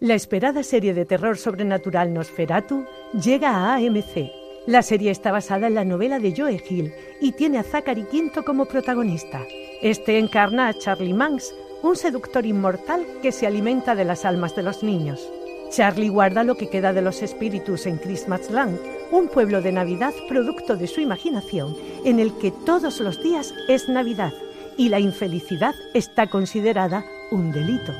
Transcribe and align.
La 0.00 0.14
esperada 0.14 0.62
serie 0.62 0.94
de 0.94 1.04
terror 1.04 1.36
sobrenatural 1.36 2.14
Nosferatu 2.14 2.86
llega 3.12 3.50
a 3.50 3.74
AMC. 3.74 4.32
La 4.66 4.80
serie 4.80 5.10
está 5.10 5.30
basada 5.30 5.66
en 5.66 5.74
la 5.74 5.84
novela 5.84 6.18
de 6.18 6.34
Joe 6.34 6.58
Hill 6.66 6.94
y 7.20 7.32
tiene 7.32 7.58
a 7.58 7.62
Zachary 7.62 8.04
Quinto 8.04 8.42
como 8.42 8.64
protagonista. 8.64 9.42
Este 9.82 10.18
encarna 10.18 10.68
a 10.68 10.72
Charlie 10.78 11.12
Manx, 11.12 11.54
un 11.82 11.96
seductor 11.96 12.46
inmortal 12.46 13.04
que 13.20 13.30
se 13.30 13.46
alimenta 13.46 13.94
de 13.94 14.06
las 14.06 14.24
almas 14.24 14.56
de 14.56 14.62
los 14.62 14.82
niños. 14.82 15.20
Charlie 15.68 16.08
guarda 16.08 16.44
lo 16.44 16.54
que 16.54 16.70
queda 16.70 16.94
de 16.94 17.02
los 17.02 17.20
espíritus 17.20 17.84
en 17.84 17.98
Christmasland, 17.98 18.80
un 19.12 19.28
pueblo 19.28 19.60
de 19.60 19.72
Navidad 19.72 20.14
producto 20.30 20.76
de 20.76 20.86
su 20.86 21.02
imaginación, 21.02 21.76
en 22.06 22.20
el 22.20 22.32
que 22.38 22.52
todos 22.52 23.00
los 23.00 23.22
días 23.22 23.52
es 23.68 23.86
Navidad 23.90 24.32
y 24.78 24.88
la 24.88 24.98
infelicidad 24.98 25.74
está 25.92 26.26
considerada 26.30 27.04
un 27.30 27.52
delito. 27.52 27.92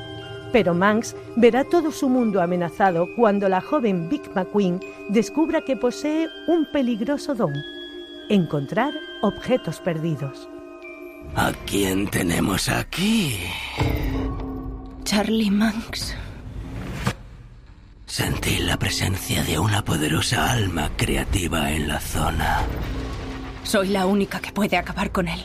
Pero 0.53 0.75
Manx 0.75 1.15
verá 1.37 1.65
todo 1.65 1.93
su 1.93 2.09
mundo 2.09 2.43
amenazado 2.43 3.07
cuando 3.17 3.49
la 3.49 3.61
joven 3.61 4.09
Vic 4.09 4.31
McQueen 4.35 4.81
descubra 5.09 5.63
que 5.65 5.77
posee 5.77 6.29
un 6.49 6.67
peligroso 6.73 7.35
don, 7.35 7.55
encontrar 8.29 8.93
objetos 9.23 9.81
perdidos. 9.81 10.49
¿A 11.37 11.53
quién 11.67 12.09
tenemos 12.09 12.69
aquí? 12.69 13.39
Charlie 15.05 15.51
Manx. 15.51 16.17
Sentí 18.07 18.59
la 18.59 18.77
presencia 18.77 19.45
de 19.45 19.57
una 19.59 19.85
poderosa 19.85 20.51
alma 20.51 20.91
creativa 20.97 21.71
en 21.71 21.87
la 21.87 22.01
zona. 22.01 22.63
Soy 23.63 23.89
la 23.89 24.07
única 24.07 24.41
que 24.41 24.53
puede 24.53 24.77
acabar 24.77 25.13
con 25.13 25.29
él. 25.29 25.41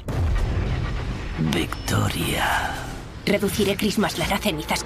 Victoria. 1.53 2.94
Reduciré 3.25 3.75
Christmasland 3.75 4.33
a 4.33 4.37
cenizas. 4.37 4.85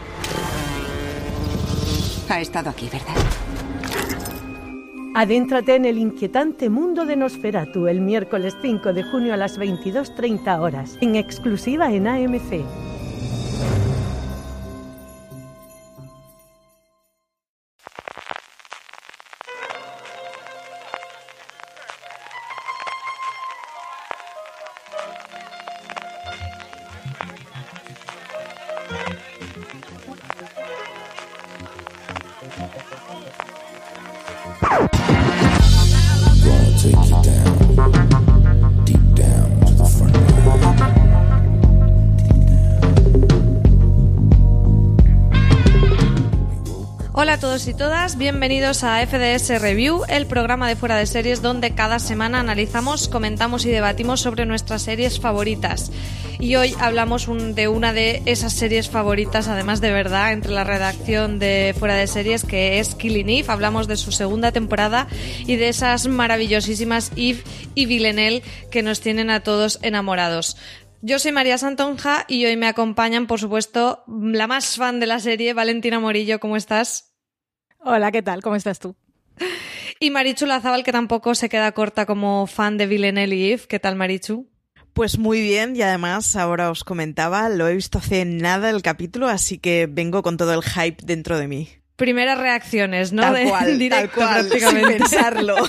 Ha 2.29 2.39
estado 2.39 2.69
aquí, 2.69 2.89
¿verdad? 2.91 3.15
Adéntrate 5.15 5.75
en 5.75 5.85
el 5.85 5.97
inquietante 5.97 6.69
mundo 6.69 7.05
de 7.05 7.17
Nosferatu 7.17 7.87
el 7.87 7.99
miércoles 7.99 8.55
5 8.61 8.93
de 8.93 9.03
junio 9.03 9.33
a 9.33 9.37
las 9.37 9.59
22.30 9.59 10.59
horas, 10.59 10.97
en 11.01 11.15
exclusiva 11.15 11.91
en 11.91 12.07
AMC. 12.07 12.63
Hola 47.21 47.33
a 47.33 47.39
todos 47.41 47.67
y 47.67 47.73
todas, 47.73 48.17
bienvenidos 48.17 48.85
a 48.85 49.05
FDS 49.05 49.61
Review, 49.61 50.03
el 50.07 50.25
programa 50.25 50.69
de 50.69 50.77
fuera 50.77 50.95
de 50.95 51.05
series 51.05 51.41
donde 51.41 51.75
cada 51.75 51.99
semana 51.99 52.39
analizamos, 52.39 53.09
comentamos 53.09 53.65
y 53.65 53.69
debatimos 53.71 54.21
sobre 54.21 54.45
nuestras 54.45 54.83
series 54.83 55.19
favoritas. 55.19 55.91
Y 56.39 56.55
hoy 56.55 56.73
hablamos 56.79 57.27
de 57.55 57.67
una 57.67 57.91
de 57.91 58.21
esas 58.25 58.53
series 58.53 58.89
favoritas, 58.89 59.49
además 59.49 59.81
de 59.81 59.91
verdad, 59.91 60.31
entre 60.31 60.53
la 60.53 60.63
redacción 60.63 61.39
de 61.39 61.75
fuera 61.77 61.95
de 61.95 62.07
series, 62.07 62.45
que 62.45 62.79
es 62.79 62.95
Killing 62.95 63.29
Eve. 63.29 63.51
Hablamos 63.51 63.89
de 63.89 63.97
su 63.97 64.13
segunda 64.13 64.53
temporada 64.53 65.09
y 65.45 65.57
de 65.57 65.67
esas 65.67 66.07
maravillosísimas 66.07 67.11
Eve 67.17 67.43
y 67.75 67.85
Villanelle 67.85 68.43
que 68.71 68.81
nos 68.81 69.01
tienen 69.01 69.29
a 69.29 69.41
todos 69.41 69.79
enamorados. 69.81 70.55
Yo 71.01 71.19
soy 71.19 71.33
María 71.33 71.57
Santonja 71.57 72.23
y 72.29 72.45
hoy 72.45 72.55
me 72.55 72.67
acompañan, 72.67 73.27
por 73.27 73.41
supuesto, 73.41 74.03
la 74.07 74.47
más 74.47 74.77
fan 74.77 75.01
de 75.01 75.07
la 75.07 75.19
serie, 75.19 75.53
Valentina 75.53 75.99
Morillo. 75.99 76.39
¿Cómo 76.39 76.55
estás? 76.55 77.08
Hola, 77.79 78.11
¿qué 78.11 78.21
tal? 78.21 78.41
¿Cómo 78.41 78.55
estás 78.55 78.79
tú? 78.79 78.95
Y 79.99 80.11
Marichu 80.11 80.45
Lazábal, 80.45 80.83
que 80.83 80.91
tampoco 80.91 81.35
se 81.35 81.49
queda 81.49 81.71
corta 81.71 82.05
como 82.05 82.47
fan 82.47 82.77
de 82.77 82.87
Villanelle 82.87 83.35
y 83.35 83.51
Eve. 83.53 83.63
¿Qué 83.67 83.79
tal, 83.79 83.95
Marichu? 83.95 84.47
Pues 84.93 85.17
muy 85.17 85.41
bien, 85.41 85.75
y 85.75 85.81
además 85.81 86.35
ahora 86.35 86.69
os 86.71 86.83
comentaba, 86.83 87.47
lo 87.49 87.67
he 87.67 87.75
visto 87.75 87.99
hace 87.99 88.25
nada 88.25 88.69
el 88.69 88.81
capítulo, 88.81 89.27
así 89.27 89.57
que 89.57 89.87
vengo 89.89 90.23
con 90.23 90.35
todo 90.35 90.53
el 90.53 90.63
hype 90.63 90.97
dentro 91.03 91.37
de 91.37 91.47
mí. 91.47 91.69
Primeras 91.95 92.37
reacciones, 92.37 93.13
¿no? 93.13 93.21
Tal 93.21 93.33
De- 93.35 93.49
cual, 93.49 93.69
en 93.69 93.79
directo, 93.79 94.19
tal 94.19 94.27
cual, 94.27 94.41
sin 94.41 94.49
prácticamente. 94.49 94.97
pensarlo. 94.99 95.55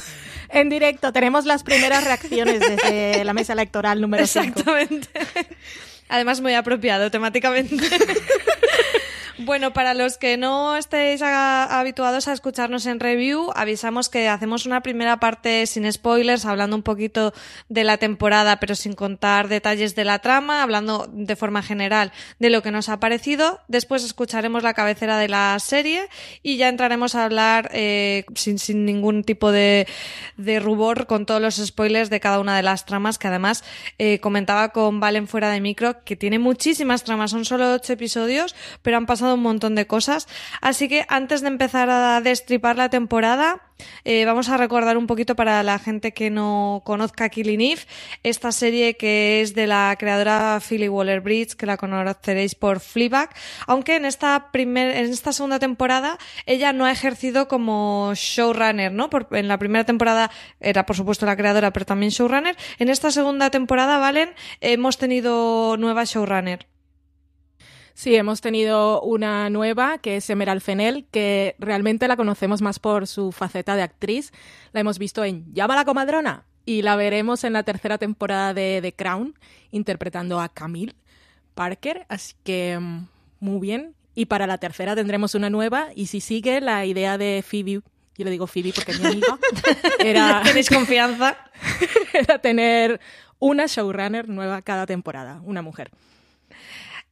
En 0.52 0.68
directo 0.68 1.12
tenemos 1.12 1.44
las 1.46 1.62
primeras 1.62 2.02
reacciones 2.02 2.58
desde 2.58 3.22
la 3.22 3.32
mesa 3.32 3.52
electoral 3.52 4.00
número 4.00 4.26
5. 4.26 4.48
Exactamente. 4.48 5.08
Además, 6.08 6.40
muy 6.40 6.54
apropiado 6.54 7.08
temáticamente. 7.08 7.76
Bueno, 9.42 9.72
para 9.72 9.94
los 9.94 10.18
que 10.18 10.36
no 10.36 10.76
estéis 10.76 11.22
habituados 11.22 12.28
a 12.28 12.34
escucharnos 12.34 12.84
en 12.84 13.00
review, 13.00 13.50
avisamos 13.54 14.10
que 14.10 14.28
hacemos 14.28 14.66
una 14.66 14.82
primera 14.82 15.18
parte 15.18 15.66
sin 15.66 15.90
spoilers, 15.90 16.44
hablando 16.44 16.76
un 16.76 16.82
poquito 16.82 17.32
de 17.70 17.84
la 17.84 17.96
temporada, 17.96 18.60
pero 18.60 18.74
sin 18.74 18.92
contar 18.92 19.48
detalles 19.48 19.94
de 19.94 20.04
la 20.04 20.18
trama, 20.18 20.62
hablando 20.62 21.08
de 21.10 21.36
forma 21.36 21.62
general 21.62 22.12
de 22.38 22.50
lo 22.50 22.62
que 22.62 22.70
nos 22.70 22.90
ha 22.90 23.00
parecido. 23.00 23.60
Después 23.66 24.04
escucharemos 24.04 24.62
la 24.62 24.74
cabecera 24.74 25.16
de 25.16 25.28
la 25.28 25.56
serie 25.58 26.08
y 26.42 26.58
ya 26.58 26.68
entraremos 26.68 27.14
a 27.14 27.24
hablar 27.24 27.70
eh, 27.72 28.26
sin, 28.34 28.58
sin 28.58 28.84
ningún 28.84 29.24
tipo 29.24 29.52
de, 29.52 29.86
de 30.36 30.60
rubor 30.60 31.06
con 31.06 31.24
todos 31.24 31.40
los 31.40 31.56
spoilers 31.56 32.10
de 32.10 32.20
cada 32.20 32.40
una 32.40 32.56
de 32.58 32.62
las 32.62 32.84
tramas, 32.84 33.16
que 33.16 33.28
además 33.28 33.64
eh, 33.98 34.20
comentaba 34.20 34.68
con 34.68 35.00
Valen 35.00 35.26
fuera 35.26 35.50
de 35.50 35.62
micro 35.62 36.04
que 36.04 36.14
tiene 36.14 36.38
muchísimas 36.38 37.04
tramas, 37.04 37.30
son 37.30 37.46
solo 37.46 37.72
ocho 37.72 37.94
episodios, 37.94 38.54
pero 38.82 38.98
han 38.98 39.06
pasado 39.06 39.29
un 39.34 39.42
montón 39.42 39.74
de 39.74 39.86
cosas. 39.86 40.28
Así 40.60 40.88
que 40.88 41.06
antes 41.08 41.40
de 41.40 41.48
empezar 41.48 41.90
a 41.90 42.20
destripar 42.20 42.76
la 42.76 42.90
temporada, 42.90 43.62
eh, 44.04 44.24
vamos 44.24 44.48
a 44.48 44.56
recordar 44.56 44.96
un 44.96 45.06
poquito 45.06 45.36
para 45.36 45.62
la 45.62 45.78
gente 45.78 46.12
que 46.12 46.30
no 46.30 46.82
conozca 46.84 47.28
Killing 47.28 47.60
Eve, 47.60 47.82
esta 48.22 48.52
serie 48.52 48.96
que 48.96 49.40
es 49.40 49.54
de 49.54 49.66
la 49.66 49.94
creadora 49.98 50.60
Philly 50.60 50.88
Waller 50.88 51.20
Bridge, 51.20 51.54
que 51.54 51.66
la 51.66 51.76
conoceréis 51.76 52.54
por 52.54 52.80
Fleabag, 52.80 53.30
aunque 53.66 53.96
en 53.96 54.04
esta 54.04 54.50
primer, 54.52 54.96
en 54.96 55.10
esta 55.10 55.32
segunda 55.32 55.58
temporada 55.58 56.18
ella 56.46 56.72
no 56.72 56.84
ha 56.84 56.92
ejercido 56.92 57.48
como 57.48 58.12
showrunner, 58.14 58.92
¿no? 58.92 59.08
En 59.32 59.48
la 59.48 59.58
primera 59.58 59.84
temporada 59.84 60.30
era 60.60 60.86
por 60.86 60.96
supuesto 60.96 61.26
la 61.26 61.36
creadora, 61.36 61.72
pero 61.72 61.86
también 61.86 62.10
showrunner. 62.10 62.56
En 62.78 62.88
esta 62.88 63.10
segunda 63.10 63.50
temporada, 63.50 63.98
Valen, 63.98 64.30
hemos 64.60 64.98
tenido 64.98 65.76
nueva 65.76 66.04
showrunner. 66.04 66.69
Sí, 68.00 68.16
hemos 68.16 68.40
tenido 68.40 69.02
una 69.02 69.50
nueva 69.50 69.98
que 69.98 70.16
es 70.16 70.30
Emerald 70.30 70.62
Fennell, 70.62 71.04
que 71.10 71.54
realmente 71.58 72.08
la 72.08 72.16
conocemos 72.16 72.62
más 72.62 72.78
por 72.78 73.06
su 73.06 73.30
faceta 73.30 73.76
de 73.76 73.82
actriz. 73.82 74.32
La 74.72 74.80
hemos 74.80 74.98
visto 74.98 75.22
en 75.22 75.52
Llama 75.52 75.74
a 75.74 75.76
la 75.76 75.84
comadrona 75.84 76.46
y 76.64 76.80
la 76.80 76.96
veremos 76.96 77.44
en 77.44 77.52
la 77.52 77.62
tercera 77.62 77.98
temporada 77.98 78.54
de 78.54 78.78
The 78.80 78.94
Crown 78.94 79.34
interpretando 79.70 80.40
a 80.40 80.48
Camille 80.48 80.94
Parker, 81.54 82.06
así 82.08 82.36
que 82.42 82.78
mm, 82.80 83.06
muy 83.40 83.60
bien. 83.60 83.94
Y 84.14 84.24
para 84.24 84.46
la 84.46 84.56
tercera 84.56 84.96
tendremos 84.96 85.34
una 85.34 85.50
nueva 85.50 85.88
y 85.94 86.06
si 86.06 86.22
sigue 86.22 86.62
la 86.62 86.86
idea 86.86 87.18
de 87.18 87.44
Phoebe 87.46 87.82
yo 88.16 88.24
le 88.24 88.30
digo 88.30 88.46
Phoebe 88.46 88.72
porque 88.74 88.92
es 88.92 89.00
mi 89.00 89.08
amiga, 89.08 89.38
era, 89.98 90.40
¿Tenéis 90.42 90.70
confianza? 90.70 91.36
era 92.14 92.38
tener 92.38 92.98
una 93.38 93.66
showrunner 93.66 94.26
nueva 94.26 94.62
cada 94.62 94.86
temporada, 94.86 95.42
una 95.44 95.60
mujer. 95.60 95.90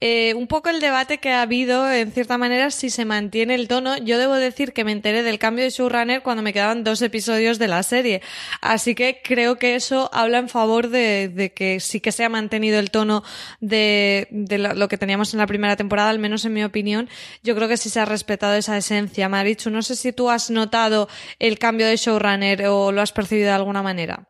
Eh, 0.01 0.35
un 0.35 0.47
poco 0.47 0.69
el 0.69 0.79
debate 0.79 1.19
que 1.19 1.33
ha 1.33 1.43
habido, 1.43 1.91
en 1.91 2.13
cierta 2.13 2.39
manera, 2.39 2.71
si 2.71 2.89
se 2.89 3.05
mantiene 3.05 3.57
el 3.57 3.67
tono. 3.67 3.97
Yo 3.97 4.17
debo 4.19 4.35
decir 4.35 4.73
que 4.73 4.85
me 4.85 4.93
enteré 4.93 5.25
del 5.25 5.41
cambio 5.41 5.65
de 5.65 5.71
showrunner 5.71 6.23
cuando 6.23 6.43
me 6.43 6.53
quedaban 6.53 6.85
dos 6.85 7.03
episodios 7.03 7.59
de 7.59 7.67
la 7.67 7.83
serie. 7.83 8.23
Así 8.61 8.95
que 8.95 9.21
creo 9.25 9.59
que 9.59 9.75
eso 9.75 10.09
habla 10.13 10.39
en 10.39 10.49
favor 10.49 10.89
de, 10.89 11.29
de 11.29 11.53
que 11.53 11.81
sí 11.81 12.01
que 12.01 12.13
se 12.13 12.25
ha 12.25 12.29
mantenido 12.29 12.79
el 12.79 12.93
tono 12.93 13.25
de, 13.61 14.29
de 14.31 14.59
lo, 14.59 14.89
que 14.89 14.99
teníamos 14.99 15.35
en 15.35 15.39
la 15.41 15.47
primera 15.49 15.75
temporada, 15.75 16.11
al 16.11 16.21
menos 16.21 16.45
en 16.45 16.53
mi 16.53 16.63
opinión. 16.63 17.09
Yo 17.43 17.57
creo 17.57 17.67
que 17.67 17.77
sí 17.77 17.91
se 17.91 17.99
ha 17.99 18.05
respetado 18.05 18.55
esa 18.55 18.77
esencia. 18.77 19.29
Marichu, 19.29 19.71
no 19.71 19.83
sé 19.83 19.97
si 19.97 20.13
tú 20.13 20.31
has 20.31 20.51
notado 20.51 21.09
el 21.41 21.59
cambio 21.59 21.89
de 21.89 21.97
showrunner 21.97 22.67
o 22.69 22.93
lo 22.93 23.03
has 23.03 23.13
percibido 23.13 23.49
de 23.49 23.55
alguna 23.55 23.83
manera. 23.83 24.29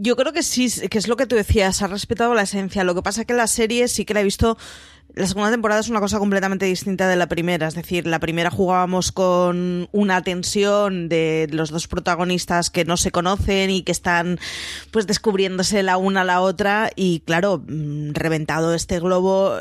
Yo 0.00 0.14
creo 0.14 0.32
que 0.32 0.44
sí, 0.44 0.70
que 0.88 0.96
es 0.96 1.08
lo 1.08 1.16
que 1.16 1.26
tú 1.26 1.34
decías, 1.34 1.82
ha 1.82 1.88
respetado 1.88 2.32
la 2.32 2.42
esencia. 2.42 2.84
Lo 2.84 2.94
que 2.94 3.02
pasa 3.02 3.24
que 3.24 3.34
la 3.34 3.48
serie 3.48 3.88
sí 3.88 4.04
que 4.04 4.14
la 4.14 4.20
he 4.20 4.24
visto. 4.24 4.56
La 5.16 5.26
segunda 5.26 5.50
temporada 5.50 5.80
es 5.80 5.88
una 5.88 5.98
cosa 5.98 6.20
completamente 6.20 6.66
distinta 6.66 7.08
de 7.08 7.16
la 7.16 7.26
primera. 7.26 7.66
Es 7.66 7.74
decir, 7.74 8.06
la 8.06 8.20
primera 8.20 8.48
jugábamos 8.48 9.10
con 9.10 9.88
una 9.90 10.22
tensión 10.22 11.08
de 11.08 11.48
los 11.50 11.70
dos 11.70 11.88
protagonistas 11.88 12.70
que 12.70 12.84
no 12.84 12.96
se 12.96 13.10
conocen 13.10 13.70
y 13.70 13.82
que 13.82 13.90
están 13.90 14.38
pues 14.92 15.08
descubriéndose 15.08 15.82
la 15.82 15.96
una 15.96 16.20
a 16.20 16.24
la 16.24 16.42
otra. 16.42 16.90
Y 16.94 17.18
claro, 17.26 17.64
mm, 17.66 18.12
reventado 18.12 18.74
este 18.74 19.00
globo, 19.00 19.58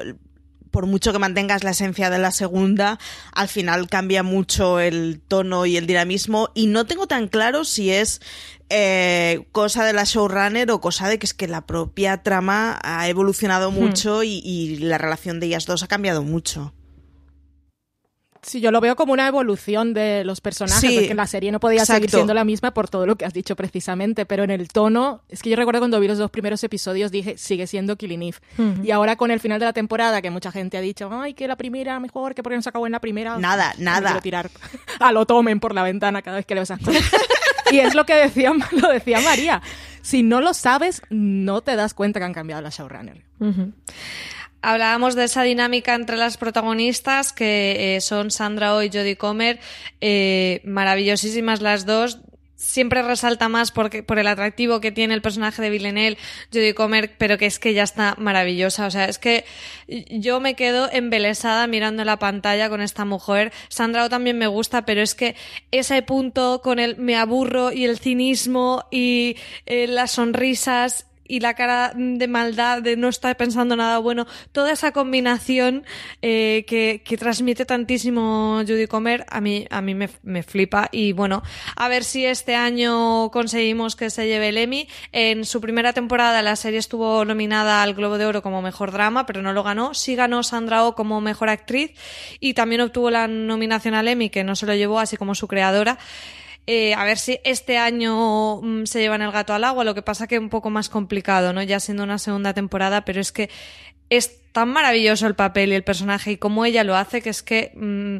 por 0.78 0.86
mucho 0.86 1.12
que 1.12 1.18
mantengas 1.18 1.64
la 1.64 1.72
esencia 1.72 2.12
de 2.12 2.20
la 2.20 2.30
segunda, 2.30 3.00
al 3.34 3.48
final 3.48 3.90
cambia 3.90 4.22
mucho 4.22 4.80
el 4.80 5.20
tono 5.28 5.66
y 5.66 5.76
el 5.76 5.88
dinamismo. 5.88 6.50
Y 6.54 6.68
no 6.68 6.86
tengo 6.86 7.08
tan 7.08 7.30
claro 7.30 7.66
si 7.66 7.90
es 7.90 8.22
eh, 8.70 9.48
cosa 9.52 9.84
de 9.86 9.94
la 9.94 10.04
showrunner 10.04 10.70
o 10.70 10.80
cosa 10.80 11.10
de 11.10 11.18
que 11.18 11.26
es 11.26 11.34
que 11.34 11.48
la 11.48 11.66
propia 11.66 12.22
trama 12.22 12.80
ha 12.84 13.10
evolucionado 13.10 13.72
mucho 13.72 14.22
y, 14.22 14.40
y 14.46 14.78
la 14.78 15.00
relación 15.00 15.40
de 15.40 15.48
ellas 15.48 15.66
dos 15.66 15.82
ha 15.82 15.88
cambiado 15.88 16.22
mucho. 16.22 16.76
Sí, 18.48 18.62
yo 18.62 18.72
lo 18.72 18.80
veo 18.80 18.96
como 18.96 19.12
una 19.12 19.28
evolución 19.28 19.94
de 19.94 20.24
los 20.24 20.40
personajes, 20.40 20.80
Sí, 20.80 20.98
porque 20.98 21.14
la 21.14 21.28
serie 21.28 21.52
no 21.52 21.60
podía 21.60 21.86
seguir 21.86 22.10
siendo 22.10 22.34
la 22.34 22.46
misma 22.46 22.72
por 22.72 22.88
todo 22.88 23.06
lo 23.06 23.18
que 23.18 23.26
has 23.26 23.34
dicho 23.34 23.58
precisamente, 23.58 24.26
pero 24.26 24.46
en 24.46 24.52
el 24.52 24.70
tono, 24.70 25.22
es 25.28 25.44
que 25.44 25.50
yo 25.50 25.58
recuerdo 25.58 25.82
cuando 25.82 26.00
vi 26.00 26.08
los 26.08 26.18
dos 26.18 26.32
primeros 26.32 26.64
episodios 26.64 27.12
dije, 27.12 27.38
sigue 27.38 27.68
siendo 27.68 27.98
Killing 27.98 28.24
Eve. 28.24 28.38
Y 28.84 28.92
ahora 28.92 29.18
con 29.18 29.32
el 29.32 29.42
final 29.42 29.60
de 29.60 29.66
la 29.66 29.74
temporada, 29.74 30.22
que 30.22 30.32
mucha 30.32 30.52
gente 30.54 30.78
ha 30.78 30.82
dicho, 30.82 31.10
ay, 31.12 31.34
que 31.34 31.46
la 31.46 31.58
primera 31.58 32.00
mejor, 32.00 32.36
que 32.36 32.42
porque 32.42 32.56
no 32.56 32.62
se 32.62 32.70
acabó 32.70 32.86
en 32.86 32.94
la 32.94 33.02
primera. 33.02 33.38
Nada, 33.38 33.74
nada. 33.80 34.08
quiero 34.12 34.22
tirar 34.22 34.50
a 35.00 35.12
lo 35.12 35.26
tomen 35.26 35.60
por 35.60 35.76
la 35.76 35.84
ventana 35.84 36.22
cada 36.22 36.38
vez 36.38 36.46
que 36.46 36.56
leo 36.56 36.64
esas 36.64 36.80
cosas. 36.80 37.04
y 37.72 37.80
es 37.80 37.96
lo 37.96 38.06
que 38.06 38.16
decía, 38.16 38.54
lo 38.72 38.88
decía 38.88 39.20
María. 39.20 39.62
Si 40.02 40.24
no 40.24 40.40
lo 40.40 40.54
sabes, 40.54 41.02
no 41.10 41.60
te 41.60 41.76
das 41.76 41.94
cuenta 41.94 42.22
que 42.22 42.26
han 42.26 42.34
cambiado 42.34 42.62
la 42.62 42.70
showrunner. 42.70 43.26
Hablábamos 44.62 45.16
de 45.16 45.26
esa 45.26 45.44
dinámica 45.44 45.94
entre 45.94 46.18
las 46.18 46.38
protagonistas, 46.38 47.32
que 47.32 47.96
eh, 47.96 48.02
son 48.02 48.32
Sandra 48.32 48.76
Oh 48.76 48.82
y 48.82 48.90
Jodie 48.90 49.16
Comer, 49.16 49.60
eh, 50.02 50.62
maravillosísimas 50.66 51.62
las 51.62 51.86
dos. 51.86 52.20
Siempre 52.56 53.04
resalta 53.04 53.50
más 53.50 53.72
porque, 53.72 54.02
por 54.02 54.18
el 54.18 54.26
atractivo 54.26 54.82
que 54.82 54.92
tiene 54.92 55.14
el 55.14 55.22
personaje 55.22 55.62
de 55.62 55.70
Villanelle, 55.70 56.18
Jodie 56.52 56.74
Comer, 56.74 57.12
pero 57.20 57.38
que 57.38 57.46
es 57.46 57.60
que 57.60 57.76
ya 57.76 57.84
está 57.84 58.16
maravillosa. 58.18 58.88
O 58.88 58.92
sea, 58.92 59.06
es 59.06 59.20
que 59.20 59.46
yo 59.88 60.40
me 60.40 60.56
quedo 60.56 60.90
embelesada 60.92 61.68
mirando 61.68 62.04
la 62.04 62.18
pantalla 62.18 62.68
con 62.68 62.82
esta 62.82 63.06
mujer. 63.06 63.54
Sandra 63.70 64.06
Oh 64.06 64.10
también 64.10 64.40
me 64.40 64.48
gusta, 64.48 64.86
pero 64.86 65.04
es 65.04 65.14
que 65.14 65.36
ese 65.70 66.02
punto 66.02 66.62
con 66.64 66.80
el 66.80 66.98
me 66.98 67.16
aburro 67.16 67.72
y 67.72 67.86
el 67.86 68.00
cinismo 68.00 68.86
y 68.90 69.38
eh, 69.68 69.86
las 69.86 70.14
sonrisas 70.14 71.06
y 71.28 71.40
la 71.40 71.54
cara 71.54 71.94
de 71.96 72.28
maldad, 72.28 72.82
de 72.82 72.98
no 72.98 73.10
estar 73.10 73.36
pensando 73.38 73.76
nada 73.76 73.98
bueno, 74.00 74.28
toda 74.52 74.72
esa 74.72 74.92
combinación 74.92 75.86
eh, 76.22 76.66
que, 76.68 77.02
que 77.04 77.18
transmite 77.18 77.66
tantísimo 77.66 78.62
Judy 78.68 78.88
Comer, 78.88 79.26
a 79.30 79.42
mí, 79.42 79.68
a 79.70 79.82
mí 79.82 79.96
me, 79.96 80.10
me 80.24 80.44
flipa. 80.44 80.90
Y 80.92 81.14
bueno, 81.14 81.44
a 81.76 81.88
ver 81.88 82.04
si 82.04 82.26
este 82.26 82.56
año 82.56 83.30
conseguimos 83.32 83.96
que 83.96 84.10
se 84.10 84.28
lleve 84.28 84.50
el 84.50 84.58
Emmy. 84.58 84.88
En 85.12 85.46
su 85.46 85.62
primera 85.62 85.94
temporada 85.94 86.42
la 86.42 86.56
serie 86.56 86.80
estuvo 86.80 87.26
nominada 87.26 87.84
al 87.84 87.94
Globo 87.94 88.18
de 88.18 88.26
Oro 88.26 88.42
como 88.42 88.62
mejor 88.62 88.92
drama, 88.92 89.26
pero 89.26 89.42
no 89.42 89.54
lo 89.54 89.64
ganó. 89.64 89.94
Sí 89.94 90.16
ganó 90.16 90.44
Sandra 90.44 90.86
Oh 90.86 90.96
como 90.96 91.22
mejor 91.22 91.50
actriz 91.50 91.92
y 92.40 92.54
también 92.54 92.82
obtuvo 92.82 93.10
la 93.10 93.28
nominación 93.28 93.94
al 93.94 94.08
Emmy, 94.08 94.30
que 94.30 94.44
no 94.44 94.56
se 94.56 94.66
lo 94.66 94.76
llevó, 94.76 95.00
así 95.00 95.18
como 95.18 95.36
su 95.36 95.48
creadora. 95.48 95.98
Eh, 96.70 96.94
a 96.94 97.06
ver 97.06 97.18
si 97.18 97.40
este 97.46 97.78
año 97.78 98.62
mm, 98.62 98.86
se 98.86 99.00
llevan 99.00 99.22
el 99.22 99.32
gato 99.32 99.54
al 99.54 99.64
agua, 99.64 99.86
lo 99.86 99.96
que 99.96 100.02
pasa 100.02 100.28
que 100.28 100.38
un 100.38 100.50
poco 100.50 100.70
más 100.70 100.90
complicado, 100.90 101.54
¿no? 101.54 101.64
Ya 101.64 101.80
siendo 101.80 102.04
una 102.04 102.18
segunda 102.18 102.54
temporada, 102.54 103.06
pero 103.06 103.22
es 103.22 103.32
que 103.32 103.50
es 104.10 104.42
tan 104.52 104.70
maravilloso 104.70 105.28
el 105.28 105.36
papel 105.36 105.72
y 105.72 105.76
el 105.76 105.84
personaje 105.84 106.32
y 106.32 106.38
cómo 106.38 106.66
ella 106.66 106.84
lo 106.84 106.96
hace 106.96 107.22
que 107.22 107.30
es 107.30 107.44
que 107.44 107.72
mm, 107.76 108.18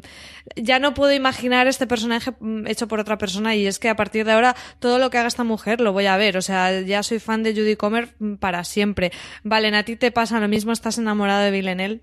ya 0.56 0.80
no 0.80 0.94
puedo 0.94 1.14
imaginar 1.14 1.68
este 1.68 1.88
personaje 1.88 2.32
mm, 2.40 2.68
hecho 2.68 2.88
por 2.88 3.00
otra 3.00 3.18
persona 3.18 3.56
y 3.56 3.68
es 3.68 3.80
que 3.80 3.90
a 3.90 3.96
partir 3.96 4.26
de 4.26 4.32
ahora 4.34 4.56
todo 4.80 4.98
lo 5.00 5.10
que 5.10 5.18
haga 5.18 5.28
esta 5.28 5.44
mujer 5.44 5.82
lo 5.82 5.94
voy 5.94 6.06
a 6.06 6.16
ver, 6.16 6.38
o 6.38 6.42
sea, 6.42 6.82
ya 6.82 7.04
soy 7.04 7.20
fan 7.20 7.44
de 7.44 7.54
Judy 7.54 7.76
Comer 7.76 8.14
para 8.40 8.64
siempre. 8.64 9.12
Valen, 9.44 9.76
a 9.76 9.84
ti 9.84 9.96
te 9.98 10.12
pasa 10.12 10.40
lo 10.40 10.48
mismo, 10.48 10.72
estás 10.72 10.98
enamorado 10.98 11.42
de 11.42 11.52
Villanelle. 11.52 12.02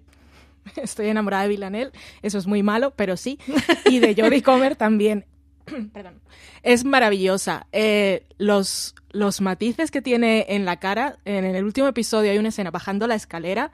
Estoy 0.77 1.09
enamorada 1.09 1.45
de 1.45 1.51
Villanelle, 1.51 1.93
eso 2.23 2.39
es 2.39 2.47
muy 2.47 2.63
malo, 2.63 2.93
pero 2.97 3.17
sí. 3.17 3.39
Y 3.87 3.99
de 4.01 4.15
Jodie 4.15 4.43
Comer 4.43 4.77
también. 4.77 5.27
Perdón. 5.93 6.21
Es 6.63 6.85
maravillosa. 6.85 7.67
Eh, 7.73 8.27
los, 8.39 8.95
los 9.11 9.41
matices 9.41 9.91
que 9.91 10.03
tiene 10.03 10.47
en 10.49 10.65
la 10.65 10.79
cara, 10.79 11.19
en 11.25 11.45
el 11.45 11.65
último 11.65 11.87
episodio 11.89 12.31
hay 12.31 12.39
una 12.39 12.49
escena 12.51 12.71
bajando 12.71 13.07
la 13.07 13.15
escalera. 13.15 13.73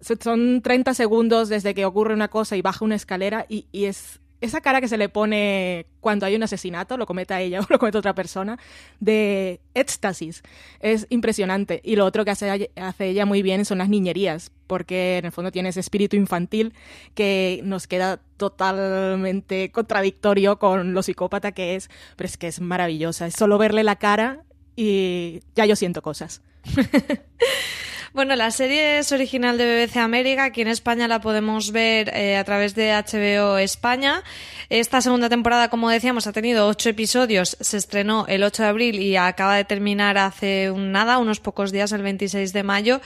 So- 0.00 0.16
Son 0.20 0.62
30 0.62 0.94
segundos 0.94 1.48
desde 1.48 1.74
que 1.74 1.84
ocurre 1.84 2.14
una 2.14 2.28
cosa 2.28 2.56
y 2.56 2.62
baja 2.62 2.84
una 2.84 2.94
escalera 2.96 3.46
y 3.48 3.66
es 3.72 4.20
esa 4.40 4.60
cara 4.60 4.80
que 4.80 4.88
se 4.88 4.98
le 4.98 5.08
pone 5.08 5.86
cuando 6.00 6.26
hay 6.26 6.36
un 6.36 6.42
asesinato, 6.42 6.96
lo 6.96 7.06
cometa 7.06 7.40
ella 7.40 7.60
o 7.62 7.66
lo 7.68 7.78
cometa 7.78 7.98
otra 7.98 8.14
persona, 8.14 8.58
de 9.00 9.60
éxtasis. 9.74 10.42
Es 10.80 11.06
impresionante. 11.10 11.80
Y 11.84 11.96
lo 11.96 12.04
otro 12.04 12.24
que 12.24 12.30
hace, 12.30 12.70
hace 12.76 13.06
ella 13.06 13.26
muy 13.26 13.42
bien 13.42 13.64
son 13.64 13.78
las 13.78 13.88
niñerías, 13.88 14.50
porque 14.66 15.18
en 15.18 15.26
el 15.26 15.32
fondo 15.32 15.50
tiene 15.50 15.70
ese 15.70 15.80
espíritu 15.80 16.16
infantil 16.16 16.74
que 17.14 17.60
nos 17.64 17.86
queda 17.86 18.20
totalmente 18.36 19.70
contradictorio 19.72 20.58
con 20.58 20.94
lo 20.94 21.02
psicópata 21.02 21.52
que 21.52 21.74
es, 21.74 21.90
pero 22.16 22.26
es 22.28 22.36
que 22.36 22.46
es 22.46 22.60
maravillosa. 22.60 23.26
Es 23.26 23.34
solo 23.34 23.58
verle 23.58 23.82
la 23.82 23.96
cara 23.96 24.44
y 24.76 25.40
ya 25.56 25.66
yo 25.66 25.74
siento 25.74 26.02
cosas. 26.02 26.42
Bueno, 28.14 28.36
la 28.36 28.50
serie 28.50 28.98
es 28.98 29.12
original 29.12 29.58
de 29.58 29.84
BBC 29.84 29.98
América. 29.98 30.44
Aquí 30.44 30.62
en 30.62 30.68
España 30.68 31.08
la 31.08 31.20
podemos 31.20 31.72
ver 31.72 32.08
eh, 32.14 32.38
a 32.38 32.44
través 32.44 32.74
de 32.74 32.90
HBO 32.90 33.58
España. 33.58 34.24
Esta 34.70 35.02
segunda 35.02 35.28
temporada, 35.28 35.68
como 35.68 35.90
decíamos, 35.90 36.26
ha 36.26 36.32
tenido 36.32 36.66
ocho 36.68 36.88
episodios. 36.88 37.58
Se 37.60 37.76
estrenó 37.76 38.24
el 38.26 38.44
8 38.44 38.62
de 38.62 38.68
abril 38.68 39.00
y 39.00 39.16
acaba 39.16 39.56
de 39.56 39.64
terminar 39.64 40.16
hace 40.16 40.70
un 40.70 40.90
nada, 40.90 41.18
unos 41.18 41.40
pocos 41.40 41.70
días, 41.70 41.92
el 41.92 42.02
26 42.02 42.54
de 42.54 42.62
mayo. 42.62 43.00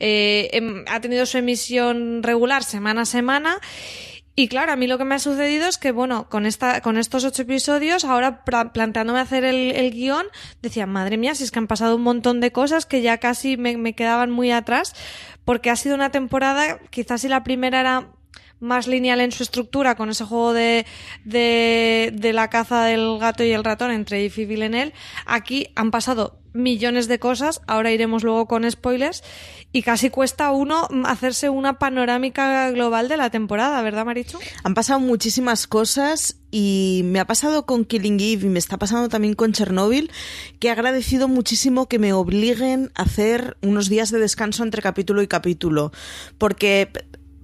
Eh, 0.00 0.50
em, 0.52 0.84
ha 0.88 1.00
tenido 1.00 1.26
su 1.26 1.38
emisión 1.38 2.24
regular 2.24 2.64
semana 2.64 3.02
a 3.02 3.06
semana. 3.06 3.60
Y 4.40 4.48
claro, 4.48 4.72
a 4.72 4.76
mí 4.76 4.86
lo 4.86 4.96
que 4.96 5.04
me 5.04 5.16
ha 5.16 5.18
sucedido 5.18 5.68
es 5.68 5.76
que, 5.76 5.92
bueno, 5.92 6.30
con, 6.30 6.46
esta, 6.46 6.80
con 6.80 6.96
estos 6.96 7.24
ocho 7.24 7.42
episodios, 7.42 8.06
ahora 8.06 8.42
planteándome 8.42 9.20
hacer 9.20 9.44
el, 9.44 9.72
el 9.72 9.90
guion, 9.90 10.24
decía, 10.62 10.86
madre 10.86 11.18
mía, 11.18 11.34
si 11.34 11.44
es 11.44 11.50
que 11.50 11.58
han 11.58 11.66
pasado 11.66 11.96
un 11.96 12.00
montón 12.00 12.40
de 12.40 12.50
cosas 12.50 12.86
que 12.86 13.02
ya 13.02 13.18
casi 13.18 13.58
me, 13.58 13.94
quedaban 13.94 14.30
muy 14.30 14.50
atrás, 14.50 14.94
porque 15.44 15.68
ha 15.68 15.76
sido 15.76 15.94
una 15.94 16.10
temporada, 16.10 16.78
quizás 16.88 17.20
si 17.20 17.28
la 17.28 17.44
primera 17.44 17.80
era 17.80 18.12
más 18.60 18.86
lineal 18.86 19.20
en 19.20 19.30
su 19.30 19.42
estructura, 19.42 19.94
con 19.94 20.08
ese 20.08 20.24
juego 20.24 20.54
de, 20.54 20.86
de, 21.26 22.10
de 22.14 22.32
la 22.32 22.48
caza 22.48 22.84
del 22.84 23.18
gato 23.18 23.44
y 23.44 23.52
el 23.52 23.62
ratón 23.62 23.90
entre 23.90 24.24
Eve 24.24 24.32
y 24.38 24.44
Villanelle, 24.46 24.94
aquí 25.26 25.66
han 25.76 25.90
pasado 25.90 26.39
millones 26.52 27.08
de 27.08 27.18
cosas, 27.18 27.60
ahora 27.66 27.92
iremos 27.92 28.24
luego 28.24 28.46
con 28.46 28.68
spoilers, 28.70 29.22
y 29.72 29.82
casi 29.82 30.10
cuesta 30.10 30.50
uno 30.50 30.88
hacerse 31.04 31.48
una 31.48 31.78
panorámica 31.78 32.70
global 32.70 33.08
de 33.08 33.16
la 33.16 33.30
temporada, 33.30 33.80
¿verdad, 33.82 34.04
Marichu? 34.04 34.38
Han 34.64 34.74
pasado 34.74 34.98
muchísimas 34.98 35.66
cosas 35.66 36.36
y 36.50 37.02
me 37.04 37.20
ha 37.20 37.26
pasado 37.26 37.66
con 37.66 37.84
Killing 37.84 38.18
Eve 38.18 38.46
y 38.46 38.50
me 38.50 38.58
está 38.58 38.78
pasando 38.78 39.08
también 39.08 39.34
con 39.34 39.52
Chernobyl, 39.52 40.10
que 40.58 40.68
he 40.68 40.70
agradecido 40.70 41.28
muchísimo 41.28 41.88
que 41.88 42.00
me 42.00 42.12
obliguen 42.12 42.90
a 42.96 43.02
hacer 43.02 43.56
unos 43.62 43.88
días 43.88 44.10
de 44.10 44.18
descanso 44.18 44.64
entre 44.64 44.82
capítulo 44.82 45.22
y 45.22 45.28
capítulo, 45.28 45.92
porque 46.38 46.90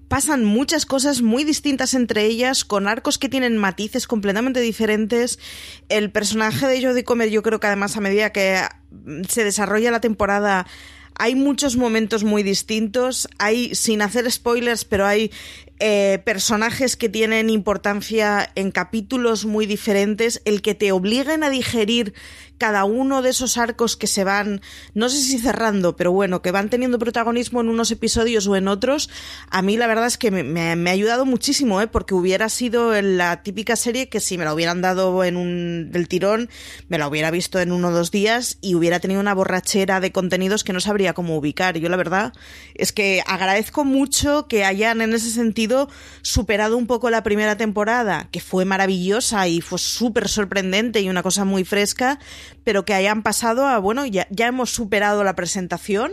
pasan 0.08 0.44
muchas 0.44 0.86
cosas 0.86 1.22
muy 1.22 1.44
distintas 1.44 1.94
entre 1.94 2.24
ellas, 2.24 2.64
con 2.64 2.88
arcos 2.88 3.18
que 3.18 3.28
tienen 3.28 3.56
matices 3.56 4.06
completamente 4.06 4.60
diferentes. 4.60 5.38
El 5.88 6.10
personaje 6.10 6.66
de 6.66 6.82
Jodie 6.82 7.04
Comer, 7.04 7.30
yo 7.30 7.42
creo 7.42 7.60
que 7.60 7.66
además 7.66 7.96
a 7.96 8.00
medida 8.00 8.30
que 8.30 8.62
se 9.28 9.44
desarrolla 9.44 9.90
la 9.90 10.00
temporada 10.00 10.66
hay 11.18 11.34
muchos 11.34 11.76
momentos 11.76 12.24
muy 12.24 12.42
distintos, 12.42 13.28
hay, 13.38 13.74
sin 13.74 14.02
hacer 14.02 14.30
spoilers, 14.30 14.84
pero 14.84 15.06
hay 15.06 15.30
eh, 15.78 16.20
personajes 16.24 16.96
que 16.96 17.08
tienen 17.08 17.48
importancia 17.48 18.50
en 18.54 18.70
capítulos 18.70 19.46
muy 19.46 19.66
diferentes, 19.66 20.42
el 20.44 20.60
que 20.60 20.74
te 20.74 20.92
obliguen 20.92 21.42
a 21.42 21.50
digerir 21.50 22.14
cada 22.58 22.84
uno 22.84 23.22
de 23.22 23.30
esos 23.30 23.58
arcos 23.58 23.96
que 23.96 24.06
se 24.06 24.24
van, 24.24 24.60
no 24.94 25.08
sé 25.08 25.18
si 25.18 25.38
cerrando, 25.38 25.96
pero 25.96 26.12
bueno, 26.12 26.42
que 26.42 26.50
van 26.50 26.70
teniendo 26.70 26.98
protagonismo 26.98 27.60
en 27.60 27.68
unos 27.68 27.90
episodios 27.90 28.46
o 28.46 28.56
en 28.56 28.68
otros, 28.68 29.10
a 29.50 29.62
mí 29.62 29.76
la 29.76 29.86
verdad 29.86 30.06
es 30.06 30.18
que 30.18 30.30
me, 30.30 30.90
ha 30.90 30.92
ayudado 30.92 31.26
muchísimo, 31.26 31.80
¿eh? 31.80 31.86
porque 31.86 32.14
hubiera 32.14 32.48
sido 32.48 33.00
la 33.02 33.42
típica 33.42 33.76
serie 33.76 34.08
que 34.08 34.20
si 34.20 34.38
me 34.38 34.44
la 34.44 34.54
hubieran 34.54 34.80
dado 34.80 35.24
en 35.24 35.36
un 35.36 35.90
del 35.90 36.08
tirón, 36.08 36.48
me 36.88 36.98
la 36.98 37.08
hubiera 37.08 37.30
visto 37.30 37.60
en 37.60 37.72
uno 37.72 37.88
o 37.88 37.92
dos 37.92 38.10
días 38.10 38.58
y 38.60 38.74
hubiera 38.74 39.00
tenido 39.00 39.20
una 39.20 39.34
borrachera 39.34 40.00
de 40.00 40.12
contenidos 40.12 40.64
que 40.64 40.72
no 40.72 40.80
sabría 40.80 41.14
cómo 41.14 41.36
ubicar. 41.36 41.78
Yo 41.78 41.88
la 41.88 41.96
verdad 41.96 42.32
es 42.74 42.92
que 42.92 43.22
agradezco 43.26 43.84
mucho 43.84 44.46
que 44.48 44.64
hayan 44.64 45.00
en 45.00 45.14
ese 45.14 45.30
sentido 45.30 45.88
superado 46.22 46.76
un 46.76 46.86
poco 46.86 47.10
la 47.10 47.22
primera 47.22 47.56
temporada, 47.56 48.28
que 48.30 48.40
fue 48.40 48.64
maravillosa 48.64 49.48
y 49.48 49.60
fue 49.60 49.78
súper 49.78 50.28
sorprendente 50.28 51.00
y 51.00 51.08
una 51.08 51.22
cosa 51.22 51.44
muy 51.44 51.64
fresca, 51.64 52.18
pero 52.64 52.84
que 52.84 52.94
hayan 52.94 53.22
pasado 53.22 53.66
a, 53.66 53.78
bueno, 53.78 54.06
ya, 54.06 54.26
ya 54.30 54.46
hemos 54.46 54.70
superado 54.70 55.24
la 55.24 55.34
presentación. 55.34 56.12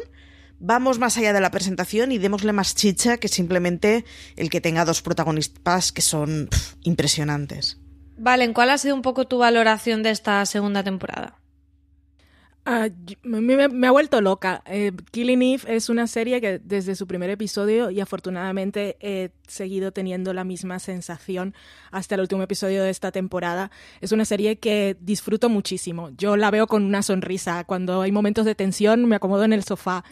Vamos 0.59 0.99
más 0.99 1.17
allá 1.17 1.33
de 1.33 1.41
la 1.41 1.51
presentación 1.51 2.11
y 2.11 2.17
démosle 2.17 2.53
más 2.53 2.75
chicha 2.75 3.17
que 3.17 3.27
simplemente 3.27 4.05
el 4.35 4.49
que 4.49 4.61
tenga 4.61 4.85
dos 4.85 5.01
protagonistas 5.01 5.91
que 5.91 6.01
son 6.01 6.49
impresionantes. 6.83 7.79
Vale, 8.17 8.51
¿cuál 8.53 8.69
ha 8.69 8.77
sido 8.77 8.95
un 8.95 9.01
poco 9.01 9.25
tu 9.25 9.39
valoración 9.39 10.03
de 10.03 10.11
esta 10.11 10.45
segunda 10.45 10.83
temporada? 10.83 11.42
Me, 12.65 13.41
me- 13.41 13.67
me 13.67 13.87
ha 13.87 13.91
vuelto 13.91 14.21
loca. 14.21 14.63
Eh, 14.65 14.93
Killing 15.11 15.41
Eve 15.41 15.63
es 15.75 15.89
una 15.89 16.07
serie 16.07 16.39
que 16.39 16.59
desde 16.59 16.95
su 16.95 17.07
primer 17.07 17.29
episodio 17.29 17.89
y 17.89 17.99
afortunadamente 17.99 18.95
he 19.01 19.31
seguido 19.49 19.91
teniendo 19.91 20.33
la 20.33 20.45
misma 20.45 20.79
sensación 20.79 21.53
hasta 21.91 22.15
el 22.15 22.21
último 22.21 22.41
episodio 22.43 22.81
de 22.81 22.89
esta 22.89 23.11
temporada. 23.11 23.69
Es 23.99 24.13
una 24.13 24.23
serie 24.23 24.59
que 24.59 24.95
disfruto 25.01 25.49
muchísimo. 25.49 26.11
Yo 26.17 26.37
la 26.37 26.51
veo 26.51 26.67
con 26.67 26.85
una 26.85 27.01
sonrisa. 27.03 27.65
Cuando 27.65 28.01
hay 28.01 28.13
momentos 28.13 28.45
de 28.45 28.55
tensión 28.55 29.05
me 29.07 29.17
acomodo 29.17 29.43
en 29.43 29.51
el 29.51 29.63
sofá. 29.65 30.05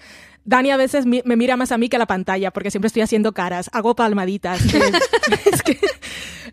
Dani 0.44 0.72
a 0.72 0.78
veces 0.78 1.06
mi- 1.06 1.22
me 1.26 1.36
mira 1.36 1.56
más 1.58 1.72
a 1.72 1.78
mí 1.78 1.88
que 1.90 1.96
a 1.98 2.00
la 2.00 2.08
pantalla 2.08 2.52
porque 2.52 2.72
siempre 2.72 2.88
estoy 2.88 3.02
haciendo 3.04 3.32
caras, 3.34 3.70
hago 3.74 3.96
palmaditas. 3.96 4.60
Es- 4.74 5.54
es 5.54 5.62
que 5.64 5.78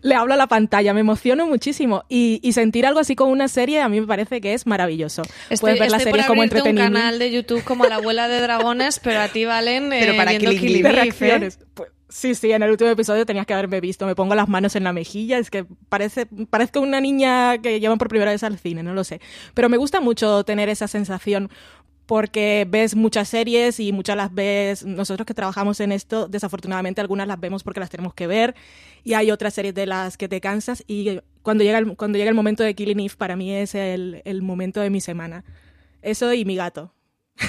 le 0.01 0.15
hablo 0.15 0.33
a 0.33 0.37
la 0.37 0.47
pantalla, 0.47 0.93
me 0.93 0.99
emociono 1.01 1.45
muchísimo. 1.47 2.03
Y, 2.07 2.39
y 2.43 2.53
sentir 2.53 2.85
algo 2.85 2.99
así 2.99 3.15
con 3.15 3.29
una 3.29 3.47
serie 3.47 3.81
a 3.81 3.89
mí 3.89 3.99
me 3.99 4.07
parece 4.07 4.39
que 4.41 4.53
es 4.53 4.65
maravilloso. 4.67 5.23
Puedes 5.59 5.79
ver 5.79 5.91
la 5.91 5.97
estoy 5.97 6.11
serie 6.13 6.27
como 6.27 6.41
un 6.43 6.49
canal 6.93 7.19
de 7.19 7.31
YouTube 7.31 7.63
como 7.63 7.85
La 7.85 7.95
abuela 7.95 8.27
de 8.27 8.39
dragones, 8.41 8.99
pero 8.99 9.19
a 9.21 9.27
ti 9.27 9.45
valen 9.45 9.89
Pero 9.89 10.13
eh, 10.13 10.17
para 10.17 10.31
viendo 10.31 10.51
Killing 10.51 10.67
Killing 10.67 10.85
Eve, 10.85 11.35
¿eh? 11.47 11.49
Pues, 11.73 11.89
sí, 12.07 12.33
sí, 12.35 12.51
en 12.51 12.63
el 12.63 12.71
último 12.71 12.89
episodio 12.89 13.25
tenías 13.25 13.45
que 13.45 13.53
haberme 13.53 13.81
visto. 13.81 14.05
Me 14.05 14.15
pongo 14.15 14.35
las 14.35 14.47
manos 14.47 14.75
en 14.75 14.83
la 14.83 14.93
mejilla. 14.93 15.37
Es 15.37 15.49
que 15.49 15.65
parece, 15.89 16.27
parezco 16.49 16.79
una 16.79 17.01
niña 17.01 17.57
que 17.57 17.79
llevan 17.79 17.97
por 17.97 18.07
primera 18.07 18.31
vez 18.31 18.43
al 18.43 18.57
cine, 18.57 18.83
no 18.83 18.93
lo 18.93 19.03
sé. 19.03 19.19
Pero 19.53 19.67
me 19.69 19.77
gusta 19.77 19.99
mucho 19.99 20.43
tener 20.43 20.69
esa 20.69 20.87
sensación 20.87 21.49
porque 22.09 22.65
ves 22.67 22.95
muchas 22.95 23.29
series 23.29 23.79
y 23.79 23.91
muchas 23.91 24.17
las 24.17 24.33
ves, 24.33 24.83
nosotros 24.83 25.27
que 25.27 25.35
trabajamos 25.35 25.79
en 25.79 25.91
esto, 25.91 26.27
desafortunadamente 26.27 27.01
algunas 27.01 27.27
las 27.27 27.39
vemos 27.39 27.61
porque 27.61 27.79
las 27.79 27.91
tenemos 27.91 28.15
que 28.15 28.25
ver 28.25 28.55
y 29.03 29.13
hay 29.13 29.29
otras 29.29 29.53
series 29.53 29.75
de 29.75 29.85
las 29.85 30.17
que 30.17 30.27
te 30.27 30.41
cansas 30.41 30.83
y 30.87 31.19
cuando 31.43 31.63
llega 31.63 31.77
el, 31.77 31.95
cuando 31.95 32.17
llega 32.17 32.31
el 32.31 32.35
momento 32.35 32.63
de 32.63 32.73
Killing 32.73 32.99
Eve 32.99 33.13
para 33.15 33.35
mí 33.35 33.53
es 33.53 33.75
el, 33.75 34.23
el 34.25 34.41
momento 34.41 34.81
de 34.81 34.89
mi 34.89 35.01
semana. 35.01 35.45
Eso 36.01 36.33
y 36.33 36.45
mi 36.45 36.55
gato. 36.55 36.95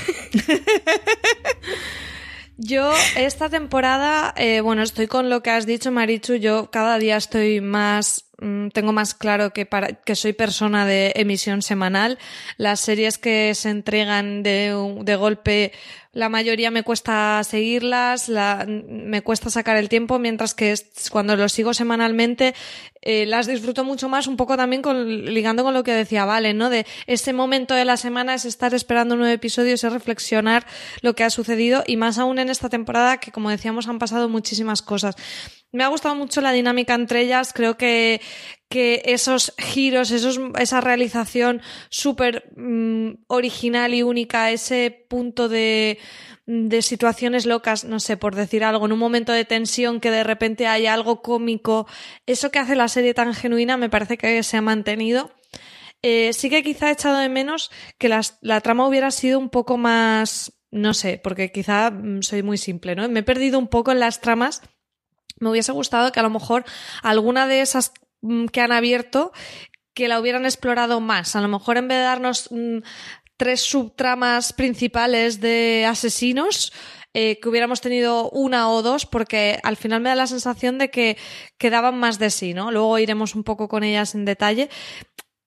Yo 2.62 2.92
esta 3.16 3.48
temporada, 3.48 4.34
eh, 4.36 4.60
bueno, 4.60 4.82
estoy 4.82 5.06
con 5.06 5.30
lo 5.30 5.42
que 5.42 5.48
has 5.48 5.64
dicho, 5.64 5.90
Marichu. 5.90 6.34
Yo 6.34 6.70
cada 6.70 6.98
día 6.98 7.16
estoy 7.16 7.62
más, 7.62 8.26
mm, 8.38 8.68
tengo 8.68 8.92
más 8.92 9.14
claro 9.14 9.54
que 9.54 9.64
para 9.64 9.94
que 9.94 10.14
soy 10.14 10.34
persona 10.34 10.84
de 10.84 11.14
emisión 11.16 11.62
semanal. 11.62 12.18
Las 12.58 12.80
series 12.80 13.16
que 13.16 13.54
se 13.54 13.70
entregan 13.70 14.42
de, 14.42 14.76
de 15.00 15.16
golpe, 15.16 15.72
la 16.12 16.28
mayoría 16.28 16.70
me 16.70 16.82
cuesta 16.82 17.42
seguirlas, 17.44 18.28
la, 18.28 18.66
me 18.66 19.22
cuesta 19.22 19.48
sacar 19.48 19.76
el 19.76 19.88
tiempo, 19.88 20.18
mientras 20.18 20.54
que 20.54 20.74
cuando 21.10 21.36
lo 21.36 21.48
sigo 21.48 21.72
semanalmente 21.72 22.54
eh, 23.02 23.26
las 23.26 23.46
disfruto 23.46 23.84
mucho 23.84 24.08
más, 24.08 24.26
un 24.26 24.36
poco 24.36 24.56
también 24.56 24.82
con, 24.82 25.24
ligando 25.24 25.62
con 25.62 25.72
lo 25.72 25.84
que 25.84 25.92
decía 25.92 26.24
Vale, 26.24 26.52
¿no? 26.52 26.68
De 26.68 26.84
ese 27.06 27.32
momento 27.32 27.74
de 27.74 27.84
la 27.84 27.96
semana 27.96 28.34
es 28.34 28.44
estar 28.44 28.74
esperando 28.74 29.14
un 29.14 29.20
nuevo 29.20 29.34
episodio, 29.34 29.74
es 29.74 29.82
reflexionar 29.82 30.66
lo 31.00 31.14
que 31.14 31.22
ha 31.22 31.30
sucedido 31.30 31.84
y 31.86 31.96
más 31.96 32.18
aún 32.18 32.40
en 32.40 32.50
esta 32.50 32.68
temporada 32.68 33.18
que, 33.18 33.30
como 33.30 33.48
decíamos, 33.50 33.86
han 33.86 34.00
pasado 34.00 34.28
muchísimas 34.28 34.82
cosas. 34.82 35.14
Me 35.72 35.84
ha 35.84 35.88
gustado 35.88 36.14
mucho 36.16 36.40
la 36.40 36.52
dinámica 36.52 36.94
entre 36.94 37.20
ellas, 37.22 37.52
creo 37.52 37.76
que, 37.76 38.20
que 38.68 39.02
esos 39.04 39.54
giros, 39.56 40.10
esos, 40.10 40.40
esa 40.58 40.80
realización 40.80 41.62
súper 41.90 42.50
mm, 42.56 43.10
original 43.28 43.94
y 43.94 44.02
única, 44.02 44.50
ese 44.50 45.06
punto 45.08 45.48
de, 45.48 45.98
de 46.46 46.82
situaciones 46.82 47.46
locas, 47.46 47.84
no 47.84 48.00
sé, 48.00 48.16
por 48.16 48.34
decir 48.34 48.64
algo, 48.64 48.86
en 48.86 48.92
un 48.92 48.98
momento 48.98 49.32
de 49.32 49.44
tensión 49.44 50.00
que 50.00 50.10
de 50.10 50.24
repente 50.24 50.66
hay 50.66 50.86
algo 50.86 51.22
cómico, 51.22 51.86
eso 52.26 52.50
que 52.50 52.58
hace 52.58 52.74
la 52.74 52.88
serie 52.88 53.14
tan 53.14 53.32
genuina 53.32 53.76
me 53.76 53.88
parece 53.90 54.18
que 54.18 54.42
se 54.42 54.56
ha 54.56 54.62
mantenido. 54.62 55.30
Eh, 56.02 56.32
sí 56.32 56.50
que 56.50 56.62
quizá 56.62 56.88
he 56.88 56.92
echado 56.92 57.18
de 57.18 57.28
menos 57.28 57.70
que 57.98 58.08
las- 58.08 58.38
la 58.40 58.60
trama 58.60 58.88
hubiera 58.88 59.10
sido 59.10 59.38
un 59.38 59.50
poco 59.50 59.76
más, 59.76 60.52
no 60.70 60.94
sé, 60.94 61.20
porque 61.22 61.52
quizá 61.52 61.90
mm, 61.90 62.22
soy 62.22 62.42
muy 62.42 62.58
simple, 62.58 62.94
¿no? 62.96 63.08
Me 63.08 63.20
he 63.20 63.22
perdido 63.22 63.58
un 63.58 63.68
poco 63.68 63.92
en 63.92 64.00
las 64.00 64.20
tramas. 64.20 64.62
Me 65.40 65.50
hubiese 65.50 65.72
gustado 65.72 66.12
que 66.12 66.20
a 66.20 66.22
lo 66.22 66.30
mejor 66.30 66.64
alguna 67.02 67.46
de 67.46 67.62
esas 67.62 67.92
mm, 68.22 68.46
que 68.46 68.60
han 68.60 68.72
abierto 68.72 69.32
que 69.94 70.08
la 70.08 70.20
hubieran 70.20 70.44
explorado 70.44 71.00
más. 71.00 71.34
A 71.34 71.40
lo 71.40 71.48
mejor 71.48 71.76
en 71.76 71.88
vez 71.88 71.98
de 71.98 72.04
darnos 72.04 72.48
mm, 72.50 72.78
tres 73.36 73.62
subtramas 73.62 74.52
principales 74.52 75.40
de 75.40 75.86
asesinos, 75.88 76.72
eh, 77.12 77.40
que 77.40 77.48
hubiéramos 77.48 77.80
tenido 77.80 78.30
una 78.30 78.70
o 78.70 78.82
dos, 78.82 79.04
porque 79.04 79.58
al 79.64 79.76
final 79.76 80.00
me 80.00 80.10
da 80.10 80.14
la 80.14 80.26
sensación 80.28 80.78
de 80.78 80.90
que 80.90 81.16
quedaban 81.58 81.98
más 81.98 82.18
de 82.18 82.30
sí, 82.30 82.54
¿no? 82.54 82.70
Luego 82.70 82.98
iremos 82.98 83.34
un 83.34 83.42
poco 83.42 83.66
con 83.66 83.82
ellas 83.82 84.14
en 84.14 84.24
detalle. 84.24 84.68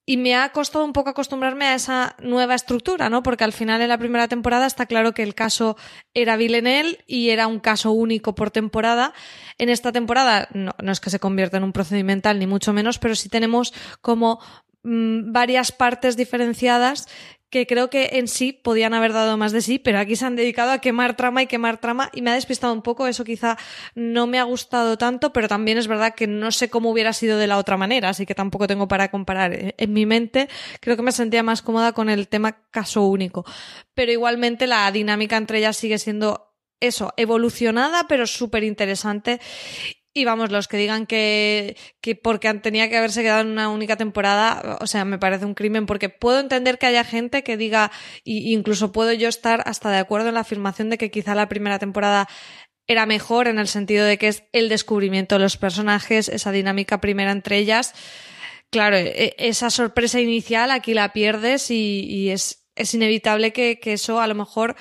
Y 0.06 0.18
me 0.18 0.36
ha 0.36 0.50
costado 0.52 0.84
un 0.84 0.92
poco 0.92 1.12
acostumbrarme 1.12 1.66
a 1.66 1.76
esa 1.76 2.16
nueva 2.22 2.56
estructura, 2.56 3.10
¿no? 3.10 3.24
Porque 3.24 3.46
al 3.46 3.54
final 3.54 3.82
en 3.82 3.88
la 3.88 3.98
primera 3.98 4.28
temporada 4.28 4.66
está 4.66 4.86
claro 4.86 5.14
que 5.14 5.24
el 5.24 5.34
caso 5.34 5.78
era 6.14 6.36
Villeneuve 6.36 7.00
y 7.08 7.30
era 7.30 7.48
un 7.48 7.60
caso 7.60 7.92
único 7.92 8.36
por 8.36 8.52
temporada. 8.52 9.14
En 9.58 9.70
esta 9.70 9.94
temporada 9.94 10.50
no, 10.54 10.74
no 10.82 10.92
es 10.92 11.00
que 11.00 11.10
se 11.10 11.20
convierta 11.20 11.58
en 11.58 11.64
un 11.64 11.72
procedimental 11.72 12.38
ni 12.38 12.48
mucho 12.48 12.74
menos, 12.74 13.00
pero 13.00 13.16
sí 13.16 13.30
tenemos 13.30 13.74
como 14.02 14.42
mm, 14.84 15.32
varias 15.32 15.72
partes 15.72 16.18
diferenciadas 16.18 17.08
que 17.54 17.68
creo 17.68 17.92
que 17.92 18.10
en 18.14 18.28
sí 18.28 18.52
podían 18.52 18.96
haber 18.96 19.14
dado 19.14 19.38
más 19.38 19.52
de 19.52 19.62
sí, 19.62 19.78
pero 19.78 20.00
aquí 20.00 20.16
se 20.16 20.26
han 20.26 20.36
dedicado 20.36 20.72
a 20.72 20.80
quemar 20.80 21.16
trama 21.16 21.44
y 21.44 21.46
quemar 21.46 21.80
trama 21.80 22.10
y 22.12 22.24
me 22.24 22.32
ha 22.32 22.34
despistado 22.34 22.74
un 22.74 22.82
poco, 22.82 23.06
eso 23.06 23.24
quizá 23.24 23.60
no 23.94 24.26
me 24.26 24.40
ha 24.40 24.44
gustado 24.44 24.98
tanto, 24.98 25.32
pero 25.34 25.48
también 25.48 25.78
es 25.78 25.86
verdad 25.88 26.16
que 26.16 26.26
no 26.26 26.52
sé 26.52 26.72
cómo 26.72 26.90
hubiera 26.90 27.14
sido 27.14 27.38
de 27.38 27.46
la 27.46 27.60
otra 27.60 27.78
manera, 27.78 28.10
así 28.10 28.26
que 28.26 28.34
tampoco 28.34 28.66
tengo 28.66 28.88
para 28.88 29.12
comparar. 29.12 29.76
En 29.78 29.94
mi 29.94 30.08
mente 30.08 30.50
creo 30.80 30.96
que 30.96 31.04
me 31.04 31.12
sentía 31.12 31.44
más 31.44 31.62
cómoda 31.62 31.92
con 31.92 32.10
el 32.10 32.28
tema 32.28 32.64
caso 32.72 33.04
único, 33.04 33.46
pero 33.94 34.12
igualmente 34.12 34.66
la 34.66 34.92
dinámica 34.92 35.38
entre 35.38 35.60
ellas 35.60 35.78
sigue 35.78 36.00
siendo 36.00 36.56
eso, 36.80 37.14
evolucionada, 37.18 38.08
pero 38.08 38.26
súper 38.26 38.64
interesante. 38.64 39.40
Y 40.16 40.26
vamos, 40.26 40.52
los 40.52 40.68
que 40.68 40.78
digan 40.78 41.08
que, 41.08 41.76
que 42.00 42.16
porque 42.16 42.54
tenía 42.56 42.88
que 42.88 42.98
haberse 42.98 43.24
quedado 43.24 43.42
en 43.42 43.48
una 43.48 43.70
única 43.70 43.98
temporada, 43.98 44.78
o 44.80 44.86
sea, 44.86 45.06
me 45.06 45.18
parece 45.18 45.46
un 45.46 45.56
crimen, 45.56 45.88
porque 45.88 46.10
puedo 46.10 46.40
entender 46.40 46.78
que 46.78 46.86
haya 46.86 47.04
gente 47.04 47.44
que 47.44 47.58
diga, 47.58 47.92
y 48.24 48.54
incluso 48.54 48.92
puedo 48.92 49.12
yo 49.14 49.28
estar 49.28 49.64
hasta 49.66 49.90
de 49.90 49.98
acuerdo 49.98 50.28
en 50.28 50.36
la 50.36 50.42
afirmación 50.42 50.92
de 50.92 51.00
que 51.00 51.10
quizá 51.10 51.34
la 51.34 51.50
primera 51.50 51.80
temporada 51.80 52.28
era 52.86 53.08
mejor 53.08 53.48
en 53.48 53.58
el 53.58 53.68
sentido 53.68 54.06
de 54.06 54.20
que 54.20 54.28
es 54.28 54.44
el 54.52 54.70
descubrimiento 54.70 55.36
de 55.36 55.42
los 55.42 55.58
personajes, 55.58 56.30
esa 56.30 56.52
dinámica 56.52 57.02
primera 57.02 57.32
entre 57.32 57.58
ellas. 57.58 57.94
Claro, 58.70 58.98
e- 58.98 59.36
esa 59.40 59.72
sorpresa 59.72 60.20
inicial 60.20 60.70
aquí 60.70 60.94
la 60.94 61.12
pierdes 61.12 61.72
y, 61.72 62.30
es, 62.30 62.68
es 62.76 62.94
inevitable 62.94 63.52
que 63.52 63.80
eso 63.86 64.22
a 64.22 64.28
lo 64.28 64.36
mejor 64.36 64.76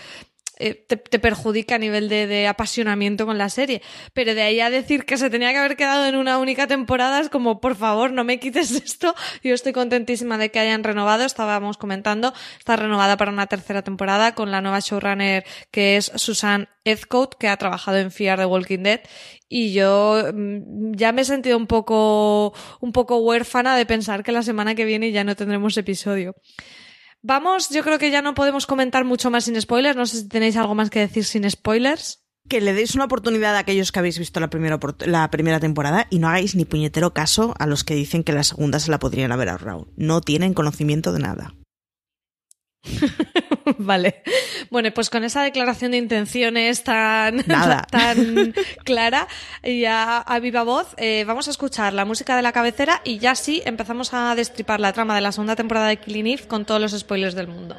eh, 0.59 0.75
te, 0.75 0.97
perjudica 1.19 1.77
a 1.77 1.79
nivel 1.79 2.09
de, 2.09 2.47
apasionamiento 2.47 3.27
con 3.27 3.39
la 3.39 3.49
serie. 3.49 3.83
Pero 4.13 4.35
de 4.35 4.43
ahí 4.43 4.61
a 4.61 4.71
decir 4.71 5.05
que 5.05 5.17
se 5.17 5.31
tenía 5.31 5.51
que 5.51 5.59
haber 5.59 5.77
quedado 5.77 6.07
en 6.07 6.17
una 6.17 6.39
única 6.39 6.67
temporada 6.67 7.21
es 7.21 7.31
como, 7.31 7.61
por 7.61 7.75
favor, 7.75 8.13
no 8.13 8.23
me 8.25 8.39
quites 8.39 8.71
esto. 8.85 9.15
Yo 9.43 9.55
estoy 9.55 9.73
contentísima 9.73 10.39
de 10.39 10.51
que 10.51 10.61
hayan 10.61 10.85
renovado, 10.85 11.25
estábamos 11.25 11.79
comentando, 11.79 12.33
está 12.59 12.77
renovada 12.77 13.17
para 13.17 13.33
una 13.33 13.47
tercera 13.47 13.83
temporada 13.83 14.35
con 14.35 14.51
la 14.51 14.61
nueva 14.61 14.81
showrunner 14.81 15.45
que 15.71 15.97
es 15.97 16.13
Susan 16.17 16.69
Ezcoat, 16.85 17.35
que 17.35 17.49
ha 17.49 17.57
trabajado 17.57 17.99
en 17.99 18.11
Fear 18.11 18.39
the 18.39 18.47
Walking 18.47 18.83
Dead. 18.83 19.01
Y 19.49 19.73
yo 19.73 20.23
mm, 20.33 20.93
ya 20.95 21.13
me 21.13 21.23
he 21.23 21.25
sentido 21.25 21.57
un 21.57 21.67
poco, 21.67 22.53
un 22.81 22.93
poco 22.93 23.19
huérfana 23.19 23.77
de 23.77 23.87
pensar 23.87 24.23
que 24.23 24.33
la 24.33 24.43
semana 24.43 24.75
que 24.75 24.85
viene 24.85 25.13
ya 25.13 25.25
no 25.25 25.35
tendremos 25.35 25.77
episodio. 25.77 26.35
Vamos, 27.23 27.69
yo 27.71 27.85
creo 27.85 27.99
que 27.99 28.11
ya 28.11 28.21
no 28.21 28.35
podemos 28.35 28.67
comentar 28.67 29.05
mucho 29.05 29.31
más 29.31 29.45
sin 29.45 29.61
spoilers. 29.61 29.97
No 29.97 30.07
sé 30.07 30.19
si 30.19 30.29
tenéis 30.29 30.57
algo 30.57 30.75
más 30.75 30.91
que 30.91 30.99
decir 30.99 31.25
sin 31.25 31.49
spoilers. 31.49 32.25
Que 32.49 32.61
le 32.61 32.75
deis 32.75 32.97
una 32.97 33.05
oportunidad 33.05 33.55
a 33.55 33.61
aquellos 33.61 33.93
que 33.93 34.01
habéis 34.01 34.19
visto 34.19 34.41
la 34.41 34.51
primera, 34.51 34.81
la 35.07 35.31
primera 35.31 35.61
temporada 35.61 36.09
y 36.11 36.19
no 36.19 36.29
hagáis 36.29 36.57
ni 36.57 36.65
puñetero 36.65 37.15
caso 37.15 37.55
a 37.59 37.67
los 37.69 37.85
que 37.85 37.95
dicen 37.95 38.25
que 38.25 38.33
la 38.33 38.43
segunda 38.43 38.81
se 38.81 38.91
la 38.91 38.99
podrían 38.99 39.31
haber 39.31 39.49
ahorrado. 39.49 39.87
No 39.97 40.21
tienen 40.21 40.53
conocimiento 40.53 41.13
de 41.13 41.21
nada. 41.21 41.55
vale. 43.79 44.23
Bueno, 44.71 44.91
pues 44.93 45.11
con 45.11 45.25
esa 45.25 45.43
declaración 45.43 45.93
de 45.93 45.99
intenciones 45.99 46.83
tan, 46.83 47.43
clara 48.85 49.29
y 49.63 49.85
a, 49.85 50.19
a 50.19 50.39
viva 50.41 50.63
voz, 50.63 50.95
eh, 50.97 51.25
vamos 51.27 51.49
a 51.49 51.51
escuchar 51.51 51.93
la 51.93 52.05
música 52.05 52.37
de 52.37 52.43
la 52.43 52.53
cabecera 52.53 53.01
y 53.05 53.19
ya 53.19 53.35
sí 53.35 53.63
empezamos 53.65 54.13
a 54.15 54.35
destripar 54.35 54.81
la 54.81 54.93
trama 54.93 55.15
de 55.15 55.21
la 55.21 55.33
segunda 55.33 55.57
temporada 55.57 55.89
de 55.89 55.99
Killing 55.99 56.27
Eve 56.27 56.47
con 56.47 56.65
todos 56.65 56.81
los 56.81 56.93
spoilers 56.93 57.35
del 57.35 57.49
mundo. 57.49 57.77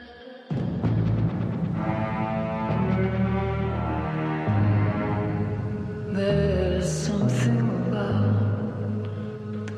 There's 6.15 6.88
something 6.88 7.60
about 7.89 9.03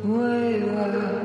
the 0.01 0.07
way 0.07 1.24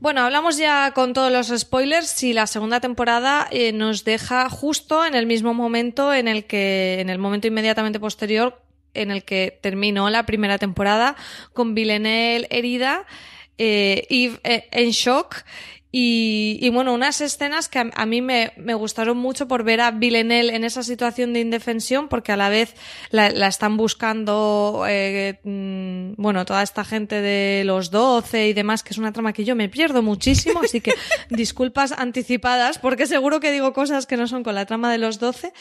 Bueno, 0.00 0.22
hablamos 0.22 0.56
ya 0.56 0.92
con 0.92 1.12
todos 1.12 1.30
los 1.30 1.48
spoilers 1.60 2.06
si 2.06 2.32
la 2.32 2.46
segunda 2.46 2.80
temporada 2.80 3.46
eh, 3.50 3.72
nos 3.72 4.02
deja 4.02 4.48
justo 4.48 5.04
en 5.04 5.14
el 5.14 5.26
mismo 5.26 5.52
momento 5.52 6.14
en 6.14 6.26
el 6.26 6.46
que, 6.46 7.00
en 7.00 7.10
el 7.10 7.18
momento 7.18 7.48
inmediatamente 7.48 8.00
posterior 8.00 8.62
en 8.94 9.10
el 9.10 9.24
que 9.24 9.58
terminó 9.60 10.08
la 10.08 10.24
primera 10.24 10.56
temporada 10.56 11.16
con 11.52 11.74
Villanelle 11.74 12.46
herida, 12.50 13.04
eh, 13.58 14.06
Eve 14.08 14.40
eh, 14.42 14.68
en 14.72 14.88
shock 14.88 15.44
y, 15.92 16.58
y, 16.60 16.68
bueno, 16.70 16.94
unas 16.94 17.20
escenas 17.20 17.68
que 17.68 17.80
a, 17.80 17.90
a 17.94 18.06
mí 18.06 18.22
me, 18.22 18.52
me, 18.56 18.74
gustaron 18.74 19.16
mucho 19.16 19.48
por 19.48 19.64
ver 19.64 19.80
a 19.80 19.90
Villanelle 19.90 20.54
en 20.54 20.62
esa 20.62 20.84
situación 20.84 21.32
de 21.32 21.40
indefensión, 21.40 22.08
porque 22.08 22.30
a 22.30 22.36
la 22.36 22.48
vez 22.48 22.76
la, 23.10 23.30
la 23.30 23.48
están 23.48 23.76
buscando, 23.76 24.84
eh, 24.88 25.40
mmm, 25.42 26.12
bueno, 26.16 26.44
toda 26.44 26.62
esta 26.62 26.84
gente 26.84 27.20
de 27.20 27.64
los 27.64 27.90
12 27.90 28.48
y 28.48 28.52
demás, 28.52 28.84
que 28.84 28.90
es 28.90 28.98
una 28.98 29.12
trama 29.12 29.32
que 29.32 29.44
yo 29.44 29.56
me 29.56 29.68
pierdo 29.68 30.00
muchísimo, 30.00 30.60
así 30.62 30.80
que 30.80 30.94
disculpas 31.28 31.90
anticipadas, 31.92 32.78
porque 32.78 33.06
seguro 33.06 33.40
que 33.40 33.50
digo 33.50 33.72
cosas 33.72 34.06
que 34.06 34.16
no 34.16 34.28
son 34.28 34.44
con 34.44 34.54
la 34.54 34.66
trama 34.66 34.92
de 34.92 34.98
los 34.98 35.18
12. 35.18 35.52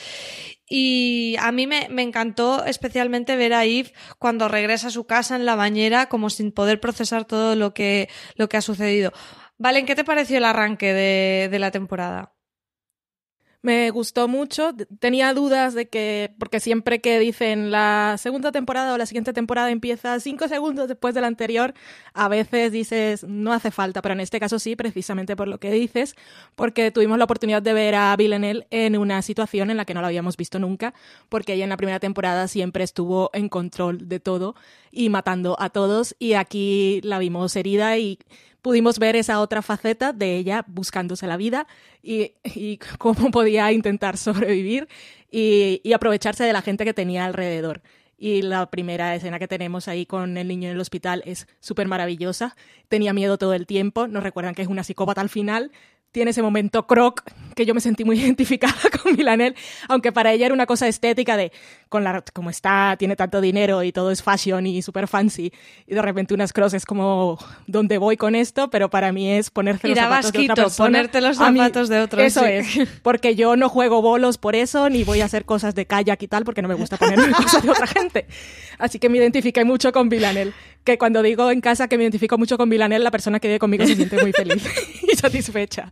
Y 0.71 1.35
a 1.39 1.51
mí 1.51 1.65
me, 1.65 1.87
me, 1.89 2.03
encantó 2.03 2.63
especialmente 2.63 3.35
ver 3.35 3.53
a 3.53 3.65
Eve 3.65 3.91
cuando 4.19 4.47
regresa 4.47 4.89
a 4.89 4.91
su 4.91 5.05
casa 5.05 5.35
en 5.35 5.45
la 5.45 5.55
bañera, 5.55 6.09
como 6.09 6.29
sin 6.29 6.51
poder 6.51 6.79
procesar 6.79 7.25
todo 7.25 7.55
lo 7.55 7.73
que, 7.73 8.07
lo 8.35 8.47
que 8.49 8.57
ha 8.57 8.61
sucedido. 8.61 9.11
Valen, 9.61 9.85
¿qué 9.85 9.93
te 9.93 10.05
pareció 10.05 10.37
el 10.37 10.45
arranque 10.45 10.93
de, 10.93 11.59
la 11.59 11.69
temporada? 11.69 12.33
Me 13.61 13.89
gustó 13.89 14.29
mucho. 14.29 14.73
Tenía 14.99 15.33
dudas 15.33 15.73
de 15.73 15.89
que, 15.89 16.33
porque 16.39 16.61
siempre 16.61 17.01
que 17.01 17.19
dicen 17.19 17.69
la 17.69 18.15
segunda 18.17 18.53
temporada 18.53 18.93
o 18.93 18.97
la 18.97 19.05
siguiente 19.05 19.33
temporada 19.33 19.69
empieza 19.69 20.17
cinco 20.21 20.47
segundos 20.47 20.87
después 20.87 21.13
de 21.13 21.19
la 21.19 21.27
anterior, 21.27 21.73
a 22.13 22.29
veces 22.29 22.71
dices 22.71 23.25
no 23.25 23.51
hace 23.51 23.69
falta, 23.69 24.01
pero 24.01 24.13
en 24.13 24.21
este 24.21 24.39
caso 24.39 24.59
sí, 24.59 24.77
precisamente 24.77 25.35
por 25.35 25.49
lo 25.49 25.59
que 25.59 25.71
dices, 25.71 26.15
porque 26.55 26.89
tuvimos 26.91 27.17
la 27.17 27.25
oportunidad 27.25 27.61
de 27.61 27.73
ver 27.73 27.95
a 27.95 28.15
Villanelle 28.15 28.65
en 28.69 28.97
una 28.97 29.21
situación 29.21 29.69
en 29.71 29.75
la 29.75 29.83
que 29.83 29.93
no 29.93 29.99
la 29.99 30.07
habíamos 30.07 30.37
visto 30.37 30.57
nunca, 30.59 30.93
porque 31.27 31.51
ella 31.51 31.65
en 31.65 31.69
la 31.69 31.77
primera 31.77 31.99
temporada 31.99 32.47
siempre 32.47 32.85
estuvo 32.85 33.29
en 33.33 33.49
control 33.49 34.07
de 34.07 34.21
todo 34.21 34.55
y 34.89 35.09
matando 35.09 35.57
a 35.59 35.69
todos, 35.69 36.15
y 36.17 36.35
aquí 36.35 37.01
la 37.03 37.19
vimos 37.19 37.57
herida 37.57 37.97
y 37.97 38.19
pudimos 38.61 38.99
ver 38.99 39.15
esa 39.15 39.39
otra 39.39 39.61
faceta 39.61 40.13
de 40.13 40.35
ella 40.37 40.65
buscándose 40.67 41.27
la 41.27 41.37
vida 41.37 41.67
y, 42.01 42.33
cómo 42.97 43.31
podía 43.31 43.71
intentar 43.71 44.17
sobrevivir 44.17 44.87
y, 45.31 45.81
y, 45.83 45.93
aprovecharse 45.93 46.43
de 46.43 46.53
la 46.53 46.61
gente 46.61 46.85
que 46.85 46.93
tenía 46.93 47.25
alrededor. 47.25 47.81
Y 48.21 48.41
la 48.41 48.69
primera 48.69 49.15
escena 49.15 49.39
que 49.39 49.47
tenemos 49.47 49.87
ahí 49.87 50.05
con 50.05 50.37
el 50.37 50.47
niño 50.49 50.67
en 50.67 50.75
el 50.75 50.81
hospital 50.81 51.23
es 51.25 51.47
súper 51.61 51.87
maravillosa. 51.87 52.57
Tenía 52.89 53.13
miedo 53.13 53.37
todo 53.37 53.53
el 53.53 53.65
tiempo. 53.65 54.07
Nos 54.07 54.23
recuerdan 54.23 54.55
que 54.55 54.61
es 54.61 54.67
una 54.67 54.83
psicópata 54.83 55.21
al 55.21 55.29
final. 55.29 55.71
Tiene 56.11 56.31
ese 56.31 56.41
momento 56.41 56.85
croc 56.85 57.23
que 57.55 57.65
yo 57.65 57.73
me 57.73 57.79
sentí 57.79 58.03
muy 58.03 58.19
identificada 58.21 58.75
con 59.01 59.15
Milanel, 59.15 59.55
aunque 59.87 60.11
para 60.11 60.33
ella 60.33 60.47
era 60.47 60.53
una 60.53 60.65
cosa 60.65 60.87
estética 60.89 61.37
de 61.37 61.53
con 61.89 62.03
la 62.03 62.23
como 62.33 62.49
está, 62.49 62.95
tiene 62.97 63.15
tanto 63.15 63.41
dinero 63.41 63.83
y 63.83 63.91
todo 63.91 64.11
es 64.11 64.23
fashion 64.23 64.65
y 64.67 64.81
super 64.81 65.07
fancy 65.07 65.51
y 65.87 65.95
de 65.95 66.01
repente 66.01 66.33
unas 66.33 66.53
crosses 66.53 66.85
como 66.85 67.37
dónde 67.67 67.97
voy 67.97 68.15
con 68.15 68.35
esto, 68.35 68.69
pero 68.69 68.89
para 68.89 69.11
mí 69.11 69.29
es 69.31 69.49
ponerse 69.49 69.87
los 69.87 69.97
zapatos 69.97 70.25
vasquito, 70.25 70.41
de 70.41 70.51
otra 70.51 70.63
persona. 70.65 70.87
ponerte 70.87 71.21
los 71.21 71.37
zapatos 71.37 71.89
mí, 71.89 71.95
de 71.95 72.01
otro. 72.01 72.21
Eso 72.21 72.41
sí. 72.41 72.47
es, 72.47 72.89
porque 73.01 73.35
yo 73.35 73.55
no 73.55 73.69
juego 73.69 74.01
bolos 74.01 74.37
por 74.37 74.55
eso 74.55 74.89
ni 74.89 75.03
voy 75.03 75.21
a 75.21 75.25
hacer 75.25 75.45
cosas 75.45 75.75
de 75.75 75.85
kayak 75.85 76.21
y 76.21 76.27
tal 76.27 76.45
porque 76.45 76.61
no 76.61 76.67
me 76.67 76.75
gusta 76.75 76.97
ponerme 76.97 77.31
cosas 77.37 77.63
de 77.63 77.69
otra 77.69 77.87
gente. 77.87 78.27
Así 78.77 78.99
que 78.99 79.09
me 79.09 79.17
identifiqué 79.17 79.65
mucho 79.65 79.91
con 79.91 80.09
Villanel, 80.09 80.53
que 80.83 80.97
cuando 80.97 81.21
digo 81.23 81.51
en 81.51 81.61
casa 81.61 81.87
que 81.87 81.97
me 81.97 82.03
identifico 82.03 82.37
mucho 82.37 82.57
con 82.57 82.69
Villanel, 82.69 83.03
la 83.03 83.11
persona 83.11 83.39
que 83.39 83.47
vive 83.47 83.59
conmigo 83.59 83.85
se 83.85 83.95
siente 83.95 84.21
muy 84.21 84.31
feliz 84.31 84.63
y 85.11 85.15
satisfecha. 85.15 85.91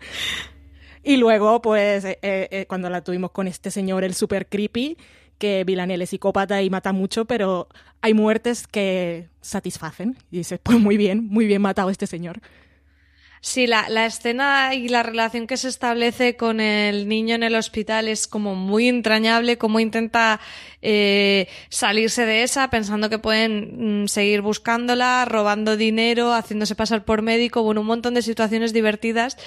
Y 1.04 1.16
luego, 1.16 1.62
pues, 1.62 2.04
eh, 2.04 2.20
eh, 2.22 2.66
cuando 2.68 2.90
la 2.90 3.02
tuvimos 3.02 3.32
con 3.32 3.48
este 3.48 3.72
señor, 3.72 4.04
el 4.04 4.14
super 4.14 4.48
creepy, 4.48 4.98
que 5.38 5.64
Villanelle 5.64 6.04
es 6.04 6.10
psicópata 6.10 6.62
y 6.62 6.70
mata 6.70 6.94
mucho, 6.94 7.26
pero 7.26 7.68
hay 8.02 8.14
muertes 8.14 8.68
que 8.68 9.30
satisfacen. 9.42 10.18
Y 10.32 10.38
dices, 10.38 10.60
pues 10.62 10.80
muy 10.80 10.98
bien, 10.98 11.26
muy 11.28 11.46
bien 11.46 11.62
matado 11.62 11.90
este 11.90 12.08
señor. 12.08 12.42
Sí, 13.42 13.68
la, 13.68 13.88
la, 13.90 14.06
escena 14.06 14.74
y 14.74 14.90
la 14.90 15.04
relación 15.04 15.46
que 15.46 15.58
se 15.58 15.68
establece 15.68 16.36
con 16.36 16.60
el 16.60 17.08
niño 17.08 17.36
en 17.36 17.44
el 17.44 17.56
hospital 17.56 18.08
es 18.08 18.28
como 18.28 18.56
muy 18.56 18.88
entrañable, 18.88 19.58
como 19.58 19.80
intenta 19.80 20.40
eh, 20.82 21.48
salirse 21.70 22.26
de 22.26 22.44
esa 22.44 22.70
pensando 22.70 23.10
que 23.10 23.20
pueden 23.20 24.04
mm, 24.04 24.08
seguir 24.08 24.42
buscándola, 24.42 25.26
robando 25.26 25.78
dinero, 25.78 26.34
haciéndose 26.34 26.76
pasar 26.76 27.06
por 27.06 27.22
médico, 27.22 27.62
bueno, 27.62 27.82
un 27.82 27.88
montón 27.88 28.16
de 28.16 28.22
situaciones 28.22 28.74
divertidas 28.74 29.38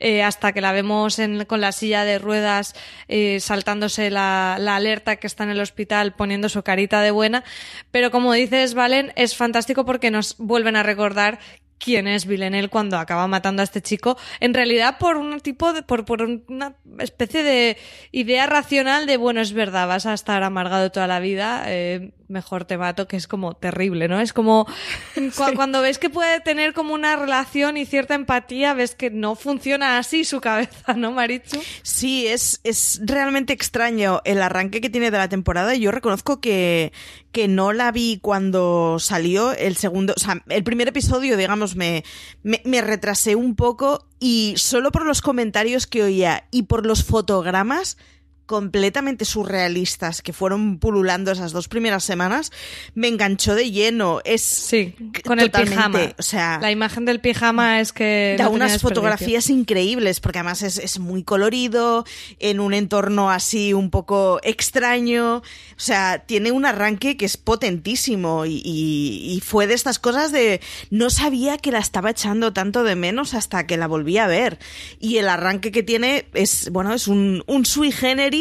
eh, 0.00 0.22
hasta 0.22 0.52
que 0.52 0.60
la 0.60 0.72
vemos 0.72 1.18
en, 1.18 1.44
con 1.44 1.60
la 1.60 1.72
silla 1.72 2.04
de 2.04 2.18
ruedas 2.18 2.74
eh, 3.08 3.38
saltándose 3.40 4.10
la, 4.10 4.56
la 4.58 4.76
alerta 4.76 5.16
que 5.16 5.26
está 5.26 5.44
en 5.44 5.50
el 5.50 5.60
hospital 5.60 6.14
poniendo 6.14 6.48
su 6.48 6.62
carita 6.62 7.00
de 7.00 7.10
buena, 7.12 7.44
pero 7.90 8.10
como 8.10 8.32
dices, 8.32 8.74
Valen, 8.74 9.12
es 9.16 9.36
fantástico 9.36 9.84
porque 9.84 10.10
nos 10.10 10.36
vuelven 10.38 10.76
a 10.76 10.82
recordar 10.82 11.38
quién 11.78 12.06
es 12.06 12.26
Villanelle 12.26 12.68
cuando 12.68 12.98
acaba 12.98 13.26
matando 13.26 13.62
a 13.62 13.64
este 13.64 13.82
chico, 13.82 14.16
en 14.40 14.54
realidad 14.54 14.98
por 14.98 15.16
un 15.16 15.40
tipo 15.40 15.72
de, 15.72 15.82
por, 15.82 16.04
por 16.04 16.22
una 16.22 16.76
especie 16.98 17.42
de 17.42 17.76
idea 18.12 18.46
racional 18.46 19.06
de, 19.06 19.16
bueno, 19.16 19.40
es 19.40 19.52
verdad, 19.52 19.88
vas 19.88 20.06
a 20.06 20.14
estar 20.14 20.42
amargado 20.42 20.90
toda 20.90 21.06
la 21.06 21.20
vida, 21.20 21.64
eh, 21.66 22.12
mejor 22.28 22.64
te 22.64 22.78
mato, 22.78 23.06
que 23.06 23.16
es 23.16 23.26
como 23.26 23.54
terrible, 23.54 24.08
¿no? 24.08 24.20
Es 24.20 24.32
como 24.32 24.66
cu 25.14 25.20
sí. 25.30 25.54
cuando 25.54 25.80
ves 25.80 25.98
que 25.98 26.10
puede 26.10 26.40
tener 26.40 26.72
como 26.72 26.94
una 26.94 27.16
relación 27.16 27.76
y 27.76 27.86
cierta 27.86 28.14
empatía, 28.14 28.74
ves 28.74 28.94
que 28.94 29.10
no 29.10 29.34
funciona 29.34 29.98
así 29.98 30.24
su 30.24 30.40
cabeza, 30.40 30.94
¿no, 30.94 31.12
Marichu? 31.12 31.60
Sí, 31.82 32.26
es, 32.26 32.60
es 32.64 33.00
realmente 33.04 33.52
extraño 33.52 34.20
el 34.24 34.42
arranque 34.42 34.80
que 34.80 34.90
tiene 34.90 35.10
de 35.10 35.18
la 35.18 35.28
temporada. 35.28 35.74
Yo 35.74 35.90
reconozco 35.90 36.40
que, 36.40 36.92
que 37.32 37.48
no 37.48 37.72
la 37.72 37.92
vi 37.92 38.18
cuando 38.20 38.98
salió 38.98 39.52
el 39.52 39.76
segundo, 39.76 40.14
o 40.16 40.20
sea, 40.20 40.42
el 40.48 40.64
primer 40.64 40.88
episodio, 40.88 41.36
digamos, 41.36 41.76
me, 41.76 42.04
me, 42.42 42.62
me 42.64 42.80
retrasé 42.80 43.36
un 43.36 43.56
poco 43.56 44.06
y 44.18 44.54
solo 44.56 44.90
por 44.90 45.04
los 45.04 45.20
comentarios 45.20 45.86
que 45.86 46.02
oía 46.02 46.48
y 46.50 46.64
por 46.64 46.86
los 46.86 47.04
fotogramas 47.04 47.96
completamente 48.46 49.24
surrealistas 49.24 50.22
que 50.22 50.32
fueron 50.32 50.78
pululando 50.78 51.32
esas 51.32 51.52
dos 51.52 51.68
primeras 51.68 52.04
semanas, 52.04 52.52
me 52.94 53.08
enganchó 53.08 53.54
de 53.54 53.70
lleno. 53.70 54.20
Es 54.24 54.42
sí, 54.42 54.94
con 55.24 55.38
el 55.40 55.50
pijama. 55.50 55.98
O 56.18 56.22
sea, 56.22 56.58
la 56.62 56.70
imagen 56.70 57.04
del 57.04 57.20
pijama 57.20 57.80
es 57.80 57.92
que 57.92 58.36
da 58.38 58.44
no 58.44 58.50
unas 58.52 58.72
fotografías 58.80 59.50
increíbles 59.50 60.20
porque 60.20 60.38
además 60.38 60.62
es, 60.62 60.78
es 60.78 60.98
muy 60.98 61.22
colorido 61.24 62.04
en 62.38 62.60
un 62.60 62.72
entorno 62.74 63.30
así 63.30 63.72
un 63.72 63.90
poco 63.90 64.40
extraño. 64.42 65.36
O 65.38 65.42
sea, 65.76 66.22
tiene 66.26 66.52
un 66.52 66.64
arranque 66.66 67.16
que 67.16 67.24
es 67.26 67.36
potentísimo 67.36 68.46
y, 68.46 68.62
y- 68.64 69.34
y 69.36 69.40
fue 69.40 69.66
de 69.66 69.74
estas 69.74 69.98
cosas 69.98 70.32
de 70.32 70.60
no 70.90 71.10
sabía 71.10 71.58
que 71.58 71.72
la 71.72 71.78
estaba 71.78 72.10
echando 72.10 72.52
tanto 72.52 72.84
de 72.84 72.94
menos 72.96 73.34
hasta 73.34 73.66
que 73.66 73.76
la 73.76 73.86
volví 73.86 74.18
a 74.18 74.26
ver. 74.26 74.58
Y 75.00 75.16
el 75.18 75.28
arranque 75.28 75.72
que 75.72 75.82
tiene 75.82 76.26
es, 76.34 76.70
bueno, 76.70 76.94
es 76.94 77.08
un, 77.08 77.42
un 77.46 77.66
sui 77.66 77.90
generis 77.92 78.35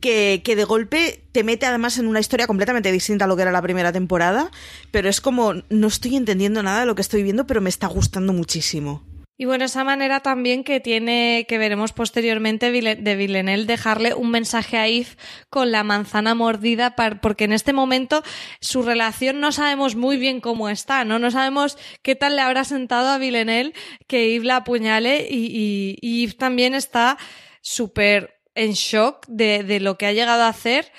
que, 0.00 0.42
que 0.44 0.56
de 0.56 0.64
golpe 0.64 1.24
te 1.32 1.44
mete 1.44 1.66
además 1.66 1.98
en 1.98 2.06
una 2.06 2.20
historia 2.20 2.46
completamente 2.46 2.90
distinta 2.92 3.24
a 3.24 3.28
lo 3.28 3.36
que 3.36 3.42
era 3.42 3.52
la 3.52 3.62
primera 3.62 3.92
temporada, 3.92 4.50
pero 4.90 5.08
es 5.08 5.20
como 5.20 5.54
no 5.70 5.86
estoy 5.86 6.16
entendiendo 6.16 6.62
nada 6.62 6.80
de 6.80 6.86
lo 6.86 6.94
que 6.94 7.02
estoy 7.02 7.22
viendo, 7.22 7.46
pero 7.46 7.60
me 7.60 7.70
está 7.70 7.86
gustando 7.86 8.32
muchísimo. 8.32 9.02
Y 9.38 9.44
bueno, 9.46 9.64
esa 9.64 9.82
manera 9.82 10.20
también 10.20 10.62
que 10.62 10.78
tiene, 10.78 11.46
que 11.48 11.58
veremos 11.58 11.92
posteriormente 11.92 12.70
de 12.70 13.16
Villeneuve 13.16 13.64
dejarle 13.64 14.14
un 14.14 14.30
mensaje 14.30 14.76
a 14.76 14.86
Yves 14.86 15.16
con 15.50 15.72
la 15.72 15.82
manzana 15.82 16.34
mordida, 16.36 16.94
par- 16.94 17.20
porque 17.20 17.44
en 17.44 17.52
este 17.52 17.72
momento 17.72 18.22
su 18.60 18.82
relación 18.82 19.40
no 19.40 19.50
sabemos 19.50 19.96
muy 19.96 20.16
bien 20.16 20.40
cómo 20.40 20.68
está, 20.68 21.04
¿no? 21.04 21.18
No 21.18 21.30
sabemos 21.32 21.76
qué 22.02 22.14
tal 22.14 22.36
le 22.36 22.42
habrá 22.42 22.62
sentado 22.62 23.08
a 23.08 23.18
Villeneuve 23.18 23.72
que 24.06 24.32
Yves 24.32 24.46
la 24.46 24.56
apuñale 24.56 25.26
y, 25.28 25.46
y, 25.46 25.96
y 26.00 26.22
Yves 26.22 26.36
también 26.36 26.74
está 26.74 27.16
súper 27.62 28.41
en 28.54 28.72
shock 28.72 29.26
de, 29.28 29.62
de 29.62 29.80
lo 29.80 29.98
que 29.98 30.06
ha 30.06 30.12
llegado 30.12 30.42
a 30.42 30.48
hacer 30.48 30.90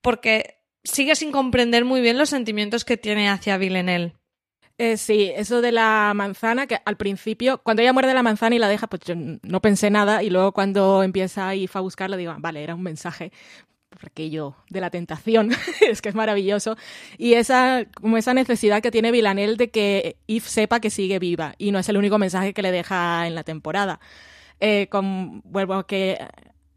porque 0.00 0.58
sigue 0.84 1.14
sin 1.16 1.32
comprender 1.32 1.84
muy 1.84 2.00
bien 2.00 2.18
los 2.18 2.30
sentimientos 2.30 2.84
que 2.84 2.96
tiene 2.96 3.28
hacia 3.28 3.58
Villeneuve. 3.58 4.14
Eh, 4.78 4.96
sí, 4.96 5.30
eso 5.36 5.60
de 5.60 5.72
la 5.72 6.12
manzana, 6.14 6.66
que 6.66 6.78
al 6.86 6.96
principio, 6.96 7.58
cuando 7.62 7.82
ella 7.82 7.92
muerde 7.92 8.14
la 8.14 8.22
manzana 8.22 8.56
y 8.56 8.58
la 8.58 8.68
deja, 8.68 8.86
pues 8.86 9.02
yo 9.02 9.14
no 9.14 9.60
pensé 9.60 9.90
nada 9.90 10.22
y 10.22 10.30
luego 10.30 10.52
cuando 10.52 11.02
empieza 11.02 11.54
If 11.54 11.76
a 11.76 11.80
buscarla 11.80 12.16
digo, 12.16 12.32
"Ah, 12.32 12.38
vale, 12.40 12.62
era 12.62 12.74
un 12.74 12.82
mensaje 12.82 13.30
por 13.90 14.06
aquello 14.06 14.56
de 14.70 14.80
la 14.80 14.88
tentación, 14.88 15.50
es 15.86 16.00
que 16.00 16.08
es 16.08 16.14
maravilloso. 16.14 16.76
Y 17.18 17.34
esa, 17.34 17.84
como 17.94 18.16
esa 18.16 18.32
necesidad 18.32 18.80
que 18.80 18.90
tiene 18.90 19.10
Villanel 19.10 19.58
de 19.58 19.70
que 19.70 20.16
If 20.26 20.46
sepa 20.46 20.80
que 20.80 20.88
sigue 20.88 21.18
viva 21.18 21.54
y 21.58 21.72
no 21.72 21.78
es 21.78 21.88
el 21.90 21.98
único 21.98 22.16
mensaje 22.16 22.54
que 22.54 22.62
le 22.62 22.72
deja 22.72 23.26
en 23.26 23.34
la 23.34 23.44
temporada. 23.44 24.00
Eh, 24.60 24.88
con, 24.90 25.42
vuelvo 25.44 25.74
a 25.74 25.86
que 25.86 26.18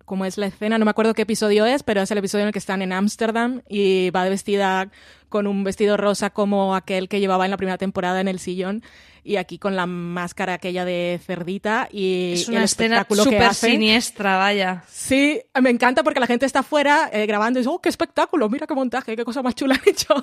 como 0.06 0.26
es 0.26 0.38
la 0.38 0.48
escena, 0.48 0.78
no 0.78 0.86
me 0.86 0.92
acuerdo 0.92 1.13
qué 1.13 1.24
episodio 1.24 1.66
es, 1.66 1.84
pero 1.84 2.02
es 2.02 2.12
el 2.12 2.18
episodio 2.18 2.44
en 2.44 2.48
el 2.48 2.54
que 2.54 2.60
están 2.60 2.82
en 2.82 2.94
Ámsterdam 2.94 3.62
y 3.68 4.10
va 4.12 4.28
vestida 4.30 4.89
con 5.34 5.48
un 5.48 5.63
vestido 5.63 5.98
rosa 5.98 6.30
como 6.30 6.76
aquel 6.76 7.10
que 7.10 7.19
llevaba 7.19 7.46
en 7.46 7.50
la 7.50 7.58
primera 7.58 7.80
temporada 7.80 8.22
en 8.22 8.28
el 8.28 8.38
sillón 8.38 8.84
y 9.24 9.38
aquí 9.38 9.58
con 9.58 9.76
la 9.76 9.88
máscara 9.88 10.54
aquella 10.54 10.86
de 10.86 11.19
cerdita 11.26 11.89
y 11.91 12.34
Es 12.34 12.48
una 12.50 12.60
el 12.60 12.65
escena 12.65 12.98
espectáculo 12.98 13.24
que 13.24 13.32
súper 13.32 13.54
siniestra, 13.56 14.38
vaya. 14.38 14.84
Sí, 14.88 15.41
me 15.60 15.72
encanta 15.72 16.04
porque 16.04 16.19
la 16.19 16.28
gente 16.28 16.46
está 16.46 16.60
afuera 16.60 17.10
eh, 17.12 17.26
grabando 17.26 17.58
y 17.58 17.62
dice, 17.62 17.74
oh, 17.74 17.82
qué 17.82 17.89
espectáculo, 17.89 18.48
mira 18.48 18.67
qué 18.67 18.76
montaje, 18.76 19.15
qué 19.15 19.26
cosa 19.26 19.41
más 19.41 19.56
chula 19.56 19.74
han 19.74 19.82
hecho. 19.89 20.13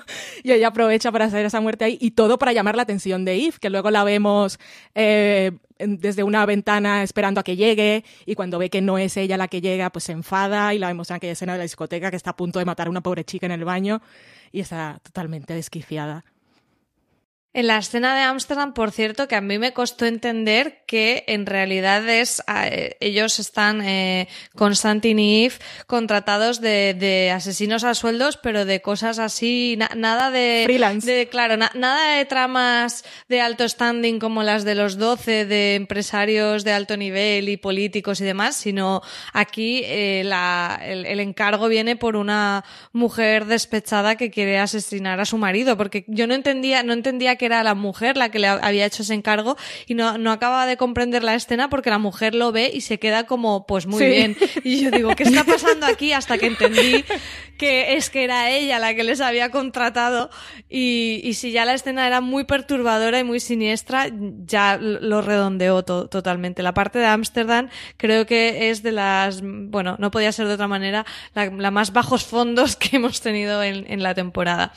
Y 0.44 0.52
ella 0.52 0.68
aprovecha 0.68 1.10
para 1.10 1.24
hacer 1.24 1.44
esa 1.44 1.60
muerte 1.60 1.86
ahí 1.86 1.98
y 2.00 2.12
todo 2.12 2.38
para 2.38 2.52
llamar 2.52 2.76
la 2.76 2.82
atención 2.82 3.24
de 3.24 3.34
Eve, 3.34 3.56
que 3.60 3.68
luego 3.68 3.90
la 3.90 4.04
vemos 4.04 4.60
eh, 4.94 5.50
desde 5.78 6.22
una 6.22 6.46
ventana 6.46 7.02
esperando 7.02 7.40
a 7.40 7.42
que 7.42 7.56
llegue 7.56 8.04
y 8.26 8.36
cuando 8.36 8.60
ve 8.60 8.70
que 8.70 8.80
no 8.80 8.96
es 8.96 9.16
ella 9.16 9.36
la 9.36 9.48
que 9.48 9.60
llega, 9.60 9.90
pues 9.90 10.04
se 10.04 10.12
enfada 10.12 10.72
y 10.72 10.78
la 10.78 10.86
vemos 10.86 11.10
en 11.10 11.16
aquella 11.16 11.32
escena 11.32 11.54
de 11.54 11.58
la 11.58 11.64
discoteca 11.64 12.10
que 12.10 12.16
está 12.16 12.30
a 12.30 12.36
punto 12.36 12.60
de 12.60 12.64
matar 12.64 12.86
a 12.86 12.90
una 12.90 13.00
pobre 13.00 13.24
chica 13.24 13.46
en 13.46 13.52
el 13.52 13.64
baño 13.64 14.00
y 14.52 14.60
está 14.60 15.00
totalmente 15.02 15.54
desquiciada. 15.54 16.24
En 17.52 17.66
la 17.66 17.78
escena 17.78 18.14
de 18.14 18.20
Ámsterdam, 18.22 18.74
por 18.74 18.92
cierto, 18.92 19.26
que 19.26 19.34
a 19.34 19.40
mí 19.40 19.58
me 19.58 19.72
costó 19.72 20.06
entender 20.06 20.84
que 20.86 21.24
en 21.26 21.46
realidad 21.46 22.08
es 22.08 22.40
eh, 22.46 22.96
ellos 23.00 23.40
están 23.40 23.82
eh, 23.82 24.28
Constantin 24.54 25.18
y 25.18 25.46
Eve 25.46 25.56
contratados 25.88 26.60
de, 26.60 26.94
de 26.94 27.32
asesinos 27.32 27.82
a 27.82 27.94
sueldos, 27.94 28.36
pero 28.36 28.64
de 28.66 28.80
cosas 28.80 29.18
así, 29.18 29.74
na- 29.76 29.90
nada 29.96 30.30
de 30.30 30.62
Freelance. 30.64 31.10
de 31.10 31.26
claro, 31.28 31.56
na- 31.56 31.72
nada 31.74 32.18
de 32.18 32.24
tramas 32.24 33.04
de 33.28 33.40
alto 33.40 33.68
standing 33.68 34.20
como 34.20 34.44
las 34.44 34.62
de 34.62 34.76
los 34.76 34.96
12 34.96 35.44
de 35.44 35.74
empresarios 35.74 36.62
de 36.62 36.70
alto 36.72 36.96
nivel 36.96 37.48
y 37.48 37.56
políticos 37.56 38.20
y 38.20 38.24
demás, 38.24 38.54
sino 38.54 39.02
aquí 39.32 39.82
eh, 39.86 40.22
la, 40.24 40.78
el, 40.84 41.04
el 41.04 41.18
encargo 41.18 41.66
viene 41.66 41.96
por 41.96 42.14
una 42.14 42.64
mujer 42.92 43.46
despechada 43.46 44.14
que 44.14 44.30
quiere 44.30 44.60
asesinar 44.60 45.18
a 45.18 45.24
su 45.24 45.36
marido, 45.36 45.76
porque 45.76 46.04
yo 46.06 46.28
no 46.28 46.34
entendía, 46.34 46.84
no 46.84 46.92
entendía 46.92 47.39
que 47.40 47.46
era 47.46 47.62
la 47.64 47.74
mujer 47.74 48.18
la 48.18 48.28
que 48.30 48.38
le 48.38 48.48
había 48.48 48.84
hecho 48.84 49.02
ese 49.02 49.14
encargo 49.14 49.56
y 49.86 49.94
no, 49.94 50.18
no 50.18 50.30
acababa 50.30 50.66
de 50.66 50.76
comprender 50.76 51.24
la 51.24 51.34
escena 51.34 51.70
porque 51.70 51.88
la 51.88 51.96
mujer 51.98 52.34
lo 52.34 52.52
ve 52.52 52.70
y 52.72 52.82
se 52.82 52.98
queda 52.98 53.24
como, 53.24 53.66
pues 53.66 53.86
muy 53.86 53.98
Sí. 53.98 54.04
bien. 54.04 54.36
Y 54.62 54.82
yo 54.84 54.90
digo, 54.90 55.16
¿qué 55.16 55.22
está 55.22 55.42
pasando 55.44 55.86
aquí? 55.86 56.12
Hasta 56.12 56.36
que 56.36 56.46
entendí 56.46 57.02
que 57.56 57.94
es 57.94 58.10
que 58.10 58.24
era 58.24 58.50
ella 58.50 58.78
la 58.78 58.94
que 58.94 59.04
les 59.04 59.22
había 59.22 59.50
contratado 59.50 60.28
y, 60.68 61.20
y 61.24 61.32
si 61.34 61.50
ya 61.50 61.64
la 61.64 61.72
escena 61.72 62.06
era 62.06 62.20
muy 62.20 62.44
perturbadora 62.44 63.18
y 63.18 63.24
muy 63.24 63.40
siniestra, 63.40 64.08
ya 64.46 64.76
lo 64.78 65.22
redondeó 65.22 65.82
to- 65.82 66.08
totalmente. 66.08 66.62
La 66.62 66.74
parte 66.74 66.98
de 66.98 67.06
Ámsterdam 67.06 67.68
creo 67.96 68.26
que 68.26 68.68
es 68.70 68.82
de 68.82 68.92
las, 68.92 69.40
bueno, 69.42 69.96
no 69.98 70.10
podía 70.10 70.30
ser 70.32 70.46
de 70.46 70.54
otra 70.54 70.68
manera, 70.68 71.06
la, 71.34 71.46
la 71.46 71.70
más 71.70 71.92
bajos 71.94 72.24
fondos 72.24 72.76
que 72.80 72.96
hemos 72.96 73.20
tenido 73.22 73.62
en, 73.62 73.90
en 73.90 74.02
la 74.02 74.14
temporada. 74.14 74.72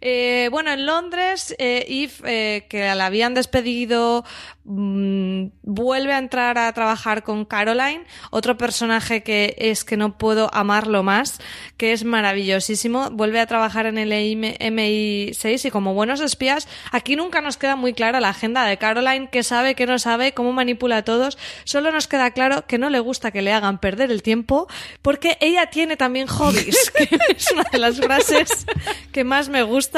Eh, 0.00 0.48
bueno, 0.50 0.70
en 0.72 0.86
Londres, 0.86 1.54
eh, 1.58 1.84
Eve, 1.88 2.12
eh, 2.24 2.66
que 2.68 2.94
la 2.94 3.06
habían 3.06 3.34
despedido, 3.34 4.24
mm, 4.64 5.46
vuelve 5.62 6.14
a 6.14 6.18
entrar 6.18 6.56
a 6.56 6.72
trabajar 6.72 7.22
con 7.22 7.44
Caroline, 7.44 8.04
otro 8.30 8.56
personaje 8.56 9.22
que 9.22 9.54
es 9.58 9.84
que 9.84 9.98
no 9.98 10.16
puedo 10.16 10.48
amarlo 10.54 11.02
más, 11.02 11.38
que 11.76 11.92
es 11.92 12.04
maravillosísimo. 12.04 13.10
Vuelve 13.10 13.40
a 13.40 13.46
trabajar 13.46 13.84
en 13.86 13.98
el 13.98 14.12
MI6 14.12 15.66
y 15.66 15.70
como 15.70 15.92
buenos 15.92 16.20
espías, 16.20 16.66
aquí 16.92 17.14
nunca 17.14 17.42
nos 17.42 17.58
queda 17.58 17.76
muy 17.76 17.92
clara 17.92 18.20
la 18.20 18.30
agenda 18.30 18.64
de 18.64 18.78
Caroline, 18.78 19.28
qué 19.30 19.42
sabe, 19.42 19.74
qué 19.74 19.84
no 19.86 19.98
sabe, 19.98 20.32
cómo 20.32 20.52
manipula 20.52 20.98
a 20.98 21.04
todos. 21.04 21.36
Solo 21.64 21.92
nos 21.92 22.08
queda 22.08 22.30
claro 22.30 22.66
que 22.66 22.78
no 22.78 22.88
le 22.88 23.00
gusta 23.00 23.32
que 23.32 23.42
le 23.42 23.52
hagan 23.52 23.78
perder 23.78 24.10
el 24.10 24.22
tiempo, 24.22 24.66
porque 25.02 25.36
ella 25.40 25.66
tiene 25.66 25.98
también 25.98 26.26
hobbies, 26.26 26.90
que 26.96 27.08
es 27.36 27.52
una 27.52 27.64
de 27.70 27.78
las 27.78 28.00
frases 28.00 28.64
que 29.12 29.24
más 29.24 29.50
me 29.50 29.62
gusta 29.62 29.89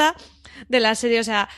de 0.67 0.79
la 0.79 0.95
serie. 0.95 1.19
O 1.19 1.23
sea, 1.23 1.49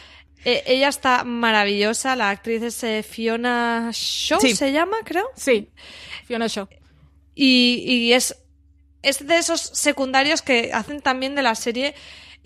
eh, 0.44 0.64
ella 0.68 0.88
está 0.90 1.24
maravillosa. 1.24 2.16
La 2.16 2.30
actriz 2.30 2.62
es 2.64 2.84
eh, 2.84 3.04
Fiona 3.04 3.90
Shaw, 3.92 4.40
Sí. 4.42 4.56
se 4.56 4.72
llama, 4.72 4.98
creo. 5.04 5.28
Sí, 5.36 5.70
Fiona 6.26 6.48
Shaw. 6.48 6.68
Y, 7.34 7.84
y 7.86 8.14
es, 8.14 8.36
es 9.02 9.26
de 9.28 9.38
esos 9.38 9.60
secundarios 9.62 10.42
que 10.42 10.72
hacen 10.74 11.02
también 11.02 11.36
de 11.36 11.42
la 11.44 11.56
serie 11.56 11.94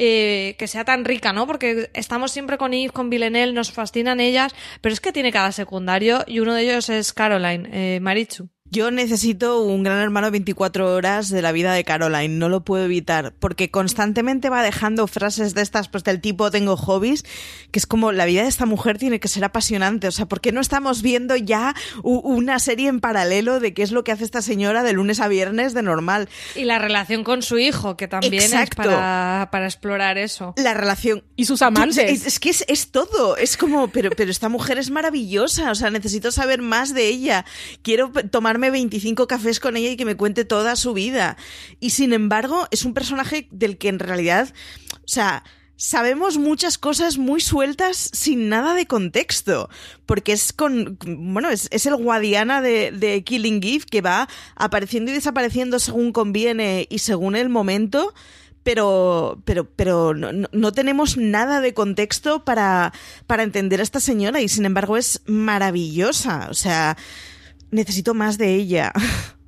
eh, 0.01 0.55
que 0.57 0.67
sea 0.67 0.85
tan 0.85 1.03
rica, 1.03 1.33
¿no? 1.33 1.45
Porque 1.45 1.89
estamos 1.93 2.31
siempre 2.31 2.57
con 2.57 2.73
Eve, 2.73 2.89
con 2.91 3.09
Villanelle, 3.09 3.51
nos 3.51 3.71
fascinan 3.73 4.21
ellas, 4.21 4.55
pero 4.79 4.93
es 4.93 5.01
que 5.01 5.11
tiene 5.11 5.31
cada 5.31 5.51
secundario 5.51 6.23
y 6.25 6.39
uno 6.39 6.53
de 6.53 6.63
ellos 6.63 6.87
es 6.89 7.11
Caroline, 7.13 7.67
eh, 7.73 7.99
Marichu. 7.99 8.49
Yo 8.71 8.91
necesito 8.91 9.61
un 9.63 9.83
gran 9.83 9.99
hermano 9.99 10.29
24 10.31 10.93
horas 10.93 11.29
de 11.29 11.41
la 11.41 11.51
vida 11.51 11.73
de 11.73 11.83
Caroline, 11.83 12.35
no 12.37 12.49
lo 12.49 12.61
puedo 12.63 12.85
evitar, 12.85 13.33
porque 13.39 13.71
constantemente 13.71 14.49
va 14.49 14.61
dejando 14.61 15.07
frases 15.07 15.53
de 15.55 15.61
estas, 15.61 15.87
pues 15.89 16.03
del 16.03 16.21
tipo 16.21 16.51
tengo 16.51 16.77
hobbies, 16.77 17.23
que 17.71 17.79
es 17.79 17.87
como 17.87 18.11
la 18.11 18.25
vida 18.25 18.43
de 18.43 18.47
esta 18.49 18.65
mujer 18.65 18.97
tiene 18.97 19.19
que 19.19 19.27
ser 19.27 19.43
apasionante, 19.43 20.07
o 20.07 20.11
sea, 20.11 20.27
¿por 20.27 20.39
qué 20.41 20.51
no 20.51 20.61
estamos 20.61 21.01
viendo 21.01 21.35
ya 21.35 21.73
una 22.03 22.59
serie 22.59 22.89
en 22.89 22.99
paralelo 22.99 23.59
de 23.59 23.73
qué 23.73 23.81
es 23.83 23.91
lo 23.91 24.03
que 24.03 24.11
hace 24.11 24.23
esta 24.23 24.41
señora 24.41 24.83
de 24.83 24.93
lunes 24.93 25.19
a 25.19 25.27
viernes 25.27 25.73
de 25.73 25.81
normal? 25.81 26.29
Y 26.55 26.65
la 26.65 26.79
relación 26.79 27.23
con 27.23 27.41
su 27.41 27.57
hijo, 27.57 27.97
que 27.97 28.07
también 28.07 28.35
Exacto. 28.43 28.81
es 28.83 28.87
para, 28.87 29.49
para 29.51 29.65
explorar 29.65 30.17
eso. 30.17 30.53
La 30.57 30.73
relación 30.73 31.23
Y 31.35 31.45
sus 31.45 31.61
amantes. 31.61 31.97
Es, 31.97 32.25
es 32.27 32.39
que 32.39 32.49
es, 32.49 32.65
es 32.67 32.91
todo. 32.91 33.37
Es 33.37 33.57
como, 33.57 33.87
pero, 33.89 34.11
pero 34.11 34.29
esta 34.31 34.49
mujer 34.49 34.77
es 34.77 34.89
maravillosa. 34.91 35.71
O 35.71 35.75
sea, 35.75 35.89
necesito 35.89 36.31
saber 36.31 36.61
más 36.61 36.93
de 36.93 37.07
ella. 37.07 37.45
Quiero 37.81 38.11
p- 38.11 38.23
tomarme 38.59 38.71
25 38.71 39.27
cafés 39.27 39.59
con 39.59 39.77
ella 39.77 39.91
y 39.91 39.97
que 39.97 40.05
me 40.05 40.17
cuente 40.17 40.43
toda 40.45 40.75
su 40.75 40.93
vida. 40.93 41.37
Y 41.79 41.91
sin 41.91 42.11
embargo, 42.13 42.67
es 42.71 42.83
un 42.83 42.93
personaje 42.93 43.47
del 43.51 43.77
que 43.77 43.87
en 43.87 43.99
realidad, 43.99 44.53
o 44.95 45.07
sea, 45.07 45.43
sabemos 45.77 46.37
muchas 46.37 46.77
cosas 46.77 47.17
muy 47.17 47.39
sueltas 47.39 48.09
sin 48.13 48.49
nada 48.49 48.73
de 48.73 48.85
contexto. 48.85 49.69
Porque 50.05 50.33
es 50.33 50.51
con, 50.51 50.97
bueno, 51.05 51.49
es, 51.49 51.69
es 51.71 51.85
el 51.85 51.95
guadiana 51.95 52.61
de, 52.61 52.91
de 52.91 53.23
Killing 53.23 53.63
Eve 53.63 53.85
que 53.89 54.01
va 54.01 54.27
apareciendo 54.55 55.09
y 55.11 55.13
desapareciendo 55.13 55.79
según 55.79 56.11
conviene 56.11 56.85
y 56.89 56.99
según 56.99 57.35
el 57.37 57.47
momento 57.49 58.13
pero 58.61 59.41
pero 59.45 59.63
pero 59.73 60.13
no, 60.13 60.31
no- 60.51 60.71
tenemos 60.73 61.15
nada 61.15 61.61
de 61.61 61.73
contexto 61.73 62.43
para 62.43 62.91
para 63.25 63.43
entender 63.43 63.79
a 63.79 63.83
esta 63.83 64.01
señora 64.01 64.41
y 64.41 64.49
sin 64.49 64.65
embargo 64.65 64.97
es 64.97 65.21
maravillosa 65.25 66.47
o 66.51 66.53
sea 66.53 66.97
necesito 67.71 68.13
más 68.13 68.37
de 68.37 68.55
ella 68.55 68.93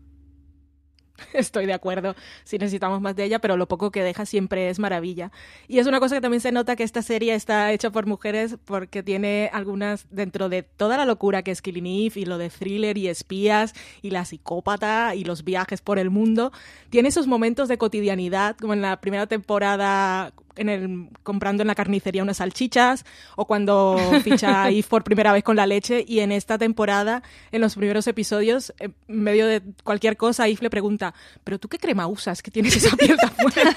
estoy 1.34 1.66
de 1.66 1.74
acuerdo. 1.74 2.16
Sí 2.44 2.58
necesitamos 2.58 3.02
más 3.02 3.16
de 3.16 3.26
ella, 3.26 3.40
pero 3.40 3.58
lo 3.58 3.68
poco 3.68 3.92
que 3.92 4.04
deja 4.04 4.26
siempre 4.26 4.70
es 4.70 4.80
maravilla. 4.80 5.32
Y 5.68 5.80
es 5.80 5.88
una 5.88 6.00
cosa 6.00 6.16
que 6.16 6.22
también 6.22 6.42
se 6.42 6.52
nota 6.52 6.76
que 6.76 6.84
esta 6.84 7.02
serie 7.02 7.36
está 7.36 7.72
hecha 7.72 7.92
por 7.92 8.06
mujeres 8.06 8.58
porque 8.66 9.04
tiene 9.04 9.50
algunas, 9.54 10.08
dentro 10.10 10.50
de 10.50 10.64
toda 10.64 10.98
la 10.98 11.06
locura 11.06 11.44
que 11.44 11.52
es 11.52 11.62
Killing 11.62 11.86
Eve 11.86 12.22
y 12.22 12.26
lo 12.26 12.38
de 12.38 12.50
thriller 12.50 12.98
y 12.98 13.08
espías 13.08 13.74
y 14.02 14.12
la 14.12 14.26
psicópata 14.26 15.16
y 15.16 15.24
los 15.24 15.44
viajes 15.44 15.82
por 15.82 16.00
el 16.00 16.10
mundo, 16.10 16.52
tiene 16.90 17.10
esos 17.10 17.28
momentos 17.28 17.68
de 17.68 17.78
cotidianidad, 17.78 18.58
como 18.58 18.74
en 18.74 18.82
la 18.82 19.00
primera 19.02 19.28
temporada 19.28 20.34
en 20.56 20.70
el, 20.70 21.10
comprando 21.24 21.64
en 21.64 21.68
la 21.68 21.76
carnicería 21.76 22.24
unas 22.24 22.38
salchichas 22.38 23.06
o 23.36 23.46
cuando 23.46 23.98
ficha 24.24 24.66
a 24.66 24.70
por 24.90 25.04
primera 25.04 25.32
vez 25.34 25.44
con 25.44 25.56
la 25.56 25.66
leche 25.66 26.04
y 26.08 26.20
en 26.20 26.32
esta 26.32 26.58
temporada, 26.58 27.24
en 27.52 27.62
los 27.62 27.76
primeros 27.76 28.08
episodios, 28.08 28.74
en 28.80 28.96
medio 29.08 29.48
de 29.48 29.62
cualquier 29.84 30.18
cosa, 30.18 30.48
Eve 30.48 30.60
le 30.62 30.70
pregunta, 30.70 31.14
¿pero 31.44 31.60
tú 31.60 31.68
qué 31.68 31.78
crema 31.78 32.08
usas 32.08 32.42
que 32.42 32.52
tienes 32.52 32.76
esa 32.76 32.96
piel 32.96 33.18
tan 33.18 33.32
buena? 33.42 33.76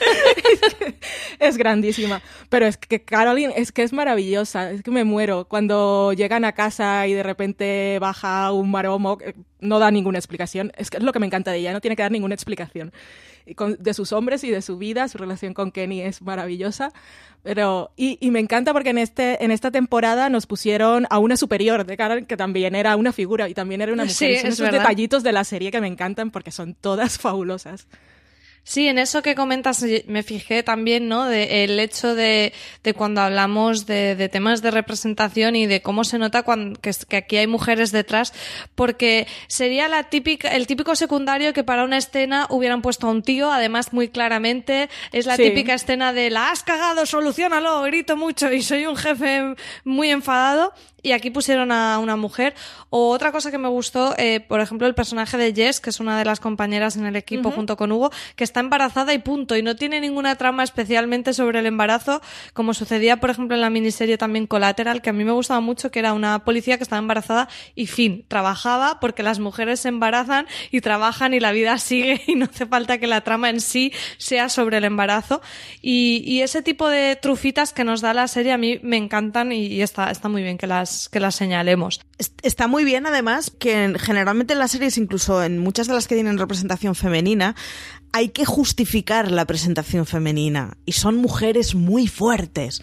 es, 0.63 0.75
que 0.75 0.97
es 1.39 1.57
grandísima. 1.57 2.23
Pero 2.49 2.67
es 2.67 2.77
que 2.77 3.03
Caroline 3.03 3.55
es 3.57 3.73
que 3.73 3.83
es 3.83 3.93
maravillosa, 3.93 4.71
es 4.71 4.83
que 4.83 4.91
me 4.91 5.05
muero. 5.05 5.47
Cuando 5.47 6.13
llegan 6.13 6.45
a 6.45 6.53
casa 6.53 7.07
y 7.07 7.13
de 7.13 7.23
repente 7.23 7.99
baja 8.01 8.53
un 8.53 8.71
maromo, 8.71 9.19
eh, 9.21 9.35
no 9.65 9.79
da 9.81 9.91
ninguna 9.91 10.19
explicación. 10.19 10.73
Es 10.77 10.91
que 10.91 10.99
es 10.99 11.03
lo 11.03 11.13
que 11.13 11.19
me 11.19 11.27
encanta 11.27 11.51
de 11.51 11.59
ella, 11.59 11.73
no 11.73 11.81
tiene 11.81 11.97
que 11.97 12.03
dar 12.03 12.13
ninguna 12.13 12.35
explicación. 12.35 12.93
Y 13.47 13.55
con- 13.55 13.77
de 13.79 13.93
sus 13.93 14.13
hombres 14.13 14.43
y 14.45 14.51
de 14.51 14.63
su 14.63 14.79
vida, 14.79 15.07
su 15.09 15.19
relación 15.19 15.53
con 15.53 15.71
Kenny 15.73 16.01
es 16.01 16.23
maravillosa. 16.23 16.93
Pero, 17.43 17.91
y, 17.97 18.17
y 18.21 18.31
me 18.31 18.41
encanta 18.41 18.73
porque 18.73 18.91
en, 18.91 18.99
este, 18.99 19.45
en 19.45 19.51
esta 19.51 19.71
temporada 19.71 20.31
nos 20.31 20.47
pusieron 20.47 21.07
a 21.11 21.19
una 21.19 21.37
superior 21.37 21.85
de 21.85 21.97
Carol, 21.97 22.27
que 22.27 22.37
también 22.39 22.75
era 22.75 22.97
una 22.97 23.13
figura 23.13 23.49
y 23.49 23.55
también 23.55 23.83
era 23.83 23.93
una 23.93 24.05
mujer. 24.05 24.17
Sí, 24.17 24.37
son 24.39 24.47
es 24.49 24.55
esos 24.55 24.61
verdad. 24.61 24.79
detallitos 24.81 25.23
de 25.23 25.33
la 25.33 25.45
serie 25.45 25.71
que 25.71 25.81
me 25.81 25.89
encantan 25.89 26.31
porque 26.31 26.51
son 26.51 26.75
todas 26.75 27.19
fabulosas. 27.19 27.87
Sí, 28.67 28.89
en 28.89 28.99
eso 28.99 29.21
que 29.23 29.35
comentas 29.35 29.83
eh, 29.83 30.05
me 30.09 30.23
fijé 30.23 30.63
también, 30.63 31.07
¿no? 31.07 31.27
De 31.27 31.65
el 31.65 31.79
hecho 31.79 32.15
de, 32.15 32.55
de 32.83 32.95
cuando 32.95 33.21
hablamos 33.21 33.85
de, 33.85 34.17
de 34.17 34.29
temas 34.31 34.63
de 34.63 34.71
representación 34.71 35.55
y 35.55 35.67
de 35.67 35.83
cómo 35.83 36.03
se 36.03 36.19
nota 36.19 36.43
cuando, 36.43 36.81
que, 36.81 36.91
aquí 37.17 37.37
hay 37.37 37.47
mujeres 37.47 37.93
detrás, 37.93 38.33
porque 38.75 39.27
sería 39.49 39.87
la 39.89 40.05
típica, 40.05 40.49
el 40.49 40.67
típico 40.67 40.97
secundario 40.97 41.53
que 41.53 41.63
para 41.63 41.85
una 41.85 41.99
escena 41.99 42.47
hubieran 42.49 42.81
puesto 42.81 43.07
a 43.07 43.11
un 43.11 43.23
tío, 43.23 43.53
además 43.53 43.93
muy 43.93 44.09
claramente, 44.09 44.89
es 45.13 45.27
la 45.27 45.37
Sí. 45.37 45.43
típica 45.43 45.75
escena 45.75 46.15
de 46.15 46.31
la 46.31 46.51
has 46.51 46.63
cagado, 46.63 47.05
solucionalo, 47.05 47.83
grito 47.83 48.17
mucho 48.17 48.51
y 48.51 48.63
soy 48.63 48.87
un 48.87 48.97
jefe 48.97 49.55
muy 49.85 50.11
enfadado. 50.11 50.73
Y 51.05 51.13
aquí 51.13 51.29
pusieron 51.29 51.71
a 51.71 51.99
una 51.99 52.17
mujer. 52.17 52.55
O 52.89 53.11
otra 53.11 53.31
cosa 53.31 53.51
que 53.51 53.59
me 53.59 53.69
gustó, 53.69 54.15
eh, 54.17 54.41
por 54.41 54.63
ejemplo, 54.63 54.87
el 54.87 54.95
personaje 54.95 55.37
de 55.37 55.53
Jess, 55.53 55.79
que 55.79 55.91
es 55.91 56.01
una 56.01 56.19
de 56.19 56.25
las 56.25 56.41
compañeras 56.41 56.97
en 56.97 57.05
el 57.05 57.15
equipo 57.15 57.51
junto 57.51 57.77
con 57.77 57.93
Hugo, 57.93 58.11
que 58.37 58.43
está 58.43 58.61
embarazada 58.61 59.13
y 59.13 59.19
punto. 59.19 59.55
Y 59.55 59.63
no 59.63 59.77
tiene 59.77 60.01
ninguna 60.01 60.37
trama 60.37 60.63
especialmente 60.63 61.35
sobre 61.35 61.59
el 61.59 61.67
embarazo, 61.67 62.23
como 62.55 62.73
sucedía, 62.73 63.19
por 63.21 63.29
ejemplo, 63.29 63.55
en 63.55 63.61
la 63.61 63.69
miniserie 63.69 64.17
también 64.17 64.47
Collateral, 64.47 65.03
que 65.03 65.11
a 65.11 65.13
mí 65.13 65.25
me 65.25 65.33
gustaba 65.33 65.61
mucho, 65.61 65.91
que 65.91 65.99
era 65.99 66.15
una 66.15 66.43
policía 66.43 66.79
que 66.79 66.85
estaba 66.85 67.01
embarazada 67.01 67.51
y 67.75 67.87
fin. 67.87 68.25
Trabajaba 68.27 68.99
porque 68.99 69.23
las 69.23 69.41
mujeres 69.41 69.81
se 69.81 69.89
embarazan 69.89 70.47
y 70.71 70.81
trabajan 70.81 71.35
y 71.35 71.41
la 71.41 71.53
vida 71.53 71.77
sigue 71.85 72.23
y 72.27 72.35
no 72.35 72.47
hace 72.47 72.65
falta 72.65 72.97
que 72.97 73.07
la 73.09 73.21
trama 73.21 73.51
en 73.51 73.61
sí 73.61 73.93
sea 74.17 74.49
sobre 74.49 74.79
el 74.79 74.85
embarazo. 74.85 75.43
Y, 75.83 76.23
y 76.27 76.41
ese 76.41 76.63
tipo 76.63 76.89
de 76.89 77.15
trufitas 77.17 77.75
que 77.75 77.85
nos 77.85 78.01
da 78.01 78.15
la 78.15 78.27
serie 78.27 78.53
a 78.53 78.59
mí 78.59 78.81
me 78.83 78.97
encantan 78.97 79.53
y, 79.53 79.67
y 79.67 79.83
está, 79.83 80.11
está 80.11 80.31
muy 80.31 80.43
bien 80.43 80.57
que 80.57 80.67
las, 80.67 80.94
que 81.11 81.21
las 81.21 81.35
señalemos. 81.35 82.01
Est- 82.19 82.39
Está 82.43 82.67
muy 82.67 82.85
bien, 82.85 83.07
además, 83.07 83.51
que 83.59 83.85
en- 83.85 83.99
generalmente 83.99 84.53
en 84.55 84.59
las 84.59 84.71
series, 84.73 84.99
incluso 84.99 85.43
en 85.43 85.59
muchas 85.59 85.87
de 85.87 85.95
las 85.95 86.07
que 86.09 86.15
tienen 86.15 86.39
representación 86.39 86.95
femenina, 86.95 87.55
hay 88.13 88.29
que 88.29 88.45
justificar 88.45 89.31
la 89.31 89.45
presentación 89.45 90.07
femenina. 90.07 90.77
Y 90.87 90.93
son 90.93 91.17
mujeres 91.17 91.75
muy 91.75 92.07
fuertes. 92.07 92.83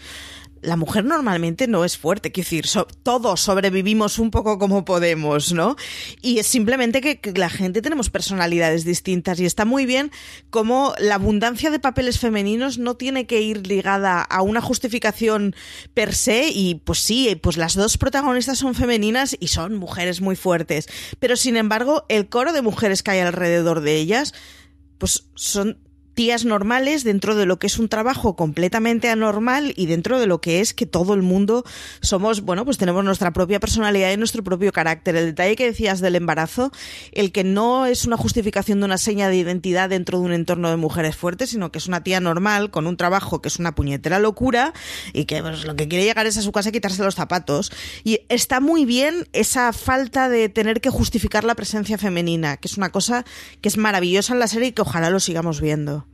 La 0.62 0.76
mujer 0.76 1.04
normalmente 1.04 1.66
no 1.66 1.84
es 1.84 1.98
fuerte, 1.98 2.30
quiero 2.30 2.46
decir, 2.46 2.66
so- 2.68 2.86
todos 3.02 3.40
sobrevivimos 3.40 4.18
un 4.20 4.30
poco 4.30 4.58
como 4.58 4.84
podemos, 4.84 5.52
¿no? 5.52 5.74
Y 6.20 6.38
es 6.38 6.46
simplemente 6.46 7.00
que, 7.00 7.20
la 7.34 7.50
gente 7.50 7.82
tenemos 7.82 8.10
personalidades 8.10 8.84
distintas 8.84 9.40
y 9.40 9.44
está 9.44 9.64
muy 9.64 9.86
bien 9.86 10.12
como 10.50 10.94
la 10.98 11.16
abundancia 11.16 11.70
de 11.70 11.80
papeles 11.80 12.20
femeninos 12.20 12.78
no 12.78 12.94
tiene 12.96 13.26
que 13.26 13.40
ir 13.40 13.66
ligada 13.66 14.22
a 14.22 14.42
una 14.42 14.60
justificación 14.60 15.54
per 15.94 16.14
se 16.14 16.48
y 16.48 16.76
pues 16.76 17.00
sí, 17.00 17.34
pues 17.42 17.56
las 17.56 17.74
dos 17.74 17.98
protagonistas 17.98 18.58
son 18.58 18.74
femeninas 18.76 19.36
y 19.40 19.48
son 19.48 19.74
mujeres 19.76 20.20
muy 20.20 20.36
fuertes, 20.36 20.88
pero 21.18 21.36
sin 21.36 21.56
embargo 21.56 22.04
el 22.08 22.28
coro 22.28 22.52
de 22.52 22.62
mujeres 22.62 23.02
que 23.02 23.10
hay 23.10 23.18
alrededor 23.18 23.80
de 23.80 23.96
ellas 23.96 24.32
pues 24.98 25.24
son 25.34 25.78
tías 26.14 26.44
normales 26.44 27.04
dentro 27.04 27.34
de 27.34 27.46
lo 27.46 27.58
que 27.58 27.66
es 27.66 27.78
un 27.78 27.88
trabajo 27.88 28.36
completamente 28.36 29.08
anormal 29.08 29.72
y 29.76 29.86
dentro 29.86 30.18
de 30.18 30.26
lo 30.26 30.40
que 30.40 30.60
es 30.60 30.74
que 30.74 30.86
todo 30.86 31.14
el 31.14 31.22
mundo 31.22 31.64
somos, 32.00 32.42
bueno, 32.42 32.64
pues 32.64 32.78
tenemos 32.78 33.04
nuestra 33.04 33.32
propia 33.32 33.60
personalidad 33.60 34.12
y 34.12 34.16
nuestro 34.16 34.44
propio 34.44 34.72
carácter. 34.72 35.16
El 35.16 35.26
detalle 35.26 35.56
que 35.56 35.66
decías 35.66 36.00
del 36.00 36.16
embarazo, 36.16 36.72
el 37.12 37.32
que 37.32 37.44
no 37.44 37.86
es 37.86 38.04
una 38.04 38.16
justificación 38.16 38.80
de 38.80 38.86
una 38.86 38.98
seña 38.98 39.28
de 39.28 39.36
identidad 39.36 39.90
dentro 39.90 40.18
de 40.18 40.24
un 40.24 40.32
entorno 40.32 40.70
de 40.70 40.76
mujeres 40.76 41.16
fuertes, 41.16 41.50
sino 41.50 41.72
que 41.72 41.78
es 41.78 41.86
una 41.86 42.02
tía 42.02 42.20
normal 42.20 42.70
con 42.70 42.86
un 42.86 42.96
trabajo 42.96 43.40
que 43.40 43.48
es 43.48 43.58
una 43.58 43.74
puñetera 43.74 44.18
locura 44.18 44.72
y 45.12 45.24
que 45.24 45.42
pues, 45.42 45.64
lo 45.64 45.76
que 45.76 45.88
quiere 45.88 46.04
llegar 46.04 46.26
es 46.26 46.36
a 46.36 46.42
su 46.42 46.52
casa 46.52 46.68
y 46.68 46.72
quitarse 46.72 47.02
los 47.02 47.14
zapatos. 47.14 47.72
Y 48.04 48.20
está 48.28 48.60
muy 48.60 48.84
bien 48.84 49.28
esa 49.32 49.72
falta 49.72 50.28
de 50.28 50.48
tener 50.48 50.80
que 50.80 50.90
justificar 50.90 51.44
la 51.44 51.54
presencia 51.54 51.98
femenina, 51.98 52.56
que 52.56 52.68
es 52.68 52.76
una 52.76 52.90
cosa 52.90 53.24
que 53.60 53.68
es 53.68 53.76
maravillosa 53.76 54.34
en 54.34 54.40
la 54.40 54.48
serie 54.48 54.68
y 54.68 54.72
que 54.72 54.82
ojalá 54.82 55.10
lo 55.10 55.20
sigamos 55.20 55.60
viendo. 55.60 56.06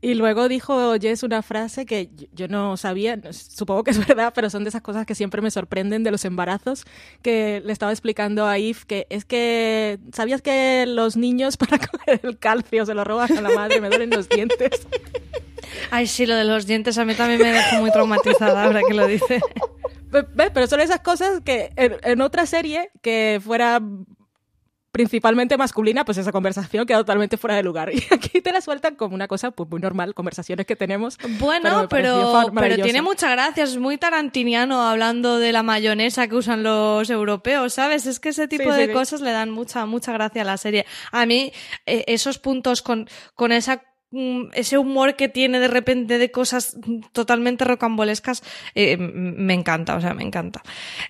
Y 0.00 0.14
luego 0.14 0.48
dijo 0.48 0.94
Jess 1.00 1.22
una 1.22 1.42
frase 1.42 1.86
que 1.86 2.10
yo- 2.32 2.48
no 2.48 2.76
sabía, 2.76 3.18
supongo 3.32 3.84
que 3.84 3.90
es 3.92 4.06
verdad, 4.06 4.32
pero 4.34 4.50
son 4.50 4.62
de 4.64 4.68
esas 4.68 4.82
cosas 4.82 5.06
que 5.06 5.14
siempre 5.14 5.40
me 5.42 5.50
sorprenden 5.50 6.02
de 6.04 6.10
los 6.10 6.24
embarazos, 6.24 6.84
que 7.22 7.62
le 7.64 7.72
estaba 7.72 7.92
explicando 7.92 8.46
a 8.46 8.58
Eve 8.58 8.78
que 8.86 9.06
es 9.10 9.24
que, 9.24 9.98
¿sabías 10.12 10.42
que 10.42 10.84
los 10.86 11.16
niños 11.16 11.56
para 11.56 11.78
coger 11.78 12.20
el 12.22 12.38
calcio 12.38 12.84
se 12.86 12.94
lo 12.94 13.04
roban 13.04 13.36
a 13.36 13.40
la 13.40 13.50
madre? 13.50 13.80
Me 13.80 13.88
duelen 13.88 14.10
los 14.10 14.28
dientes. 14.28 14.86
Ay, 15.90 16.06
sí, 16.06 16.26
lo 16.26 16.34
de 16.36 16.44
los 16.44 16.66
dientes 16.66 16.96
a 16.98 17.04
mí 17.04 17.14
también 17.14 17.40
me 17.40 17.52
dejó 17.52 17.76
muy 17.76 17.90
traumatizada 17.90 18.64
ahora 18.64 18.80
que 18.86 18.94
lo 18.94 19.06
dice. 19.06 19.40
Pero 20.36 20.66
son 20.66 20.80
esas 20.80 21.00
cosas 21.00 21.40
que 21.44 21.72
en, 21.76 21.96
en 22.02 22.20
otra 22.20 22.46
serie 22.46 22.90
que 23.02 23.40
fuera 23.44 23.80
principalmente 24.96 25.58
masculina, 25.58 26.06
pues 26.06 26.16
esa 26.16 26.32
conversación 26.32 26.86
queda 26.86 26.98
totalmente 26.98 27.36
fuera 27.36 27.56
de 27.56 27.62
lugar. 27.62 27.90
Y 27.96 28.02
aquí 28.14 28.40
te 28.40 28.50
la 28.50 28.60
sueltan 28.62 28.94
como 28.94 29.14
una 29.14 29.28
cosa 29.28 29.50
pues 29.50 29.68
muy 29.68 29.80
normal, 29.80 30.14
conversaciones 30.14 30.64
que 30.64 30.74
tenemos. 30.74 31.18
Bueno, 31.38 31.86
pero, 31.88 32.50
pero, 32.54 32.82
tiene 32.82 33.02
mucha 33.02 33.30
gracia, 33.30 33.64
es 33.64 33.76
muy 33.76 33.98
tarantiniano 33.98 34.80
hablando 34.82 35.38
de 35.38 35.52
la 35.52 35.62
mayonesa 35.62 36.28
que 36.28 36.36
usan 36.36 36.62
los 36.62 37.10
europeos, 37.10 37.74
¿sabes? 37.74 38.06
Es 38.06 38.20
que 38.20 38.30
ese 38.30 38.48
tipo 38.48 38.72
Sí, 38.72 38.78
de 38.78 38.86
sí. 38.86 38.92
cosas 38.92 39.20
le 39.20 39.32
dan 39.32 39.50
mucha, 39.50 39.84
mucha 39.86 40.12
gracia 40.12 40.42
a 40.42 40.44
la 40.44 40.56
serie. 40.56 40.86
A 41.12 41.26
mí, 41.26 41.52
eh, 41.84 42.04
esos 42.06 42.38
puntos 42.38 42.80
con, 42.80 43.08
con 43.34 43.52
esa 43.52 43.82
mm, 44.12 44.48
ese 44.54 44.78
humor 44.78 45.16
que 45.16 45.28
tiene 45.28 45.60
de 45.60 45.68
repente 45.68 46.18
de 46.18 46.30
cosas 46.30 46.76
totalmente 47.12 47.64
rocambolescas, 47.64 48.42
eh, 48.74 48.96
me 48.96 49.52
encanta, 49.52 49.96
o 49.96 50.00
sea, 50.00 50.14
me 50.14 50.22
encanta. 50.22 50.62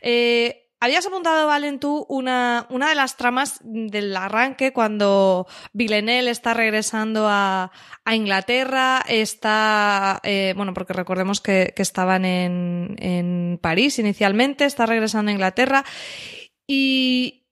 Eh, 0.02 0.65
Habías 0.78 1.06
apuntado, 1.06 1.46
Valen, 1.46 1.80
tú 1.80 2.04
una, 2.08 2.66
una 2.68 2.90
de 2.90 2.94
las 2.94 3.16
tramas 3.16 3.60
del 3.62 4.14
arranque 4.14 4.74
cuando 4.74 5.46
Villeneuve 5.72 6.30
está 6.30 6.52
regresando 6.52 7.26
a, 7.28 7.72
a 8.04 8.14
Inglaterra, 8.14 9.02
está, 9.08 10.20
eh, 10.22 10.52
bueno, 10.54 10.74
porque 10.74 10.92
recordemos 10.92 11.40
que, 11.40 11.72
que 11.74 11.82
estaban 11.82 12.26
en, 12.26 12.94
en 12.98 13.58
París 13.62 13.98
inicialmente, 13.98 14.66
está 14.66 14.84
regresando 14.84 15.30
a 15.30 15.32
Inglaterra 15.32 15.84
y 16.66 17.45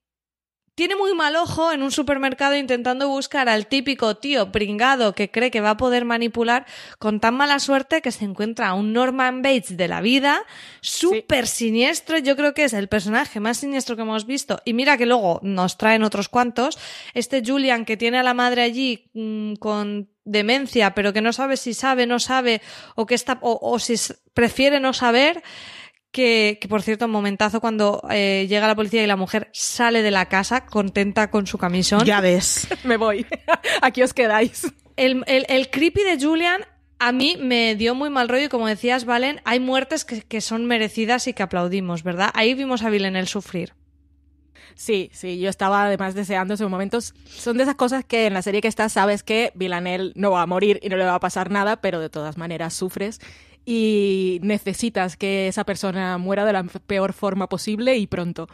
tiene 0.74 0.96
muy 0.96 1.14
mal 1.14 1.36
ojo 1.36 1.72
en 1.72 1.82
un 1.82 1.90
supermercado 1.90 2.56
intentando 2.56 3.08
buscar 3.08 3.48
al 3.48 3.66
típico 3.66 4.16
tío 4.16 4.50
pringado 4.50 5.14
que 5.14 5.30
cree 5.30 5.50
que 5.50 5.60
va 5.60 5.70
a 5.70 5.76
poder 5.76 6.04
manipular 6.04 6.66
con 6.98 7.20
tan 7.20 7.34
mala 7.36 7.58
suerte 7.60 8.02
que 8.02 8.10
se 8.10 8.24
encuentra 8.24 8.68
a 8.68 8.74
un 8.74 8.92
Norman 8.92 9.42
Bates 9.42 9.76
de 9.76 9.88
la 9.88 10.00
vida, 10.00 10.42
súper 10.80 11.46
siniestro, 11.46 12.18
yo 12.18 12.36
creo 12.36 12.54
que 12.54 12.64
es 12.64 12.72
el 12.72 12.88
personaje 12.88 13.40
más 13.40 13.58
siniestro 13.58 13.96
que 13.96 14.02
hemos 14.02 14.26
visto. 14.26 14.60
Y 14.64 14.74
mira 14.74 14.96
que 14.96 15.06
luego 15.06 15.40
nos 15.42 15.78
traen 15.78 16.02
otros 16.02 16.28
cuantos, 16.28 16.78
este 17.14 17.42
Julian 17.44 17.84
que 17.84 17.96
tiene 17.96 18.18
a 18.18 18.22
la 18.22 18.34
madre 18.34 18.62
allí 18.62 19.10
mm, 19.14 19.54
con 19.54 20.08
demencia 20.24 20.94
pero 20.94 21.12
que 21.12 21.20
no 21.20 21.32
sabe 21.32 21.56
si 21.56 21.74
sabe, 21.74 22.06
no 22.06 22.18
sabe 22.18 22.62
o 22.94 23.06
que 23.06 23.14
está 23.14 23.38
o, 23.42 23.58
o 23.60 23.78
si 23.78 23.94
prefiere 24.32 24.80
no 24.80 24.92
saber 24.92 25.42
que, 26.14 26.58
que, 26.60 26.68
por 26.68 26.80
cierto, 26.80 27.06
un 27.06 27.10
momentazo 27.10 27.60
cuando 27.60 28.00
eh, 28.08 28.46
llega 28.48 28.68
la 28.68 28.76
policía 28.76 29.02
y 29.02 29.06
la 29.08 29.16
mujer 29.16 29.50
sale 29.52 30.00
de 30.00 30.12
la 30.12 30.26
casa 30.26 30.64
contenta 30.64 31.28
con 31.28 31.48
su 31.48 31.58
camisón. 31.58 32.04
Ya 32.04 32.20
ves. 32.20 32.68
Me 32.84 32.96
voy. 32.96 33.26
Aquí 33.82 34.00
os 34.00 34.14
quedáis. 34.14 34.72
El, 34.96 35.24
el, 35.26 35.44
el 35.48 35.70
creepy 35.70 36.04
de 36.04 36.24
Julian 36.24 36.64
a 37.00 37.10
mí 37.10 37.36
me 37.40 37.74
dio 37.74 37.96
muy 37.96 38.10
mal 38.10 38.28
rollo 38.28 38.44
y 38.44 38.48
como 38.48 38.68
decías, 38.68 39.06
Valen, 39.06 39.40
hay 39.44 39.58
muertes 39.58 40.04
que, 40.04 40.22
que 40.22 40.40
son 40.40 40.66
merecidas 40.66 41.26
y 41.26 41.32
que 41.32 41.42
aplaudimos, 41.42 42.04
¿verdad? 42.04 42.30
Ahí 42.34 42.54
vimos 42.54 42.84
a 42.84 42.90
Villeneuve 42.90 43.26
sufrir. 43.26 43.72
Sí, 44.76 45.10
sí, 45.12 45.40
yo 45.40 45.50
estaba 45.50 45.84
además 45.84 46.14
deseando 46.14 46.54
esos 46.54 46.70
momentos. 46.70 47.12
Son 47.26 47.56
de 47.56 47.64
esas 47.64 47.74
cosas 47.74 48.04
que 48.04 48.26
en 48.26 48.34
la 48.34 48.42
serie 48.42 48.60
que 48.60 48.68
estás 48.68 48.92
sabes 48.92 49.24
que 49.24 49.50
Villanelle 49.56 50.12
no 50.14 50.30
va 50.30 50.42
a 50.42 50.46
morir 50.46 50.78
y 50.80 50.88
no 50.88 50.96
le 50.96 51.04
va 51.04 51.16
a 51.16 51.20
pasar 51.20 51.50
nada, 51.50 51.80
pero 51.80 51.98
de 51.98 52.08
todas 52.08 52.38
maneras 52.38 52.74
sufres 52.74 53.20
y 53.64 54.40
necesitas 54.42 55.16
que 55.16 55.48
esa 55.48 55.64
persona 55.64 56.18
muera 56.18 56.44
de 56.44 56.52
la 56.52 56.64
peor 56.64 57.12
forma 57.12 57.48
posible 57.48 57.96
y 57.96 58.06
pronto. 58.06 58.48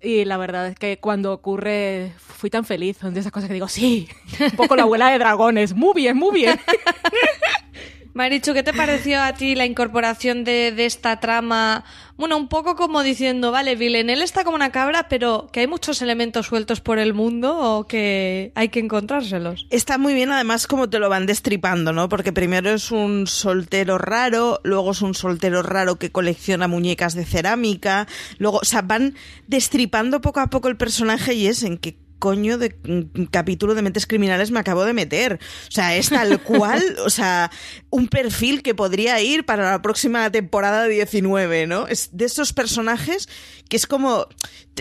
Y 0.00 0.24
la 0.24 0.36
verdad 0.36 0.68
es 0.68 0.76
que 0.76 0.98
cuando 0.98 1.32
ocurre 1.32 2.12
fui 2.18 2.50
tan 2.50 2.64
feliz, 2.64 2.98
de 3.00 3.18
esas 3.18 3.32
cosas 3.32 3.48
que 3.48 3.54
digo, 3.54 3.68
sí, 3.68 4.08
un 4.40 4.50
poco 4.52 4.76
la 4.76 4.82
abuela 4.82 5.10
de 5.10 5.18
dragones, 5.18 5.74
muy 5.74 5.92
bien, 5.94 6.16
muy 6.16 6.32
bien. 6.32 6.60
Marichu, 8.18 8.52
¿qué 8.52 8.64
te 8.64 8.72
pareció 8.72 9.22
a 9.22 9.32
ti 9.34 9.54
la 9.54 9.64
incorporación 9.64 10.42
de, 10.42 10.74
esta 10.84 11.20
trama? 11.20 11.84
Bueno, 12.16 12.36
un 12.36 12.48
poco 12.48 12.74
como 12.74 13.04
diciendo, 13.04 13.52
vale, 13.52 13.76
Villanelle 13.76 14.24
está 14.24 14.42
como 14.42 14.56
una 14.56 14.72
cabra, 14.72 15.06
pero 15.08 15.48
que 15.52 15.60
hay 15.60 15.68
muchos 15.68 16.02
elementos 16.02 16.46
sueltos 16.46 16.80
por 16.80 16.98
el 16.98 17.14
mundo 17.14 17.56
o 17.56 17.86
que 17.86 18.50
hay 18.56 18.70
que 18.70 18.80
encontrárselos. 18.80 19.68
Está 19.70 19.98
muy 19.98 20.14
bien, 20.14 20.32
además, 20.32 20.66
como 20.66 20.90
te 20.90 20.98
lo 20.98 21.08
van 21.08 21.26
destripando, 21.26 21.92
¿no? 21.92 22.08
Porque 22.08 22.32
primero 22.32 22.70
es 22.70 22.90
un 22.90 23.28
soltero 23.28 23.98
raro, 23.98 24.58
luego 24.64 24.90
es 24.90 25.00
un 25.00 25.14
soltero 25.14 25.62
raro 25.62 25.94
que 26.00 26.10
colecciona 26.10 26.66
muñecas 26.66 27.14
de 27.14 27.24
cerámica, 27.24 28.08
luego, 28.38 28.58
o 28.62 28.64
sea, 28.64 28.82
van 28.82 29.14
destripando 29.46 30.20
poco 30.20 30.40
a 30.40 30.48
poco 30.48 30.66
el 30.66 30.76
personaje 30.76 31.34
y 31.34 31.46
es 31.46 31.62
en 31.62 31.78
que 31.78 32.07
coño 32.18 32.58
de 32.58 32.76
mm, 32.82 33.24
capítulo 33.24 33.74
de 33.74 33.82
mentes 33.82 34.06
criminales 34.06 34.50
me 34.50 34.60
acabo 34.60 34.84
de 34.84 34.92
meter. 34.92 35.38
O 35.68 35.70
sea, 35.70 35.96
es 35.96 36.10
tal 36.10 36.40
cual, 36.42 36.82
o 37.04 37.10
sea, 37.10 37.50
un 37.90 38.08
perfil 38.08 38.62
que 38.62 38.74
podría 38.74 39.20
ir 39.20 39.44
para 39.44 39.70
la 39.70 39.82
próxima 39.82 40.30
temporada 40.30 40.86
19, 40.86 41.66
¿no? 41.66 41.86
Es 41.86 42.10
de 42.12 42.24
esos 42.24 42.52
personajes 42.52 43.28
que 43.68 43.76
es 43.76 43.86
como 43.86 44.26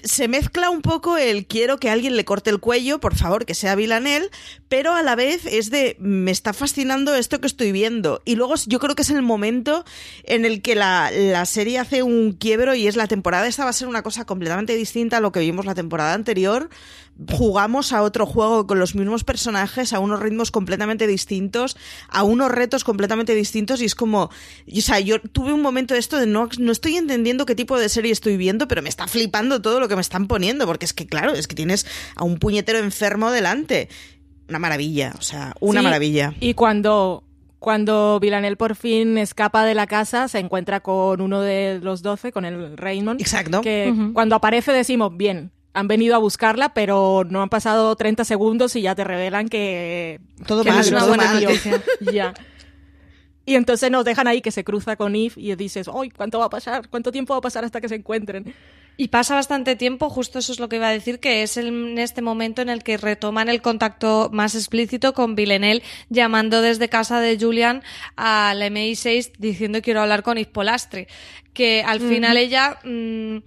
se 0.03 0.27
mezcla 0.27 0.69
un 0.69 0.81
poco 0.81 1.17
el 1.17 1.47
quiero 1.47 1.77
que 1.77 1.89
alguien 1.89 2.15
le 2.15 2.25
corte 2.25 2.49
el 2.49 2.59
cuello, 2.59 2.99
por 2.99 3.15
favor, 3.15 3.45
que 3.45 3.53
sea 3.53 3.75
Villanel, 3.75 4.29
pero 4.69 4.93
a 4.93 5.01
la 5.01 5.15
vez 5.15 5.45
es 5.45 5.69
de 5.71 5.95
me 5.99 6.31
está 6.31 6.53
fascinando 6.53 7.15
esto 7.15 7.41
que 7.41 7.47
estoy 7.47 7.71
viendo. 7.71 8.21
Y 8.25 8.35
luego 8.35 8.55
yo 8.65 8.79
creo 8.79 8.95
que 8.95 9.01
es 9.01 9.09
el 9.09 9.21
momento 9.21 9.85
en 10.23 10.45
el 10.45 10.61
que 10.61 10.75
la, 10.75 11.11
la 11.11 11.45
serie 11.45 11.79
hace 11.79 12.03
un 12.03 12.33
quiebro 12.33 12.75
y 12.75 12.87
es 12.87 12.95
la 12.95 13.07
temporada 13.07 13.47
esta 13.47 13.63
va 13.63 13.71
a 13.71 13.73
ser 13.73 13.87
una 13.87 14.03
cosa 14.03 14.25
completamente 14.25 14.75
distinta 14.75 15.17
a 15.17 15.21
lo 15.21 15.31
que 15.31 15.39
vimos 15.39 15.65
la 15.65 15.75
temporada 15.75 16.13
anterior. 16.13 16.69
Jugamos 17.31 17.93
a 17.93 18.03
otro 18.03 18.25
juego 18.25 18.67
con 18.67 18.79
los 18.79 18.93
mismos 18.93 19.23
personajes, 19.23 19.91
a 19.93 19.99
unos 19.99 20.19
ritmos 20.19 20.51
completamente 20.51 21.07
distintos, 21.07 21.75
a 22.09 22.23
unos 22.23 22.51
retos 22.51 22.83
completamente 22.83 23.33
distintos 23.33 23.81
y 23.81 23.85
es 23.85 23.95
como, 23.95 24.23
o 24.25 24.81
sea, 24.81 24.99
yo 24.99 25.19
tuve 25.19 25.51
un 25.51 25.61
momento 25.61 25.95
de 25.95 25.99
esto 25.99 26.19
de 26.19 26.27
no, 26.27 26.47
no 26.59 26.71
estoy 26.71 26.95
entendiendo 26.95 27.45
qué 27.45 27.55
tipo 27.55 27.79
de 27.79 27.89
serie 27.89 28.11
estoy 28.11 28.37
viendo, 28.37 28.67
pero 28.67 28.81
me 28.83 28.89
está 28.89 29.07
flipando 29.07 29.61
todo 29.61 29.79
lo 29.79 29.87
que 29.87 29.95
me 29.95 30.01
están 30.01 30.27
poniendo, 30.27 30.67
porque 30.67 30.85
es 30.85 30.93
que, 30.93 31.07
claro, 31.07 31.33
es 31.33 31.47
que 31.47 31.55
tienes 31.55 31.87
a 32.15 32.23
un 32.23 32.37
puñetero 32.37 32.77
enfermo 32.79 33.31
delante. 33.31 33.89
Una 34.47 34.59
maravilla, 34.59 35.13
o 35.17 35.21
sea, 35.21 35.55
una 35.59 35.81
Sí, 35.81 35.83
maravilla. 35.83 36.33
Y 36.39 36.53
cuando, 36.53 37.23
cuando 37.59 38.19
Villanelle 38.21 38.55
por 38.55 38.75
fin 38.75 39.17
escapa 39.17 39.65
de 39.65 39.73
la 39.73 39.87
casa, 39.87 40.27
se 40.27 40.39
encuentra 40.39 40.79
con 40.81 41.19
uno 41.19 41.41
de 41.41 41.79
los 41.81 42.01
doce, 42.01 42.31
con 42.31 42.45
el 42.45 42.77
Raymond. 42.77 43.19
Exacto. 43.19 43.61
Que 43.61 43.93
cuando 44.13 44.35
aparece 44.35 44.71
decimos, 44.71 45.17
bien, 45.17 45.51
han 45.77 45.87
venido 45.87 46.15
a 46.15 46.17
buscarla, 46.17 46.73
pero 46.73 47.23
no 47.29 47.43
han 47.43 47.49
pasado 47.49 47.95
30 47.95 48.25
segundos 48.25 48.75
y 48.75 48.81
ya 48.81 48.95
te 48.95 49.03
revelan 49.03 49.47
que... 49.47 50.19
Todo 50.47 50.63
que 50.63 50.69
mal, 50.69 50.77
no 50.77 50.81
es 50.81 50.91
una 50.91 50.99
todo 50.99 51.09
buena 51.09 51.25
mal. 51.25 51.43
noticia. 51.43 51.83
ya. 52.11 52.33
Y 53.45 53.55
entonces 53.55 53.91
nos 53.91 54.03
dejan 54.03 54.27
ahí 54.27 54.41
que 54.41 54.51
se 54.51 54.63
cruza 54.63 54.95
con 54.95 55.15
Eve 55.15 55.33
y 55.37 55.55
dices, 55.55 55.87
¡ay, 55.93 56.09
cuánto 56.09 56.39
va 56.39 56.45
a 56.45 56.49
pasar! 56.49 56.89
¿Cuánto 56.89 57.11
tiempo 57.11 57.33
va 57.33 57.37
a 57.37 57.41
pasar 57.41 57.63
hasta 57.63 57.79
que 57.79 57.87
se 57.87 57.95
encuentren? 57.95 58.53
Y 58.97 59.09
pasa 59.09 59.35
bastante 59.35 59.75
tiempo, 59.75 60.09
justo 60.09 60.39
eso 60.39 60.51
es 60.51 60.59
lo 60.59 60.67
que 60.67 60.77
iba 60.77 60.87
a 60.87 60.91
decir, 60.91 61.19
que 61.19 61.43
es 61.43 61.55
en 61.57 61.99
este 61.99 62.23
momento 62.23 62.63
en 62.63 62.69
el 62.69 62.81
que 62.81 62.97
retoman 62.97 63.47
el 63.47 63.61
contacto 63.61 64.31
más 64.33 64.55
explícito 64.55 65.13
con 65.13 65.35
Villanelle, 65.35 65.83
llamando 66.09 66.63
desde 66.63 66.89
casa 66.89 67.21
de 67.21 67.37
Julian 67.39 67.83
a 68.15 68.55
la 68.55 68.67
MI6 68.67 69.33
diciendo 69.37 69.83
quiero 69.83 70.01
hablar 70.01 70.23
con 70.23 70.37
Yves 70.37 70.51
Polastri. 70.51 71.07
Que 71.53 71.83
al 71.83 72.01
final 72.01 72.37
ella... 72.37 72.79
mm, 72.83 73.37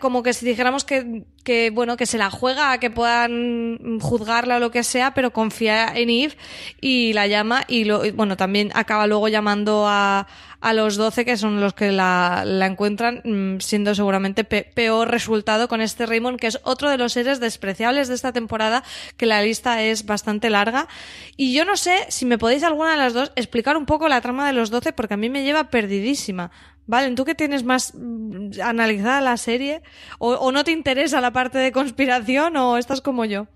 como 0.00 0.22
que 0.22 0.32
si 0.32 0.44
dijéramos 0.44 0.84
que, 0.84 1.22
que, 1.44 1.70
bueno, 1.70 1.96
que 1.96 2.06
se 2.06 2.18
la 2.18 2.30
juega 2.30 2.78
que 2.78 2.90
puedan 2.90 4.00
juzgarla 4.00 4.56
o 4.56 4.60
lo 4.60 4.70
que 4.70 4.82
sea, 4.82 5.14
pero 5.14 5.32
confía 5.32 5.92
en 5.94 6.10
Eve 6.10 6.36
y 6.80 7.12
la 7.12 7.26
llama 7.26 7.64
y, 7.68 7.84
lo, 7.84 8.02
bueno, 8.12 8.36
también 8.36 8.70
acaba 8.74 9.06
luego 9.06 9.28
llamando 9.28 9.84
a, 9.86 10.26
a 10.60 10.72
los 10.72 10.96
12 10.96 11.24
que 11.24 11.36
son 11.36 11.60
los 11.60 11.74
que 11.74 11.92
la, 11.92 12.44
encuentran, 12.66 13.20
mm, 13.24 13.60
siendo 13.60 13.94
seguramente 13.94 14.44
pe- 14.44 14.70
peor 14.74 15.10
resultado 15.10 15.68
con 15.68 15.80
este 15.80 16.06
Raymond, 16.06 16.38
que 16.38 16.46
es 16.48 16.58
otro 16.64 16.90
de 16.90 16.98
los 16.98 17.12
seres 17.12 17.40
despreciables 17.40 18.08
de 18.08 18.14
esta 18.14 18.32
temporada, 18.32 18.82
que 19.16 19.26
la 19.26 19.42
lista 19.42 19.82
es 19.82 20.06
bastante 20.06 20.50
larga. 20.50 20.88
Y 21.36 21.52
yo 21.54 21.64
no 21.64 21.76
sé 21.76 22.06
si 22.08 22.24
me 22.26 22.38
podéis 22.38 22.62
alguna 22.62 22.92
de 22.92 22.96
las 22.98 23.12
dos 23.14 23.32
explicar 23.36 23.76
un 23.76 23.86
poco 23.86 24.08
la 24.08 24.20
trama 24.20 24.46
de 24.46 24.52
los 24.52 24.70
12, 24.70 24.92
porque 24.92 25.14
a 25.14 25.18
mí 25.18 25.28
me 25.30 25.44
lleva 25.44 25.70
perdidísima. 25.70 26.50
Valen, 26.88 27.16
¿tú 27.16 27.24
que 27.24 27.34
tienes 27.34 27.64
más 27.64 27.92
mm, 27.94 28.60
analizada 28.62 29.20
la 29.20 29.36
serie? 29.36 29.82
¿O, 30.18 30.34
o 30.34 30.52
no 30.52 30.62
te 30.64 30.70
interesa 30.72 31.20
la 31.20 31.32
parte 31.32 31.58
de 31.58 31.72
conspiración 31.72 32.56
o 32.56 32.76
estás 32.78 33.00
como 33.00 33.24
yo? 33.24 33.48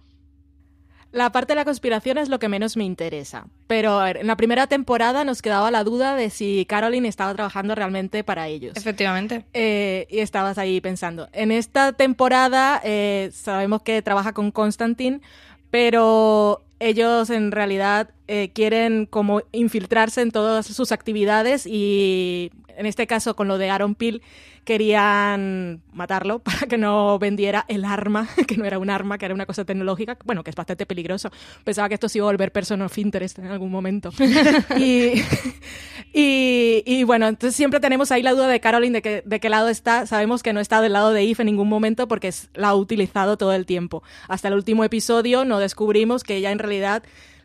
La 1.13 1.33
parte 1.33 1.53
de 1.53 1.57
la 1.57 1.65
conspiración 1.65 2.19
es 2.19 2.29
lo 2.29 2.39
que 2.39 2.49
menos 2.49 2.77
me 2.77 2.85
interesa. 2.85 3.47
Pero 3.67 4.07
en 4.07 4.27
la 4.27 4.37
primera 4.37 4.69
temporada 4.69 5.25
nos 5.25 5.43
quedaba 5.43 5.71
la 5.71 5.83
duda 5.83 6.15
de 6.15 6.31
si 6.31 6.65
Caroline 6.69 7.09
estaba 7.09 7.35
trabajando 7.35 7.75
realmente 7.75 8.23
para 8.23 8.47
ellos. 8.47 8.77
Efectivamente. 8.77 9.45
Eh, 9.53 10.07
y 10.09 10.21
estabas 10.21 10.59
ahí 10.59 10.81
pensando. 10.81 11.29
En 11.33 11.51
esta 11.51 11.93
temporada 11.93 12.81
eh, 12.85 13.31
sabemos 13.33 13.83
que 13.83 14.03
trabaja 14.03 14.33
con 14.33 14.53
Constantine, 14.53 15.21
pero 15.71 16.63
ellos 16.79 17.29
en 17.31 17.51
realidad 17.51 18.11
eh, 18.29 18.51
quieren 18.55 19.07
como 19.07 19.43
infiltrarse 19.53 20.23
en 20.23 20.31
todas 20.31 20.67
sus 20.67 20.93
actividades 20.93 21.67
y 21.67 22.53
en 22.77 22.87
este 22.87 23.07
caso 23.07 23.37
con 23.37 23.49
lo 23.49 23.59
de 23.59 23.69
Aaron 23.71 23.95
Peel 23.95 24.23
querían 24.71 25.83
matarlo 25.93 26.39
para 26.45 26.61
que 26.69 26.79
no 26.79 27.19
vendiera 27.19 27.65
el 27.69 27.85
arma, 27.85 28.29
que 28.47 28.57
no 28.57 28.65
era 28.65 28.79
un 28.79 28.89
arma, 28.89 29.19
que 29.19 29.25
era 29.27 29.35
una 29.35 29.47
cosa 29.47 29.65
tecnológica, 29.65 30.17
bueno, 30.25 30.45
que 30.45 30.51
es 30.51 30.57
bastante 30.57 30.87
peligroso. 30.87 31.31
Pensaba 31.65 31.89
que 31.89 31.95
esto 31.95 32.09
se 32.09 32.19
iba 32.19 32.27
a 32.27 32.31
volver 32.31 32.53
person 32.53 32.81
of 32.83 32.97
interest 32.99 33.39
en 33.41 33.47
algún 33.47 33.71
momento. 33.71 34.11
y, 34.79 35.23
y, 36.13 36.83
y 36.87 37.05
bueno, 37.05 37.29
entonces 37.29 37.57
siempre 37.57 37.81
tenemos 37.81 38.11
ahí 38.13 38.23
la 38.23 38.33
duda 38.33 38.49
de 38.49 38.61
Caroline 38.61 38.95
de, 38.99 39.03
que, 39.03 39.23
de 39.25 39.41
qué 39.41 39.49
lado 39.49 39.69
está. 39.69 40.07
Sabemos 40.07 40.43
que 40.43 40.53
no 40.53 40.61
está 40.61 40.81
del 40.81 40.93
lado 40.93 41.13
de 41.13 41.23
Eve 41.23 41.37
en 41.43 41.47
ningún 41.47 41.69
momento 41.69 42.09
porque 42.09 42.29
es- 42.29 42.49
la 42.55 42.69
ha 42.69 42.75
utilizado 42.75 43.37
todo 43.37 43.53
el 43.53 43.67
tiempo. 43.67 44.03
Hasta 44.29 44.49
el 44.49 44.55
último 44.55 44.85
episodio 44.85 45.45
no 45.45 45.59
descubrimos 45.59 46.25
que 46.25 46.37
ella 46.37 46.51
en 46.53 46.59
realidad 46.59 47.03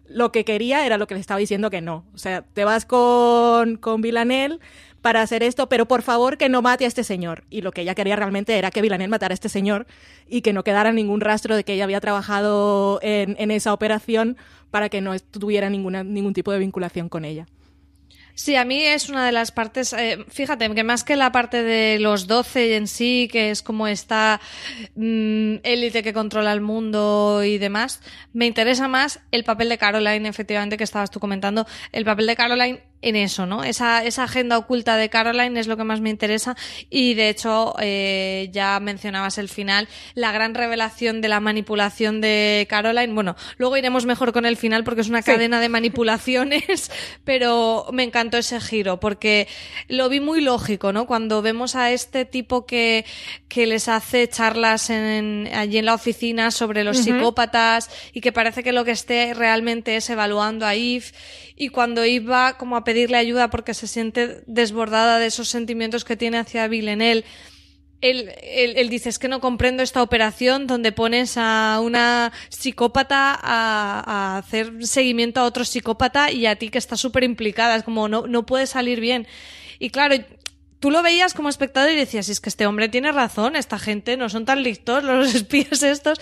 lo 0.07 0.31
que 0.31 0.45
quería 0.45 0.85
era 0.85 0.99
lo 0.99 1.07
que 1.07 1.15
le 1.15 1.19
estaba 1.19 1.39
diciendo 1.39 1.69
que 1.71 1.81
no. 1.81 2.05
O 2.13 2.17
sea, 2.19 2.43
te 2.43 2.63
vas 2.63 2.85
con, 2.85 3.77
con 3.77 4.01
Villanelle 4.01 4.59
para 5.05 5.21
hacer 5.21 5.43
esto, 5.43 5.69
pero 5.69 5.87
por 5.87 6.01
favor 6.01 6.35
que 6.35 6.49
no 6.49 6.63
mate 6.63 6.83
a 6.83 6.87
este 6.87 7.03
señor. 7.03 7.43
Y 7.51 7.61
lo 7.61 7.71
que 7.71 7.81
ella 7.81 7.93
quería 7.93 8.15
realmente 8.15 8.57
era 8.57 8.71
que 8.71 8.81
Villanelle 8.81 9.07
matara 9.07 9.33
a 9.33 9.35
este 9.35 9.49
señor 9.49 9.85
y 10.27 10.41
que 10.41 10.51
no 10.51 10.63
quedara 10.63 10.91
ningún 10.91 11.21
rastro 11.21 11.55
de 11.55 11.63
que 11.63 11.73
ella 11.73 11.83
había 11.83 12.01
trabajado 12.01 12.97
en, 13.03 13.51
esa 13.51 13.71
operación 13.71 14.35
para 14.71 14.89
que 14.89 15.01
no 15.01 15.11
tuviera 15.19 15.69
ningún 15.69 16.33
tipo 16.33 16.51
de 16.51 16.57
vinculación 16.57 17.07
con 17.07 17.23
ella. 17.23 17.45
Sí, 18.33 18.57
a 18.57 18.65
mí 18.65 18.83
es 18.83 19.07
una 19.07 19.25
de 19.25 19.31
las 19.31 19.51
partes, 19.51 19.93
eh, 19.93 20.25
fíjate, 20.27 20.69
que 20.73 20.83
más 20.83 21.05
que 21.05 21.15
la 21.15 21.31
parte 21.31 21.63
de 21.63 21.99
los 21.99 22.25
12 22.27 22.75
en 22.75 22.87
sí, 22.87 23.29
que 23.31 23.49
es 23.49 23.61
como 23.61 23.87
esta 23.87 24.41
mm, 24.95 25.57
élite 25.63 26.03
que 26.03 26.13
controla 26.13 26.51
el 26.51 26.59
mundo 26.59 27.43
y 27.45 27.59
demás, 27.59 28.01
me 28.33 28.45
interesa 28.45 28.89
más 28.89 29.21
el 29.31 29.45
papel 29.45 29.69
de 29.69 29.77
Caroline, 29.77 30.27
efectivamente, 30.27 30.75
que 30.75 30.83
estabas 30.83 31.11
tú 31.11 31.21
comentando, 31.21 31.65
el 31.93 32.03
papel 32.03 32.27
de 32.27 32.35
Caroline 32.35 32.83
en 33.05 33.15
eso, 33.15 33.45
¿no? 33.45 33.63
Esa, 33.63 34.03
esa 34.03 34.23
agenda 34.23 34.57
oculta 34.57 34.97
de 34.97 35.09
Caroline 35.09 35.59
es 35.59 35.67
lo 35.67 35.77
que 35.77 35.83
más 35.83 36.01
me 36.01 36.09
interesa. 36.09 36.57
Y 36.89 37.13
de 37.13 37.29
hecho 37.29 37.75
eh, 37.79 38.49
ya 38.51 38.79
mencionabas 38.79 39.37
el 39.37 39.47
final, 39.47 39.87
la 40.15 40.31
gran 40.31 40.55
revelación 40.55 41.21
de 41.21 41.27
la 41.27 41.39
manipulación 41.39 42.19
de 42.19 42.65
Caroline, 42.67 43.13
bueno, 43.13 43.35
luego 43.57 43.77
iremos 43.77 44.07
mejor 44.07 44.33
con 44.33 44.47
el 44.47 44.57
final 44.57 44.83
porque 44.83 45.01
es 45.01 45.09
una 45.09 45.21
cadena 45.21 45.59
de 45.59 45.69
manipulaciones, 45.69 46.91
pero 47.23 47.85
me 47.93 48.01
encantó 48.01 48.39
ese 48.39 48.59
giro 48.59 48.99
porque 48.99 49.47
lo 49.87 50.09
vi 50.09 50.19
muy 50.19 50.41
lógico, 50.41 50.91
¿no? 50.91 51.05
Cuando 51.05 51.43
vemos 51.43 51.75
a 51.75 51.91
este 51.91 52.25
tipo 52.25 52.65
que, 52.65 53.05
que 53.47 53.67
les 53.67 53.87
hace 53.87 54.27
charlas 54.27 54.89
en, 54.89 55.47
allí 55.53 55.77
en 55.77 55.85
la 55.85 55.93
oficina 55.93 56.49
sobre 56.49 56.83
los 56.83 56.97
psicópatas 56.97 57.91
y 58.13 58.21
que 58.21 58.31
parece 58.31 58.63
que 58.63 58.71
lo 58.71 58.83
que 58.83 58.91
esté 58.91 59.35
realmente 59.35 59.95
es 59.95 60.09
evaluando 60.09 60.65
a 60.65 60.73
Eve 60.73 61.05
y 61.55 61.69
cuando 61.69 62.03
Eve 62.03 62.25
va 62.25 62.57
como 62.57 62.75
a 62.75 62.83
pedirle 62.95 63.17
ayuda 63.17 63.49
porque 63.49 63.73
se 63.73 63.87
siente 63.87 64.41
desbordada 64.47 65.19
de 65.19 65.25
esos 65.25 65.49
sentimientos 65.49 66.05
que 66.05 66.15
tiene 66.15 66.37
hacia 66.37 66.69
Villanelle 66.69 67.25
él, 67.99 68.31
él, 68.41 68.73
él 68.77 68.89
dice, 68.89 69.09
es 69.09 69.19
que 69.19 69.27
no 69.27 69.41
comprendo 69.41 69.83
esta 69.83 70.01
operación 70.01 70.65
donde 70.65 70.93
pones 70.93 71.35
a 71.37 71.81
una 71.83 72.31
psicópata 72.49 73.37
a, 73.41 74.03
a 74.05 74.37
hacer 74.37 74.85
seguimiento 74.85 75.41
a 75.41 75.43
otro 75.43 75.65
psicópata 75.65 76.31
y 76.31 76.45
a 76.45 76.55
ti 76.55 76.69
que 76.69 76.77
estás 76.77 77.01
súper 77.01 77.23
implicada. 77.23 77.75
Es 77.75 77.83
como, 77.83 78.07
no, 78.07 78.27
no 78.27 78.45
puede 78.45 78.67
salir 78.67 78.99
bien. 79.01 79.27
Y 79.79 79.89
claro, 79.89 80.15
tú 80.79 80.91
lo 80.91 81.03
veías 81.03 81.33
como 81.33 81.49
espectador 81.49 81.91
y 81.91 81.95
decías, 81.95 82.29
es 82.29 82.39
que 82.39 82.49
este 82.49 82.65
hombre 82.65 82.89
tiene 82.89 83.11
razón, 83.11 83.55
esta 83.55 83.79
gente 83.79 84.17
no 84.17 84.29
son 84.29 84.45
tan 84.45 84.63
listos, 84.63 85.03
los 85.03 85.33
espías 85.33 85.83
estos. 85.83 86.19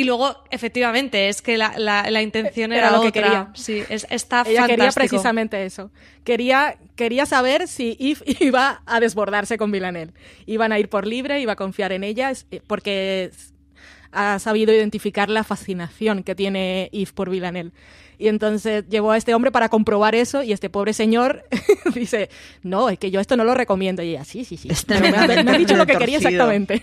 Y 0.00 0.04
luego, 0.04 0.34
efectivamente, 0.50 1.28
es 1.28 1.42
que 1.42 1.58
la, 1.58 1.74
la, 1.76 2.10
la 2.10 2.22
intención 2.22 2.72
era, 2.72 2.88
Era 2.88 2.96
lo 2.96 3.02
que 3.02 3.12
quería. 3.12 3.50
Sí, 3.54 3.82
es, 3.90 4.06
está 4.08 4.42
Ella 4.46 4.62
quería 4.62 4.76
fantástico. 4.84 5.08
precisamente 5.08 5.64
eso. 5.66 5.90
Quería, 6.24 6.76
quería 6.96 7.26
saber 7.26 7.68
si 7.68 7.98
Eve 8.00 8.20
iba 8.40 8.82
a 8.86 9.00
desbordarse 9.00 9.58
con 9.58 9.70
Villanelle. 9.70 10.12
Iban 10.46 10.72
a 10.72 10.78
ir 10.78 10.88
por 10.88 11.06
libre, 11.06 11.40
iba 11.40 11.52
a 11.52 11.56
confiar 11.56 11.92
en 11.92 12.04
ella, 12.04 12.30
es- 12.30 12.46
eh, 12.50 12.62
porque 12.66 13.30
ha 14.12 14.38
sabido 14.38 14.72
identificar 14.72 15.28
la 15.28 15.44
fascinación 15.44 16.22
que 16.22 16.34
tiene 16.34 16.88
Eve 16.92 17.10
por 17.14 17.28
Villanelle. 17.28 17.72
Y 18.18 18.28
entonces 18.28 18.84
llevó 18.88 19.12
a 19.12 19.16
este 19.16 19.34
hombre 19.34 19.50
para 19.50 19.68
comprobar 19.68 20.14
eso 20.14 20.42
y 20.42 20.52
este 20.52 20.68
pobre 20.68 20.92
señor 20.92 21.44
dice, 21.94 22.28
no, 22.62 22.88
es 22.90 22.98
que 22.98 23.10
yo 23.10 23.20
esto 23.20 23.36
no 23.36 23.44
lo 23.44 23.54
recomiendo. 23.54 24.02
Y 24.02 24.10
ella, 24.10 24.24
sí, 24.24 24.44
sí, 24.44 24.56
sí. 24.56 24.68
Pero 24.86 25.00
me, 25.00 25.08
ha, 25.08 25.42
me 25.42 25.50
ha 25.52 25.58
dicho 25.58 25.76
lo 25.76 25.86
que 25.86 25.96
quería 25.96 26.16
exactamente. 26.18 26.82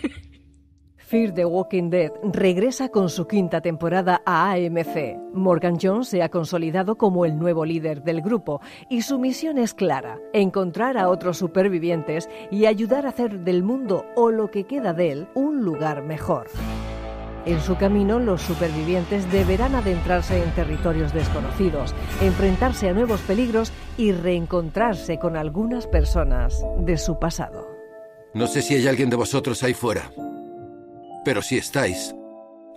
Fear 1.07 1.33
the 1.33 1.45
Walking 1.45 1.89
Dead 1.89 2.11
regresa 2.21 2.89
con 2.89 3.07
su 3.09 3.27
quinta 3.27 3.61
temporada 3.61 4.21
a 4.25 4.51
AMC. 4.51 5.17
Morgan 5.33 5.77
Jones 5.81 6.09
se 6.09 6.21
ha 6.21 6.27
consolidado 6.27 6.97
como 6.97 7.23
el 7.23 7.39
nuevo 7.39 7.63
líder 7.63 8.03
del 8.03 8.21
grupo 8.21 8.59
y 8.89 9.03
su 9.03 9.17
misión 9.17 9.57
es 9.57 9.73
clara, 9.73 10.19
encontrar 10.33 10.97
a 10.97 11.07
otros 11.07 11.37
supervivientes 11.37 12.27
y 12.51 12.65
ayudar 12.65 13.05
a 13.05 13.09
hacer 13.11 13.39
del 13.39 13.63
mundo 13.63 14.05
o 14.17 14.31
lo 14.31 14.51
que 14.51 14.65
queda 14.65 14.91
de 14.91 15.13
él 15.13 15.27
un 15.33 15.63
lugar 15.63 16.03
mejor. 16.03 16.47
En 17.45 17.61
su 17.61 17.77
camino, 17.77 18.19
los 18.19 18.41
supervivientes 18.41 19.31
deberán 19.31 19.75
adentrarse 19.75 20.43
en 20.43 20.53
territorios 20.55 21.13
desconocidos, 21.13 21.95
enfrentarse 22.21 22.89
a 22.89 22.93
nuevos 22.93 23.21
peligros 23.21 23.71
y 23.97 24.11
reencontrarse 24.11 25.19
con 25.19 25.37
algunas 25.37 25.87
personas 25.87 26.61
de 26.79 26.97
su 26.97 27.17
pasado. 27.17 27.65
No 28.33 28.45
sé 28.45 28.61
si 28.61 28.75
hay 28.75 28.89
alguien 28.89 29.09
de 29.09 29.15
vosotros 29.15 29.63
ahí 29.63 29.73
fuera. 29.73 30.11
Pero 31.28 31.41
si 31.41 31.57
estáis, 31.57 32.15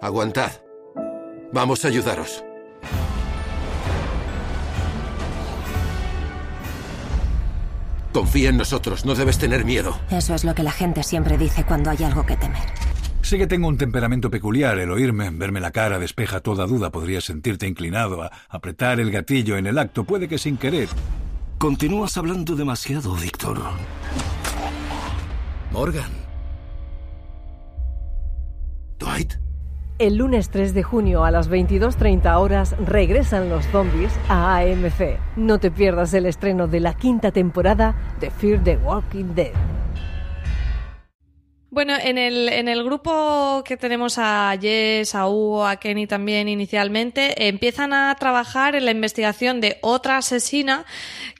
aguantad. 0.03 0.51
Vamos 1.53 1.85
a 1.85 1.89
ayudaros. 1.89 2.43
Confía 8.13 8.49
en 8.49 8.57
nosotros, 8.57 9.05
no 9.05 9.15
debes 9.15 9.39
tener 9.39 9.65
miedo. 9.65 9.97
Eso 10.11 10.35
es 10.35 10.43
lo 10.43 10.53
que 10.57 10.65
la 10.65 10.73
gente 10.73 11.05
siempre 11.05 11.39
dice 11.39 11.63
cuando 11.63 11.91
hay 11.91 12.03
algo 12.03 12.27
que 12.27 12.37
temer. 12.37 12.59
Sé 13.23 13.39
que 13.39 13.47
tengo 13.47 13.69
un 13.69 13.79
temperamento 13.79 14.31
peculiar. 14.31 14.81
El 14.81 14.91
oírme, 14.91 15.31
verme 15.31 15.61
la 15.61 15.71
cara 15.71 16.01
despeja 16.01 16.41
toda 16.41 16.67
duda. 16.67 16.91
Podrías 16.91 17.23
sentirte 17.23 17.69
inclinado 17.69 18.21
a 18.21 18.33
apretar 18.49 18.99
el 18.99 19.13
gatillo 19.13 19.59
en 19.59 19.69
el 19.69 19.79
acto, 19.79 20.03
puede 20.03 20.27
que 20.27 20.39
sin 20.39 20.57
querer. 20.57 20.89
Continúas 21.57 22.17
hablando 22.17 22.57
demasiado, 22.57 23.15
Víctor. 23.15 23.61
Morgan. 25.71 26.30
Dwight. 29.01 29.33
El 29.99 30.17
lunes 30.17 30.51
3 30.51 30.73
de 30.73 30.83
junio 30.83 31.25
a 31.25 31.31
las 31.31 31.51
22.30 31.51 32.39
horas 32.39 32.77
regresan 32.79 33.49
los 33.49 33.67
zombies 33.67 34.13
a 34.29 34.59
AMC. 34.59 35.19
No 35.37 35.59
te 35.59 35.71
pierdas 35.71 36.15
el 36.15 36.27
estreno 36.27 36.69
de 36.69 36.81
la 36.81 36.95
quinta 36.95 37.33
temporada 37.33 38.15
de 38.21 38.31
Fear 38.31 38.63
the 38.63 38.77
Walking 38.77 39.35
Dead. 39.35 39.53
Bueno, 41.73 41.95
en 42.03 42.19
el, 42.19 42.49
en 42.49 42.69
el 42.69 42.83
grupo 42.83 43.63
que 43.65 43.77
tenemos 43.77 44.19
a 44.19 44.57
Jess, 44.61 45.15
a 45.15 45.29
Hugo, 45.29 45.67
a 45.67 45.77
Kenny 45.77 46.07
también 46.07 46.49
inicialmente, 46.49 47.49
empiezan 47.49 47.93
a 47.93 48.15
trabajar 48.19 48.75
en 48.75 48.85
la 48.85 48.91
investigación 48.91 49.61
de 49.61 49.79
otra 49.81 50.17
asesina 50.17 50.85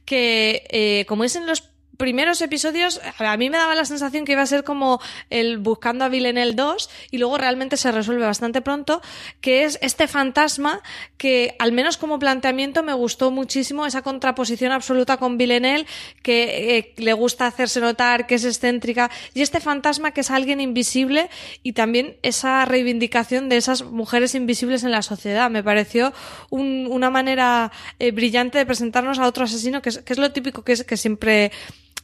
que, 0.05 0.65
eh, 0.71 1.05
como 1.09 1.25
es 1.25 1.35
en 1.35 1.47
los 1.47 1.71
primeros 2.01 2.41
episodios, 2.41 2.99
a 3.19 3.37
mí 3.37 3.51
me 3.51 3.59
daba 3.59 3.75
la 3.75 3.85
sensación 3.85 4.25
que 4.25 4.33
iba 4.33 4.41
a 4.41 4.47
ser 4.47 4.65
como 4.65 5.01
el 5.29 5.59
Buscando 5.59 6.07
a 6.07 6.09
Villanelle 6.09 6.55
2 6.55 6.89
y 7.11 7.19
luego 7.19 7.37
realmente 7.37 7.77
se 7.77 7.93
resuelve 7.93 8.25
bastante 8.25 8.63
pronto, 8.63 9.03
que 9.43 9.65
es 9.65 9.79
este 9.83 10.09
fantasma 10.09 10.81
que 11.19 11.55
al 11.59 11.73
menos 11.73 11.99
como 11.99 12.19
planteamiento 12.19 12.83
me 12.83 12.95
gustó 12.95 13.31
muchísimo 13.31 13.85
esa 13.85 14.01
contraposición 14.01 14.73
absoluta 14.73 15.19
con 15.19 15.37
Villanelle 15.37 15.87
que 16.23 16.79
eh, 16.79 16.95
le 16.97 17.13
gusta 17.13 17.47
hacerse 17.47 17.81
notar, 17.81 18.27
que 18.27 18.37
es 18.37 18.45
excéntrica 18.47 19.11
y 19.35 19.43
este 19.43 19.61
fantasma 19.61 20.13
que 20.13 20.23
es 20.23 20.31
alguien 20.31 20.63
invisible 20.63 21.29
y 21.63 21.75
también 21.75 22.17
esa 22.23 22.65
reivindicación 22.65 23.51
de 23.51 23.59
esas 23.59 23.83
mujeres 23.83 24.35
invisibles 24.35 24.85
en 24.85 24.91
la 24.91 25.03
sociedad. 25.03 25.51
Me 25.51 25.63
pareció 25.63 26.15
un- 26.49 26.89
una 26.91 27.11
manera 27.11 27.71
eh, 27.99 28.11
brillante 28.11 28.57
de 28.57 28.65
presentarnos 28.65 29.19
a 29.19 29.27
otro 29.27 29.45
asesino 29.45 29.83
que 29.83 29.91
es, 29.91 29.99
que 29.99 30.15
es 30.15 30.19
lo 30.19 30.33
típico 30.33 30.65
que 30.65 30.73
es 30.73 30.85
que 30.85 30.97
siempre 30.97 31.53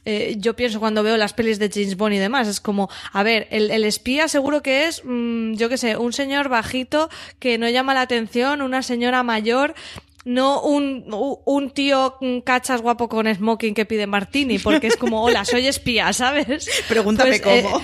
eh, 0.05 0.35
yo 0.37 0.55
pienso 0.55 0.79
cuando 0.79 1.03
veo 1.03 1.17
las 1.17 1.33
pelis 1.33 1.59
de 1.59 1.69
James 1.69 1.97
Bond 1.97 2.15
y 2.15 2.17
demás, 2.17 2.47
es 2.47 2.61
como, 2.61 2.89
a 3.11 3.23
ver, 3.23 3.47
el, 3.51 3.71
el 3.71 3.83
espía 3.83 4.29
seguro 4.29 4.61
que 4.61 4.85
es, 4.85 5.01
mm, 5.03 5.55
yo 5.55 5.67
qué 5.67 5.77
sé, 5.77 5.97
un 5.97 6.13
señor 6.13 6.47
bajito 6.47 7.09
que 7.39 7.57
no 7.57 7.67
llama 7.67 7.93
la 7.93 8.01
atención, 8.01 8.61
una 8.61 8.83
señora 8.83 9.23
mayor, 9.23 9.75
no 10.23 10.61
un, 10.61 11.05
un 11.45 11.69
tío 11.71 12.17
cachas 12.43 12.81
guapo 12.81 13.07
con 13.09 13.33
smoking 13.33 13.73
que 13.73 13.85
pide 13.85 14.07
martini, 14.07 14.59
porque 14.59 14.87
es 14.87 14.97
como, 14.97 15.23
hola, 15.23 15.45
soy 15.45 15.67
espía, 15.67 16.11
¿sabes? 16.13 16.69
Pregúntame 16.87 17.39
Pues, 17.39 17.41
eh, 17.45 17.63
cómo. 17.63 17.81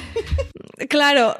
Claro, 0.90 1.38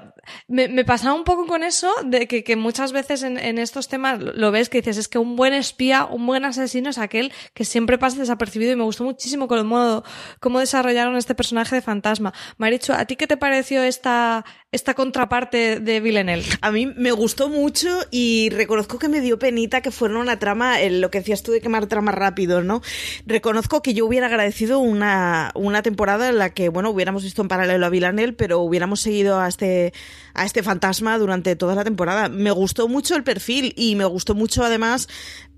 me, 0.48 0.68
me 0.68 0.86
pasaba 0.86 1.14
un 1.14 1.24
poco 1.24 1.46
con 1.48 1.64
eso, 1.64 1.92
de 2.06 2.28
que, 2.28 2.44
que 2.44 2.56
muchas 2.56 2.92
veces 2.92 3.24
en, 3.24 3.38
en 3.38 3.58
estos 3.58 3.88
temas 3.88 4.20
lo- 4.20 4.52
ves 4.52 4.70
que 4.70 4.80
dices, 4.80 4.98
es 4.98 5.08
que 5.08 5.18
un 5.18 5.36
buen 5.36 5.54
espía, 5.54 6.06
un 6.06 6.26
buen 6.26 6.46
asesino 6.46 6.90
es 6.90 6.98
aquel 6.98 7.32
que 7.54 7.66
siempre 7.66 7.98
pasa 7.98 8.18
desapercibido 8.20 8.72
y 8.72 8.76
me 8.76 8.84
gustó 8.84 9.04
muchísimo 9.04 9.48
con 9.48 9.58
el 9.60 9.66
modo, 9.66 10.04
cómo 10.40 10.60
desarrollaron 10.60 11.16
este 11.18 11.36
personaje 11.36 11.76
de 11.76 11.82
fantasma. 11.82 12.34
Marichu, 12.58 12.94
¿a 12.94 13.06
ti 13.06 13.16
qué 13.16 13.28
te 13.28 13.38
pareció 13.38 13.84
esta, 13.84 14.46
esta 14.74 14.94
contraparte 14.96 15.80
de 15.80 16.00
Villanelle? 16.02 16.46
A 16.62 16.72
mí 16.72 16.88
me 16.88 17.12
gustó 17.12 17.48
mucho 17.48 17.88
y 18.12 18.50
reconozco 18.50 19.00
que 19.00 19.08
me 19.08 19.22
dio 19.22 19.40
penita 19.40 19.82
que 19.82 19.92
fuera 19.92 20.18
una 20.18 20.40
trama, 20.40 20.82
lo 20.82 21.10
que 21.10 21.20
decías 21.20 21.44
tú 21.44 21.52
de 21.54 21.62
quemar 21.62 21.86
trama 21.86 22.12
rápido, 22.12 22.62
¿no? 22.62 22.82
Reconozco 23.26 23.82
que 23.82 23.94
yo 23.94 24.06
hubiera 24.06 24.26
agradecido 24.28 24.80
una, 24.80 25.52
una 25.56 25.82
temporada 25.82 26.28
en 26.30 26.38
la 26.38 26.50
que, 26.50 26.70
bueno, 26.70 26.90
hubiéramos 26.90 27.24
visto 27.24 27.42
en 27.42 27.48
paralelo 27.48 27.86
a 27.86 27.90
Villanelle, 27.90 28.34
pero 28.34 28.60
hubiéramos 28.60 29.00
seguido 29.00 29.40
a 29.40 29.48
este, 29.48 29.94
a 30.34 30.46
este 30.46 30.64
fantasma 30.64 31.18
durante 31.18 31.56
toda 31.56 31.76
la 31.76 31.84
temporada. 31.84 32.28
Me 32.28 32.52
gustó 32.52 32.88
mucho 32.88 33.16
el 33.16 33.24
perfil 33.24 33.74
y 33.78 33.96
me 33.96 34.06
gustó 34.06 34.36
mucho 34.36 34.64
además 34.64 35.08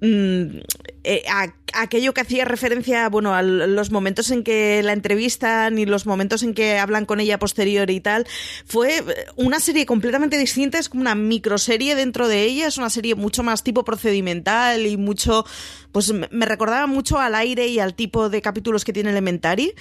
mm, 0.02 0.58
eh, 1.04 1.24
a- 1.30 1.54
aquello 1.76 2.14
que 2.14 2.22
hacía 2.22 2.46
referencia, 2.46 3.10
bueno, 3.10 3.34
a 3.34 3.42
los 3.42 3.92
momentos 3.92 4.32
en 4.32 4.44
que 4.44 4.82
la 4.84 4.94
entrevistan 4.94 5.80
y 5.80 5.86
los 5.86 6.06
momentos 6.06 6.44
en 6.44 6.54
que 6.54 6.78
hablan 6.78 7.06
con 7.06 7.20
ella 7.20 7.40
posterior 7.40 7.90
y 7.90 8.00
tal, 8.02 8.28
fue 8.66 9.04
una 9.36 9.60
serie 9.60 9.86
completamente 9.86 10.38
distinta, 10.38 10.78
es 10.78 10.90
como 10.90 11.02
una 11.02 11.16
microserie 11.16 11.96
dentro 11.96 12.28
de 12.28 12.44
ella, 12.44 12.68
es 12.68 12.78
una 12.78 12.90
serie 12.90 13.16
mucho 13.16 13.44
más 13.44 13.64
tipo 13.64 13.84
procedimental 13.84 14.86
y 14.86 14.98
mucho, 14.98 15.46
pues 15.92 16.14
me 16.14 16.46
me 16.46 16.46
recordaba 16.46 16.86
mucho 16.86 17.18
al 17.20 17.34
aire 17.34 17.68
y 17.68 17.80
al 17.80 17.96
tipo 17.96 18.30
de 18.30 18.42
capítulos 18.42 18.86
que 18.86 18.94
tiene 18.94 19.10
Elementary 19.10 19.74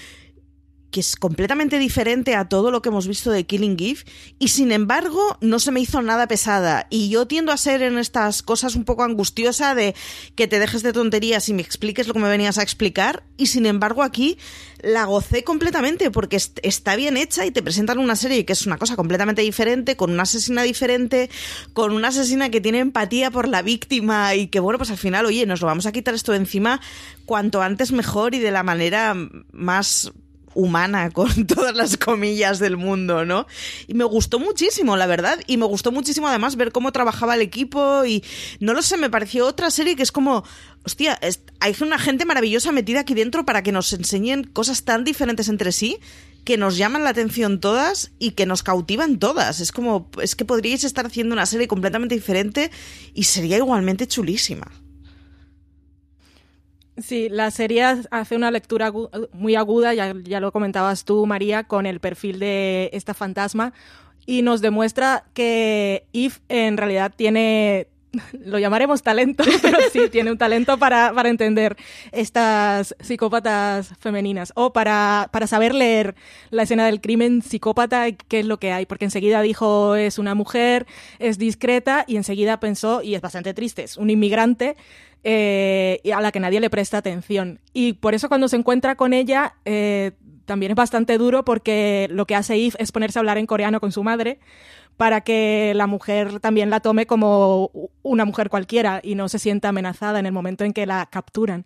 que 0.94 1.00
es 1.00 1.16
completamente 1.16 1.80
diferente 1.80 2.36
a 2.36 2.48
todo 2.48 2.70
lo 2.70 2.80
que 2.80 2.88
hemos 2.88 3.08
visto 3.08 3.32
de 3.32 3.44
Killing 3.46 3.76
Eve 3.80 3.98
y 4.38 4.46
sin 4.46 4.70
embargo 4.70 5.36
no 5.40 5.58
se 5.58 5.72
me 5.72 5.80
hizo 5.80 6.02
nada 6.02 6.28
pesada. 6.28 6.86
Y 6.88 7.08
yo 7.08 7.26
tiendo 7.26 7.50
a 7.50 7.56
ser 7.56 7.82
en 7.82 7.98
estas 7.98 8.44
cosas 8.44 8.76
un 8.76 8.84
poco 8.84 9.02
angustiosa 9.02 9.74
de 9.74 9.96
que 10.36 10.46
te 10.46 10.60
dejes 10.60 10.84
de 10.84 10.92
tonterías 10.92 11.48
y 11.48 11.52
me 11.52 11.62
expliques 11.62 12.06
lo 12.06 12.14
que 12.14 12.20
me 12.20 12.28
venías 12.28 12.58
a 12.58 12.62
explicar 12.62 13.24
y 13.36 13.46
sin 13.46 13.66
embargo 13.66 14.04
aquí 14.04 14.38
la 14.82 15.04
gocé 15.04 15.42
completamente 15.42 16.12
porque 16.12 16.36
est- 16.36 16.60
está 16.62 16.94
bien 16.94 17.16
hecha 17.16 17.44
y 17.44 17.50
te 17.50 17.62
presentan 17.62 17.98
una 17.98 18.14
serie 18.14 18.44
que 18.44 18.52
es 18.52 18.64
una 18.64 18.76
cosa 18.78 18.94
completamente 18.94 19.42
diferente 19.42 19.96
con 19.96 20.12
una 20.12 20.22
asesina 20.22 20.62
diferente 20.62 21.28
con 21.72 21.90
una 21.92 22.08
asesina 22.08 22.50
que 22.50 22.60
tiene 22.60 22.78
empatía 22.78 23.32
por 23.32 23.48
la 23.48 23.62
víctima 23.62 24.36
y 24.36 24.46
que 24.46 24.60
bueno 24.60 24.78
pues 24.78 24.90
al 24.92 24.98
final 24.98 25.26
oye 25.26 25.44
nos 25.44 25.60
lo 25.60 25.66
vamos 25.66 25.86
a 25.86 25.92
quitar 25.92 26.14
esto 26.14 26.30
de 26.30 26.38
encima 26.38 26.80
cuanto 27.24 27.62
antes 27.62 27.90
mejor 27.90 28.36
y 28.36 28.38
de 28.38 28.52
la 28.52 28.62
manera 28.62 29.16
más 29.50 30.12
humana 30.54 31.10
con 31.12 31.46
todas 31.46 31.74
las 31.74 31.96
comillas 31.96 32.58
del 32.58 32.76
mundo, 32.76 33.24
¿no? 33.24 33.46
Y 33.86 33.94
me 33.94 34.04
gustó 34.04 34.38
muchísimo, 34.38 34.96
la 34.96 35.06
verdad, 35.06 35.40
y 35.46 35.56
me 35.56 35.66
gustó 35.66 35.92
muchísimo 35.92 36.28
además 36.28 36.56
ver 36.56 36.72
cómo 36.72 36.92
trabajaba 36.92 37.34
el 37.34 37.42
equipo 37.42 38.04
y 38.04 38.24
no 38.60 38.74
lo 38.74 38.82
sé, 38.82 38.96
me 38.96 39.10
pareció 39.10 39.46
otra 39.46 39.70
serie 39.70 39.96
que 39.96 40.02
es 40.02 40.12
como, 40.12 40.44
hostia, 40.84 41.18
hay 41.60 41.76
una 41.80 41.98
gente 41.98 42.24
maravillosa 42.24 42.72
metida 42.72 43.00
aquí 43.00 43.14
dentro 43.14 43.44
para 43.44 43.62
que 43.62 43.72
nos 43.72 43.92
enseñen 43.92 44.44
cosas 44.44 44.84
tan 44.84 45.04
diferentes 45.04 45.48
entre 45.48 45.72
sí 45.72 45.98
que 46.44 46.58
nos 46.58 46.76
llaman 46.76 47.04
la 47.04 47.10
atención 47.10 47.58
todas 47.58 48.12
y 48.18 48.32
que 48.32 48.46
nos 48.46 48.62
cautivan 48.62 49.18
todas. 49.18 49.60
Es 49.60 49.72
como, 49.72 50.10
es 50.20 50.36
que 50.36 50.44
podríais 50.44 50.84
estar 50.84 51.06
haciendo 51.06 51.32
una 51.32 51.46
serie 51.46 51.68
completamente 51.68 52.14
diferente 52.14 52.70
y 53.14 53.24
sería 53.24 53.56
igualmente 53.56 54.06
chulísima. 54.06 54.70
Sí, 56.96 57.28
la 57.28 57.50
serie 57.50 57.84
hace 58.10 58.36
una 58.36 58.50
lectura 58.50 58.92
muy 59.32 59.56
aguda, 59.56 59.94
ya, 59.94 60.14
ya 60.22 60.38
lo 60.38 60.52
comentabas 60.52 61.04
tú, 61.04 61.26
María, 61.26 61.64
con 61.64 61.86
el 61.86 61.98
perfil 61.98 62.38
de 62.38 62.90
esta 62.92 63.14
fantasma 63.14 63.72
y 64.26 64.42
nos 64.42 64.60
demuestra 64.60 65.24
que 65.34 66.06
Eve 66.12 66.34
en 66.48 66.76
realidad 66.76 67.12
tiene 67.14 67.88
lo 68.44 68.58
llamaremos 68.58 69.02
talento, 69.02 69.44
pero 69.62 69.78
sí, 69.92 70.08
tiene 70.10 70.30
un 70.30 70.38
talento 70.38 70.78
para, 70.78 71.12
para 71.12 71.28
entender 71.28 71.76
estas 72.12 72.94
psicópatas 73.00 73.92
femeninas 73.98 74.52
o 74.54 74.72
para, 74.72 75.28
para 75.32 75.46
saber 75.46 75.74
leer 75.74 76.14
la 76.50 76.62
escena 76.62 76.86
del 76.86 77.00
crimen 77.00 77.42
psicópata, 77.42 78.12
qué 78.12 78.40
es 78.40 78.46
lo 78.46 78.58
que 78.58 78.72
hay, 78.72 78.86
porque 78.86 79.04
enseguida 79.04 79.42
dijo 79.42 79.96
es 79.96 80.18
una 80.18 80.34
mujer, 80.34 80.86
es 81.18 81.38
discreta 81.38 82.04
y 82.06 82.16
enseguida 82.16 82.60
pensó, 82.60 83.02
y 83.02 83.14
es 83.14 83.20
bastante 83.20 83.54
triste, 83.54 83.84
es 83.84 83.96
un 83.96 84.10
inmigrante 84.10 84.76
eh, 85.26 86.00
y 86.04 86.10
a 86.10 86.20
la 86.20 86.30
que 86.32 86.40
nadie 86.40 86.60
le 86.60 86.68
presta 86.68 86.98
atención. 86.98 87.58
Y 87.72 87.94
por 87.94 88.14
eso 88.14 88.28
cuando 88.28 88.46
se 88.46 88.56
encuentra 88.56 88.94
con 88.94 89.14
ella, 89.14 89.54
eh, 89.64 90.12
también 90.44 90.72
es 90.72 90.76
bastante 90.76 91.16
duro 91.16 91.44
porque 91.44 92.08
lo 92.10 92.26
que 92.26 92.34
hace 92.34 92.56
Eve 92.56 92.76
es 92.78 92.92
ponerse 92.92 93.18
a 93.18 93.20
hablar 93.20 93.38
en 93.38 93.46
coreano 93.46 93.80
con 93.80 93.90
su 93.90 94.04
madre 94.04 94.38
para 94.98 95.22
que 95.22 95.72
la 95.74 95.86
mujer 95.86 96.40
también 96.40 96.68
la 96.68 96.80
tome 96.80 97.06
como 97.06 97.70
una 98.02 98.26
mujer 98.26 98.50
cualquiera 98.50 99.00
y 99.02 99.14
no 99.14 99.28
se 99.30 99.38
sienta 99.38 99.70
amenazada 99.70 100.18
en 100.18 100.26
el 100.26 100.32
momento 100.32 100.64
en 100.64 100.74
que 100.74 100.84
la 100.84 101.06
capturan. 101.06 101.64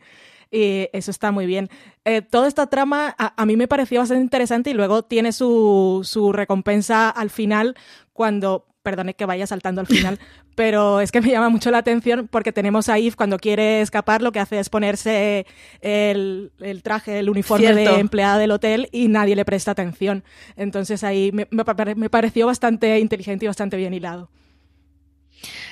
Y 0.51 0.89
eso 0.93 1.11
está 1.11 1.33
muy 1.33 1.45
bien. 1.45 1.69
Eh, 2.05 2.23
toda 2.23 2.47
esta 2.49 2.69
trama 2.69 3.15
a, 3.19 3.43
a, 3.43 3.45
mí 3.45 3.57
me 3.57 3.69
pareció 3.69 4.01
bastante 4.01 4.23
interesante 4.23 4.71
y 4.71 4.75
luego 4.75 5.03
tiene 5.03 5.33
su, 5.33 6.01
su 6.05 6.33
recompensa 6.33 7.11
al 7.11 7.29
final 7.29 7.75
cuando 8.15 8.68
perdone 8.83 9.15
que 9.15 9.27
vaya 9.27 9.47
saltando 9.47 9.81
al 9.81 9.87
final, 9.87 10.19
pero 10.55 11.01
es 11.01 11.13
que 11.13 11.21
me 11.21 11.31
llama 11.31 11.49
mucho 11.49 11.71
la 11.71 11.79
atención 11.79 12.29
porque 12.29 12.53
tenemos 12.53 12.89
a 12.89 12.99
Eve 12.99 13.17
cuando 13.17 13.39
quiere 13.39 13.81
escapar, 13.81 14.23
lo 14.23 14.33
que 14.33 14.41
hace 14.41 14.59
es 14.59 14.69
ponerse 14.71 15.47
el, 15.81 16.53
el 16.61 16.83
traje, 16.83 17.19
el 17.19 17.29
uniforme 17.29 17.73
Cierto. 17.73 17.95
de 17.95 18.01
empleada 18.01 18.39
del 18.39 18.51
hotel 18.51 18.89
y 18.93 19.09
nadie 19.09 19.37
le 19.37 19.45
presta 19.45 19.73
atención. 19.73 20.25
Entonces 20.57 21.05
ahí 21.05 21.31
me, 21.33 21.49
me, 21.51 21.65
me 21.95 22.11
pareció 22.11 22.47
bastante 22.47 22.99
inteligente 22.99 23.45
y 23.45 23.49
bastante 23.49 23.77
bien 23.77 23.95
hilado. 23.95 24.31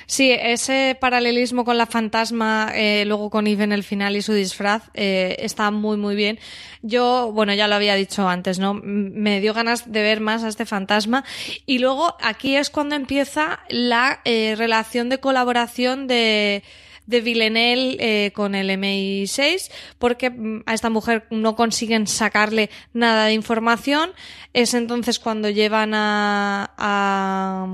Sí, 0.06 0.30
ese 0.30 0.96
paralelismo 1.00 1.64
con 1.64 1.78
la 1.78 1.86
fantasma, 1.86 2.70
eh, 2.74 3.04
luego 3.06 3.28
con 3.30 3.46
Eve 3.46 3.64
en 3.64 3.72
el 3.72 3.82
final 3.82 4.16
y 4.16 4.22
su 4.22 4.32
disfraz, 4.32 4.84
eh, 4.94 5.36
está 5.40 5.70
muy, 5.70 5.96
muy 5.96 6.14
bien. 6.14 6.38
Yo, 6.82 7.32
bueno, 7.32 7.52
ya 7.54 7.66
lo 7.66 7.74
había 7.74 7.96
dicho 7.96 8.28
antes, 8.28 8.58
¿no? 8.58 8.74
Me 8.74 9.40
dio 9.40 9.52
ganas 9.52 9.90
de 9.90 10.02
ver 10.02 10.20
más 10.20 10.44
a 10.44 10.48
este 10.48 10.64
fantasma. 10.64 11.24
Y 11.66 11.78
luego 11.78 12.16
aquí 12.20 12.56
es 12.56 12.70
cuando 12.70 12.94
empieza 12.94 13.60
la 13.68 14.20
eh, 14.24 14.54
relación 14.56 15.08
de 15.08 15.18
colaboración 15.18 16.06
de 16.06 16.62
de 17.06 17.20
Villeneuve 17.20 17.96
eh, 18.00 18.32
con 18.32 18.54
el 18.54 18.68
MI6 18.70 19.70
porque 19.98 20.30
mm, 20.30 20.62
a 20.66 20.74
esta 20.74 20.90
mujer 20.90 21.26
no 21.30 21.56
consiguen 21.56 22.06
sacarle 22.06 22.70
nada 22.92 23.26
de 23.26 23.32
información. 23.32 24.10
Es 24.52 24.74
entonces 24.74 25.18
cuando 25.18 25.48
llevan 25.48 25.94
a, 25.94 26.72
a 26.76 27.66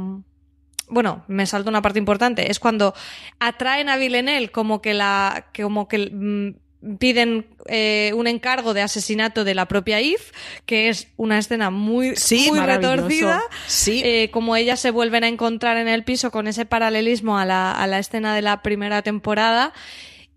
bueno, 0.89 1.25
me 1.29 1.47
salto 1.47 1.71
una 1.71 1.83
parte 1.83 1.99
importante, 1.99 2.51
es 2.51 2.59
cuando 2.59 2.95
atraen 3.39 3.89
a 3.89 3.97
Villeneuve 3.97 4.51
como 4.51 4.83
que 4.83 4.95
la, 4.95 5.47
como 5.55 5.89
que 5.89 6.11
mm, 6.13 6.97
piden 6.99 7.47
eh, 7.67 8.13
un 8.15 8.27
encargo 8.27 8.75
de 8.75 8.83
asesinato 8.83 9.45
de 9.45 9.55
la 9.55 9.67
propia 9.67 10.01
Eve, 10.01 10.23
que 10.67 10.89
es 10.89 11.09
una 11.17 11.39
escena 11.39 11.71
muy, 11.71 12.17
sí, 12.17 12.49
muy 12.49 12.61
retorcida. 12.61 13.43
Sí. 13.67 14.03
Eh, 14.05 14.31
como 14.33 14.57
ellas 14.57 14.81
se 14.81 14.91
vuelven 14.91 15.25
a 15.25 15.29
encontrar 15.29 15.77
en 15.77 15.89
el 15.89 16.05
piso 16.05 16.31
con 16.31 16.49
ese 16.49 16.67
paralelismo 16.67 17.39
a 17.39 17.45
la, 17.45 17.73
a 17.73 17.87
la 17.87 17.99
escena 17.99 18.35
de 18.35 18.43
la 18.43 18.63
primera 18.63 19.03
temporada. 19.03 19.73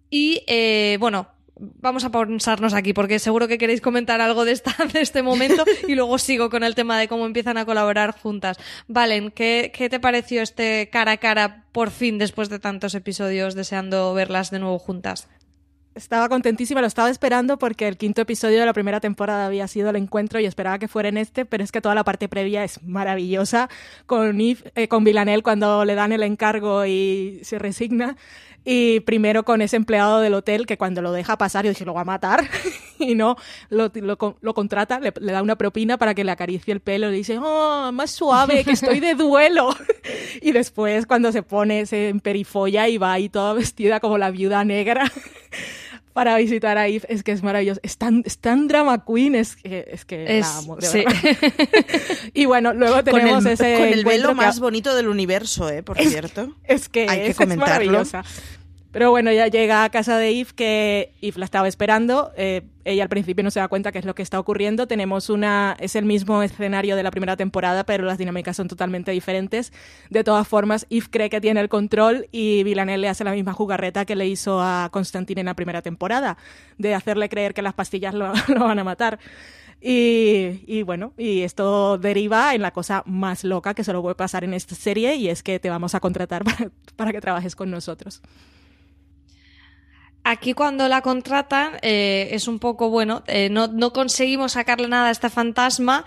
Y 0.10 0.44
eh, 0.48 0.98
bueno, 1.00 1.28
vamos 1.58 2.04
a 2.04 2.12
pensarnos 2.12 2.74
aquí 2.74 2.94
porque 2.94 3.20
seguro 3.20 3.48
que 3.48 3.58
queréis 3.58 3.82
comentar 3.82 4.22
algo 4.22 4.46
de, 4.46 4.52
esta, 4.52 4.76
de 4.92 5.02
este 5.02 5.22
momento 5.24 5.64
y 5.88 5.96
luego 5.96 6.18
sigo 6.18 6.50
con 6.50 6.64
el 6.64 6.76
tema 6.76 7.00
de 7.00 7.08
cómo 7.08 7.26
empiezan 7.26 7.58
a 7.58 7.66
colaborar 7.66 8.12
juntas. 8.12 8.58
Valen, 8.88 9.32
¿qué, 9.32 9.72
¿qué 9.74 9.90
te 9.90 10.00
pareció 10.00 10.42
este 10.42 10.90
cara 10.92 11.14
a 11.14 11.18
cara 11.18 11.66
por 11.72 11.92
fin 11.92 12.18
después 12.18 12.50
de 12.50 12.60
tantos 12.60 12.96
episodios 12.96 13.56
deseando 13.56 14.14
verlas 14.14 14.52
de 14.52 14.60
nuevo 14.60 14.80
juntas? 14.80 15.28
Estaba 15.96 16.28
contentísima, 16.28 16.82
lo 16.82 16.88
estaba 16.88 17.10
esperando 17.10 17.58
porque 17.58 17.88
el 17.88 17.96
quinto 17.96 18.22
episodio 18.22 18.60
de 18.60 18.66
la 18.66 18.74
primera 18.74 19.00
temporada 19.00 19.46
había 19.46 19.66
sido 19.70 19.92
el 19.92 19.96
encuentro 19.96 20.42
y 20.42 20.46
esperaba 20.46 20.78
que 20.78 20.90
fuera 20.90 21.08
en 21.08 21.16
este, 21.16 21.46
pero 21.46 21.64
es 21.64 21.72
que 21.72 21.80
toda 21.80 21.96
la 21.96 22.04
parte 22.04 22.28
previa 22.28 22.66
es 22.66 22.84
maravillosa 22.84 23.70
con 24.06 24.42
Eve, 24.42 24.60
eh, 24.76 24.90
con 24.90 25.06
Villanelle 25.06 25.42
cuando 25.42 25.86
le 25.86 25.96
dan 25.96 26.12
el 26.12 26.24
encargo 26.24 26.86
y 26.86 27.40
se 27.44 27.60
resigna. 27.60 28.18
Y 28.66 29.02
primero 29.02 29.44
con 29.44 29.62
ese 29.62 29.76
empleado 29.76 30.20
del 30.20 30.34
hotel 30.34 30.66
que 30.66 30.78
cuando 30.78 31.04
lo 31.04 31.12
deja 31.12 31.38
pasar, 31.38 31.66
yo 31.66 31.70
dije, 31.70 31.86
lo 31.86 31.94
va 31.94 32.02
a 32.02 32.06
matar. 32.06 32.50
y 33.00 33.14
no, 33.14 33.38
lo, 33.70 33.92
lo, 33.94 34.54
contrata, 34.56 35.00
le, 35.00 35.14
le, 35.20 35.32
da 35.32 35.44
una 35.44 35.56
propina 35.56 35.98
para 35.98 36.16
que 36.16 36.24
le 36.24 36.32
acaricie 36.32 36.74
el 36.74 36.80
pelo. 36.80 37.10
Le 37.10 37.18
dice, 37.18 37.38
oh, 37.38 37.92
más 37.94 38.10
suave, 38.10 38.64
que 38.64 38.72
estoy 38.72 39.00
de 39.00 39.14
duelo. 39.14 39.70
y 40.42 40.52
después 40.52 41.06
cuando 41.06 41.32
se 41.32 41.44
pone, 41.44 41.86
se 41.86 42.10
emperifolla 42.10 42.88
y 42.88 42.98
va 42.98 43.14
ahí 43.14 43.30
toda 43.30 43.54
vestida 43.54 44.00
como 44.00 44.18
la 44.18 44.32
viuda 44.32 44.64
negra. 44.66 45.12
Para 46.16 46.38
visitar 46.38 46.78
a 46.78 46.88
Eve, 46.88 47.06
es 47.10 47.24
que 47.24 47.34
es 47.34 47.44
maravilloso. 47.44 47.82
Es 47.84 47.98
tan, 47.98 48.24
es 48.26 48.38
tan 48.38 48.70
drama 48.70 49.04
queen, 49.04 49.36
es 49.36 49.58
que, 49.58 49.86
es 49.92 50.06
que 50.06 50.40
es, 50.40 50.46
la 50.46 50.58
amo, 50.60 50.78
de 50.78 50.88
sí. 50.88 51.04
y 52.34 52.46
bueno, 52.46 52.74
luego 52.74 53.04
tenemos 53.04 53.44
con 53.44 53.48
el, 53.48 53.54
ese. 53.54 53.78
Con 53.78 53.88
el 53.90 54.06
velo 54.06 54.30
que... 54.30 54.36
más 54.36 54.62
bonito 54.62 54.96
del 54.96 55.10
universo, 55.10 55.70
¿eh? 55.70 55.84
Por 55.84 56.00
es, 56.00 56.10
cierto. 56.10 56.56
Es 56.64 56.88
que 56.88 57.10
hay 57.10 57.20
es, 57.20 57.28
que 57.28 57.44
comentarlo. 57.44 58.00
Es 58.02 58.14
maravillosa. 58.14 58.24
Pero 58.96 59.10
bueno, 59.10 59.30
ya 59.34 59.48
llega 59.48 59.84
a 59.84 59.90
casa 59.90 60.18
de 60.18 60.30
Eve, 60.30 60.52
que 60.56 61.14
Eve 61.22 61.38
la 61.40 61.44
estaba 61.44 61.68
esperando. 61.68 62.32
Eh, 62.38 62.62
ella 62.86 63.04
al 63.04 63.10
principio 63.10 63.44
no 63.44 63.52
se 63.52 63.60
da 63.60 63.68
cuenta 63.68 63.92
qué 63.92 64.00
es 64.00 64.06
lo 64.06 64.16
que 64.16 64.22
está 64.22 64.40
ocurriendo. 64.40 64.88
Tenemos 64.88 65.30
una. 65.30 65.76
Es 65.82 65.98
el 65.98 66.06
mismo 66.06 66.42
escenario 66.42 66.96
de 66.96 67.04
la 67.04 67.12
primera 67.12 67.36
temporada, 67.36 67.84
pero 67.84 68.06
las 68.06 68.18
dinámicas 68.18 68.56
son 68.56 68.70
totalmente 68.70 69.12
diferentes. 69.12 69.74
De 70.10 70.24
todas 70.24 70.48
formas, 70.48 70.88
Eve 70.90 71.08
cree 71.12 71.30
que 71.30 71.42
tiene 71.42 71.60
el 71.60 71.68
control 71.68 72.30
y 72.32 72.64
Villanelle 72.64 73.02
le 73.02 73.10
hace 73.10 73.26
la 73.26 73.34
misma 73.34 73.52
jugarreta 73.52 74.06
que 74.06 74.16
le 74.16 74.28
hizo 74.28 74.62
a 74.62 74.88
Constantine 74.94 75.42
en 75.42 75.48
la 75.48 75.56
primera 75.56 75.82
temporada, 75.82 76.38
de 76.78 76.96
hacerle 76.96 77.28
creer 77.28 77.54
que 77.54 77.62
las 77.62 77.74
pastillas 77.74 78.14
lo, 78.14 78.32
van 78.48 78.80
a 78.80 78.86
matar. 78.86 79.20
Y, 79.82 80.84
bueno, 80.84 81.12
y 81.18 81.42
esto 81.42 81.98
deriva 81.98 82.56
en 82.56 82.62
la 82.62 82.72
cosa 82.72 83.04
más 83.06 83.44
loca 83.44 83.74
que 83.74 83.84
solo 83.84 84.02
puede 84.02 84.16
pasar 84.16 84.46
en 84.46 84.54
esta 84.54 84.74
serie 84.74 85.16
y 85.16 85.28
es 85.28 85.44
que 85.44 85.60
te 85.60 85.70
vamos 85.70 85.96
a 85.96 86.00
contratar 86.00 86.44
para 86.96 87.12
que 87.12 87.20
trabajes 87.20 87.58
con 87.58 87.70
nosotros. 87.70 88.22
Aquí 90.28 90.54
cuando 90.54 90.88
la 90.88 91.04
contratan 91.04 91.74
eh, 91.84 92.30
es 92.32 92.48
un 92.48 92.58
poco, 92.58 92.90
bueno, 92.90 93.22
eh, 93.28 93.48
no, 93.52 93.68
no, 93.68 93.94
conseguimos 93.94 94.54
sacarle 94.54 94.88
nada 94.88 95.10
a 95.10 95.12
esta 95.12 95.30
fantasma 95.30 96.04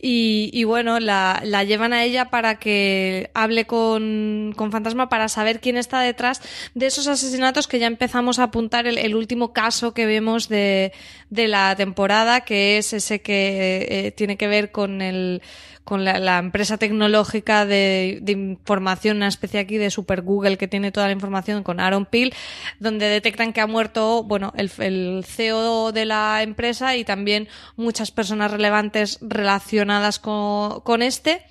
y, 0.00 0.48
y 0.54 0.64
bueno, 0.64 1.00
la, 1.00 1.42
la, 1.44 1.64
llevan 1.64 1.92
a 1.92 2.02
ella 2.02 2.30
para 2.30 2.58
que 2.58 3.30
hable 3.34 3.66
con, 3.66 4.54
con, 4.56 4.72
fantasma 4.72 5.10
para 5.10 5.28
saber 5.28 5.60
quién 5.60 5.76
está 5.76 6.00
detrás 6.00 6.40
de 6.74 6.86
esos 6.86 7.08
asesinatos 7.08 7.68
que 7.68 7.78
ya 7.78 7.88
empezamos 7.88 8.38
a 8.38 8.44
apuntar 8.44 8.86
el, 8.86 8.96
el 8.96 9.14
último 9.14 9.52
caso 9.52 9.92
que 9.92 10.06
vemos 10.06 10.48
de, 10.48 10.94
de, 11.28 11.46
la 11.46 11.76
temporada, 11.76 12.40
que 12.40 12.78
es 12.78 12.94
ese 12.94 13.20
que 13.20 13.86
eh, 13.90 14.12
tiene 14.12 14.38
que 14.38 14.48
ver 14.48 14.70
con 14.72 15.02
el 15.02 15.42
con 15.88 16.04
la, 16.04 16.38
empresa 16.38 16.76
tecnológica 16.76 17.64
de, 17.64 18.22
información, 18.26 19.16
una 19.16 19.28
especie 19.28 19.58
aquí 19.58 19.78
de 19.78 19.90
Super 19.90 20.20
Google 20.20 20.58
que 20.58 20.68
tiene 20.68 20.92
toda 20.92 21.06
la 21.06 21.14
información 21.14 21.62
con 21.62 21.80
Aaron 21.80 22.04
Peel, 22.04 22.34
donde 22.78 23.06
detectan 23.06 23.54
que 23.54 23.62
ha 23.62 23.66
muerto, 23.66 24.22
bueno, 24.22 24.52
el, 24.58 25.24
CEO 25.24 25.92
de 25.92 26.04
la 26.04 26.42
empresa 26.42 26.94
y 26.94 27.04
también 27.04 27.48
muchas 27.76 28.10
personas 28.10 28.50
relevantes 28.50 29.16
relacionadas 29.22 30.18
con, 30.18 30.80
con 30.80 31.00
este. 31.00 31.46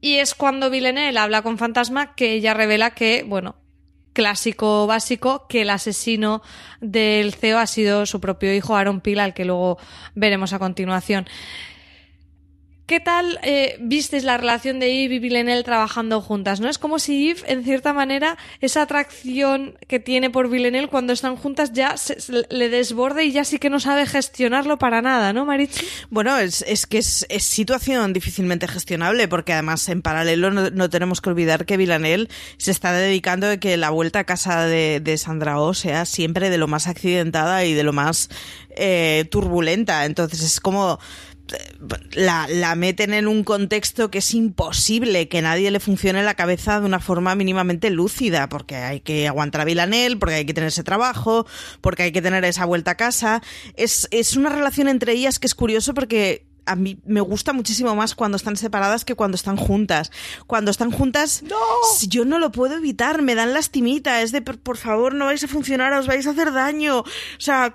Y 0.00 0.18
es 0.18 0.36
cuando 0.36 0.70
Villeneuve 0.70 1.18
habla 1.18 1.42
con 1.42 1.58
Fantasma 1.58 2.14
que 2.14 2.34
ella 2.34 2.54
revela 2.54 2.92
que, 2.92 3.24
bueno, 3.26 3.56
clásico 4.12 4.86
básico 4.86 5.46
que 5.48 5.62
el 5.62 5.70
asesino 5.70 6.42
del 6.80 7.34
CEO 7.34 7.58
ha 7.58 7.66
sido 7.66 8.06
su 8.06 8.20
propio 8.20 8.54
hijo 8.54 8.76
Aaron 8.76 9.00
Peel, 9.00 9.18
al 9.18 9.34
que 9.34 9.44
luego 9.44 9.78
veremos 10.14 10.52
a 10.52 10.60
continuación. 10.60 11.26
¿Qué 12.88 13.00
tal 13.00 13.38
eh, 13.42 13.76
visteis 13.80 14.24
la 14.24 14.38
relación 14.38 14.80
de 14.80 15.04
Eve 15.04 15.16
y 15.16 15.18
Villeneuve 15.18 15.62
trabajando 15.62 16.22
juntas? 16.22 16.58
¿No? 16.58 16.70
Es 16.70 16.78
como 16.78 16.98
si 16.98 17.28
Eve, 17.28 17.42
en 17.44 17.62
cierta 17.62 17.92
manera, 17.92 18.38
esa 18.62 18.80
atracción 18.80 19.76
que 19.86 20.00
tiene 20.00 20.30
por 20.30 20.48
Villeneuve 20.48 20.88
cuando 20.88 21.12
están 21.12 21.36
juntas 21.36 21.74
ya 21.74 21.98
se, 21.98 22.16
le 22.48 22.70
desborde 22.70 23.26
y 23.26 23.32
ya 23.32 23.44
sí 23.44 23.58
que 23.58 23.68
no 23.68 23.78
sabe 23.78 24.06
gestionarlo 24.06 24.78
para 24.78 25.02
nada, 25.02 25.34
¿no, 25.34 25.44
Marichi? 25.44 25.84
Bueno, 26.08 26.38
es, 26.38 26.64
que 26.86 26.96
es, 26.96 27.26
situación 27.40 28.14
difícilmente 28.14 28.66
gestionable 28.66 29.28
porque 29.28 29.52
además 29.52 29.86
en 29.90 30.00
paralelo 30.00 30.50
no, 30.50 30.88
tenemos 30.88 31.20
que 31.20 31.28
olvidar 31.28 31.66
que 31.66 31.76
Villanelle 31.76 32.28
se 32.56 32.70
está 32.70 32.94
dedicando 32.94 33.48
a 33.48 33.58
que 33.58 33.76
la 33.76 33.90
vuelta 33.90 34.20
a 34.20 34.24
casa 34.24 34.64
de, 34.64 35.00
de 35.00 35.18
Sandra 35.18 35.60
O 35.60 35.74
sea 35.74 36.06
siempre 36.06 36.48
de 36.48 36.56
lo 36.56 36.68
más 36.68 36.86
accidentada 36.86 37.66
y 37.66 37.74
de 37.74 37.82
lo 37.82 37.92
más 37.92 38.30
eh, 38.80 39.26
turbulenta. 39.30 40.04
Entonces 40.04 40.40
es 40.42 40.60
como 40.60 41.00
la, 42.12 42.46
la, 42.48 42.74
meten 42.74 43.14
en 43.14 43.28
un 43.28 43.44
contexto 43.44 44.10
que 44.10 44.18
es 44.18 44.34
imposible 44.34 45.28
que 45.28 45.42
nadie 45.42 45.70
le 45.70 45.80
funcione 45.80 46.22
la 46.22 46.34
cabeza 46.34 46.80
de 46.80 46.86
una 46.86 47.00
forma 47.00 47.34
mínimamente 47.34 47.90
lúcida, 47.90 48.48
porque 48.48 48.76
hay 48.76 49.00
que 49.00 49.28
aguantar 49.28 49.62
a 49.62 49.64
Villanel, 49.64 50.18
porque 50.18 50.36
hay 50.36 50.46
que 50.46 50.54
tener 50.54 50.68
ese 50.68 50.84
trabajo, 50.84 51.46
porque 51.80 52.04
hay 52.04 52.12
que 52.12 52.22
tener 52.22 52.44
esa 52.44 52.64
vuelta 52.64 52.92
a 52.92 52.96
casa. 52.96 53.42
Es, 53.74 54.08
es 54.10 54.36
una 54.36 54.50
relación 54.50 54.88
entre 54.88 55.12
ellas 55.12 55.38
que 55.38 55.46
es 55.46 55.54
curioso 55.54 55.94
porque 55.94 56.48
a 56.68 56.76
mí 56.76 57.00
me 57.06 57.20
gusta 57.20 57.52
muchísimo 57.52 57.94
más 57.96 58.14
cuando 58.14 58.36
están 58.36 58.56
separadas 58.56 59.04
que 59.04 59.14
cuando 59.14 59.34
están 59.34 59.56
juntas. 59.56 60.12
Cuando 60.46 60.70
están 60.70 60.90
juntas, 60.90 61.42
si 61.96 62.08
yo 62.08 62.24
no 62.24 62.38
lo 62.38 62.52
puedo 62.52 62.76
evitar, 62.76 63.22
me 63.22 63.34
dan 63.34 63.54
lastimita, 63.54 64.22
es 64.22 64.32
de 64.32 64.42
por, 64.42 64.76
favor 64.76 65.14
no 65.14 65.24
vais 65.24 65.42
a 65.42 65.48
funcionar, 65.48 65.92
os 65.94 66.06
vais 66.06 66.26
a 66.26 66.30
hacer 66.30 66.52
daño. 66.52 67.00
O 67.00 67.04
sea, 67.38 67.74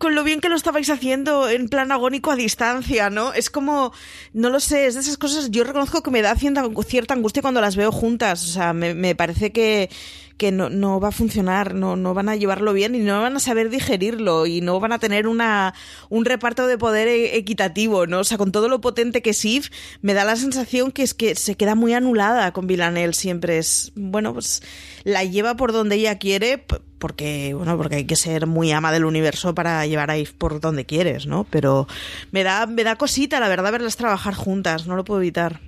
con 0.00 0.14
lo 0.14 0.24
bien 0.24 0.40
que 0.40 0.48
lo 0.48 0.56
estabais 0.56 0.88
haciendo 0.88 1.46
en 1.50 1.68
plan 1.68 1.92
agónico 1.92 2.30
a 2.30 2.34
distancia, 2.34 3.10
¿no? 3.10 3.34
Es 3.34 3.50
como, 3.50 3.92
no 4.32 4.48
lo 4.48 4.58
sé, 4.58 4.86
es 4.86 4.94
de 4.94 5.00
esas 5.00 5.18
cosas, 5.18 5.50
yo 5.50 5.62
reconozco 5.62 6.02
que 6.02 6.10
me 6.10 6.22
da 6.22 6.34
cierta, 6.34 7.12
angustia 7.12 7.42
cuando 7.42 7.60
las 7.60 7.76
veo 7.76 7.92
juntas, 7.92 8.42
o 8.44 8.50
sea, 8.50 8.72
me, 8.72 8.94
me 8.94 9.14
parece 9.14 9.52
que, 9.52 9.90
que 10.38 10.52
no, 10.52 10.70
no 10.70 11.00
va 11.00 11.08
a 11.08 11.12
funcionar, 11.12 11.74
no, 11.74 11.96
no 11.96 12.14
van 12.14 12.30
a 12.30 12.36
llevarlo 12.36 12.72
bien 12.72 12.94
y 12.94 13.00
no 13.00 13.20
van 13.20 13.36
a 13.36 13.40
saber 13.40 13.68
digerirlo 13.68 14.46
y 14.46 14.62
no 14.62 14.80
van 14.80 14.92
a 14.92 14.98
tener 14.98 15.26
una, 15.26 15.74
un 16.08 16.24
reparto 16.24 16.66
de 16.66 16.78
poder 16.78 17.06
e- 17.06 17.36
equitativo, 17.36 18.06
¿no? 18.06 18.20
O 18.20 18.24
sea, 18.24 18.38
con 18.38 18.52
todo 18.52 18.70
lo 18.70 18.80
potente 18.80 19.20
que 19.20 19.30
es 19.30 19.44
Eve, 19.44 19.66
me 20.00 20.14
da 20.14 20.24
la 20.24 20.36
sensación 20.36 20.92
que 20.92 21.02
es 21.02 21.12
que 21.12 21.34
se 21.34 21.56
queda 21.56 21.74
muy 21.74 21.92
anulada 21.92 22.52
con 22.52 22.66
Villanelle 22.66 23.12
siempre. 23.12 23.58
Es, 23.58 23.92
bueno, 23.94 24.32
pues 24.32 24.62
la 25.04 25.24
lleva 25.24 25.56
por 25.56 25.72
donde 25.72 25.96
ella 25.96 26.18
quiere, 26.18 26.64
porque, 26.98 27.54
bueno, 27.54 27.76
porque 27.76 27.96
hay 27.96 28.04
que 28.04 28.16
ser 28.16 28.46
muy 28.46 28.72
ama 28.72 28.92
del 28.92 29.04
universo 29.04 29.54
para 29.54 29.86
llevar 29.86 30.10
a 30.10 30.16
Eve 30.16 30.30
por 30.36 30.60
donde 30.60 30.84
quieres, 30.86 31.26
¿no? 31.26 31.44
Pero 31.50 31.86
me 32.30 32.44
da, 32.44 32.66
me 32.66 32.84
da 32.84 32.96
cosita, 32.96 33.40
la 33.40 33.48
verdad, 33.48 33.72
verlas 33.72 33.96
trabajar 33.96 34.34
juntas, 34.34 34.86
no 34.86 34.96
lo 34.96 35.04
puedo 35.04 35.20
evitar. 35.20 35.60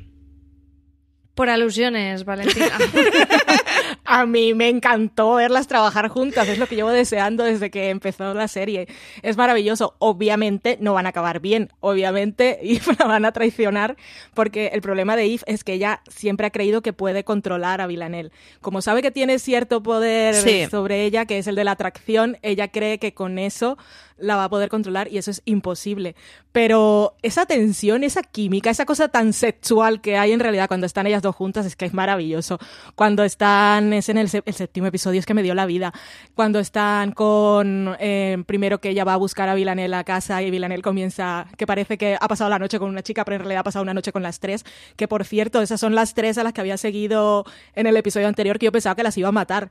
Por 1.34 1.48
alusiones, 1.48 2.24
Valentina. 2.24 2.76
A 4.04 4.26
mí 4.26 4.52
me 4.52 4.68
encantó 4.68 5.34
verlas 5.34 5.66
trabajar 5.66 6.08
juntas, 6.08 6.46
es 6.48 6.58
lo 6.58 6.66
que 6.66 6.74
llevo 6.76 6.90
deseando 6.90 7.44
desde 7.44 7.70
que 7.70 7.88
empezó 7.88 8.34
la 8.34 8.48
serie. 8.48 8.86
Es 9.22 9.36
maravilloso. 9.36 9.94
Obviamente 9.98 10.76
no 10.80 10.92
van 10.92 11.06
a 11.06 11.10
acabar 11.10 11.40
bien, 11.40 11.70
obviamente 11.80 12.58
Eve 12.62 12.96
la 12.98 13.06
van 13.06 13.24
a 13.24 13.32
traicionar, 13.32 13.96
porque 14.34 14.66
el 14.74 14.82
problema 14.82 15.16
de 15.16 15.24
Eve 15.24 15.42
es 15.46 15.64
que 15.64 15.74
ella 15.74 16.02
siempre 16.08 16.46
ha 16.46 16.50
creído 16.50 16.82
que 16.82 16.92
puede 16.92 17.24
controlar 17.24 17.80
a 17.80 17.86
Villanelle. 17.86 18.30
Como 18.60 18.82
sabe 18.82 19.00
que 19.02 19.10
tiene 19.10 19.38
cierto 19.38 19.82
poder 19.82 20.34
Sí. 20.34 20.66
sobre 20.70 21.04
ella, 21.04 21.24
que 21.24 21.38
es 21.38 21.46
el 21.46 21.54
de 21.54 21.64
la 21.64 21.72
atracción, 21.72 22.36
ella 22.42 22.68
cree 22.68 22.98
que 22.98 23.14
con 23.14 23.38
eso 23.38 23.78
la 24.22 24.36
va 24.36 24.44
a 24.44 24.48
poder 24.48 24.68
controlar 24.68 25.08
y 25.12 25.18
eso 25.18 25.30
es 25.30 25.42
imposible. 25.44 26.14
Pero 26.52 27.16
esa 27.22 27.46
tensión, 27.46 28.04
esa 28.04 28.22
química, 28.22 28.70
esa 28.70 28.86
cosa 28.86 29.08
tan 29.08 29.32
sexual 29.32 30.00
que 30.00 30.16
hay 30.16 30.32
en 30.32 30.40
realidad 30.40 30.68
cuando 30.68 30.86
están 30.86 31.06
ellas 31.06 31.22
dos 31.22 31.34
juntas 31.34 31.66
es 31.66 31.76
que 31.76 31.84
es 31.84 31.94
maravilloso. 31.94 32.58
Cuando 32.94 33.24
están, 33.24 33.92
es 33.92 34.08
en 34.08 34.18
el, 34.18 34.28
séptimo 34.28 34.86
episodio, 34.86 35.18
es 35.18 35.26
que 35.26 35.34
me 35.34 35.42
dio 35.42 35.54
la 35.54 35.66
vida. 35.66 35.92
Cuando 36.34 36.58
están 36.58 37.12
con, 37.12 37.96
eh, 37.98 38.42
primero 38.46 38.80
que 38.80 38.90
ella 38.90 39.04
va 39.04 39.14
a 39.14 39.16
buscar 39.16 39.48
a 39.48 39.54
Villanelle 39.54 39.94
a 39.94 40.04
casa 40.04 40.42
y 40.42 40.50
Villanelle 40.50 40.82
comienza, 40.82 41.46
que 41.56 41.66
parece 41.66 41.98
que 41.98 42.16
ha 42.20 42.28
pasado 42.28 42.50
la 42.50 42.58
noche 42.58 42.78
con 42.78 42.88
una 42.88 43.02
chica, 43.02 43.24
pero 43.24 43.36
en 43.36 43.40
realidad 43.40 43.60
ha 43.60 43.64
pasado 43.64 43.82
una 43.82 43.94
noche 43.94 44.12
con 44.12 44.22
las 44.22 44.38
tres, 44.38 44.64
que 44.96 45.08
por 45.08 45.24
cierto, 45.24 45.60
esas 45.62 45.80
son 45.80 45.94
las 45.94 46.14
tres 46.14 46.38
a 46.38 46.44
las 46.44 46.52
que 46.52 46.60
había 46.60 46.76
seguido 46.76 47.44
en 47.74 47.86
el 47.86 47.96
episodio 47.96 48.28
anterior 48.28 48.58
que 48.58 48.66
yo 48.66 48.72
pensaba 48.72 48.94
que 48.94 49.02
las 49.02 49.16
iba 49.18 49.28
a 49.28 49.32
matar. 49.32 49.70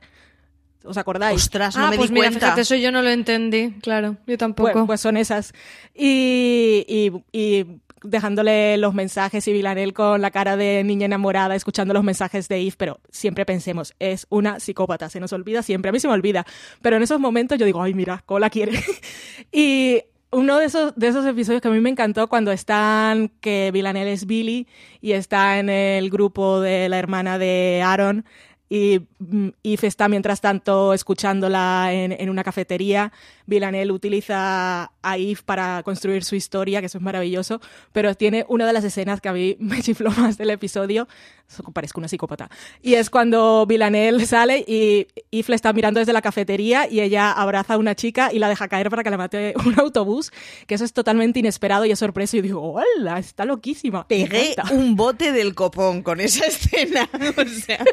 ¿Os 0.84 0.96
acordáis? 0.96 1.42
Ostras, 1.42 1.76
ah, 1.76 1.92
pues 1.94 2.10
mira, 2.10 2.30
fíjate, 2.30 2.62
eso 2.62 2.74
yo 2.74 2.90
no 2.90 3.02
lo 3.02 3.10
entendí, 3.10 3.72
claro, 3.82 4.16
yo 4.26 4.38
tampoco. 4.38 4.72
Pues, 4.72 4.86
pues 4.86 5.00
son 5.00 5.16
esas. 5.16 5.52
Y, 5.94 6.84
y, 6.88 7.12
y 7.32 7.66
dejándole 8.02 8.76
los 8.78 8.94
mensajes 8.94 9.46
y 9.46 9.52
Villanelle 9.52 9.92
con 9.92 10.20
la 10.20 10.30
cara 10.30 10.56
de 10.56 10.82
niña 10.84 11.06
enamorada, 11.06 11.54
escuchando 11.54 11.94
los 11.94 12.04
mensajes 12.04 12.48
de 12.48 12.60
Eve, 12.60 12.74
pero 12.76 13.00
siempre 13.10 13.44
pensemos, 13.46 13.94
es 13.98 14.26
una 14.28 14.60
psicópata, 14.60 15.08
se 15.08 15.20
nos 15.20 15.32
olvida 15.32 15.62
siempre, 15.62 15.90
a 15.90 15.92
mí 15.92 16.00
se 16.00 16.08
me 16.08 16.14
olvida, 16.14 16.44
pero 16.80 16.96
en 16.96 17.02
esos 17.02 17.20
momentos 17.20 17.58
yo 17.58 17.66
digo, 17.66 17.82
ay, 17.82 17.94
mira, 17.94 18.22
cómo 18.26 18.40
la 18.40 18.50
quiere. 18.50 18.72
y 19.52 20.02
uno 20.30 20.58
de 20.58 20.64
esos, 20.64 20.94
de 20.96 21.08
esos 21.08 21.26
episodios 21.26 21.60
que 21.60 21.68
a 21.68 21.70
mí 21.70 21.80
me 21.80 21.90
encantó 21.90 22.28
cuando 22.28 22.52
están, 22.52 23.30
que 23.40 23.70
Villanelle 23.72 24.12
es 24.12 24.26
Billy 24.26 24.66
y 25.00 25.12
está 25.12 25.58
en 25.58 25.68
el 25.68 26.10
grupo 26.10 26.60
de 26.60 26.88
la 26.88 26.98
hermana 26.98 27.38
de 27.38 27.82
Aaron 27.84 28.24
y 28.72 29.06
mm, 29.18 29.48
Eve 29.64 29.86
está 29.86 30.08
mientras 30.08 30.40
tanto 30.40 30.94
escuchándola 30.94 31.90
en, 31.92 32.12
en 32.12 32.30
una 32.30 32.42
cafetería. 32.42 33.12
Villanelle 33.44 33.92
utiliza 33.92 34.92
a 35.02 35.18
Eve 35.18 35.40
para 35.44 35.82
construir 35.82 36.24
su 36.24 36.36
historia, 36.36 36.80
que 36.80 36.86
eso 36.86 36.96
es 36.96 37.04
maravilloso, 37.04 37.60
pero 37.92 38.14
tiene 38.14 38.46
una 38.48 38.66
de 38.66 38.72
las 38.72 38.82
escenas 38.82 39.20
que 39.20 39.28
a 39.28 39.34
mí 39.34 39.56
me 39.60 39.82
chifló 39.82 40.10
más 40.12 40.38
del 40.38 40.48
episodio, 40.48 41.06
eso 41.46 41.62
parezco 41.64 42.00
una 42.00 42.08
psicópata, 42.08 42.48
y 42.80 42.94
es 42.94 43.10
cuando 43.10 43.66
Villanelle 43.66 44.24
sale 44.24 44.64
y 44.66 45.06
Eve 45.30 45.44
le 45.48 45.54
está 45.54 45.74
mirando 45.74 46.00
desde 46.00 46.14
la 46.14 46.22
cafetería 46.22 46.88
y 46.90 47.00
ella 47.00 47.30
abraza 47.30 47.74
a 47.74 47.76
una 47.76 47.94
chica 47.94 48.32
y 48.32 48.38
la 48.38 48.48
deja 48.48 48.68
caer 48.68 48.88
para 48.88 49.04
que 49.04 49.10
la 49.10 49.18
mate 49.18 49.52
un 49.66 49.78
autobús, 49.78 50.32
que 50.66 50.76
eso 50.76 50.86
es 50.86 50.94
totalmente 50.94 51.40
inesperado 51.40 51.84
y 51.84 51.90
es 51.90 51.98
sorpresa 51.98 52.38
y 52.38 52.40
digo, 52.40 52.72
¡hola! 52.72 53.18
Está 53.18 53.44
loquísima. 53.44 54.08
Pegué 54.08 54.54
un 54.70 54.96
bote 54.96 55.30
del 55.32 55.54
copón 55.54 56.02
con 56.02 56.20
esa 56.20 56.46
escena, 56.46 57.06
o 57.12 57.44
sea, 57.44 57.84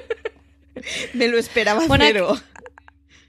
me 1.14 1.28
lo 1.28 1.38
esperaba 1.38 1.86
Bueno, 1.88 2.06
cero. 2.08 2.38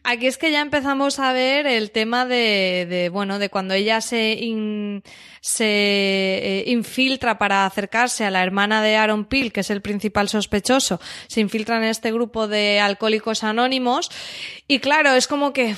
Aquí 0.03 0.26
es 0.26 0.38
que 0.38 0.51
ya 0.51 0.62
empezamos 0.62 1.18
a 1.18 1.32
ver 1.32 1.66
el 1.66 1.91
tema 1.91 2.24
de, 2.24 2.86
de, 2.88 3.09
bueno, 3.11 3.38
de 3.38 3.51
cuando 3.51 3.74
ella 3.74 4.01
se, 4.01 4.32
in- 4.32 5.03
se 5.41 5.64
eh, 5.64 6.64
infiltra 6.66 7.38
para 7.38 7.64
acercarse 7.64 8.24
a 8.24 8.30
la 8.30 8.43
hermana 8.43 8.82
de 8.82 8.97
Aaron 8.97 9.24
Peel, 9.24 9.53
que 9.53 9.61
es 9.61 9.70
el 9.70 9.80
principal 9.80 10.28
sospechoso, 10.28 11.01
se 11.28 11.41
infiltra 11.41 11.78
en 11.78 11.84
este 11.84 12.12
grupo 12.12 12.47
de 12.47 12.80
alcohólicos 12.80 13.43
anónimos. 13.43 14.11
Y 14.68 14.78
claro, 14.80 15.14
es 15.14 15.26
como 15.26 15.53
que 15.53 15.74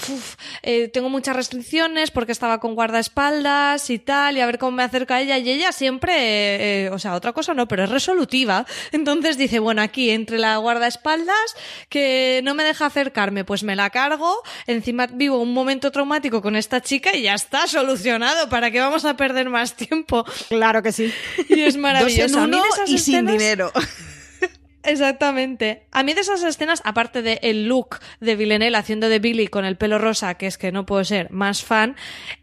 eh, 0.62 0.88
tengo 0.88 1.08
muchas 1.08 1.36
restricciones 1.36 2.10
porque 2.10 2.32
estaba 2.32 2.58
con 2.58 2.74
guardaespaldas 2.74 3.88
y 3.90 3.98
tal, 3.98 4.36
y 4.36 4.40
a 4.40 4.46
ver 4.46 4.58
cómo 4.58 4.72
me 4.72 4.82
acerca 4.82 5.16
a 5.16 5.20
ella. 5.20 5.38
Y 5.38 5.50
ella 5.50 5.72
siempre, 5.72 6.86
eh, 6.86 6.90
o 6.90 6.98
sea, 6.98 7.14
otra 7.14 7.32
cosa 7.32 7.54
no, 7.54 7.68
pero 7.68 7.84
es 7.84 7.90
resolutiva. 7.90 8.66
Entonces 8.90 9.38
dice, 9.38 9.60
bueno, 9.60 9.80
aquí 9.82 10.10
entre 10.10 10.38
la 10.38 10.56
guardaespaldas 10.56 11.56
que 11.88 12.40
no 12.42 12.54
me 12.54 12.64
deja 12.64 12.86
acercarme, 12.86 13.44
pues 13.44 13.62
me 13.62 13.76
la 13.76 13.90
cargo, 13.90 14.42
encima 14.66 15.06
vivo 15.06 15.38
un 15.38 15.52
momento 15.52 15.90
traumático 15.90 16.42
con 16.42 16.56
esta 16.56 16.80
chica 16.80 17.14
y 17.14 17.22
ya 17.22 17.34
está 17.34 17.66
solucionado, 17.66 18.48
¿para 18.48 18.70
qué 18.70 18.80
vamos 18.80 19.04
a 19.04 19.16
perder 19.16 19.51
más 19.52 19.76
tiempo? 19.76 20.24
Claro 20.48 20.82
que 20.82 20.90
sí. 20.90 21.12
Y 21.48 21.60
es 21.60 21.76
maravilloso. 21.78 22.34
Dos 22.34 22.36
A 22.36 22.44
en 22.44 22.50
mí 22.50 22.56
de 22.56 22.62
uno 22.62 22.74
esas 22.74 22.90
y 22.90 22.98
sin 22.98 23.26
dinero. 23.26 23.70
Exactamente. 24.84 25.86
A 25.92 26.02
mí 26.02 26.12
de 26.12 26.22
esas 26.22 26.42
escenas, 26.42 26.82
aparte 26.84 27.22
del 27.22 27.38
el 27.42 27.68
look 27.68 28.00
de 28.20 28.34
Villanelle 28.34 28.76
haciendo 28.76 29.08
de 29.08 29.20
Billy 29.20 29.46
con 29.46 29.64
el 29.64 29.76
pelo 29.76 29.98
rosa, 29.98 30.34
que 30.34 30.46
es 30.46 30.58
que 30.58 30.72
no 30.72 30.86
puedo 30.86 31.04
ser 31.04 31.30
más 31.30 31.62
fan, 31.62 31.94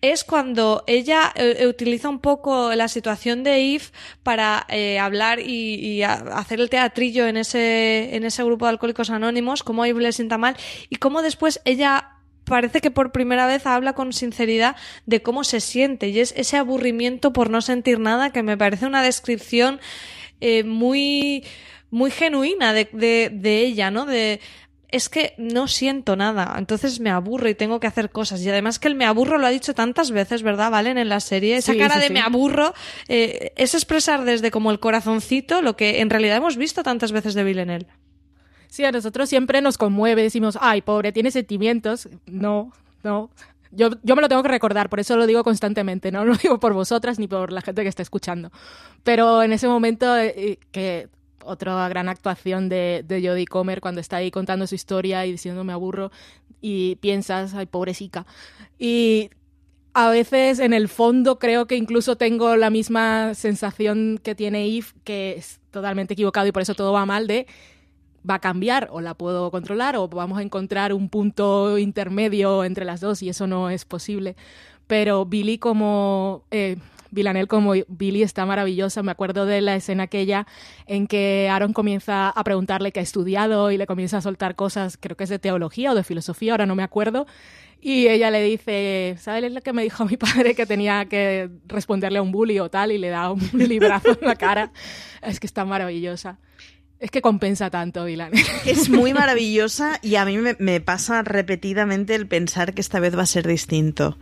es 0.02 0.24
cuando 0.24 0.84
ella 0.88 1.34
eh, 1.36 1.68
utiliza 1.68 2.08
un 2.08 2.20
poco 2.20 2.74
la 2.76 2.88
situación 2.88 3.44
de 3.44 3.76
Eve 3.76 3.86
para 4.24 4.66
eh, 4.70 5.00
hablar 5.00 5.40
y, 5.40 6.02
hacer 6.04 6.62
el 6.62 6.70
teatrillo 6.70 7.28
en 7.28 7.36
ese, 7.36 8.16
en 8.16 8.24
ese 8.24 8.44
grupo 8.44 8.66
de 8.66 8.72
alcohólicos 8.72 9.10
anónimos, 9.10 9.64
como 9.64 9.84
a 9.84 9.90
Eve 9.90 10.02
le 10.02 10.14
sienta 10.14 10.38
mal, 10.38 10.56
y 10.90 10.96
cómo 10.96 11.22
después 11.22 11.60
ella 11.66 12.19
parece 12.50 12.82
que 12.82 12.92
por 12.92 13.12
primera 13.14 13.48
vez 13.48 13.66
habla 13.66 13.94
con 13.94 14.12
sinceridad 14.12 14.76
de 15.06 15.22
cómo 15.22 15.44
se 15.46 15.62
siente 15.62 16.10
y 16.10 16.20
es 16.20 16.34
ese 16.36 16.58
aburrimiento 16.58 17.32
por 17.32 17.50
no 17.50 17.62
sentir 17.62 18.00
nada 18.00 18.32
que 18.32 18.44
me 18.44 18.58
parece 18.58 18.86
una 18.86 19.02
descripción 19.04 19.80
eh, 20.42 20.64
muy 20.66 21.46
muy 21.92 22.12
genuina 22.12 22.74
de, 22.74 22.90
de, 22.92 23.30
de 23.34 23.62
ella, 23.62 23.90
¿no? 23.92 24.06
De 24.06 24.42
es 24.92 25.08
que 25.08 25.34
no 25.38 25.68
siento 25.68 26.16
nada, 26.16 26.56
entonces 26.58 27.00
me 27.00 27.12
aburro 27.12 27.48
y 27.48 27.54
tengo 27.54 27.80
que 27.80 27.86
hacer 27.86 28.10
cosas. 28.10 28.42
Y 28.42 28.50
además 28.50 28.80
que 28.80 28.88
el 28.88 28.96
me 28.96 29.06
aburro 29.06 29.38
lo 29.38 29.46
ha 29.46 29.52
dicho 29.52 29.76
tantas 29.76 30.10
veces, 30.10 30.42
¿verdad, 30.42 30.72
Valen? 30.72 30.98
En 30.98 31.10
la 31.10 31.20
serie. 31.20 31.58
Esa 31.58 31.74
Sí, 31.74 31.78
cara 31.78 31.96
sí, 31.96 32.02
de 32.02 32.08
sí. 32.08 32.14
me 32.14 32.22
aburro 32.22 32.74
eh, 33.08 33.54
es 33.56 33.76
expresar 33.76 34.26
desde 34.26 34.50
como 34.50 34.72
el 34.72 34.80
corazoncito 34.80 35.62
lo 35.62 35.76
que 35.76 36.00
en 36.02 36.10
realidad 36.10 36.38
hemos 36.38 36.58
visto 36.58 36.82
tantas 36.82 37.12
veces 37.12 37.36
de 37.36 37.44
Villanelle. 37.44 37.86
Sí, 38.70 38.86
a 38.86 38.92
nosotros 38.92 39.28
siempre 39.28 39.62
nos 39.62 39.78
conmueve, 39.78 40.22
decimos, 40.22 40.58
ay, 40.62 40.82
pobre, 40.82 41.12
tiene 41.12 41.32
sentimientos. 41.32 42.08
No, 42.28 42.72
no. 43.04 43.30
Yo, 43.72 43.90
yo 44.04 44.16
me 44.16 44.22
lo 44.22 44.30
tengo 44.30 44.44
que 44.44 44.50
recordar, 44.50 44.90
por 44.90 45.00
eso 45.00 45.18
lo 45.18 45.28
digo 45.28 45.44
constantemente, 45.44 46.12
no 46.12 46.24
lo 46.26 46.36
digo 46.36 46.60
por 46.60 46.74
vosotras 46.74 47.20
ni 47.20 47.28
por 47.28 47.52
la 47.52 47.62
gente 47.62 47.82
que 47.82 47.90
está 47.90 48.04
escuchando. 48.04 48.52
Pero 49.04 49.44
en 49.44 49.54
ese 49.54 49.68
momento, 49.68 50.16
eh, 50.18 50.34
eh, 50.36 50.58
que 50.72 51.10
otra 51.44 51.90
gran 51.90 52.10
actuación 52.10 52.70
de, 52.70 53.04
de 53.08 53.28
Jodie 53.28 53.48
Comer 53.48 53.82
cuando 53.82 54.02
está 54.02 54.18
ahí 54.18 54.30
contando 54.30 54.68
su 54.68 54.76
historia 54.76 55.26
y 55.26 55.32
diciendo 55.32 55.64
me 55.64 55.74
aburro 55.74 56.12
y 56.62 56.96
piensas, 56.98 57.56
ay, 57.56 57.66
pobrecita. 57.66 58.26
Y 58.78 59.32
a 59.94 60.10
veces 60.10 60.60
en 60.60 60.74
el 60.74 60.90
fondo 60.90 61.40
creo 61.40 61.66
que 61.66 61.76
incluso 61.76 62.18
tengo 62.18 62.56
la 62.56 62.70
misma 62.70 63.34
sensación 63.34 64.20
que 64.22 64.36
tiene 64.36 64.66
Eve, 64.68 64.88
que 65.04 65.36
es 65.38 65.60
totalmente 65.72 66.14
equivocado 66.14 66.48
y 66.48 66.52
por 66.52 66.62
eso 66.62 66.76
todo 66.76 66.94
va 66.94 67.06
mal, 67.06 67.26
de 67.28 67.48
va 68.30 68.36
a 68.36 68.40
cambiar 68.40 68.90
o 68.92 69.02
la 69.02 69.14
puedo 69.16 69.52
controlar 69.52 69.96
o 69.96 70.08
vamos 70.08 70.40
a 70.40 70.42
encontrar 70.42 70.94
un 70.94 71.10
punto 71.10 71.78
intermedio 71.78 72.64
entre 72.64 72.86
las 72.86 73.02
dos 73.02 73.22
y 73.24 73.30
eso 73.30 73.48
no 73.48 73.70
es 73.70 73.86
posible. 73.86 74.36
Pero 74.88 75.26
Billy 75.26 75.58
como... 75.58 76.44
Eh, 76.52 76.78
Villanelle 77.12 77.48
como 77.48 77.74
Billy 77.88 78.22
está 78.22 78.46
maravillosa. 78.46 79.02
Me 79.04 79.12
acuerdo 79.12 79.46
de 79.46 79.62
la 79.62 79.76
escena 79.76 80.04
aquella 80.04 80.46
en 80.86 81.08
que 81.08 81.50
Aaron 81.52 81.74
comienza 81.74 82.30
a 82.30 82.44
preguntarle 82.44 82.92
qué 82.92 83.00
ha 83.00 83.04
estudiado 83.04 83.72
y 83.72 83.78
le 83.78 83.88
comienza 83.88 84.18
a 84.18 84.22
soltar 84.22 84.56
cosas, 84.56 84.98
creo 84.98 85.18
que 85.18 85.24
es 85.24 85.30
de 85.32 85.40
teología 85.40 85.92
o 85.92 85.96
de 85.96 86.04
filosofía, 86.04 86.54
ahora 86.54 86.66
no 86.66 86.76
me 86.76 86.84
acuerdo. 86.84 87.26
Y 87.82 88.08
ella 88.08 88.30
le 88.30 88.44
dice, 88.44 89.16
¿sabes 89.20 89.52
lo 89.52 89.62
que 89.62 89.72
me 89.72 89.84
dijo 89.84 90.06
mi 90.06 90.18
padre? 90.18 90.54
Que 90.54 90.66
tenía 90.66 91.06
que 91.06 91.50
responderle 91.66 92.20
a 92.20 92.22
un 92.22 92.32
bully 92.32 92.60
o 92.60 92.70
tal, 92.70 92.92
y 92.92 92.98
le 92.98 93.10
da 93.10 93.32
un 93.32 93.40
librazo 93.54 94.18
en 94.20 94.28
la 94.28 94.36
cara. 94.36 94.72
Es 95.22 95.40
que 95.40 95.48
está 95.48 95.66
maravillosa. 95.66 96.40
Es 97.00 97.12
que 97.12 97.22
compensa 97.22 97.70
tanto, 97.70 98.04
Dylan. 98.06 98.32
Es 98.66 98.90
muy 98.90 99.14
maravillosa 99.14 100.00
y 100.02 100.16
a 100.16 100.26
mí 100.26 100.38
me, 100.38 100.56
me 100.60 100.82
pasa 100.82 101.22
repetidamente 101.22 102.14
el 102.16 102.28
pensar 102.28 102.74
que 102.74 102.82
esta 102.82 103.00
vez 103.00 103.18
va 103.18 103.24
a 103.24 103.26
ser 103.26 103.48
distinto. 103.48 104.18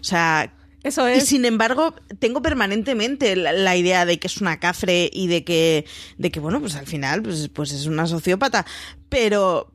O 0.00 0.04
sea, 0.04 0.52
Eso 0.82 1.08
Y 1.08 1.12
es. 1.18 1.26
sin 1.26 1.44
embargo, 1.44 1.94
tengo 2.18 2.40
permanentemente 2.40 3.36
la, 3.36 3.52
la 3.52 3.76
idea 3.76 4.06
de 4.06 4.18
que 4.18 4.26
es 4.26 4.40
una 4.40 4.58
cafre 4.58 5.10
y 5.12 5.26
de 5.26 5.44
que, 5.44 5.84
de 6.16 6.30
que 6.30 6.40
bueno, 6.40 6.60
pues 6.60 6.76
al 6.76 6.86
final, 6.86 7.22
pues, 7.22 7.48
pues 7.52 7.72
es 7.72 7.86
una 7.86 8.06
sociópata. 8.06 8.64
Pero 9.10 9.73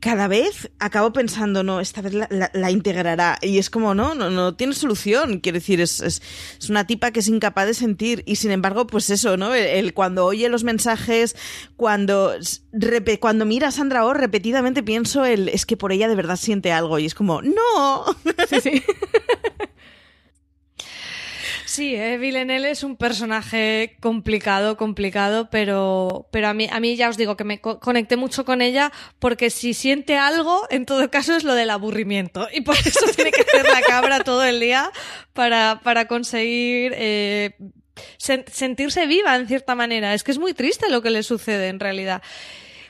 cada 0.00 0.28
vez 0.28 0.70
acabo 0.78 1.12
pensando, 1.12 1.62
no, 1.64 1.80
esta 1.80 2.00
vez 2.02 2.14
la, 2.14 2.28
la- 2.30 2.50
la 2.54 2.70
integrará. 2.70 3.38
Y 3.42 3.58
es 3.58 3.68
como, 3.68 3.94
no, 3.94 4.14
no, 4.14 4.30
no 4.30 4.54
tiene 4.54 4.74
solución. 4.74 5.40
Quiero 5.40 5.56
decir, 5.58 5.80
es, 5.80 6.00
es, 6.00 6.22
es 6.60 6.70
una 6.70 6.86
tipa 6.86 7.10
que 7.10 7.20
es 7.20 7.28
incapaz 7.28 7.66
de 7.66 7.74
sentir. 7.74 8.22
Y 8.26 8.36
sin 8.36 8.50
embargo, 8.52 8.86
pues 8.86 9.10
eso, 9.10 9.36
¿no? 9.36 9.54
El, 9.54 9.64
el 9.66 9.94
cuando 9.94 10.24
oye 10.24 10.48
los 10.48 10.62
mensajes, 10.64 11.34
cuando, 11.76 12.32
cuando 13.20 13.44
mira 13.44 13.68
a 13.68 13.72
Sandra 13.72 14.04
Oh, 14.06 14.14
repetidamente 14.14 14.82
pienso 14.82 15.24
el, 15.24 15.48
es 15.48 15.66
que 15.66 15.76
por 15.76 15.90
ella 15.92 16.06
de 16.08 16.14
verdad 16.14 16.36
siente 16.36 16.70
algo. 16.72 16.98
Y 16.98 17.06
es 17.06 17.14
como, 17.14 17.42
no. 17.42 18.04
Sí, 18.48 18.60
sí. 18.62 18.82
Sí, 21.78 21.94
eh, 21.94 22.18
Villanelle 22.18 22.72
es 22.72 22.82
un 22.82 22.96
personaje 22.96 23.96
complicado, 24.00 24.76
complicado, 24.76 25.48
pero, 25.48 26.26
pero 26.32 26.48
a, 26.48 26.52
mí, 26.52 26.66
a 26.72 26.80
mí 26.80 26.96
ya 26.96 27.08
os 27.08 27.16
digo 27.16 27.36
que 27.36 27.44
me 27.44 27.60
co- 27.60 27.78
conecté 27.78 28.16
mucho 28.16 28.44
con 28.44 28.62
ella 28.62 28.90
porque 29.20 29.48
si 29.48 29.74
siente 29.74 30.16
algo, 30.18 30.66
en 30.70 30.86
todo 30.86 31.08
caso 31.08 31.36
es 31.36 31.44
lo 31.44 31.54
del 31.54 31.70
aburrimiento. 31.70 32.48
Y 32.52 32.62
por 32.62 32.74
eso 32.76 33.06
tiene 33.14 33.30
que 33.30 33.42
hacer 33.42 33.64
la 33.72 33.80
cabra 33.82 34.24
todo 34.24 34.42
el 34.44 34.58
día 34.58 34.90
para, 35.34 35.80
para 35.84 36.08
conseguir 36.08 36.94
eh, 36.96 37.54
sen- 38.20 38.44
sentirse 38.50 39.06
viva 39.06 39.36
en 39.36 39.46
cierta 39.46 39.76
manera. 39.76 40.14
Es 40.14 40.24
que 40.24 40.32
es 40.32 40.38
muy 40.38 40.54
triste 40.54 40.90
lo 40.90 41.00
que 41.00 41.10
le 41.10 41.22
sucede 41.22 41.68
en 41.68 41.78
realidad. 41.78 42.22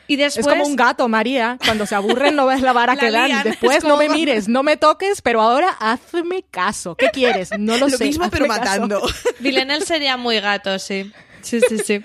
Y 0.09 0.16
después... 0.16 0.44
Es 0.46 0.52
como 0.52 0.66
un 0.66 0.74
gato, 0.74 1.06
María. 1.06 1.59
Cuando 1.64 1.86
se 1.86 1.94
aburren 1.94 2.34
no 2.34 2.46
ves 2.46 2.61
la 2.62 2.72
vara 2.72 2.94
La 2.96 3.00
que 3.00 3.11
dan. 3.12 3.42
Después 3.44 3.80
como- 3.82 3.94
no 3.94 3.98
me 3.98 4.09
mires, 4.09 4.48
no 4.48 4.62
me 4.64 4.76
toques, 4.76 5.22
pero 5.22 5.40
ahora 5.40 5.68
hazme 5.78 6.42
caso. 6.50 6.96
¿Qué 6.96 7.11
quieres? 7.11 7.50
No 7.59 7.76
lo, 7.76 7.88
Lo 7.90 7.96
sé. 7.96 8.06
mismo, 8.06 8.24
hazme 8.24 8.36
pero 8.38 8.48
caso. 8.48 8.61
matando. 8.61 9.02
Villanelle 9.38 9.84
sería 9.84 10.16
muy 10.16 10.40
gato, 10.40 10.78
sí. 10.80 11.12
Sí, 11.42 11.61
sí, 11.68 11.78
sí. 11.78 12.02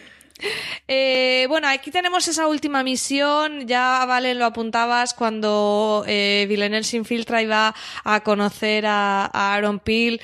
Eh, 0.87 1.45
bueno, 1.47 1.67
aquí 1.69 1.89
tenemos 1.91 2.27
esa 2.27 2.47
última 2.47 2.83
misión. 2.83 3.65
Ya, 3.67 4.03
Vale, 4.05 4.33
lo 4.35 4.45
apuntabas 4.45 5.13
cuando 5.13 6.03
eh, 6.07 6.45
Villanelle 6.49 6.83
se 6.83 6.97
infiltra 6.97 7.41
y 7.41 7.45
va 7.45 7.73
a 8.03 8.19
conocer 8.21 8.85
a, 8.85 9.25
a 9.31 9.53
Aaron 9.53 9.79
Peel. 9.79 10.19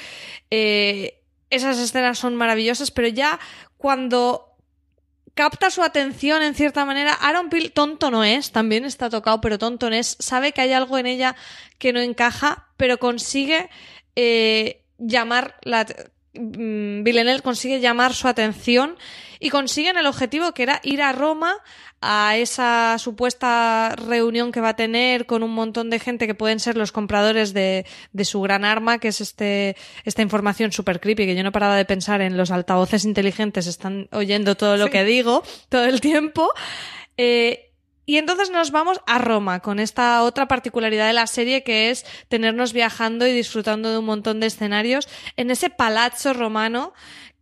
Eh, 0.52 1.16
esas 1.50 1.80
escenas 1.80 2.20
son 2.20 2.36
maravillosas, 2.36 2.92
pero 2.92 3.08
ya 3.08 3.40
cuando 3.78 4.49
capta 5.40 5.72
su 5.72 5.82
atención 5.84 6.42
en 6.42 6.54
cierta 6.54 6.84
manera. 6.84 7.14
Aaron 7.14 7.48
Peel 7.48 7.72
tonto 7.72 8.12
no 8.12 8.26
es, 8.26 8.52
también 8.52 8.84
está 8.84 9.10
tocado, 9.10 9.40
pero 9.40 9.58
tonto 9.58 9.90
no 9.90 9.96
es. 9.96 10.18
Sabe 10.20 10.52
que 10.52 10.60
hay 10.60 10.74
algo 10.74 10.98
en 10.98 11.06
ella 11.06 11.38
que 11.78 11.94
no 11.94 12.02
encaja, 12.02 12.68
pero 12.76 12.98
consigue 12.98 13.70
eh, 14.18 14.84
llamar 14.98 15.56
la. 15.62 15.86
Mm, 16.34 17.04
Villeneuve 17.04 17.42
consigue 17.42 17.80
llamar 17.80 18.14
su 18.14 18.28
atención 18.28 18.98
y 19.40 19.50
consiguen 19.50 19.98
el 19.98 20.06
objetivo 20.06 20.54
que 20.54 20.64
era 20.64 20.80
ir 20.84 21.02
a 21.02 21.12
Roma 21.14 21.56
a 22.02 22.38
esa 22.38 22.98
supuesta 22.98 23.94
reunión 23.96 24.52
que 24.54 24.62
va 24.62 24.70
a 24.70 24.76
tener 24.76 25.26
con 25.26 25.44
un 25.44 25.52
montón 25.52 25.90
de 25.90 26.00
gente 26.00 26.28
que 26.28 26.34
pueden 26.36 26.60
ser 26.62 26.78
los 26.78 26.92
compradores 26.94 27.54
de, 27.54 27.86
de 28.14 28.26
su 28.26 28.40
gran 28.42 28.64
arma, 28.64 29.00
que 29.00 29.10
es 29.10 29.20
este, 29.20 29.76
esta 30.06 30.22
información 30.22 30.72
super 30.72 31.00
creepy, 31.02 31.26
que 31.26 31.36
yo 31.36 31.44
no 31.44 31.52
paraba 31.52 31.76
de 31.76 31.84
pensar 31.86 32.22
en 32.22 32.38
los 32.38 32.52
altavoces 32.52 33.04
inteligentes, 33.04 33.68
están 33.68 34.08
oyendo 34.12 34.56
todo 34.56 34.78
lo 34.78 34.86
Sí. 34.86 34.92
que 34.92 35.04
digo 35.04 35.44
todo 35.68 35.84
el 35.86 36.00
tiempo. 36.00 36.50
Eh, 37.18 37.69
y 38.10 38.18
entonces 38.18 38.50
nos 38.50 38.72
vamos 38.72 39.00
a 39.06 39.20
Roma 39.20 39.60
con 39.60 39.78
esta 39.78 40.24
otra 40.24 40.48
particularidad 40.48 41.06
de 41.06 41.14
la 41.14 41.28
serie 41.28 41.62
que 41.62 41.92
es 41.92 42.08
tenernos 42.28 42.74
viajando 42.74 43.28
y 43.28 43.32
disfrutando 43.32 43.92
de 43.92 44.00
un 44.00 44.06
montón 44.06 44.40
de 44.40 44.48
escenarios 44.48 45.08
en 45.38 45.52
ese 45.52 45.70
palazzo 45.70 46.34
romano 46.34 46.92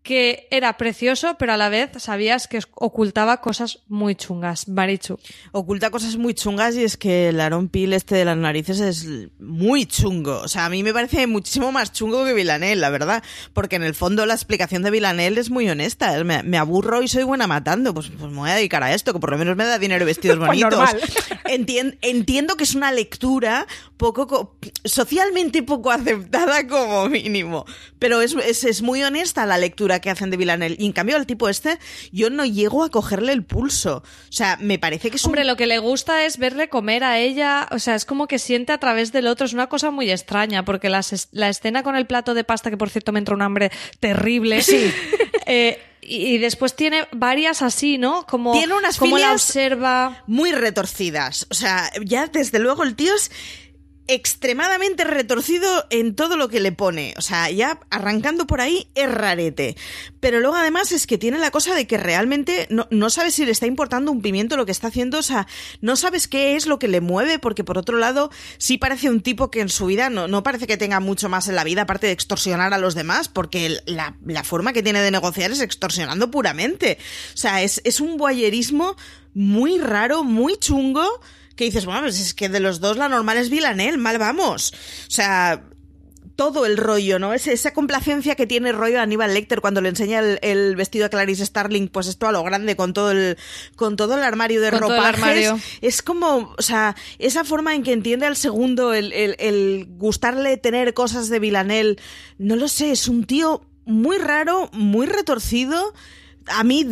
que 0.07 0.47
era 0.51 0.77
precioso, 0.77 1.35
pero 1.37 1.51
a 1.51 1.57
la 1.57 1.67
vez 1.67 1.89
sabías 1.97 2.47
que 2.47 2.59
ocultaba 2.75 3.41
cosas 3.41 3.79
muy 3.89 4.15
chungas. 4.15 4.69
Marichu. 4.69 5.19
Oculta 5.51 5.89
cosas 5.91 6.15
muy 6.15 6.33
chungas 6.33 6.75
y 6.77 6.83
es 6.85 6.95
que 6.95 7.27
el 7.27 7.41
Aaron 7.41 7.67
Peel 7.67 7.91
este 7.91 8.15
de 8.15 8.23
las 8.23 8.37
narices 8.37 8.79
es 8.79 9.05
muy 9.37 9.85
chungo. 9.85 10.39
O 10.39 10.47
sea, 10.47 10.63
a 10.65 10.69
mí 10.69 10.81
me 10.81 10.93
parece 10.93 11.27
muchísimo 11.27 11.73
más 11.73 11.91
chungo 11.91 12.23
que 12.23 12.33
Villanelle, 12.33 12.79
la 12.79 12.89
verdad. 12.89 13.21
Porque 13.51 13.75
en 13.75 13.83
el 13.83 13.95
fondo 13.95 14.25
la 14.25 14.33
explicación 14.33 14.81
de 14.81 14.91
Villanelle 14.91 15.41
es 15.41 15.49
muy 15.49 15.67
honesta. 15.69 16.23
Me, 16.23 16.41
me 16.41 16.57
aburro 16.57 17.03
y 17.03 17.09
soy 17.09 17.23
buena 17.23 17.45
matando. 17.45 17.93
Pues, 17.93 18.07
pues 18.17 18.31
me 18.31 18.37
voy 18.37 18.49
a 18.49 18.55
dedicar 18.55 18.83
a 18.83 18.93
esto, 18.93 19.11
que 19.11 19.19
por 19.19 19.31
lo 19.31 19.37
menos 19.37 19.57
me 19.57 19.65
da 19.65 19.77
dinero 19.77 20.03
y 20.03 20.07
vestidos 20.07 20.37
Pues 20.39 20.47
bonitos. 20.47 20.89
Entien- 21.49 21.97
entiendo 22.01 22.55
que 22.55 22.63
es 22.63 22.75
una 22.75 22.93
lectura 22.93 23.67
poco 23.97 24.25
co- 24.27 24.55
socialmente 24.85 25.63
poco 25.63 25.91
aceptada 25.91 26.65
como 26.67 27.09
mínimo. 27.09 27.65
Pero 27.99 28.21
es, 28.21 28.33
es, 28.35 28.63
es 28.63 28.81
muy 28.81 29.03
honesta 29.03 29.45
la 29.45 29.57
lectura 29.57 29.96
que 29.99 30.09
hacen 30.09 30.29
de 30.29 30.37
Villanelle. 30.37 30.75
Y 30.79 30.85
en 30.85 30.93
cambio 30.93 31.15
al 31.15 31.25
tipo 31.25 31.49
este, 31.49 31.79
yo 32.11 32.29
no 32.29 32.45
llego 32.45 32.83
a 32.83 32.89
cogerle 32.89 33.33
el 33.33 33.43
pulso. 33.43 34.03
O 34.29 34.31
sea, 34.31 34.57
me 34.59 34.79
parece 34.79 35.09
que 35.09 35.17
es 35.17 35.25
Hombre, 35.25 35.41
un... 35.41 35.47
lo 35.47 35.55
que 35.57 35.67
le 35.67 35.79
gusta 35.79 36.25
es 36.25 36.37
verle 36.37 36.69
comer 36.69 37.03
a 37.03 37.19
ella, 37.19 37.67
o 37.71 37.79
sea, 37.79 37.95
es 37.95 38.05
como 38.05 38.27
que 38.27 38.39
siente 38.39 38.73
a 38.73 38.77
través 38.77 39.11
del 39.11 39.27
otro, 39.27 39.45
es 39.45 39.53
una 39.53 39.67
cosa 39.67 39.91
muy 39.91 40.09
extraña, 40.11 40.65
porque 40.65 40.87
es- 40.87 41.29
la 41.31 41.49
escena 41.49 41.83
con 41.83 41.95
el 41.95 42.05
plato 42.07 42.33
de 42.33 42.43
pasta, 42.43 42.69
que 42.69 42.77
por 42.77 42.89
cierto 42.89 43.11
me 43.11 43.19
entra 43.19 43.35
un 43.35 43.41
hambre 43.41 43.71
terrible, 43.99 44.61
sí. 44.61 44.91
Eh, 45.49 45.79
y, 46.01 46.39
después 46.39 46.75
tiene 46.75 47.07
varias 47.13 47.61
así, 47.61 47.97
¿no? 47.97 48.25
Como, 48.25 48.51
Tiene 48.51 48.73
unas 48.73 48.97
como 48.97 49.17
la 49.17 49.31
observa. 49.31 50.23
muy 50.27 50.51
retorcidas. 50.51 51.47
O 51.49 51.53
sea, 51.53 51.89
ya 52.03 52.27
desde 52.27 52.59
luego 52.59 52.83
el 52.83 52.95
tío 52.95 53.15
es 53.15 53.31
extremadamente 54.07 55.03
retorcido 55.03 55.85
en 55.89 56.15
todo 56.15 56.37
lo 56.37 56.49
que 56.49 56.59
le 56.59 56.71
pone. 56.71 57.13
O 57.17 57.21
sea, 57.21 57.49
ya 57.51 57.79
arrancando 57.89 58.47
por 58.47 58.61
ahí 58.61 58.89
es 58.95 59.11
rarete. 59.11 59.75
Pero 60.19 60.39
luego 60.39 60.55
además 60.55 60.91
es 60.91 61.07
que 61.07 61.17
tiene 61.17 61.37
la 61.37 61.51
cosa 61.51 61.75
de 61.75 61.87
que 61.87 61.97
realmente 61.97 62.67
no, 62.69 62.87
no 62.89 63.09
sabes 63.09 63.35
si 63.35 63.45
le 63.45 63.51
está 63.51 63.65
importando 63.65 64.11
un 64.11 64.21
pimiento 64.21 64.57
lo 64.57 64.65
que 64.65 64.71
está 64.71 64.87
haciendo. 64.87 65.19
O 65.19 65.23
sea, 65.23 65.47
no 65.81 65.95
sabes 65.95 66.27
qué 66.27 66.55
es 66.55 66.67
lo 66.67 66.79
que 66.79 66.87
le 66.87 67.01
mueve 67.01 67.39
porque 67.39 67.63
por 67.63 67.77
otro 67.77 67.97
lado 67.97 68.31
sí 68.57 68.77
parece 68.77 69.09
un 69.09 69.21
tipo 69.21 69.51
que 69.51 69.61
en 69.61 69.69
su 69.69 69.85
vida 69.87 70.09
no, 70.09 70.27
no 70.27 70.43
parece 70.43 70.67
que 70.67 70.77
tenga 70.77 70.99
mucho 70.99 71.29
más 71.29 71.47
en 71.47 71.55
la 71.55 71.63
vida 71.63 71.83
aparte 71.83 72.07
de 72.07 72.13
extorsionar 72.13 72.73
a 72.73 72.77
los 72.77 72.95
demás 72.95 73.27
porque 73.27 73.79
la, 73.85 74.15
la 74.25 74.43
forma 74.43 74.73
que 74.73 74.83
tiene 74.83 75.01
de 75.01 75.11
negociar 75.11 75.51
es 75.51 75.61
extorsionando 75.61 76.31
puramente. 76.31 76.97
O 77.33 77.37
sea, 77.37 77.61
es, 77.61 77.81
es 77.83 77.99
un 77.99 78.17
voyerismo 78.17 78.95
muy 79.33 79.77
raro, 79.77 80.23
muy 80.23 80.57
chungo 80.57 81.21
que 81.57 81.65
dices, 81.65 81.85
bueno, 81.85 82.03
pues 82.03 82.19
es 82.21 82.33
que 82.33 82.47
de 82.47 82.61
los 82.61 82.79
dos 82.79 82.95
la 82.95 83.09
normal 83.09 83.37
es 83.37 83.49
Villanelle, 83.49 83.97
mal 83.97 84.17
vamos. 84.17 84.73
O 85.07 85.11
sea, 85.11 85.63
todo 86.35 86.67
el 86.67 86.77
rollo, 86.77 87.17
¿no? 87.17 87.33
Es 87.33 87.47
esa 87.47 87.73
complacencia 87.73 88.35
que 88.35 88.45
tiene 88.45 88.69
el 88.69 88.75
rollo 88.77 89.01
Aníbal 89.01 89.33
Lecter 89.33 89.59
cuando 89.59 89.81
le 89.81 89.89
enseña 89.89 90.19
el, 90.19 90.37
el 90.43 90.75
vestido 90.75 91.07
a 91.07 91.09
Clarice 91.09 91.43
Starling, 91.43 91.87
pues 91.87 92.05
esto 92.05 92.27
a 92.27 92.31
lo 92.31 92.43
grande 92.43 92.75
con 92.75 92.93
todo 92.93 93.09
el 93.09 93.37
con 93.75 93.95
todo 93.95 94.13
el 94.13 94.21
armario 94.21 94.61
de 94.61 94.69
ropajes. 94.79 95.15
Es 95.81 96.03
como, 96.03 96.53
o 96.55 96.61
sea, 96.61 96.95
esa 97.17 97.43
forma 97.43 97.73
en 97.73 97.81
que 97.81 97.91
entiende 97.91 98.27
al 98.27 98.35
segundo 98.35 98.93
el, 98.93 99.13
el- 99.13 99.35
el 99.39 99.87
gustarle 99.97 100.57
tener 100.57 100.93
cosas 100.93 101.27
de 101.29 101.39
Villanelle, 101.39 101.95
no 102.37 102.55
lo 102.55 102.67
sé, 102.67 102.91
es 102.91 103.07
un 103.07 103.23
tío 103.25 103.63
muy 103.85 104.19
raro, 104.19 104.69
muy 104.73 105.07
retorcido. 105.07 105.91
A 106.49 106.63
mí 106.63 106.85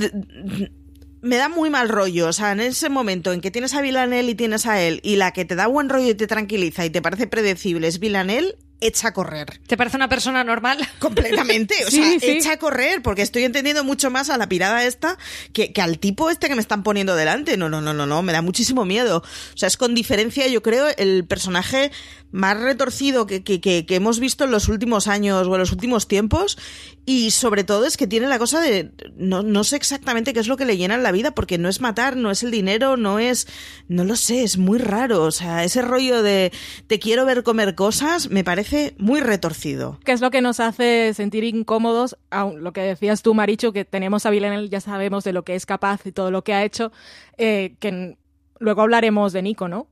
me 1.26 1.38
da 1.38 1.50
muy 1.50 1.70
mal 1.70 1.90
rollo. 1.90 2.28
O 2.28 2.34
sea, 2.34 2.52
en 2.52 2.60
ese 2.60 2.88
momento 2.88 3.34
en 3.34 3.42
que 3.42 3.52
tienes 3.52 3.74
a 3.74 3.82
Villanelle 3.82 4.32
y 4.32 4.36
tienes 4.36 4.66
a 4.68 4.82
él, 4.82 5.02
y 5.04 5.16
la 5.16 5.32
que 5.32 5.44
te 5.44 5.56
da 5.56 5.68
buen 5.68 5.90
rollo 5.90 6.10
y 6.10 6.16
te 6.16 6.28
tranquiliza 6.28 6.86
y 6.86 6.92
te 6.92 7.02
parece 7.02 7.28
predecible 7.28 7.88
es 7.88 8.00
Villanelle, 8.00 8.56
echa 8.88 9.10
a 9.10 9.14
correr. 9.14 9.60
¿Te 9.68 9.78
parece 9.78 9.98
una 9.98 10.10
persona 10.10 10.44
normal? 10.44 10.78
Completamente. 11.00 11.76
O 11.86 11.90
Sí, 11.92 11.98
sea, 11.98 12.20
sí. 12.20 12.32
echa 12.32 12.54
a 12.54 12.58
correr, 12.58 13.02
porque 13.02 13.22
estoy 13.22 13.44
entendiendo 13.44 13.84
mucho 13.84 14.10
más 14.10 14.30
a 14.30 14.38
la 14.38 14.48
pirada 14.50 14.86
esta 14.86 15.18
que, 15.54 15.72
que 15.74 15.82
al 15.82 16.00
tipo 16.00 16.30
este 16.30 16.48
que 16.48 16.56
me 16.56 16.62
están 16.62 16.84
poniendo 16.84 17.16
delante. 17.16 17.58
No, 17.58 17.70
no, 17.70 17.82
no, 17.82 17.94
no, 17.94 18.06
no, 18.06 18.22
me 18.22 18.34
da 18.34 18.42
muchísimo 18.42 18.86
miedo. 18.86 19.24
O 19.54 19.58
sea, 19.58 19.68
es 19.68 19.78
con 19.78 19.96
diferencia, 19.96 20.48
yo 20.48 20.62
creo, 20.62 20.88
el 20.98 21.26
personaje 21.26 21.92
más 22.32 22.60
retorcido 22.60 23.26
que, 23.28 23.44
que, 23.44 23.62
que, 23.62 23.86
que 23.86 23.96
hemos 23.96 24.20
visto 24.20 24.44
en 24.44 24.52
los 24.52 24.68
últimos 24.68 25.08
años 25.08 25.48
o 25.48 25.54
en 25.54 25.60
los 25.60 25.72
últimos 25.72 26.08
tiempos. 26.08 26.58
Y 27.06 27.32
sobre 27.32 27.64
todo 27.64 27.86
es 27.86 27.98
que 27.98 28.08
tiene 28.08 28.28
la 28.28 28.40
cosa 28.40 28.60
de. 28.60 28.92
No, 29.16 29.44
no 29.44 29.64
sé 29.64 29.76
exactamente 29.76 30.34
qué 30.34 30.40
es 30.40 30.48
lo 30.48 30.58
que 30.58 30.66
le 30.66 30.76
llena 30.76 30.96
en 30.96 31.04
la 31.04 31.12
vida, 31.12 31.32
porque 31.32 31.58
no 31.58 31.70
es 31.70 31.80
matar, 31.80 32.16
no 32.18 32.32
es 32.32 32.42
el 32.44 32.52
dinero, 32.52 32.98
no 32.98 33.20
es. 33.20 33.48
No 33.88 34.04
lo 34.04 34.16
sé, 34.16 34.44
es 34.44 34.58
muy 34.58 34.80
raro. 34.80 35.22
O 35.24 35.32
sea, 35.32 35.64
ese 35.64 35.82
rollo 35.82 36.24
de 36.24 36.52
te 36.88 37.00
quiero 37.00 37.26
ver 37.26 37.44
comer 37.44 37.76
cosas 37.76 38.30
me 38.30 38.44
parece 38.44 38.75
muy 38.98 39.20
retorcido. 39.20 40.00
que 40.04 40.12
es 40.12 40.22
lo 40.22 40.32
que 40.32 40.42
nos 40.42 40.60
hace 40.60 41.14
sentir 41.14 41.44
incómodos, 41.44 42.18
aun 42.30 42.64
lo 42.64 42.74
que 42.74 42.82
decías 42.82 43.22
tú, 43.22 43.34
Maricho, 43.34 43.72
que 43.74 43.86
tenemos 43.86 44.26
a 44.26 44.30
Villanelle, 44.30 44.70
ya 44.70 44.82
sabemos 44.82 45.24
de 45.24 45.34
lo 45.34 45.44
que 45.44 45.56
es 45.56 45.66
capaz 45.66 46.06
y 46.06 46.12
todo 46.12 46.32
lo 46.32 46.44
que 46.44 46.54
ha 46.54 46.64
hecho, 46.64 46.92
eh, 47.38 47.76
que 47.80 48.18
luego 48.60 48.82
hablaremos 48.82 49.34
de 49.34 49.42
Nico, 49.42 49.68
¿no? 49.68 49.88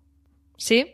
Sí. 0.57 0.93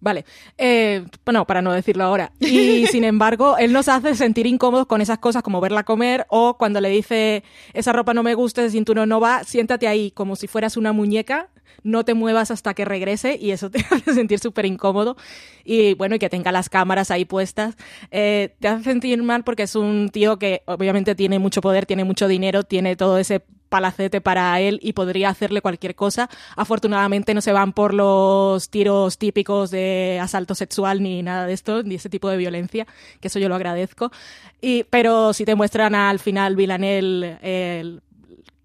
Vale, 0.00 0.24
eh, 0.56 1.04
bueno, 1.24 1.46
para 1.46 1.60
no 1.60 1.72
decirlo 1.72 2.04
ahora. 2.04 2.32
Y 2.40 2.86
sin 2.90 3.04
embargo, 3.04 3.58
él 3.58 3.72
nos 3.72 3.88
hace 3.88 4.14
sentir 4.14 4.46
incómodos 4.46 4.86
con 4.86 5.00
esas 5.00 5.18
cosas 5.18 5.42
como 5.42 5.60
verla 5.60 5.84
comer 5.84 6.26
o 6.28 6.56
cuando 6.56 6.80
le 6.80 6.88
dice, 6.88 7.44
esa 7.74 7.92
ropa 7.92 8.14
no 8.14 8.22
me 8.22 8.34
gusta, 8.34 8.62
ese 8.62 8.72
cinturón 8.72 9.10
no 9.10 9.20
va, 9.20 9.44
siéntate 9.44 9.86
ahí 9.88 10.10
como 10.10 10.36
si 10.36 10.46
fueras 10.46 10.78
una 10.78 10.92
muñeca, 10.92 11.50
no 11.82 12.04
te 12.04 12.14
muevas 12.14 12.50
hasta 12.50 12.74
que 12.74 12.84
regrese 12.84 13.38
y 13.40 13.50
eso 13.50 13.70
te 13.70 13.80
hace 13.90 14.14
sentir 14.14 14.38
súper 14.38 14.64
incómodo. 14.64 15.16
Y 15.64 15.94
bueno, 15.94 16.14
y 16.14 16.18
que 16.18 16.30
tenga 16.30 16.50
las 16.50 16.70
cámaras 16.70 17.10
ahí 17.10 17.26
puestas, 17.26 17.76
eh, 18.10 18.54
te 18.58 18.68
hace 18.68 18.84
sentir 18.84 19.22
mal 19.22 19.44
porque 19.44 19.64
es 19.64 19.76
un 19.76 20.08
tío 20.10 20.38
que 20.38 20.62
obviamente 20.64 21.14
tiene 21.14 21.38
mucho 21.38 21.60
poder, 21.60 21.84
tiene 21.84 22.04
mucho 22.04 22.26
dinero, 22.26 22.64
tiene 22.64 22.96
todo 22.96 23.18
ese 23.18 23.42
palacete 23.70 24.20
para 24.20 24.60
él 24.60 24.78
y 24.82 24.92
podría 24.92 25.30
hacerle 25.30 25.62
cualquier 25.62 25.94
cosa. 25.94 26.28
Afortunadamente 26.56 27.32
no 27.32 27.40
se 27.40 27.52
van 27.52 27.72
por 27.72 27.94
los 27.94 28.68
tiros 28.68 29.16
típicos 29.16 29.70
de 29.70 30.18
asalto 30.20 30.54
sexual 30.54 31.02
ni 31.02 31.22
nada 31.22 31.46
de 31.46 31.54
esto, 31.54 31.82
ni 31.82 31.94
ese 31.94 32.10
tipo 32.10 32.28
de 32.28 32.36
violencia, 32.36 32.86
que 33.20 33.28
eso 33.28 33.38
yo 33.38 33.48
lo 33.48 33.54
agradezco. 33.54 34.12
Y, 34.60 34.84
pero 34.84 35.32
si 35.32 35.46
te 35.46 35.54
muestran 35.54 35.94
al 35.94 36.18
final 36.18 36.56
Villanel 36.56 37.38
el, 37.40 38.02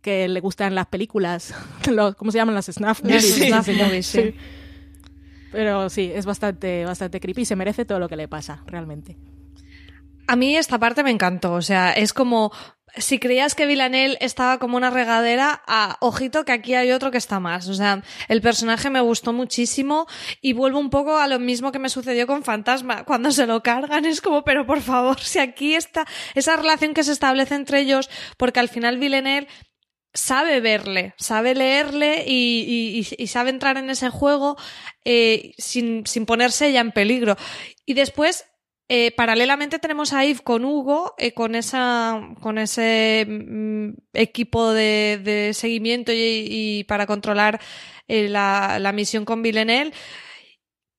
que 0.01 0.27
le 0.27 0.39
gustan 0.41 0.75
las 0.75 0.87
películas, 0.87 1.53
los, 1.89 2.15
¿cómo 2.15 2.31
se 2.31 2.39
llaman? 2.39 2.55
Las 2.55 2.65
snuff. 2.65 3.01
Sí, 3.05 3.21
sí. 3.21 4.03
sí. 4.03 4.35
Pero 5.51 5.89
sí, 5.89 6.11
es 6.13 6.25
bastante, 6.25 6.83
bastante 6.83 7.21
creepy 7.21 7.43
y 7.43 7.45
se 7.45 7.55
merece 7.55 7.85
todo 7.85 7.99
lo 7.99 8.09
que 8.09 8.17
le 8.17 8.27
pasa, 8.27 8.61
realmente. 8.67 9.15
A 10.27 10.35
mí 10.35 10.57
esta 10.57 10.79
parte 10.79 11.03
me 11.03 11.11
encantó, 11.11 11.53
o 11.53 11.61
sea, 11.61 11.93
es 11.93 12.11
como 12.11 12.51
si 12.97 13.19
creías 13.19 13.55
que 13.55 13.65
Villanel 13.65 14.17
estaba 14.21 14.59
como 14.59 14.77
una 14.77 14.89
regadera, 14.89 15.61
a 15.67 15.97
ojito 15.99 16.45
que 16.45 16.51
aquí 16.51 16.73
hay 16.73 16.91
otro 16.91 17.11
que 17.11 17.17
está 17.17 17.39
más. 17.39 17.67
O 17.67 17.73
sea, 17.73 18.03
el 18.27 18.41
personaje 18.41 18.89
me 18.89 19.01
gustó 19.01 19.33
muchísimo 19.33 20.07
y 20.41 20.53
vuelvo 20.53 20.79
un 20.79 20.89
poco 20.89 21.17
a 21.17 21.27
lo 21.27 21.39
mismo 21.39 21.71
que 21.71 21.79
me 21.79 21.89
sucedió 21.89 22.27
con 22.27 22.43
Fantasma. 22.43 23.03
Cuando 23.03 23.31
se 23.31 23.47
lo 23.47 23.61
cargan 23.63 24.05
es 24.05 24.21
como, 24.21 24.43
pero 24.43 24.65
por 24.65 24.81
favor, 24.81 25.19
si 25.19 25.39
aquí 25.39 25.75
está 25.75 26.05
esa 26.33 26.55
relación 26.55 26.93
que 26.93 27.03
se 27.03 27.11
establece 27.11 27.55
entre 27.55 27.79
ellos, 27.79 28.09
porque 28.37 28.59
al 28.59 28.69
final 28.69 28.97
Villanel 28.97 29.47
sabe 30.13 30.61
verle, 30.61 31.13
sabe 31.17 31.53
leerle 31.53 32.23
y, 32.25 33.03
sabe 33.27 33.49
entrar 33.49 33.77
en 33.77 33.89
ese 33.89 34.09
juego 34.09 34.55
eh, 35.03 35.53
sin, 35.57 36.05
sin 36.07 36.25
ponerse 36.25 36.67
ella 36.67 36.79
en 36.79 36.91
peligro. 36.91 37.35
Y 37.85 37.93
después, 37.93 38.45
eh, 38.87 39.11
paralelamente 39.11 39.79
tenemos 39.79 40.13
a 40.13 40.23
Yves 40.23 40.41
con 40.41 40.63
Hugo, 40.65 41.15
eh, 41.17 41.33
con 41.33 41.55
esa, 41.55 42.21
con 42.41 42.57
ese 42.57 43.25
mm, 43.27 43.89
equipo 44.13 44.71
de, 44.73 45.51
seguimiento 45.53 46.11
y, 46.13 46.85
para 46.87 47.07
controlar 47.07 47.59
eh, 48.07 48.29
la, 48.29 48.77
la 48.79 48.91
misión 48.91 49.25
con 49.25 49.41
Villeneuve 49.41 49.91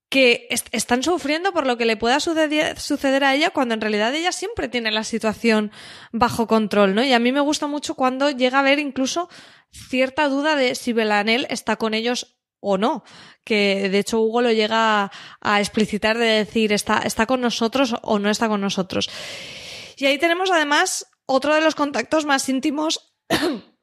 que 0.09 0.47
est- 0.51 0.68
están 0.72 1.03
sufriendo 1.03 1.53
por 1.53 1.66
lo 1.66 1.76
que 1.76 1.84
le 1.84 1.97
pueda 1.97 2.20
suceder, 2.20 3.24
a 3.24 3.34
ella 3.34 3.51
cuando 3.51 3.74
en 3.74 3.80
realidad 3.80 4.14
ella 4.14 4.32
siempre 4.32 4.68
tiene 4.68 4.91
la 4.91 5.05
situación 5.05 5.72
bajo 6.12 6.47
control, 6.47 6.95
¿no? 6.95 7.03
Y 7.05 7.12
a 7.12 7.18
mí 7.18 7.32
me 7.32 7.41
gusta 7.41 7.66
mucho 7.66 7.95
cuando 7.95 8.30
llega 8.30 8.59
a 8.59 8.61
haber 8.61 8.78
incluso 8.78 9.28
cierta 9.70 10.28
duda 10.28 10.55
de 10.57 10.74
si 10.74 10.93
Belanel 10.93 11.47
está 11.51 11.76
con 11.76 11.93
ellos 11.93 12.36
o 12.69 12.79
no, 12.79 13.05
que 13.45 13.89
de 13.89 14.01
hecho 14.01 14.21
Hugo 14.21 14.43
lo 14.43 14.51
llega 14.51 15.12
a, 15.41 15.61
explicitar 15.61 16.19
de 16.19 16.27
decir 16.27 16.73
está, 16.73 16.99
está 16.99 17.25
con 17.25 17.41
nosotros 17.41 17.95
o 18.03 18.19
no 18.19 18.29
está 18.29 18.49
con 18.49 18.61
nosotros. 18.61 19.09
Y 19.97 20.07
ahí 20.07 20.19
tenemos 20.19 20.51
además 20.51 21.07
otro 21.27 21.55
de 21.55 21.61
los 21.61 21.77
contactos 21.77 22.27
más 22.27 22.49
íntimos 22.49 23.14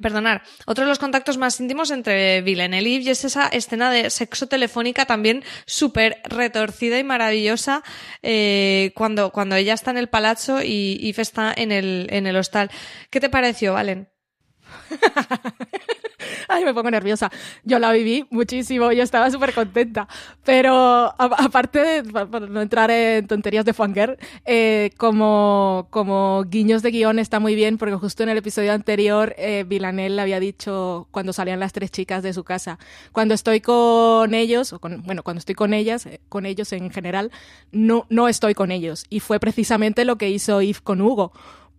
Perdonar, 0.00 0.42
otro 0.64 0.84
de 0.84 0.88
los 0.88 0.98
contactos 0.98 1.36
más 1.36 1.60
íntimos 1.60 1.90
entre 1.90 2.38
Eve 2.38 2.52
y 2.52 3.10
es 3.10 3.24
esa 3.26 3.48
escena 3.48 3.90
de 3.90 4.08
sexo 4.08 4.46
telefónica 4.46 5.04
también 5.04 5.44
súper 5.66 6.22
retorcida 6.24 6.98
y 6.98 7.04
maravillosa 7.04 7.82
eh, 8.22 8.92
cuando, 8.96 9.30
cuando 9.30 9.54
ella 9.56 9.74
está 9.74 9.90
en 9.90 9.98
el 9.98 10.08
palazzo 10.08 10.62
y 10.62 10.98
Eve 11.10 11.20
está 11.20 11.52
en 11.54 11.70
el, 11.70 12.06
en 12.10 12.26
el 12.26 12.36
hostal. 12.36 12.70
¿Qué 13.10 13.20
te 13.20 13.28
pareció, 13.28 13.74
Valen? 13.74 14.08
Ay, 16.48 16.64
me 16.64 16.74
pongo 16.74 16.90
nerviosa. 16.90 17.30
Yo 17.64 17.78
la 17.78 17.92
viví 17.92 18.26
muchísimo, 18.30 18.92
yo 18.92 19.02
estaba 19.02 19.30
súper 19.30 19.52
contenta. 19.54 20.08
Pero 20.44 21.14
aparte 21.18 21.78
de, 21.80 22.04
pa- 22.04 22.26
para 22.26 22.46
no 22.46 22.60
entrar 22.60 22.90
en 22.90 23.26
tonterías 23.26 23.64
de 23.64 23.72
Fanger, 23.72 24.18
eh, 24.44 24.90
como, 24.96 25.86
como 25.90 26.44
guiños 26.44 26.82
de 26.82 26.90
guion 26.90 27.18
está 27.18 27.40
muy 27.40 27.54
bien, 27.54 27.78
porque 27.78 27.94
justo 27.96 28.22
en 28.22 28.28
el 28.28 28.38
episodio 28.38 28.72
anterior, 28.72 29.34
eh, 29.38 29.64
Villanelle 29.66 30.20
había 30.20 30.40
dicho 30.40 31.08
cuando 31.10 31.32
salían 31.32 31.60
las 31.60 31.72
tres 31.72 31.90
chicas 31.90 32.22
de 32.22 32.32
su 32.32 32.44
casa, 32.44 32.78
cuando 33.12 33.34
estoy 33.34 33.60
con 33.60 34.34
ellos, 34.34 34.72
o 34.72 34.78
con, 34.80 35.02
bueno, 35.02 35.22
cuando 35.22 35.38
estoy 35.38 35.54
con 35.54 35.74
ellas, 35.74 36.06
eh, 36.06 36.20
con 36.28 36.46
ellos 36.46 36.72
en 36.72 36.90
general, 36.90 37.30
no, 37.70 38.06
no 38.10 38.28
estoy 38.28 38.54
con 38.54 38.70
ellos. 38.72 39.04
Y 39.10 39.20
fue 39.20 39.38
precisamente 39.40 40.04
lo 40.04 40.16
que 40.16 40.28
hizo 40.30 40.60
Eve 40.60 40.78
con 40.82 41.00
Hugo 41.00 41.32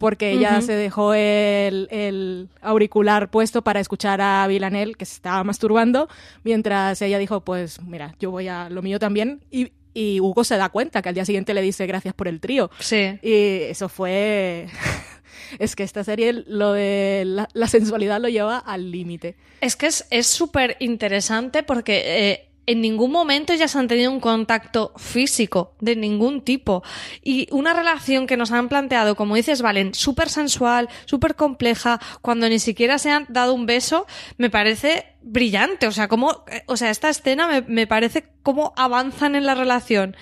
porque 0.04 0.32
ella 0.34 0.60
se 0.60 0.74
dejó 0.74 1.14
el, 1.14 1.88
el 1.90 2.50
auricular 2.62 3.32
puesto 3.32 3.62
para 3.62 3.80
escuchar 3.80 4.20
a 4.20 4.46
Villanel, 4.48 4.98
que 4.98 5.06
se 5.06 5.14
estaba 5.14 5.42
masturbando, 5.46 6.10
mientras 6.44 7.02
ella 7.02 7.18
dijo, 7.20 7.40
pues 7.40 7.82
mira, 7.82 8.14
yo 8.20 8.30
voy 8.30 8.50
a 8.50 8.70
lo 8.70 8.82
mío 8.82 9.00
también. 9.00 9.46
Y, 9.50 9.72
y 9.94 10.20
Hugo 10.20 10.44
se 10.44 10.58
da 10.58 10.68
cuenta 10.68 11.02
que 11.02 11.08
al 11.08 11.16
día 11.16 11.24
siguiente 11.24 11.54
le 11.54 11.62
dice 11.62 11.88
gracias 11.88 12.14
por 12.14 12.28
el 12.28 12.42
trío. 12.42 12.70
Sí. 12.80 13.18
Y 13.22 13.70
eso 13.70 13.88
fue... 13.88 14.68
es 15.60 15.74
que 15.74 15.84
esta 15.84 16.04
serie 16.04 16.34
lo 16.34 16.74
de 16.74 17.24
la, 17.26 17.48
la 17.54 17.68
sensualidad 17.68 18.20
lo 18.20 18.28
lleva 18.28 18.58
al 18.58 18.92
límite. 18.92 19.38
Es 19.62 19.78
que 19.78 19.86
es 19.86 20.06
es 20.10 20.28
súper 20.28 20.76
interesante 20.82 21.64
porque 21.64 22.02
eh, 22.06 22.50
en 22.66 22.82
ningún 22.82 23.12
momento 23.12 23.54
ellas 23.54 23.76
han 23.76 23.88
tenido 23.88 24.12
un 24.12 24.20
contacto 24.20 24.94
físico 24.98 25.76
de 25.80 25.96
ningún 25.96 26.42
tipo. 26.42 26.84
Y 27.22 27.48
una 27.52 27.74
relación 27.74 28.28
que 28.28 28.38
nos 28.38 28.52
han 28.52 28.70
planteado, 28.70 29.16
como 29.16 29.36
dices, 29.36 29.62
Valen, 29.62 29.94
súper 29.94 30.30
sensual, 30.30 30.90
súper 31.06 31.36
compleja, 31.36 32.00
cuando 32.22 32.48
ni 32.48 32.60
siquiera 32.60 32.98
se 32.98 33.12
han 33.12 33.26
dado 33.30 33.54
un 33.54 33.66
beso, 33.66 34.08
me 34.38 34.50
parece 34.50 35.06
brillante. 35.22 35.88
O 35.88 35.92
sea, 35.92 36.08
como, 36.08 36.46
eh, 36.52 36.64
o 36.68 36.78
sea, 36.78 36.90
esta 36.90 37.10
escena 37.10 37.48
me, 37.48 37.62
me 37.62 37.88
parece 37.88 38.26
cómo 38.44 38.74
avanzan 38.76 39.36
en 39.36 39.46
la 39.46 39.56
relación 39.56 40.16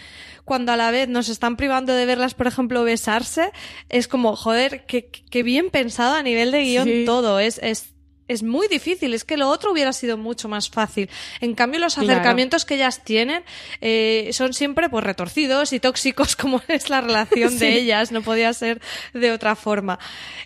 cuando 0.43 0.71
a 0.71 0.75
la 0.77 0.91
vez 0.91 1.07
nos 1.07 1.29
están 1.29 1.55
privando 1.55 1.93
de 1.93 2.05
verlas, 2.05 2.33
por 2.33 2.47
ejemplo, 2.47 2.83
besarse, 2.83 3.51
es 3.89 4.07
como, 4.07 4.35
joder, 4.35 4.85
qué, 4.85 5.09
qué 5.09 5.43
bien 5.43 5.69
pensado 5.69 6.15
a 6.15 6.23
nivel 6.23 6.51
de 6.51 6.63
guion 6.63 6.85
Sí. 6.87 7.03
todo. 7.05 7.39
Es, 7.39 7.59
es, 7.59 7.93
es 8.31 8.43
muy 8.43 8.67
difícil, 8.67 9.13
es 9.13 9.23
que 9.23 9.37
lo 9.37 9.49
otro 9.49 9.71
hubiera 9.71 9.93
sido 9.93 10.17
mucho 10.17 10.47
más 10.49 10.69
fácil. 10.69 11.09
En 11.39 11.53
cambio, 11.55 11.79
los 11.79 11.95
Claro. 11.95 12.11
acercamientos 12.11 12.65
que 12.65 12.75
ellas 12.75 13.03
tienen 13.03 13.43
eh, 13.81 14.29
son 14.33 14.53
siempre 14.53 14.89
pues 14.89 15.03
retorcidos 15.03 15.73
y 15.73 15.79
tóxicos 15.79 16.35
como 16.35 16.61
es 16.67 16.89
la 16.89 17.01
relación 17.01 17.57
de 17.59 17.71
Sí. 17.71 17.77
ellas, 17.79 18.11
no 18.11 18.21
podía 18.21 18.53
ser 18.53 18.81
de 19.13 19.31
otra 19.31 19.55
forma. 19.55 19.99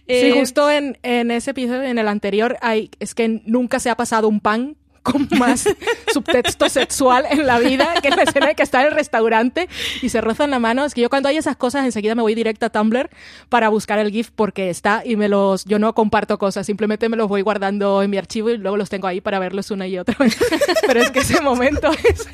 Sí, 0.07 0.13
Eh, 0.27 0.31
justo 0.33 0.69
en, 0.69 0.97
en 1.03 1.31
ese 1.31 1.51
episodio, 1.51 1.83
en 1.83 1.97
el 1.97 2.07
anterior, 2.07 2.57
hay, 2.61 2.89
es 2.99 3.13
que 3.15 3.41
nunca 3.45 3.79
se 3.79 3.89
ha 3.89 3.95
pasado 3.97 4.27
un 4.27 4.39
pan 4.39 4.75
con 5.05 5.29
más 5.37 5.69
subtexto 6.11 6.67
sexual 6.67 7.25
en 7.29 7.45
la 7.45 7.59
vida 7.59 7.93
que 8.01 8.07
en 8.07 8.15
la 8.15 8.23
escena 8.23 8.47
de 8.47 8.55
que 8.55 8.63
está 8.63 8.81
en 8.81 8.87
el 8.87 8.93
restaurante 8.93 9.69
y 10.01 10.09
se 10.09 10.19
rozan 10.19 10.49
la 10.49 10.59
mano. 10.59 10.83
Es 10.83 10.95
que 10.95 11.01
yo 11.01 11.09
cuando 11.09 11.29
hay 11.29 11.37
esas 11.37 11.55
cosas 11.55 11.85
enseguida 11.85 12.15
me 12.15 12.23
voy 12.23 12.33
directa 12.33 12.65
a 12.65 12.69
Tumblr 12.69 13.09
para 13.47 13.69
buscar 13.69 13.99
el 13.99 14.11
GIF 14.11 14.31
porque 14.35 14.69
está 14.69 15.03
y 15.05 15.15
me 15.15 15.29
los, 15.29 15.63
yo 15.65 15.77
no 15.77 15.93
comparto 15.93 16.39
cosas, 16.39 16.65
simplemente 16.65 17.07
me 17.07 17.17
los 17.17 17.29
voy 17.29 17.43
guardando 17.43 18.01
en 18.01 18.09
mi 18.09 18.17
archivo 18.17 18.49
y 18.49 18.57
luego 18.57 18.77
los 18.77 18.89
tengo 18.89 19.07
ahí 19.07 19.21
para 19.21 19.37
verlos 19.37 19.69
una 19.69 19.87
y 19.87 19.99
otra 19.99 20.15
vez. 20.17 20.37
Pero 20.87 21.01
es 21.01 21.11
que 21.11 21.19
ese 21.19 21.39
momento 21.39 21.91
es... 21.91 22.27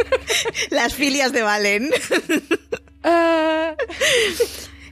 Las 0.70 0.94
filias 0.94 1.34
de 1.34 1.42
Valen. 1.42 1.92
Ah, 3.04 3.74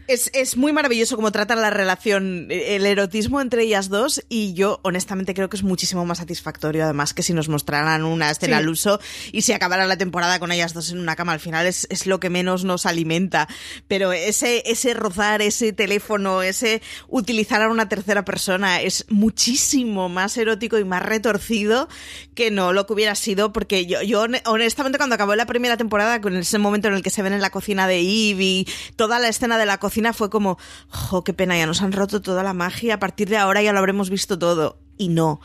Es, 0.09 0.31
es 0.33 0.57
muy 0.57 0.73
maravilloso 0.73 1.15
cómo 1.17 1.31
tratan 1.31 1.61
la 1.61 1.69
relación, 1.69 2.47
eh, 2.49 2.75
el 2.75 2.87
erotismo 2.87 3.41
entre 3.41 3.61
ellas 3.61 3.89
dos 3.89 4.23
y 4.27 4.53
yo 4.55 4.79
honestamente 4.81 5.35
creo 5.35 5.49
que 5.49 5.57
es 5.57 5.61
muchísimo 5.61 6.03
más 6.03 6.17
satisfactorio 6.17 6.83
además 6.83 7.13
que 7.13 7.21
si 7.21 7.31
nos 7.33 7.47
mostraran 7.47 8.03
una 8.03 8.31
escena 8.31 8.57
Sí. 8.57 8.63
al 8.63 8.69
uso 8.69 8.99
y 9.31 9.43
si 9.43 9.53
acabara 9.53 9.85
la 9.85 9.97
temporada 9.97 10.39
con 10.39 10.51
ellas 10.51 10.73
dos 10.73 10.89
en 10.91 10.97
una 10.99 11.15
cama 11.15 11.33
al 11.33 11.39
final 11.39 11.67
es, 11.67 11.85
es 11.91 12.07
lo 12.07 12.19
que 12.19 12.31
menos 12.31 12.63
nos 12.63 12.87
alimenta 12.87 13.47
pero 13.87 14.11
ese, 14.11 14.63
ese 14.65 14.95
rozar, 14.95 15.43
ese 15.43 15.73
teléfono, 15.73 16.41
ese 16.41 16.81
utilizar 17.07 17.61
a 17.61 17.69
una 17.69 17.87
tercera 17.87 18.25
persona 18.25 18.81
es 18.81 19.05
muchísimo 19.09 20.09
más 20.09 20.35
erótico 20.37 20.79
y 20.79 20.85
más 20.85 21.03
retorcido 21.03 21.87
que 22.33 22.49
no 22.49 22.73
lo 22.73 22.87
que 22.87 22.93
hubiera 22.93 23.13
sido 23.13 23.53
porque 23.53 23.85
yo, 23.85 24.01
yo 24.01 24.23
hone- 24.23 24.41
honestamente 24.45 24.97
cuando 24.97 25.13
acabó 25.13 25.35
la 25.35 25.45
primera 25.45 25.77
temporada 25.77 26.19
con 26.19 26.35
ese 26.35 26.57
momento 26.57 26.87
en 26.87 26.95
el 26.95 27.03
que 27.03 27.11
se 27.11 27.21
ven 27.21 27.33
en 27.33 27.41
la 27.41 27.51
cocina 27.51 27.85
de 27.87 27.99
Eve 27.99 28.43
y 28.43 28.67
toda 28.95 29.19
la 29.19 29.27
escena 29.27 29.59
de 29.59 29.67
la 29.67 29.77
cocina 29.77 29.98
fue 30.13 30.29
como, 30.29 30.57
jo, 30.89 31.23
qué 31.23 31.33
pena, 31.33 31.57
ya 31.57 31.65
nos 31.65 31.81
han 31.81 31.91
roto 31.91 32.21
toda 32.21 32.43
la 32.43 32.53
magia, 32.53 32.95
a 32.95 32.99
partir 32.99 33.29
de 33.29 33.37
ahora 33.37 33.61
ya 33.61 33.73
lo 33.73 33.79
habremos 33.79 34.09
visto 34.09 34.37
todo. 34.39 34.79
Y 34.97 35.07
no. 35.09 35.39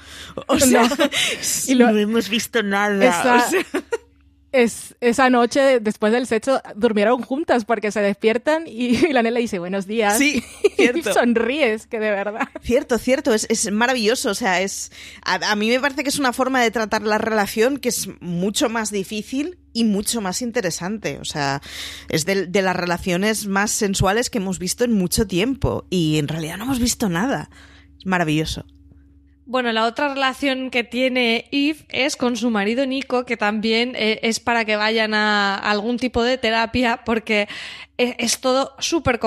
O 0.48 0.58
sea, 0.58 0.88
No. 0.88 0.96
Y 1.66 1.74
lo- 1.74 1.90
no 1.92 1.98
hemos 1.98 2.28
visto 2.28 2.62
nada. 2.62 3.04
Esa- 3.04 3.46
o 3.46 3.50
sea. 3.50 3.64
Es, 4.54 4.94
esa 5.00 5.30
noche, 5.30 5.80
después 5.80 6.12
del 6.12 6.26
sexo, 6.26 6.62
durmieron 6.76 7.22
juntas 7.22 7.64
porque 7.64 7.90
se 7.90 8.00
despiertan 8.00 8.66
y 8.66 8.96
Villanelle 9.06 9.34
le 9.34 9.40
dice 9.40 9.58
buenos 9.58 9.86
días. 9.86 10.16
Sí, 10.16 10.44
y 10.64 10.68
cierto. 10.70 11.12
sonríes, 11.12 11.86
que 11.86 11.98
de 11.98 12.10
verdad. 12.10 12.48
Cierto, 12.62 12.98
cierto, 12.98 13.34
es, 13.34 13.46
es 13.50 13.70
maravilloso. 13.72 14.30
O 14.30 14.34
sea, 14.34 14.60
es. 14.60 14.92
A, 15.24 15.34
a 15.50 15.56
mí 15.56 15.68
me 15.68 15.80
parece 15.80 16.04
que 16.04 16.08
es 16.08 16.18
una 16.18 16.32
forma 16.32 16.62
de 16.62 16.70
tratar 16.70 17.02
la 17.02 17.18
relación 17.18 17.78
que 17.78 17.88
es 17.88 18.08
mucho 18.20 18.68
más 18.68 18.90
difícil 18.90 19.58
y 19.72 19.82
mucho 19.82 20.20
más 20.20 20.40
interesante. 20.40 21.18
O 21.20 21.24
sea, 21.24 21.60
es 22.08 22.24
de, 22.24 22.46
de 22.46 22.62
las 22.62 22.76
relaciones 22.76 23.46
más 23.46 23.72
sensuales 23.72 24.30
que 24.30 24.38
hemos 24.38 24.60
visto 24.60 24.84
en 24.84 24.92
mucho 24.92 25.26
tiempo. 25.26 25.86
Y 25.90 26.18
en 26.18 26.28
realidad 26.28 26.58
no 26.58 26.64
hemos 26.64 26.78
visto 26.78 27.08
nada. 27.08 27.50
Es 27.98 28.06
maravilloso. 28.06 28.64
Bueno, 29.46 29.72
la 29.72 29.84
otra 29.84 30.08
relación 30.08 30.70
que 30.70 30.84
tiene 30.84 31.48
Eve 31.52 31.84
es 31.90 32.16
con 32.16 32.36
su 32.36 32.48
marido 32.50 32.86
Nico, 32.86 33.26
que 33.26 33.36
también 33.36 33.92
eh, 33.94 34.20
es 34.22 34.40
para 34.40 34.64
que 34.64 34.76
vayan 34.76 35.12
a 35.12 35.54
algún 35.56 35.98
tipo 35.98 36.22
de 36.22 36.38
terapia, 36.38 37.02
porque 37.04 37.46
es, 37.98 38.14
es 38.18 38.40
todo 38.40 38.74
súper 38.78 39.18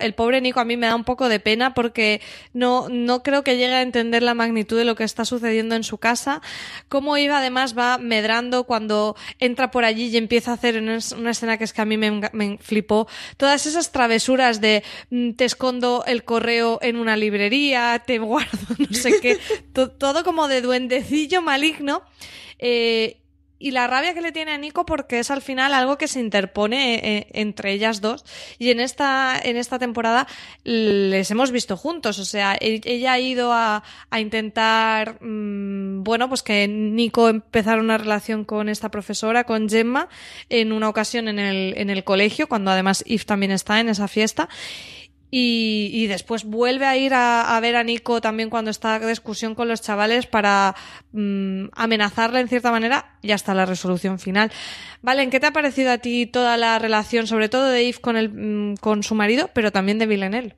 El 0.00 0.14
pobre 0.14 0.40
Nico 0.40 0.60
a 0.60 0.64
mí 0.64 0.76
me 0.76 0.86
da 0.86 0.94
un 0.94 1.04
poco 1.04 1.28
de 1.28 1.40
pena 1.40 1.74
porque 1.74 2.20
no, 2.52 2.88
no 2.88 3.22
creo 3.22 3.42
que 3.44 3.56
llegue 3.56 3.74
a 3.74 3.82
entender 3.82 4.22
la 4.22 4.34
magnitud 4.34 4.76
de 4.78 4.84
lo 4.84 4.94
que 4.94 5.04
está 5.04 5.24
sucediendo 5.24 5.74
en 5.74 5.84
su 5.84 5.98
casa. 5.98 6.40
Cómo 6.88 7.16
Eve 7.16 7.32
además 7.34 7.76
va 7.76 7.98
medrando 7.98 8.64
cuando 8.64 9.16
entra 9.38 9.70
por 9.70 9.84
allí 9.84 10.06
y 10.06 10.16
empieza 10.16 10.52
a 10.52 10.54
hacer 10.54 10.78
una, 10.80 10.96
escena 11.30 11.58
que 11.58 11.64
es 11.64 11.72
que 11.72 11.82
a 11.82 11.84
mí 11.84 11.96
me, 11.96 12.10
me 12.32 12.58
flipó. 12.58 13.08
Todas 13.36 13.66
esas 13.66 13.92
travesuras 13.92 14.60
de 14.60 14.82
mm, 15.10 15.32
te 15.32 15.44
escondo 15.44 16.04
el 16.06 16.24
correo 16.24 16.78
en 16.82 16.96
una 16.96 17.16
librería, 17.16 18.02
te 18.06 18.18
guardo 18.20 18.58
no 18.78 18.96
sé 18.96 19.20
qué, 19.20 19.38
to- 19.72 19.90
todo 19.90 20.24
como 20.24 20.48
de 20.48 20.60
duendecillo 20.62 21.42
maligno. 21.42 22.02
Eh, 22.58 23.19
y 23.60 23.70
la 23.70 23.86
rabia 23.86 24.14
que 24.14 24.22
le 24.22 24.32
tiene 24.32 24.52
a 24.52 24.58
Nico 24.58 24.84
porque 24.84 25.20
es 25.20 25.30
al 25.30 25.42
final 25.42 25.74
algo 25.74 25.98
que 25.98 26.08
se 26.08 26.18
interpone 26.18 26.94
eh, 26.94 27.26
entre 27.34 27.72
ellas 27.72 28.00
dos. 28.00 28.24
Y 28.58 28.70
en 28.70 28.80
esta 28.80 29.38
en 29.40 29.56
esta 29.56 29.78
temporada 29.78 30.26
les 30.64 31.30
hemos 31.30 31.52
visto 31.52 31.76
juntos. 31.76 32.18
O 32.18 32.24
sea 32.24 32.56
e- 32.58 32.80
ella 32.84 33.12
ha 33.12 33.20
ido 33.20 33.52
a, 33.52 33.84
a 34.10 34.20
intentar 34.20 35.22
mm, 35.22 36.02
bueno 36.02 36.28
pues 36.28 36.42
que 36.42 36.66
Nico 36.66 37.28
empezara 37.28 37.80
una 37.80 37.98
relación 37.98 38.44
con 38.44 38.68
esta 38.68 38.90
profesora 38.90 39.44
con 39.44 39.68
Gemma 39.68 40.08
en 40.48 40.72
una 40.72 40.88
ocasión 40.88 41.28
en 41.28 41.38
el 41.38 41.74
en 41.76 41.90
el 41.90 42.02
colegio 42.02 42.48
cuando 42.48 42.70
además 42.70 43.04
Eve 43.06 43.24
también 43.24 43.52
está 43.52 43.78
en 43.78 43.90
esa 43.90 44.08
fiesta 44.08 44.48
y, 45.30 45.90
y 45.92 46.06
después 46.06 46.44
vuelve 46.44 46.86
a 46.86 46.96
ir 46.96 47.14
a, 47.14 47.56
a 47.56 47.60
ver 47.60 47.76
a 47.76 47.84
Nico 47.84 48.20
también 48.20 48.50
cuando 48.50 48.70
está 48.70 48.98
de 48.98 49.10
excursión 49.10 49.54
con 49.54 49.68
los 49.68 49.80
chavales 49.80 50.26
para 50.26 50.74
mm, 51.12 51.66
amenazarle 51.72 52.40
en 52.40 52.48
cierta 52.48 52.70
manera 52.70 53.16
y 53.22 53.32
hasta 53.32 53.54
la 53.54 53.66
resolución 53.66 54.18
final. 54.18 54.50
Vale, 55.02 55.28
¿qué 55.30 55.40
te 55.40 55.46
ha 55.46 55.52
parecido 55.52 55.92
a 55.92 55.98
ti 55.98 56.26
toda 56.26 56.56
la 56.56 56.78
relación, 56.78 57.26
sobre 57.26 57.48
todo 57.48 57.68
de 57.68 57.88
Eve 57.88 57.98
con, 58.00 58.16
el, 58.16 58.30
mm, 58.30 58.76
con 58.76 59.02
su 59.02 59.14
marido, 59.14 59.50
pero 59.54 59.72
también 59.72 59.98
de 59.98 60.06
Villanelle? 60.06 60.56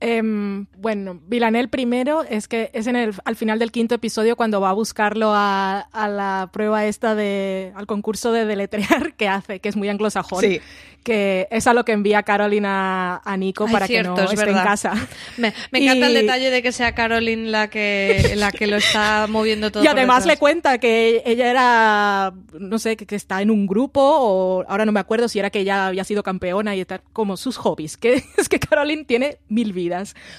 Em, 0.00 0.64
bueno, 0.78 1.20
Villanelle 1.26 1.68
primero 1.68 2.22
es 2.22 2.48
que 2.48 2.70
es 2.72 2.86
en 2.86 2.96
el, 2.96 3.14
al 3.24 3.36
final 3.36 3.58
del 3.58 3.70
quinto 3.70 3.94
episodio 3.94 4.34
cuando 4.34 4.58
va 4.60 4.70
a 4.70 4.72
buscarlo 4.72 5.32
a, 5.34 5.80
a 5.80 6.08
la 6.08 6.48
prueba 6.52 6.86
esta 6.86 7.14
de, 7.14 7.72
al 7.74 7.86
concurso 7.86 8.32
de 8.32 8.46
deletrear 8.46 9.12
que 9.16 9.28
hace, 9.28 9.60
que 9.60 9.68
es 9.68 9.76
muy 9.76 9.90
anglosajón. 9.90 10.40
Sí. 10.40 10.60
Que 11.02 11.48
es 11.50 11.66
a 11.66 11.72
lo 11.72 11.86
que 11.86 11.92
envía 11.92 12.22
Caroline 12.24 12.66
a, 12.68 13.22
a 13.24 13.36
Nico 13.38 13.64
Ay, 13.66 13.72
para 13.72 13.86
cierto, 13.86 14.14
que 14.14 14.20
no 14.20 14.26
es 14.26 14.32
esté 14.34 14.44
verdad. 14.44 14.60
en 14.62 14.68
casa. 14.68 15.08
Me, 15.38 15.54
me 15.70 15.78
encanta 15.82 16.08
el 16.08 16.12
detalle 16.12 16.50
de 16.50 16.62
que 16.62 16.72
sea 16.72 16.94
Caroline 16.94 17.50
la 17.50 17.70
que, 17.70 18.34
la 18.36 18.52
que 18.52 18.66
lo 18.66 18.76
está 18.76 19.26
moviendo 19.26 19.70
todo. 19.70 19.82
Y 19.84 19.86
además 19.86 20.26
le 20.26 20.36
cuenta 20.36 20.76
que 20.76 21.22
ella 21.24 21.50
era, 21.50 22.34
no 22.58 22.78
sé, 22.78 22.98
que, 22.98 23.06
que 23.06 23.16
está 23.16 23.40
en 23.40 23.50
un 23.50 23.66
grupo, 23.66 24.00
o 24.02 24.64
ahora 24.68 24.84
no 24.84 24.92
me 24.92 25.00
acuerdo 25.00 25.28
si 25.28 25.38
era 25.38 25.48
que 25.48 25.60
ella 25.60 25.86
había 25.86 26.04
sido 26.04 26.22
campeona 26.22 26.76
y 26.76 26.84
tal, 26.84 27.00
como 27.14 27.38
sus 27.38 27.56
hobbies, 27.56 27.96
que 27.96 28.22
es 28.36 28.50
que 28.50 28.60
Caroline 28.60 29.04
tiene 29.04 29.38
mil 29.48 29.72
vidas. 29.72 29.89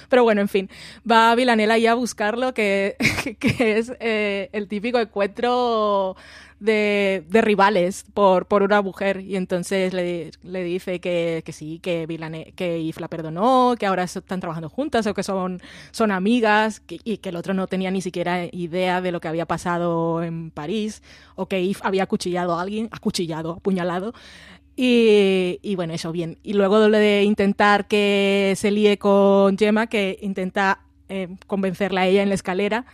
Pero 0.08 0.22
bueno, 0.24 0.40
en 0.40 0.48
fin, 0.48 0.70
va 1.10 1.34
Villanelle 1.34 1.72
ahí 1.72 1.86
a 1.86 1.94
buscarlo, 1.94 2.54
que, 2.54 2.96
que 3.38 3.78
es 3.78 3.92
eh, 4.00 4.48
el 4.52 4.68
típico 4.68 4.98
encuentro 4.98 6.16
de, 6.60 7.24
de 7.28 7.40
rivales 7.42 8.04
por, 8.14 8.46
por 8.46 8.62
una 8.62 8.82
mujer 8.82 9.20
y 9.20 9.34
entonces 9.36 9.92
le, 9.92 10.30
le 10.42 10.62
dice 10.62 11.00
que, 11.00 11.42
que 11.44 11.52
sí, 11.52 11.80
que, 11.80 12.06
Vilane- 12.06 12.54
que 12.54 12.82
Yves 12.84 13.00
la 13.00 13.08
perdonó, 13.08 13.74
que 13.78 13.86
ahora 13.86 14.04
están 14.04 14.38
trabajando 14.40 14.68
juntas 14.68 15.06
o 15.06 15.14
que 15.14 15.22
son, 15.24 15.60
son 15.90 16.12
amigas 16.12 16.82
y 16.88 17.18
que 17.18 17.30
el 17.30 17.36
otro 17.36 17.52
no 17.54 17.66
tenía 17.66 17.90
ni 17.90 18.00
siquiera 18.00 18.44
idea 18.52 19.00
de 19.00 19.10
lo 19.12 19.20
que 19.20 19.28
había 19.28 19.46
pasado 19.46 20.22
en 20.22 20.50
París 20.52 21.02
o 21.34 21.46
que 21.46 21.64
Yves 21.66 21.80
había 21.82 22.04
acuchillado 22.04 22.54
a 22.54 22.62
alguien, 22.62 22.88
acuchillado, 22.92 23.52
apuñalado. 23.54 24.12
Y, 24.76 25.58
y 25.62 25.74
bueno, 25.76 25.92
eso 25.94 26.12
bien. 26.12 26.38
Y 26.42 26.54
luego 26.54 26.80
de 26.80 27.22
intentar 27.24 27.86
que 27.88 28.54
se 28.56 28.70
líe 28.70 28.98
con 28.98 29.58
Gemma, 29.58 29.86
que 29.86 30.18
intenta 30.22 30.80
eh, 31.08 31.28
convencerla 31.46 32.02
a 32.02 32.06
ella 32.06 32.22
en 32.22 32.28
la 32.30 32.34
escalera, 32.34 32.86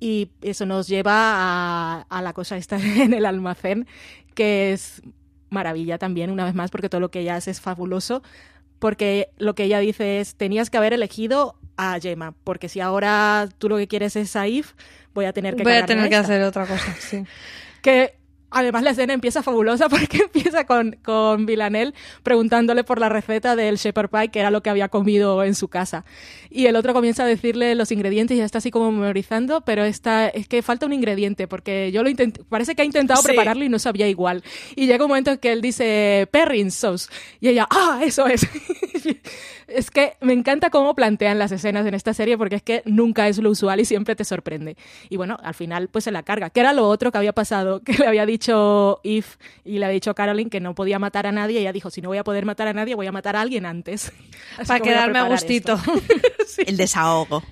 y 0.00 0.30
eso 0.42 0.66
nos 0.66 0.86
lleva 0.88 1.12
a, 1.14 2.06
a 2.08 2.22
la 2.22 2.32
cosa 2.32 2.56
esta 2.56 2.76
en 3.02 3.14
el 3.14 3.26
almacén, 3.26 3.86
que 4.34 4.72
es 4.72 5.02
maravilla 5.50 5.98
también, 5.98 6.30
una 6.30 6.44
vez 6.44 6.54
más, 6.54 6.70
porque 6.70 6.88
todo 6.88 7.00
lo 7.00 7.10
que 7.10 7.20
ella 7.20 7.36
hace 7.36 7.50
es 7.50 7.60
fabuloso, 7.60 8.22
porque 8.78 9.30
lo 9.38 9.54
que 9.54 9.64
ella 9.64 9.78
dice 9.80 10.20
es, 10.20 10.34
tenías 10.36 10.70
que 10.70 10.76
haber 10.78 10.92
elegido 10.92 11.56
a 11.76 11.98
Gemma, 12.00 12.34
porque 12.44 12.68
si 12.68 12.80
ahora 12.80 13.48
tú 13.58 13.68
lo 13.68 13.76
que 13.76 13.88
quieres 13.88 14.16
es 14.16 14.34
a 14.36 14.46
Yves, 14.46 14.74
voy 15.14 15.24
a 15.26 15.32
tener 15.32 15.54
que 15.56 15.62
Voy 15.62 15.72
a 15.72 15.86
tener 15.86 16.08
que 16.08 16.16
esta". 16.16 16.26
hacer 16.26 16.42
otra 16.42 16.66
cosa, 16.66 16.94
sí. 16.98 17.24
Que 17.82 18.16
además 18.50 18.82
la 18.82 18.90
escena 18.90 19.12
empieza 19.14 19.42
fabulosa 19.42 19.88
porque 19.90 20.18
empieza 20.18 20.64
con, 20.64 20.96
con 21.04 21.46
Villanelle 21.46 21.94
preguntándole 22.22 22.84
por 22.84 22.98
la 23.00 23.08
receta 23.08 23.56
del 23.56 23.76
shepherd 23.76 24.08
pie, 24.10 24.28
que 24.28 24.40
era 24.40 24.50
lo 24.50 24.62
que 24.62 24.70
había 24.70 24.88
comido 24.88 25.42
en 25.44 25.54
su 25.54 25.68
casa. 25.68 26.04
Y 26.50 26.66
el 26.66 26.76
otro 26.76 26.92
comienza 26.94 27.24
a 27.24 27.26
decirle 27.26 27.74
los 27.74 27.92
ingredientes 27.92 28.34
y 28.34 28.38
ya 28.38 28.44
está 28.44 28.58
así 28.58 28.70
como 28.70 28.90
memorizando, 28.90 29.60
pero 29.62 29.84
está, 29.84 30.28
es 30.28 30.48
que 30.48 30.62
falta 30.62 30.86
un 30.86 30.92
ingrediente 30.92 31.46
porque 31.46 31.90
yo 31.92 32.02
lo 32.02 32.08
intenté, 32.08 32.42
parece 32.44 32.74
que 32.74 32.82
ha 32.82 32.84
intentado 32.84 33.20
Sí. 33.20 33.28
prepararlo 33.28 33.64
y 33.64 33.68
no 33.68 33.78
sabía 33.78 34.08
igual. 34.08 34.42
Y 34.76 34.86
llega 34.86 35.04
un 35.04 35.08
momento 35.10 35.30
en 35.32 35.38
que 35.38 35.52
él 35.52 35.60
dice 35.60 36.28
perrin 36.30 36.70
sauce 36.70 37.08
y 37.40 37.48
ella, 37.48 37.66
ah, 37.70 38.00
eso 38.02 38.26
es. 38.26 38.46
es 39.66 39.90
que 39.90 40.14
me 40.20 40.32
encanta 40.32 40.70
cómo 40.70 40.94
plantean 40.94 41.38
las 41.38 41.52
escenas 41.52 41.86
en 41.86 41.94
esta 41.94 42.14
serie 42.14 42.38
porque 42.38 42.56
es 42.56 42.62
que 42.62 42.82
nunca 42.86 43.28
es 43.28 43.38
lo 43.38 43.50
usual 43.50 43.80
y 43.80 43.84
siempre 43.84 44.16
te 44.16 44.24
sorprende. 44.24 44.76
Y 45.08 45.16
bueno, 45.16 45.36
al 45.42 45.54
final 45.54 45.88
pues 45.88 46.04
se 46.04 46.10
la 46.10 46.22
carga. 46.22 46.50
Que 46.50 46.60
era 46.60 46.72
lo 46.72 46.88
otro 46.88 47.12
que 47.12 47.18
había 47.18 47.32
pasado, 47.32 47.80
que 47.84 47.92
le 47.94 48.06
había 48.06 48.24
dicho 48.26 48.37
Eve 49.04 49.26
y 49.64 49.78
le 49.78 49.84
había 49.84 49.94
dicho 49.94 50.10
a 50.10 50.14
Caroline 50.14 50.50
que 50.50 50.60
no 50.60 50.74
podía 50.74 50.98
matar 50.98 51.26
a 51.26 51.32
nadie 51.32 51.58
y 51.58 51.62
ella 51.62 51.72
dijo, 51.72 51.90
si 51.90 52.00
no 52.00 52.08
voy 52.08 52.18
a 52.18 52.24
poder 52.24 52.44
matar 52.44 52.68
a 52.68 52.72
nadie, 52.72 52.94
voy 52.94 53.06
a 53.06 53.12
matar 53.12 53.36
a 53.36 53.40
alguien 53.40 53.66
antes. 53.66 54.12
Así 54.56 54.66
Para 54.66 54.80
que 54.80 54.90
quedarme 54.90 55.18
a 55.18 55.24
gustito. 55.24 55.78
El 56.66 56.76
desahogo. 56.76 57.42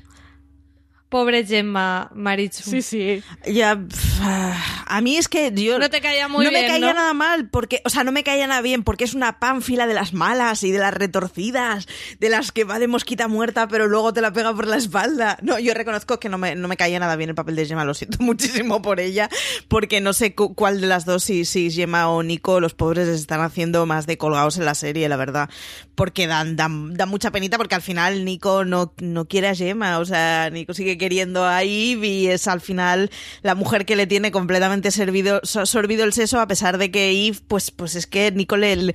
Pobre 1.08 1.46
Gemma 1.46 2.10
Marichu. 2.14 2.68
Sí, 2.68 2.82
sí. 2.82 3.22
Ya, 3.46 3.76
pf, 3.76 4.18
ah, 4.22 4.84
a 4.88 5.00
mí 5.00 5.16
es 5.16 5.28
que 5.28 5.52
yo 5.54 5.78
No 5.78 5.88
te 5.88 6.00
caía 6.00 6.26
muy 6.26 6.44
no 6.44 6.50
bien, 6.50 6.62
me 6.62 6.68
caía 6.68 6.88
¿no? 6.88 6.94
nada 6.94 7.14
mal 7.14 7.48
porque, 7.48 7.80
o 7.84 7.90
sea, 7.90 8.02
no 8.02 8.10
me 8.10 8.24
caía 8.24 8.46
nada 8.48 8.60
bien 8.60 8.82
porque 8.82 9.04
es 9.04 9.14
una 9.14 9.38
pánfila 9.38 9.86
de 9.86 9.94
las 9.94 10.12
malas 10.14 10.64
y 10.64 10.72
de 10.72 10.78
las 10.80 10.92
retorcidas, 10.92 11.86
de 12.18 12.28
las 12.28 12.50
que 12.50 12.64
va 12.64 12.78
de 12.80 12.88
mosquita 12.88 13.28
muerta 13.28 13.68
pero 13.68 13.86
luego 13.86 14.12
te 14.12 14.20
la 14.20 14.32
pega 14.32 14.52
por 14.52 14.66
la 14.66 14.76
espalda. 14.76 15.38
No, 15.42 15.58
yo 15.60 15.74
reconozco 15.74 16.18
que 16.18 16.28
no 16.28 16.38
me, 16.38 16.56
no 16.56 16.66
me 16.66 16.76
caía 16.76 16.98
nada 16.98 17.14
bien 17.16 17.30
el 17.30 17.36
papel 17.36 17.54
de 17.56 17.66
Gemma, 17.66 17.84
lo 17.84 17.94
siento 17.94 18.18
muchísimo 18.22 18.82
por 18.82 18.98
ella 18.98 19.28
porque 19.68 20.00
no 20.00 20.12
sé 20.12 20.34
cu- 20.34 20.54
cuál 20.56 20.80
de 20.80 20.88
las 20.88 21.04
dos, 21.04 21.22
si, 21.22 21.44
si 21.44 21.70
Gemma 21.70 22.08
o 22.10 22.24
Nico, 22.24 22.58
los 22.58 22.74
pobres 22.74 23.06
les 23.06 23.20
están 23.20 23.40
haciendo 23.42 23.86
más 23.86 24.06
de 24.06 24.18
colgados 24.18 24.56
en 24.58 24.64
la 24.64 24.74
serie, 24.74 25.08
la 25.08 25.16
verdad, 25.16 25.48
porque 25.94 26.26
dan, 26.26 26.56
dan, 26.56 26.94
dan 26.94 27.08
mucha 27.08 27.30
penita 27.30 27.56
porque 27.58 27.76
al 27.76 27.82
final 27.82 28.24
Nico 28.24 28.64
no, 28.64 28.92
no 28.98 29.26
quiere 29.26 29.46
a 29.48 29.54
Gemma, 29.54 29.98
o 30.00 30.04
sea, 30.04 30.50
Nico 30.50 30.74
sigue 30.74 30.95
queriendo 30.98 31.44
a 31.44 31.62
Eve 31.62 32.06
y 32.06 32.26
es 32.28 32.46
al 32.48 32.60
final 32.60 33.10
la 33.42 33.54
mujer 33.54 33.84
que 33.86 33.96
le 33.96 34.06
tiene 34.06 34.30
completamente 34.30 34.90
servido, 34.90 35.40
so- 35.42 35.66
sorbido 35.66 36.04
el 36.04 36.12
seso 36.12 36.40
a 36.40 36.46
pesar 36.48 36.78
de 36.78 36.90
que 36.90 37.10
Eve, 37.28 37.38
pues, 37.48 37.70
pues 37.70 37.94
es 37.94 38.06
que 38.06 38.30
Nico 38.32 38.56
le... 38.56 38.94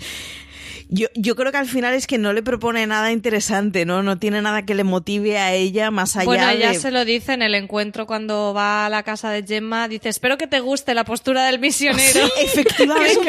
yo, 0.93 1.07
yo 1.15 1.37
creo 1.37 1.53
que 1.53 1.57
al 1.57 1.67
final 1.67 1.93
es 1.93 2.05
que 2.05 2.17
no 2.17 2.33
le 2.33 2.43
propone 2.43 2.85
nada 2.85 3.13
interesante, 3.13 3.85
¿no? 3.85 4.03
No 4.03 4.19
tiene 4.19 4.41
nada 4.41 4.65
que 4.65 4.75
le 4.75 4.83
motive 4.83 5.37
a 5.37 5.53
ella 5.53 5.89
más 5.89 6.17
allá 6.17 6.25
Bueno, 6.25 6.49
ella 6.49 6.71
de... 6.71 6.79
se 6.79 6.91
lo 6.91 7.05
dice 7.05 7.31
en 7.31 7.41
el 7.41 7.55
encuentro 7.55 8.05
cuando 8.05 8.53
va 8.53 8.85
a 8.85 8.89
la 8.89 9.01
casa 9.03 9.29
de 9.29 9.41
Gemma. 9.43 9.87
Dice, 9.87 10.09
espero 10.09 10.37
que 10.37 10.47
te 10.47 10.59
guste 10.59 10.93
la 10.93 11.05
postura 11.05 11.45
del 11.45 11.59
misionero. 11.59 12.27
Sí, 12.27 12.31
efectivamente. 12.43 13.21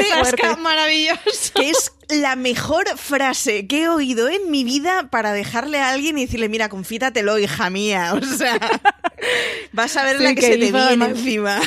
es 0.42 0.58
maravilloso. 0.58 1.52
que 1.54 1.70
es 1.70 1.92
la 2.08 2.34
mejor 2.34 2.84
frase 2.98 3.68
que 3.68 3.82
he 3.82 3.88
oído 3.88 4.28
en 4.28 4.50
mi 4.50 4.64
vida 4.64 5.08
para 5.08 5.32
dejarle 5.32 5.78
a 5.78 5.90
alguien 5.90 6.18
y 6.18 6.22
decirle, 6.26 6.48
mira, 6.48 6.68
confítatelo, 6.68 7.38
hija 7.38 7.70
mía. 7.70 8.14
O 8.14 8.20
sea, 8.24 8.58
vas 9.72 9.96
a 9.96 10.02
ver 10.02 10.18
Sí, 10.18 10.24
la 10.24 10.30
que, 10.30 10.40
que 10.40 10.46
se 10.46 10.58
te 10.58 10.72
viene 10.72 11.04
encima. 11.04 11.60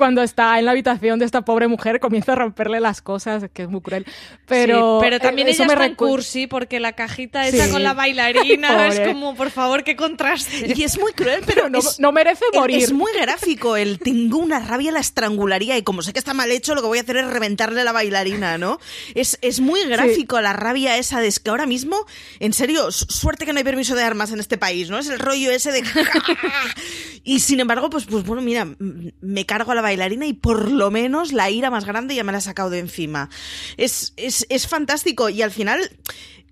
Cuando 0.00 0.22
está 0.22 0.58
en 0.58 0.64
la 0.64 0.70
habitación 0.72 1.18
de 1.18 1.26
esta 1.26 1.42
pobre 1.42 1.68
mujer 1.68 2.00
comienza 2.00 2.32
a 2.32 2.36
romperle 2.36 2.80
las 2.80 3.02
cosas, 3.02 3.44
que 3.52 3.62
es 3.64 3.68
muy 3.68 3.82
cruel. 3.82 4.06
Pero, 4.46 4.98
Sí, 4.98 5.04
pero 5.04 5.20
también 5.20 5.46
eh, 5.46 5.50
eso 5.50 5.62
ella 5.64 5.68
me 5.68 5.74
está 5.74 5.84
en 5.86 5.94
cursi 5.94 6.46
porque 6.46 6.80
la 6.80 6.92
cajita 6.94 7.46
esa 7.46 7.66
Sí. 7.66 7.70
con 7.70 7.82
la 7.82 7.92
bailarina 7.92 8.86
es 8.88 8.98
como, 9.00 9.34
por 9.36 9.50
favor, 9.50 9.84
qué 9.84 9.94
contraste. 9.96 10.72
Y 10.74 10.82
es 10.84 10.98
muy 10.98 11.12
cruel, 11.12 11.42
pero 11.44 11.68
no, 11.70 11.78
es- 11.78 12.00
no 12.00 12.10
merece 12.12 12.44
es- 12.52 12.58
morir. 12.58 12.78
Es 12.82 12.92
muy 12.92 13.12
gráfico. 13.12 13.76
El 13.76 13.98
tengo 13.98 14.38
una 14.38 14.58
rabia, 14.58 14.90
la 14.90 15.00
estrangularía. 15.00 15.76
Y 15.76 15.82
como 15.82 16.00
sé 16.02 16.12
que 16.14 16.18
está 16.18 16.32
mal 16.34 16.50
hecho, 16.50 16.74
lo 16.74 16.80
que 16.80 16.86
voy 16.88 16.98
a 16.98 17.02
hacer 17.02 17.18
es 17.18 17.26
reventarle 17.26 17.84
la 17.84 17.92
bailarina, 17.92 18.56
¿no? 18.56 18.78
Es, 19.14 19.38
es 19.42 19.60
muy 19.60 19.84
gráfico 19.84 20.40
la 20.40 20.54
rabia 20.54 20.96
esa 20.96 21.20
de 21.20 21.28
es 21.28 21.38
que 21.38 21.50
ahora 21.50 21.66
mismo, 21.66 22.06
en 22.38 22.52
serio, 22.54 22.90
su- 22.90 23.04
suerte 23.04 23.44
que 23.44 23.52
no 23.52 23.58
hay 23.58 23.64
permiso 23.64 23.94
de 23.94 24.02
armas 24.02 24.32
en 24.32 24.40
este 24.40 24.56
país, 24.56 24.88
¿no? 24.90 24.98
Es 24.98 25.08
el 25.08 25.18
rollo 25.18 25.50
ese 25.50 25.70
de. 25.72 25.82
y 27.24 27.40
sin 27.40 27.60
embargo, 27.60 27.90
pues, 27.90 28.04
pues 28.06 28.24
bueno, 28.24 28.40
mira, 28.42 28.66
me 28.78 29.44
cargo 29.46 29.72
a 29.72 29.74
la 29.74 29.82
bailarina 29.82 29.89
y 29.92 30.32
por 30.34 30.70
lo 30.70 30.90
menos 30.90 31.32
la 31.32 31.50
ira 31.50 31.70
más 31.70 31.84
grande 31.84 32.14
ya 32.14 32.24
me 32.24 32.32
la 32.32 32.38
ha 32.38 32.42
sacado 32.42 32.70
de 32.70 32.78
encima. 32.78 33.28
Es, 33.76 34.12
es, 34.16 34.46
es 34.48 34.66
fantástico. 34.66 35.28
Y 35.28 35.42
al 35.42 35.50
final 35.50 35.90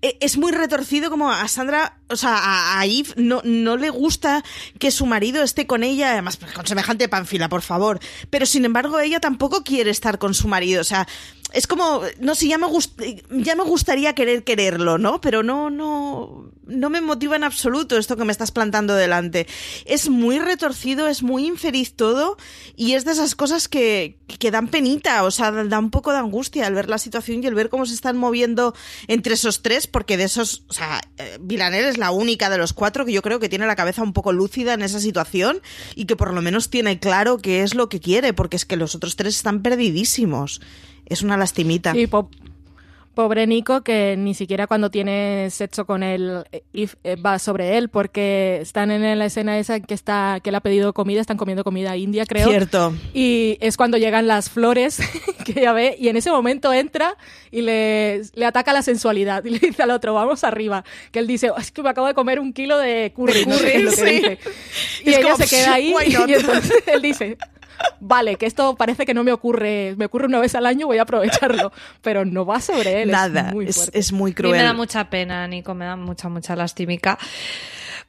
e- 0.01 0.17
es 0.21 0.37
muy 0.37 0.51
retorcido 0.51 1.09
como 1.09 1.31
a 1.31 1.47
Sandra, 1.47 1.97
o 2.07 2.15
sea, 2.15 2.37
a, 2.37 2.79
a 2.79 2.85
Eve 2.85 3.09
no, 3.17 3.41
no 3.43 3.77
le 3.77 3.89
gusta 3.89 4.43
que 4.79 4.91
su 4.91 5.05
marido 5.05 5.43
esté 5.43 5.67
con 5.67 5.83
ella, 5.83 6.11
además 6.13 6.37
pues, 6.37 6.51
con 6.53 6.65
semejante 6.65 7.09
panfila, 7.09 7.49
por 7.49 7.61
favor. 7.61 7.99
Pero 8.29 8.45
sin 8.45 8.65
embargo, 8.65 8.99
ella 8.99 9.19
tampoco 9.19 9.63
quiere 9.63 9.89
estar 9.91 10.17
con 10.19 10.33
su 10.33 10.47
marido, 10.47 10.81
o 10.81 10.85
sea, 10.85 11.07
es 11.53 11.65
como, 11.67 12.01
no 12.19 12.35
sé, 12.35 12.47
ya 12.47 12.57
me, 12.57 12.67
gust- 12.67 13.01
ya 13.29 13.55
me 13.55 13.63
gustaría 13.63 14.13
querer 14.13 14.43
quererlo, 14.43 14.97
¿no? 14.97 15.19
Pero 15.21 15.41
no, 15.43 15.69
no, 15.69 16.51
no 16.67 16.89
me 16.89 17.01
motiva 17.01 17.35
en 17.35 17.43
absoluto 17.43 17.97
esto 17.97 18.15
que 18.17 18.25
me 18.25 18.31
estás 18.31 18.51
plantando 18.51 18.93
delante. 18.93 19.47
Es 19.85 20.09
muy 20.09 20.37
retorcido, 20.39 21.07
es 21.07 21.23
muy 21.23 21.47
infeliz 21.47 21.95
todo 21.95 22.37
y 22.75 22.93
es 22.93 23.03
de 23.05 23.13
esas 23.13 23.33
cosas 23.35 23.67
que, 23.67 24.17
que 24.37 24.51
dan 24.51 24.67
penita, 24.67 25.23
o 25.23 25.31
sea, 25.31 25.51
da 25.51 25.79
un 25.79 25.89
poco 25.89 26.11
de 26.11 26.19
angustia 26.19 26.67
al 26.67 26.75
ver 26.75 26.87
la 26.89 26.99
situación 26.99 27.43
y 27.43 27.47
el 27.47 27.55
ver 27.55 27.69
cómo 27.69 27.85
se 27.87 27.95
están 27.95 28.17
moviendo 28.17 28.75
entre 29.07 29.33
esos 29.33 29.61
tres, 29.63 29.87
porque 29.87 30.17
de 30.17 30.25
esos, 30.25 30.63
o 30.69 30.73
sea, 30.73 31.01
eh, 31.17 31.37
Villanelle 31.41 31.89
es 31.89 31.97
la 31.97 32.11
única 32.11 32.49
de 32.51 32.59
los 32.59 32.73
cuatro 32.73 33.05
que 33.05 33.11
yo 33.13 33.21
creo 33.23 33.39
que 33.39 33.49
tiene 33.49 33.65
la 33.65 33.75
cabeza 33.75 34.03
un 34.03 34.13
poco 34.13 34.33
lúcida 34.33 34.73
en 34.75 34.83
esa 34.83 34.99
situación 34.99 35.61
y 35.95 36.05
que 36.05 36.15
por 36.15 36.33
lo 36.33 36.41
menos 36.43 36.69
tiene 36.69 36.99
claro 36.99 37.39
qué 37.39 37.63
es 37.63 37.73
lo 37.73 37.89
que 37.89 37.99
quiere, 37.99 38.33
porque 38.33 38.55
es 38.57 38.65
que 38.65 38.77
los 38.77 38.93
otros 38.93 39.15
tres 39.15 39.35
están 39.35 39.63
perdidísimos. 39.63 40.61
Es 41.05 41.21
una 41.21 41.37
lastimita. 41.37 41.93
Po- 42.09 42.29
pobre 43.15 43.47
Nico, 43.47 43.81
que 43.81 44.15
ni 44.17 44.33
siquiera 44.33 44.65
cuando 44.65 44.89
tiene 44.91 45.49
sexo 45.49 45.85
con 45.85 46.03
él 46.03 46.45
eh, 46.53 46.61
eh, 47.03 47.15
va 47.17 47.37
sobre 47.37 47.77
él, 47.77 47.89
porque 47.89 48.59
están 48.61 48.91
en 48.91 49.19
la 49.19 49.25
escena 49.25 49.59
esa 49.59 49.75
en 49.75 49.83
que 49.83 49.93
está 49.93 50.39
que 50.41 50.51
él 50.51 50.55
ha 50.55 50.61
pedido 50.61 50.93
comida, 50.93 51.19
están 51.19 51.35
comiendo 51.35 51.65
comida 51.65 51.97
india, 51.97 52.25
creo. 52.25 52.47
Cierto. 52.47 52.93
Y 53.13 53.57
es 53.59 53.75
cuando 53.75 53.97
llegan 53.97 54.25
las 54.27 54.49
flores 54.49 54.99
que 55.43 55.59
ella 55.59 55.73
ve, 55.73 55.97
y 55.99 56.07
en 56.07 56.15
ese 56.15 56.31
momento 56.31 56.71
entra 56.71 57.17
y 57.51 57.61
le, 57.61 58.21
le 58.35 58.45
ataca 58.45 58.71
la 58.71 58.83
sensualidad 58.83 59.43
y 59.43 59.49
le 59.49 59.59
dice 59.59 59.83
al 59.83 59.91
otro, 59.91 60.13
vamos 60.13 60.45
arriba. 60.45 60.85
Que 61.11 61.19
él 61.19 61.27
dice, 61.27 61.49
"Oh, 61.49 61.57
es 61.57 61.71
que 61.71 61.81
me 61.83 61.89
acabo 61.89 62.07
de 62.07 62.13
comer 62.13 62.39
un 62.39 62.53
kilo 62.53 62.77
de 62.77 63.11
curry. 63.13 63.45
no 63.45 63.55
sé 63.57 63.89
sí. 63.91 64.21
Y 65.03 65.09
Es 65.09 65.17
ella 65.17 65.21
como, 65.23 65.35
se 65.37 65.47
queda 65.47 65.73
ahí 65.73 65.93
y 66.07 66.33
entonces 66.35 66.83
él 66.87 67.01
dice, 67.01 67.37
vale, 67.99 68.35
que 68.35 68.45
esto 68.45 68.75
parece 68.75 69.05
que 69.05 69.13
no 69.13 69.23
me 69.23 69.31
ocurre, 69.31 69.95
me 69.97 70.05
ocurre 70.05 70.25
una 70.27 70.39
vez 70.39 70.55
al 70.55 70.65
año, 70.65 70.87
voy 70.87 70.97
a 70.97 71.03
aprovecharlo. 71.03 71.71
Pero 72.01 72.25
no 72.25 72.45
va 72.45 72.59
sobre 72.61 73.01
él. 73.03 73.11
Nada, 73.11 73.47
es 73.49 73.53
muy 73.53 73.65
es, 73.67 73.75
fuerte. 73.75 73.99
es 73.99 74.11
muy 74.13 74.31
A 74.37 74.41
mí 74.43 74.49
me 74.51 74.57
da 74.57 74.63
cruel. 74.63 74.75
mucha 74.77 75.09
pena, 75.09 75.47
Nico, 75.47 75.73
me 75.73 75.85
da 75.85 75.95
mucha, 75.95 76.29
mucha 76.29 76.55
lastimica. 76.55 77.17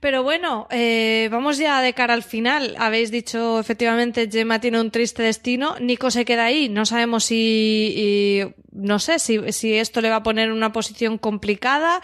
Pero 0.01 0.23
bueno, 0.23 0.67
eh, 0.71 1.29
vamos 1.31 1.59
ya 1.59 1.83
de 1.83 1.93
cara 1.93 2.15
al 2.15 2.23
final. 2.23 2.75
Habéis 2.79 3.11
dicho, 3.11 3.61
efectivamente, 3.61 4.31
Gemma 4.33 4.59
tiene 4.59 4.81
un 4.81 4.91
triste 4.91 5.23
destino. 5.23 5.77
Nico 5.79 6.11
se 6.11 6.25
queda 6.25 6.45
ahí. 6.47 6.71
No 6.71 6.87
sabemos 6.87 7.25
si, 7.25 7.93
y- 7.97 8.55
no 8.73 8.99
sé, 8.99 9.19
si, 9.19 9.53
si 9.53 9.75
esto 9.75 10.01
le 10.01 10.09
va 10.09 10.17
a 10.17 10.23
poner 10.23 10.49
en 10.49 10.55
una 10.55 10.73
posición 10.73 11.19
complicada. 11.19 12.01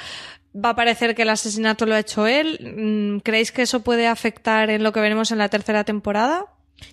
Va 0.54 0.70
a 0.70 0.76
parecer 0.76 1.14
que 1.14 1.22
el 1.22 1.30
asesinato 1.30 1.86
lo 1.86 1.94
ha 1.94 1.98
hecho 2.00 2.26
él. 2.26 2.58
Mm, 3.16 3.20
¿Creéis 3.20 3.50
que 3.50 3.62
eso 3.62 3.80
puede 3.82 4.06
afectar 4.06 4.68
en 4.68 4.82
lo 4.82 4.92
que 4.92 5.00
veremos 5.00 5.30
en 5.32 5.38
la 5.38 5.48
tercera 5.48 5.84
temporada? 5.84 6.44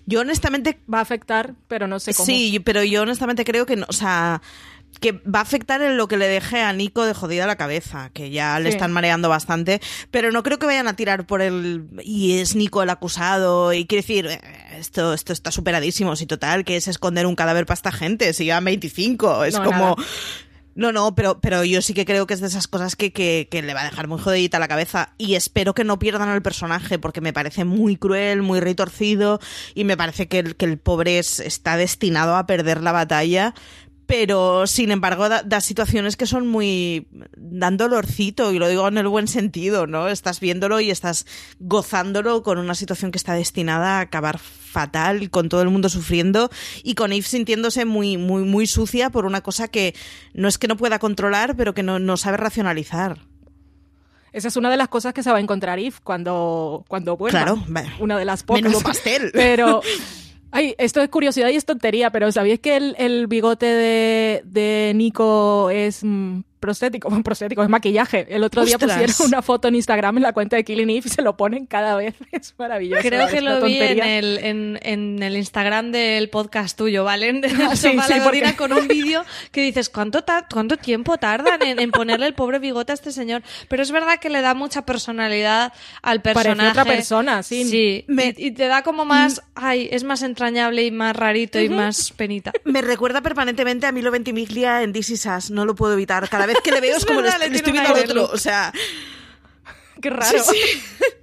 Yo 0.06 0.20
honestamente 0.20 0.78
Va 0.92 0.98
a 0.98 1.02
afectar, 1.02 1.54
pero 1.68 1.86
no 1.86 2.00
sé 2.00 2.14
cómo. 2.14 2.26
Sí, 2.26 2.60
pero 2.64 2.82
yo 2.84 3.02
honestamente 3.02 3.44
creo 3.44 3.66
que 3.66 3.76
no, 3.76 3.86
o 3.88 3.92
sea, 3.92 4.40
que 5.00 5.12
va 5.12 5.40
a 5.40 5.42
afectar 5.42 5.82
en 5.82 5.96
lo 5.96 6.06
que 6.08 6.16
le 6.16 6.26
deje 6.28 6.60
a 6.62 6.72
Nico 6.72 7.04
de 7.04 7.12
jodida 7.14 7.46
la 7.46 7.56
cabeza, 7.56 8.10
que 8.14 8.30
ya 8.30 8.58
le 8.60 8.70
Sí. 8.70 8.76
están 8.76 8.92
mareando 8.92 9.28
bastante, 9.28 9.80
pero 10.10 10.30
no 10.30 10.42
creo 10.42 10.58
que 10.58 10.66
vayan 10.66 10.88
a 10.88 10.94
tirar 10.96 11.26
por 11.26 11.42
el 11.42 11.86
y 12.02 12.38
es 12.38 12.54
Nico 12.54 12.82
el 12.82 12.90
acusado 12.90 13.72
y 13.72 13.86
quiere 13.86 14.02
decir, 14.02 14.26
eh, 14.26 14.40
esto 14.78 15.12
esto 15.12 15.32
está 15.32 15.50
superadísimo, 15.50 16.16
si 16.16 16.26
total 16.26 16.64
que 16.64 16.76
es 16.76 16.88
esconder 16.88 17.26
un 17.26 17.34
cadáver 17.34 17.66
para 17.66 17.74
esta 17.74 17.92
gente, 17.92 18.32
si 18.32 18.44
llevan 18.44 18.64
25, 18.64 19.44
es 19.44 19.54
No, 19.54 19.64
como 19.64 19.78
nada. 19.96 20.08
No, 20.74 20.92
no, 20.92 21.14
pero, 21.14 21.40
pero 21.40 21.64
yo 21.64 21.80
sí 21.82 21.94
que 21.94 22.04
creo 22.04 22.26
que 22.26 22.34
es 22.34 22.40
de 22.40 22.48
esas 22.48 22.66
cosas 22.68 22.96
que, 22.96 23.12
que, 23.12 23.48
que 23.50 23.62
le 23.62 23.74
va 23.74 23.82
a 23.82 23.84
dejar 23.90 24.08
muy 24.08 24.18
jodidita 24.20 24.58
la 24.58 24.68
cabeza. 24.68 25.14
Y 25.18 25.34
espero 25.36 25.74
que 25.74 25.84
no 25.84 25.98
pierdan 25.98 26.28
al 26.28 26.42
personaje, 26.42 26.98
porque 26.98 27.20
me 27.20 27.32
parece 27.32 27.64
muy 27.64 27.96
cruel, 27.96 28.42
muy 28.42 28.60
retorcido, 28.60 29.40
y 29.74 29.84
me 29.84 29.96
parece 29.96 30.26
que 30.28 30.40
el, 30.40 30.56
que 30.56 30.64
el 30.64 30.78
pobre 30.78 31.18
es- 31.18 31.38
está 31.40 31.76
destinado 31.76 32.36
a 32.36 32.46
perder 32.46 32.82
la 32.82 32.92
batalla. 32.92 33.54
Pero, 34.06 34.66
sin 34.66 34.90
embargo, 34.90 35.28
da, 35.28 35.42
da 35.42 35.60
situaciones 35.60 36.16
que 36.16 36.26
son 36.26 36.46
muy. 36.46 37.06
dan 37.36 37.76
dolorcito, 37.76 38.52
y 38.52 38.58
lo 38.58 38.68
digo 38.68 38.86
en 38.86 38.98
el 38.98 39.08
buen 39.08 39.28
sentido, 39.28 39.86
¿no? 39.86 40.08
Estás 40.08 40.40
viéndolo 40.40 40.80
y 40.80 40.90
estás 40.90 41.26
gozándolo 41.58 42.42
con 42.42 42.58
una 42.58 42.74
situación 42.74 43.10
que 43.10 43.18
está 43.18 43.34
destinada 43.34 43.98
a 43.98 44.00
acabar 44.00 44.38
fatal, 44.38 45.30
con 45.30 45.48
todo 45.48 45.62
el 45.62 45.70
mundo 45.70 45.88
sufriendo 45.88 46.50
y 46.82 46.94
con 46.94 47.12
Eve 47.12 47.22
sintiéndose 47.22 47.84
muy, 47.84 48.18
muy, 48.18 48.42
muy 48.42 48.66
sucia 48.66 49.10
por 49.10 49.24
una 49.24 49.40
cosa 49.40 49.68
que 49.68 49.94
no 50.34 50.48
es 50.48 50.58
que 50.58 50.68
no 50.68 50.76
pueda 50.76 50.98
controlar, 50.98 51.56
pero 51.56 51.74
que 51.74 51.82
no, 51.82 51.98
no 51.98 52.16
sabe 52.16 52.36
racionalizar. 52.36 53.18
Esa 54.32 54.48
es 54.48 54.56
una 54.56 54.68
de 54.68 54.76
las 54.76 54.88
cosas 54.88 55.14
que 55.14 55.22
se 55.22 55.30
va 55.30 55.36
a 55.36 55.40
encontrar 55.40 55.78
Eve 55.78 55.94
cuando, 56.02 56.84
cuando 56.88 57.16
vuelva. 57.16 57.44
Claro. 57.44 57.64
Una 58.00 58.18
de 58.18 58.24
las 58.24 58.42
pocas. 58.42 58.64
Menudo 58.64 58.80
pastel. 58.80 59.30
Pero, 59.32 59.80
ay, 60.54 60.74
esto 60.78 61.02
es 61.02 61.08
curiosidad 61.08 61.48
y 61.48 61.56
es 61.56 61.64
tontería, 61.64 62.10
pero 62.10 62.30
¿sabíais 62.30 62.60
que 62.60 62.76
el, 62.76 62.94
el 62.96 63.26
bigote 63.26 63.66
de, 63.66 64.42
de 64.44 64.92
Nico 64.94 65.68
es 65.70 66.04
mm, 66.04 66.40
prostético? 66.64 67.08
Bueno, 67.14 67.22
prostético, 67.22 67.62
es 67.62 67.68
maquillaje. 67.68 68.26
El 68.30 68.42
otro 68.44 68.64
día 68.64 68.76
Ostras. 68.76 68.98
pusieron 68.98 69.28
una 69.28 69.42
foto 69.42 69.68
en 69.68 69.74
Instagram 69.74 70.16
en 70.16 70.22
la 70.22 70.32
cuenta 70.32 70.56
de 70.56 70.64
Killing 70.64 70.88
Eve 70.90 71.02
y 71.04 71.08
se 71.10 71.22
lo 71.22 71.36
ponen 71.36 71.66
cada 71.66 71.96
vez. 71.96 72.14
Es 72.32 72.54
maravilloso. 72.58 73.02
Creo 73.02 73.28
que 73.28 73.40
lo 73.40 73.60
vi 73.62 73.74
en 73.76 73.78
tontería. 73.88 74.18
el, 74.18 74.38
en, 74.38 74.78
en 74.82 75.22
el 75.22 75.36
Instagram 75.36 75.92
del 75.92 76.28
podcast 76.30 76.76
tuyo, 76.76 77.04
¿vale? 77.04 77.32
De 77.40 77.48
Ah, 77.48 77.76
sí, 77.76 77.88
Sofá 77.92 78.06
sí, 78.06 78.14
porque- 78.24 78.56
con 78.56 78.72
un 78.72 78.88
vídeo 78.88 79.24
que 79.52 79.60
dices, 79.62 79.88
¿cuánto, 79.90 80.22
ta- 80.24 80.46
¿cuánto 80.50 80.76
tiempo 80.76 81.16
tardan 81.18 81.62
en, 81.62 81.78
en 81.80 81.90
ponerle 81.90 82.26
el 82.26 82.34
pobre 82.34 82.58
bigote 82.58 82.92
a 82.92 82.94
este 82.94 83.12
señor? 83.12 83.42
Pero 83.68 83.82
es 83.82 83.90
verdad 83.90 84.18
que 84.20 84.30
le 84.30 84.40
da 84.40 84.54
mucha 84.54 84.84
personalidad 84.86 85.72
al 86.02 86.22
Parece 86.22 86.42
personaje. 86.44 86.70
otra 86.70 86.84
persona, 86.84 87.42
sí. 87.42 87.64
Sí, 87.64 88.04
Me- 88.08 88.34
y, 88.36 88.46
y 88.46 88.50
te 88.52 88.66
da 88.66 88.82
como 88.82 89.04
más, 89.04 89.42
ay, 89.54 89.88
es 89.92 90.04
más 90.04 90.22
entrañable 90.22 90.84
y 90.84 90.90
más 90.90 91.14
rarito 91.16 91.60
y 91.60 91.68
más 91.68 92.12
penita. 92.12 92.52
Me 92.64 92.80
recuerda 92.82 93.20
permanentemente 93.20 93.86
a 93.86 93.92
Milo 93.92 94.10
Ventimiglia 94.10 94.82
en 94.82 94.92
This 94.92 95.10
Is 95.10 95.26
Us, 95.26 95.50
no 95.50 95.64
lo 95.64 95.74
puedo 95.74 95.92
evitar. 95.94 96.28
Cada 96.28 96.46
vez 96.46 96.53
que 96.62 96.70
le 96.72 96.80
veo 96.80 96.96
es, 96.96 97.04
como 97.06 97.22
verdad, 97.22 97.38
le 97.40 97.48
le 97.50 97.56
estoy 97.56 97.72
viendo 97.72 97.94
al 97.94 98.00
otro. 98.04 98.24
O 98.32 98.38
sea, 98.38 98.72
Qué 100.00 100.10
raro. 100.10 100.42
Sí, 100.44 100.56
sí. 100.56 100.82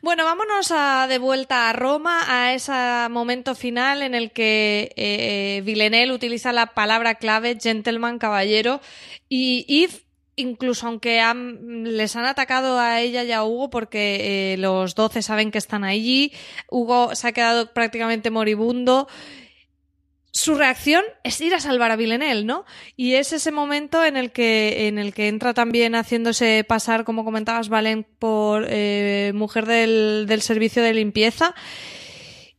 Bueno, 0.00 0.24
vámonos 0.24 0.70
a, 0.70 1.06
de 1.08 1.18
vuelta 1.18 1.68
a 1.68 1.72
Roma, 1.72 2.20
a 2.28 2.54
ese 2.54 2.72
momento 3.10 3.56
final 3.56 4.02
en 4.02 4.14
el 4.14 4.30
que 4.30 4.92
eh, 4.96 5.60
Villeneuve 5.64 6.12
utiliza 6.14 6.52
la 6.52 6.66
palabra 6.66 7.16
clave 7.16 7.58
gentleman, 7.60 8.18
caballero, 8.20 8.80
y 9.28 9.64
Yves, 9.68 10.04
incluso 10.36 10.86
aunque 10.86 11.20
han- 11.20 11.82
les 11.96 12.14
han 12.14 12.26
atacado 12.26 12.78
a 12.78 13.00
ella 13.00 13.24
y 13.24 13.32
a 13.32 13.42
Hugo 13.42 13.70
porque 13.70 14.52
eh, 14.52 14.56
los 14.58 14.94
12 14.94 15.20
saben 15.20 15.50
que 15.50 15.58
están 15.58 15.82
allí, 15.82 16.32
Hugo 16.70 17.16
se 17.16 17.26
ha 17.26 17.32
quedado 17.32 17.72
prácticamente 17.74 18.30
moribundo. 18.30 19.08
Su 20.30 20.54
reacción 20.54 21.02
es 21.24 21.40
ir 21.40 21.54
a 21.54 21.60
salvar 21.60 21.90
a 21.90 21.96
Villeneuve, 21.96 22.44
¿no? 22.44 22.64
Y 22.96 23.14
es 23.14 23.32
ese 23.32 23.50
momento 23.50 24.04
en 24.04 24.16
el 24.16 24.30
que, 24.30 24.88
en 24.88 24.98
el 24.98 25.14
que 25.14 25.28
entra 25.28 25.54
también 25.54 25.94
haciéndose 25.94 26.64
pasar, 26.68 27.04
como 27.04 27.24
comentabas, 27.24 27.68
Valen, 27.68 28.06
por 28.18 28.66
eh, 28.68 29.32
mujer 29.34 29.66
del, 29.66 30.26
del 30.28 30.42
servicio 30.42 30.82
de 30.82 30.94
limpieza. 30.94 31.54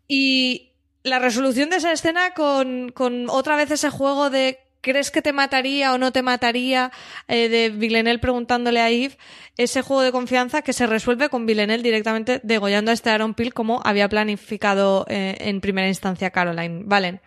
Y 0.08 0.72
la 1.04 1.20
resolución 1.20 1.70
de 1.70 1.78
esa 1.78 1.92
escena 1.92 2.34
con, 2.34 2.92
con 2.92 3.30
otra 3.30 3.56
vez 3.56 3.72
ese 3.72 3.90
juego 3.90 4.30
de 4.30 4.60
¿crees 4.82 5.12
que 5.12 5.22
te 5.22 5.34
mataría 5.34 5.94
o 5.94 5.98
no 5.98 6.12
te 6.12 6.22
mataría? 6.22 6.92
eh, 7.28 7.50
de 7.50 7.70
Villeneuve 7.70 8.20
preguntándole 8.20 8.82
a 8.82 8.90
Yves, 8.90 9.18
ese 9.58 9.82
juego 9.82 10.02
de 10.02 10.12
confianza 10.12 10.62
que 10.62 10.74
se 10.74 10.88
resuelve 10.88 11.30
con 11.30 11.46
Villeneuve 11.46 11.84
directamente 11.84 12.40
degollando 12.44 12.92
a 12.92 12.94
este 12.94 13.10
Aaron 13.10 13.34
Peel 13.34 13.54
como 13.54 13.82
había 13.84 14.10
planificado 14.10 15.06
eh, 15.10 15.36
en 15.40 15.62
primera 15.62 15.88
instancia 15.88 16.32
Caroline. 16.32 16.84
Valen. 16.86 17.22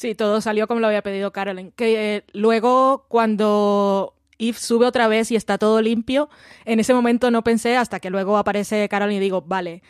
Sí, 0.00 0.14
todo 0.14 0.40
salió 0.40 0.66
como 0.66 0.80
lo 0.80 0.86
había 0.86 1.02
pedido 1.02 1.30
Carolyn. 1.30 1.72
Que 1.72 2.16
eh, 2.16 2.24
luego, 2.32 3.04
cuando 3.08 4.14
Eve 4.38 4.56
sube 4.56 4.86
otra 4.86 5.08
vez 5.08 5.30
y 5.30 5.36
está 5.36 5.58
todo 5.58 5.82
limpio, 5.82 6.30
en 6.64 6.80
ese 6.80 6.94
momento 6.94 7.30
no 7.30 7.44
pensé 7.44 7.76
hasta 7.76 8.00
que 8.00 8.08
luego 8.08 8.38
aparece 8.38 8.88
Carolyn 8.88 9.18
y 9.18 9.20
digo, 9.20 9.42
vale, 9.42 9.82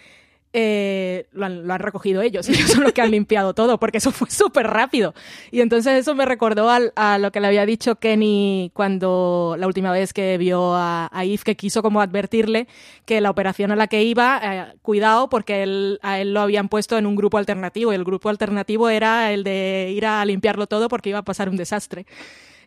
eh, 0.53 1.27
lo, 1.33 1.47
han, 1.47 1.79
recogido 1.79 2.23
ellos, 2.23 2.49
ellos 2.49 2.71
son 2.71 2.83
los 2.83 2.93
que 2.93 3.01
han 3.03 3.11
limpiado 3.11 3.55
todo, 3.55 3.79
porque 3.79 3.99
eso 3.99 4.11
fue 4.11 4.29
súper 4.31 4.67
rápido. 4.67 5.15
Y 5.51 5.61
entonces 5.61 5.95
eso 5.99 6.15
me 6.15 6.25
recordó 6.27 6.71
al- 6.71 6.93
a 6.97 7.19
lo 7.19 7.31
que 7.33 7.41
le 7.41 7.47
había 7.47 7.67
dicho 7.67 7.97
Kenny 7.97 8.71
cuando 8.75 9.55
la 9.59 9.67
última 9.67 9.93
vez 9.93 10.13
que 10.13 10.37
vio 10.39 10.75
a, 10.75 11.09
a 11.13 11.25
Yves, 11.25 11.45
que 11.45 11.57
quiso 11.57 11.83
como 11.83 12.01
advertirle 12.01 12.67
que 13.05 13.21
la 13.21 13.31
operación 13.31 13.71
a 13.71 13.77
la 13.77 13.87
que 13.87 14.03
iba, 14.03 14.41
eh, 14.43 14.75
cuidado, 14.83 15.29
porque 15.29 15.63
él- 15.63 15.99
a 16.03 16.19
él 16.21 16.35
lo 16.35 16.41
habían 16.41 16.69
puesto 16.69 16.99
en 16.99 17.07
un 17.07 17.17
grupo 17.17 17.39
alternativo, 17.39 17.93
y 17.93 17.97
el 17.97 18.05
grupo 18.05 18.29
alternativo 18.29 18.89
era 18.89 19.33
el 19.33 19.45
de 19.45 19.93
ir 19.95 20.07
a 20.07 20.25
limpiarlo 20.25 20.67
todo 20.67 20.89
porque 20.89 21.11
iba 21.11 21.19
a 21.21 21.25
pasar 21.25 21.49
un 21.49 21.57
desastre. 21.57 22.07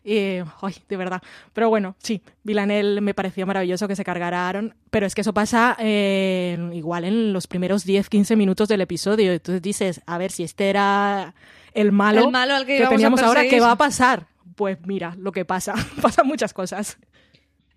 Y, 0.04 0.40
ay, 0.60 0.74
de 0.86 0.96
verdad. 0.98 1.22
Pero 1.54 1.70
bueno, 1.70 1.96
sí, 1.98 2.20
Villanel 2.42 3.00
me 3.00 3.14
pareció 3.14 3.46
maravilloso 3.46 3.88
que 3.88 3.96
se 3.96 4.04
cargara 4.04 4.42
a 4.42 4.48
Aaron, 4.50 4.74
pero 4.90 5.06
es 5.06 5.14
que 5.14 5.22
eso 5.22 5.32
pasa 5.32 5.76
eh, 5.80 6.58
igual 6.74 7.04
en 7.04 7.32
los 7.32 7.46
primeros 7.46 7.84
10, 7.84 8.10
15 8.10 8.36
minutos 8.36 8.68
del 8.68 8.82
episodio. 8.82 9.32
Entonces 9.32 9.62
dices, 9.62 10.02
a 10.06 10.18
ver, 10.18 10.30
si 10.30 10.44
este 10.44 10.68
era 10.68 11.34
el 11.72 11.90
malo, 11.90 12.24
El 12.24 12.30
malo 12.30 12.54
al 12.54 12.66
que 12.66 12.84
a 12.84 12.90
teníamos 12.90 13.22
ahora, 13.22 13.44
¿qué 13.48 13.60
va 13.60 13.72
a 13.72 13.76
pasar? 13.76 14.26
Pues 14.56 14.78
mira, 14.86 15.16
lo 15.18 15.32
que 15.32 15.46
pasa, 15.46 15.74
pasan 16.02 16.26
muchas 16.26 16.52
cosas. 16.52 16.98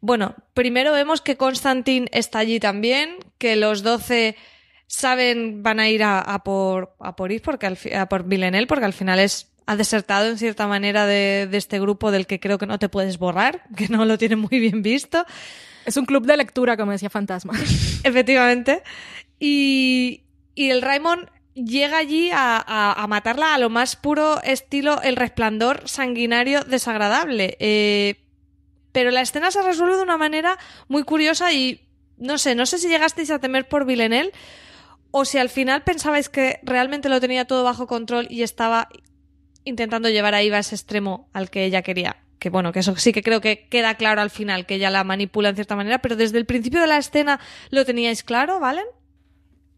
Bueno, 0.02 0.36
primero 0.54 0.91
vemos 0.91 1.22
que 1.22 1.38
Constantin 1.38 2.10
está 2.12 2.40
allí 2.40 2.60
también, 2.60 3.16
que 3.38 3.56
los 3.56 3.84
12 3.84 4.36
saben, 4.86 5.64
van 5.64 5.80
a 5.80 5.90
ir 5.90 6.04
a, 6.04 6.20
a 6.20 6.44
por, 6.44 6.94
a 6.99 7.16
por 7.16 7.32
Yves, 7.32 7.41
porque 7.41 7.68
al 7.68 7.78
a 7.98 8.10
por 8.10 8.26
Villanelle, 8.26 8.68
porque 8.68 8.86
al 8.86 8.94
final 8.94 9.20
es, 9.20 9.49
ha 9.68 9.76
desertado 9.76 10.27
en 10.30 10.38
cierta 10.39 10.65
manera 10.68 11.06
de, 11.06 11.48
de 11.52 11.57
este 11.57 11.80
grupo 11.80 12.10
del 12.10 12.26
que 12.26 12.39
creo 12.39 12.57
que 12.57 12.65
no 12.65 12.80
te 12.80 12.89
puedes 12.89 13.19
borrar, 13.19 13.64
que 13.77 13.88
no 13.89 14.06
lo 14.06 14.18
tiene 14.18 14.35
muy 14.35 14.60
bien 14.60 14.81
visto. 14.81 15.26
Es 15.85 15.95
un 15.98 16.06
club 16.06 16.26
de 16.26 16.35
lectura, 16.38 16.76
como 16.77 16.91
decía 16.94 17.10
Fantasma. 17.10 17.53
Efectivamente. 18.03 18.81
Y, 19.39 20.23
y 20.56 20.69
el 20.72 20.81
Raymond 20.81 21.30
llega 21.53 21.98
allí 21.98 22.30
a, 22.31 22.57
a- 22.57 22.94
a 22.94 23.07
matarla 23.07 23.53
a 23.53 23.57
lo 23.60 23.69
más 23.69 23.95
puro 23.95 24.41
estilo 24.44 25.02
el 25.02 25.15
resplandor 25.15 25.88
sanguinario 25.88 26.64
desagradable. 26.64 27.57
Eh, 27.60 28.15
pero 28.91 29.11
la 29.11 29.22
escena 29.22 29.52
se 29.52 29.61
resuelve 29.61 29.95
de 29.98 30.03
una 30.03 30.18
manera 30.18 30.57
muy 30.88 31.03
curiosa 31.03 31.52
y 31.53 31.81
no 32.18 32.38
sé, 32.38 32.56
no 32.56 32.65
sé 32.65 32.80
si 32.80 32.88
llegasteis 32.88 33.30
a 33.31 33.39
temer 33.39 33.68
por 33.68 33.85
Villeneuve 33.85 34.31
o 35.11 35.23
si 35.23 35.38
al 35.38 35.49
final 35.49 35.84
pensabais 35.84 36.30
que 36.30 36.60
realmente 36.64 37.07
lo 37.10 37.19
tenía 37.22 37.45
todo 37.45 37.64
bajo 37.64 37.85
control 37.88 38.27
y 38.30 38.41
estaba 38.44 38.89
intentando 39.68 40.10
llevar 40.10 40.34
a 40.34 40.44
Iva 40.44 40.57
a 40.57 40.60
ese 40.61 40.76
extremo 40.76 41.30
al 41.34 41.49
que 41.49 41.65
ella 41.65 41.81
quería. 41.81 42.18
Que 42.39 42.49
bueno, 42.49 42.72
que 42.72 42.80
eso 42.80 42.95
sí 42.95 43.11
que 43.11 43.23
creo 43.23 43.41
que 43.41 43.68
queda 43.68 43.95
claro 43.95 44.22
al 44.22 44.30
final, 44.30 44.65
que 44.65 44.76
ella 44.76 44.89
la 44.89 45.03
manipula 45.03 45.49
en 45.49 45.56
cierta 45.56 45.76
manera, 45.76 45.99
pero 45.99 46.15
desde 46.15 46.38
el 46.38 46.45
principio 46.45 46.80
de 46.80 46.88
la 46.88 46.98
escena 46.98 47.39
lo 47.72 47.84
teníais 47.84 48.23
claro, 48.23 48.60
¿valen? 48.60 48.85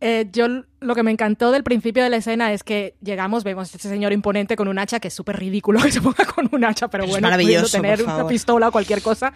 Eh, 0.02 0.28
yo 0.32 0.48
lo 0.80 0.96
que 0.96 1.04
me 1.04 1.12
encantó 1.12 1.52
del 1.52 1.64
principio 1.64 2.04
de 2.04 2.10
la 2.10 2.18
escena 2.18 2.54
es 2.54 2.64
que 2.64 2.96
llegamos, 3.02 3.44
vemos 3.44 3.74
a 3.74 3.78
este 3.78 3.90
señor 3.90 4.14
imponente 4.14 4.56
con 4.56 4.68
un 4.68 4.80
hacha, 4.80 5.00
que 5.00 5.10
es 5.10 5.14
súper 5.14 5.38
ridículo 5.38 5.80
que 5.84 5.92
se 5.92 6.02
ponga 6.02 6.26
con 6.26 6.50
un 6.52 6.64
hacha, 6.64 6.88
pero 6.90 7.06
Es 7.06 7.10
bueno, 7.10 7.28
maravilloso, 7.28 7.78
pudiendo 7.78 7.98
tener 7.98 8.04
una 8.04 8.28
pistola 8.28 8.70
o 8.70 8.72
cualquier 8.72 9.02
cosa. 9.02 9.34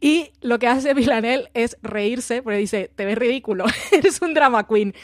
Y 0.00 0.30
lo 0.42 0.58
que 0.58 0.66
hace 0.66 0.92
Villanel 0.92 1.48
es 1.54 1.78
reírse, 1.82 2.42
porque 2.42 2.58
dice, 2.58 2.90
te 2.94 3.04
ves 3.06 3.16
ridículo, 3.16 3.64
eres 3.92 4.20
un 4.20 4.34
drama 4.34 4.66
queen. 4.66 4.94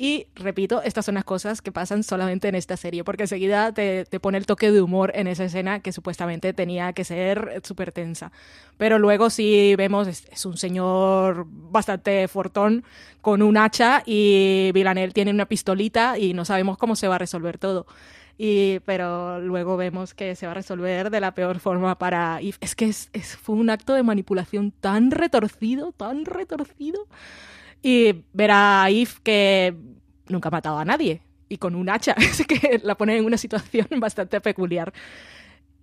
Y 0.00 0.28
repito, 0.36 0.80
estas 0.80 1.04
son 1.06 1.16
las 1.16 1.24
cosas 1.24 1.60
que 1.60 1.72
pasan 1.72 2.04
solamente 2.04 2.46
en 2.46 2.54
esta 2.54 2.76
serie, 2.76 3.02
porque 3.02 3.24
enseguida 3.24 3.72
te, 3.72 4.04
te 4.04 4.20
pone 4.20 4.38
el 4.38 4.46
toque 4.46 4.70
de 4.70 4.80
humor 4.80 5.10
en 5.16 5.26
esa 5.26 5.42
escena 5.44 5.80
que 5.80 5.90
supuestamente 5.90 6.52
tenía 6.52 6.92
que 6.92 7.02
ser 7.02 7.60
súper 7.64 7.90
tensa. 7.90 8.30
Pero 8.76 9.00
luego 9.00 9.28
sí 9.28 9.74
vemos, 9.76 10.06
es, 10.06 10.46
un 10.46 10.56
señor 10.56 11.46
bastante 11.48 12.28
fortón 12.28 12.84
con 13.20 13.42
un 13.42 13.56
hacha 13.56 14.04
y 14.06 14.70
Villanel 14.72 15.12
tiene 15.14 15.32
una 15.32 15.46
pistolita 15.46 16.16
y 16.16 16.32
no 16.32 16.44
sabemos 16.44 16.78
cómo 16.78 16.94
se 16.94 17.08
va 17.08 17.16
a 17.16 17.18
resolver 17.18 17.58
todo. 17.58 17.84
Y, 18.40 18.78
pero 18.84 19.40
luego 19.40 19.76
vemos 19.76 20.14
que 20.14 20.36
se 20.36 20.46
va 20.46 20.52
a 20.52 20.54
resolver 20.54 21.10
de 21.10 21.20
la 21.20 21.34
peor 21.34 21.58
forma 21.58 21.98
para. 21.98 22.38
Es 22.60 22.76
que 22.76 22.84
es- 22.86 23.10
fue 23.42 23.56
un 23.56 23.68
acto 23.68 23.94
de 23.94 24.04
manipulación 24.04 24.70
tan 24.70 25.10
retorcido, 25.10 25.90
tan 25.90 26.24
retorcido. 26.24 27.08
Y 27.82 28.24
ver 28.32 28.50
a 28.50 28.86
Eve 28.90 29.10
que 29.22 29.74
nunca 30.28 30.48
ha 30.48 30.52
matado 30.52 30.78
a 30.78 30.84
nadie 30.84 31.22
y 31.48 31.58
con 31.58 31.74
un 31.74 31.88
hacha, 31.88 32.12
así 32.16 32.44
que 32.44 32.80
la 32.82 32.96
pone 32.96 33.16
en 33.16 33.24
una 33.24 33.36
situación 33.36 33.86
bastante 33.98 34.40
peculiar. 34.40 34.92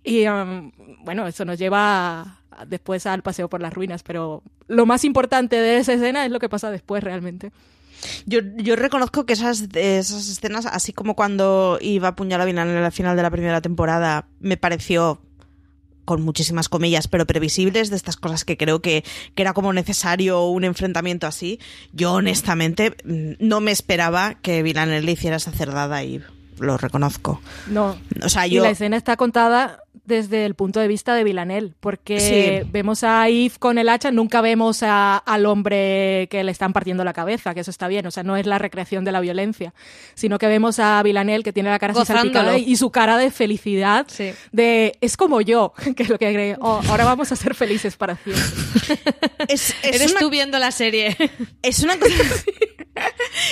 Y 0.04 0.26
um, 0.28 0.70
bueno, 1.02 1.26
eso 1.26 1.44
nos 1.44 1.58
lleva 1.58 2.40
después 2.68 3.06
al 3.06 3.22
paseo 3.22 3.48
por 3.48 3.60
las 3.60 3.74
ruinas, 3.74 4.02
pero 4.02 4.42
lo 4.68 4.86
más 4.86 5.04
importante 5.04 5.56
de 5.56 5.78
esa 5.78 5.94
escena 5.94 6.24
es 6.24 6.30
lo 6.30 6.38
que 6.38 6.48
pasa 6.48 6.70
después 6.70 7.02
realmente. 7.02 7.50
Yo, 8.24 8.40
yo 8.56 8.76
reconozco 8.76 9.26
que 9.26 9.32
esas, 9.32 9.66
esas 9.74 10.28
escenas, 10.28 10.66
así 10.66 10.92
como 10.92 11.16
cuando 11.16 11.78
iba 11.80 12.08
a 12.08 12.10
apuñalar 12.12 12.42
a 12.42 12.44
Villanelle 12.44 12.84
al 12.84 12.92
final 12.92 13.16
de 13.16 13.22
la 13.22 13.30
primera 13.30 13.60
temporada, 13.60 14.28
me 14.38 14.56
pareció 14.56 15.22
con 16.06 16.22
muchísimas 16.22 16.70
comillas, 16.70 17.08
pero 17.08 17.26
previsibles, 17.26 17.90
de 17.90 17.96
estas 17.96 18.16
cosas 18.16 18.46
que 18.46 18.56
creo 18.56 18.80
que, 18.80 19.04
que 19.34 19.42
era 19.42 19.52
como 19.52 19.74
necesario 19.74 20.46
un 20.46 20.64
enfrentamiento 20.64 21.26
así. 21.26 21.60
Yo 21.92 22.14
honestamente 22.14 22.96
mm, 23.04 23.32
no 23.40 23.60
me 23.60 23.72
esperaba 23.72 24.34
que 24.34 24.62
Villanelle 24.62 25.04
le 25.04 25.12
hiciera 25.12 25.36
esa 25.36 25.52
cerdada 25.52 26.02
y 26.02 26.22
lo 26.58 26.78
reconozco. 26.78 27.40
No. 27.66 27.96
O 28.24 28.28
sea, 28.30 28.46
Y 28.46 28.52
yo... 28.52 28.62
la 28.62 28.70
escena 28.70 28.96
está 28.96 29.16
contada 29.16 29.82
desde 30.04 30.44
el 30.46 30.54
punto 30.54 30.80
de 30.80 30.88
vista 30.88 31.14
de 31.14 31.24
Villanel, 31.24 31.74
porque 31.80 32.20
Sí. 32.62 32.68
vemos 32.72 33.02
a 33.04 33.28
Eve 33.28 33.52
con 33.58 33.78
el 33.78 33.88
hacha, 33.88 34.10
nunca 34.10 34.40
vemos 34.40 34.82
a- 34.82 35.16
al 35.18 35.46
hombre 35.46 36.28
que 36.30 36.44
le 36.44 36.52
están 36.52 36.72
partiendo 36.72 37.04
la 37.04 37.12
cabeza, 37.12 37.54
que 37.54 37.60
eso 37.60 37.70
está 37.70 37.88
bien, 37.88 38.06
o 38.06 38.10
sea, 38.10 38.22
no 38.22 38.36
es 38.36 38.46
la 38.46 38.58
recreación 38.58 39.04
de 39.04 39.12
la 39.12 39.20
violencia, 39.20 39.74
sino 40.14 40.38
que 40.38 40.46
vemos 40.46 40.78
a 40.78 41.02
Villanel 41.02 41.42
que 41.42 41.52
tiene 41.52 41.70
la 41.70 41.78
cara 41.78 41.92
así 41.92 42.00
Gozándolo. 42.00 42.32
salpicada 42.34 42.58
y 42.58 42.76
su 42.76 42.90
cara 42.90 43.16
de 43.18 43.30
felicidad, 43.30 44.06
de 44.52 44.96
es 45.00 45.16
como 45.16 45.40
yo, 45.40 45.72
que 45.96 46.02
es 46.02 46.08
lo 46.08 46.18
que 46.18 46.32
cree, 46.32 46.56
"Oh, 46.60 46.80
ahora 46.88 47.04
vamos 47.04 47.32
a 47.32 47.36
ser 47.36 47.54
felices 47.54 47.96
para 47.96 48.16
siempre. 48.16 48.42
Es, 49.48 49.74
Eres 49.82 50.10
una- 50.12 50.20
tú 50.20 50.30
viendo 50.30 50.58
la 50.58 50.70
serie. 50.70 51.16
Es 51.62 51.82
una 51.82 51.98
cosa. 51.98 52.14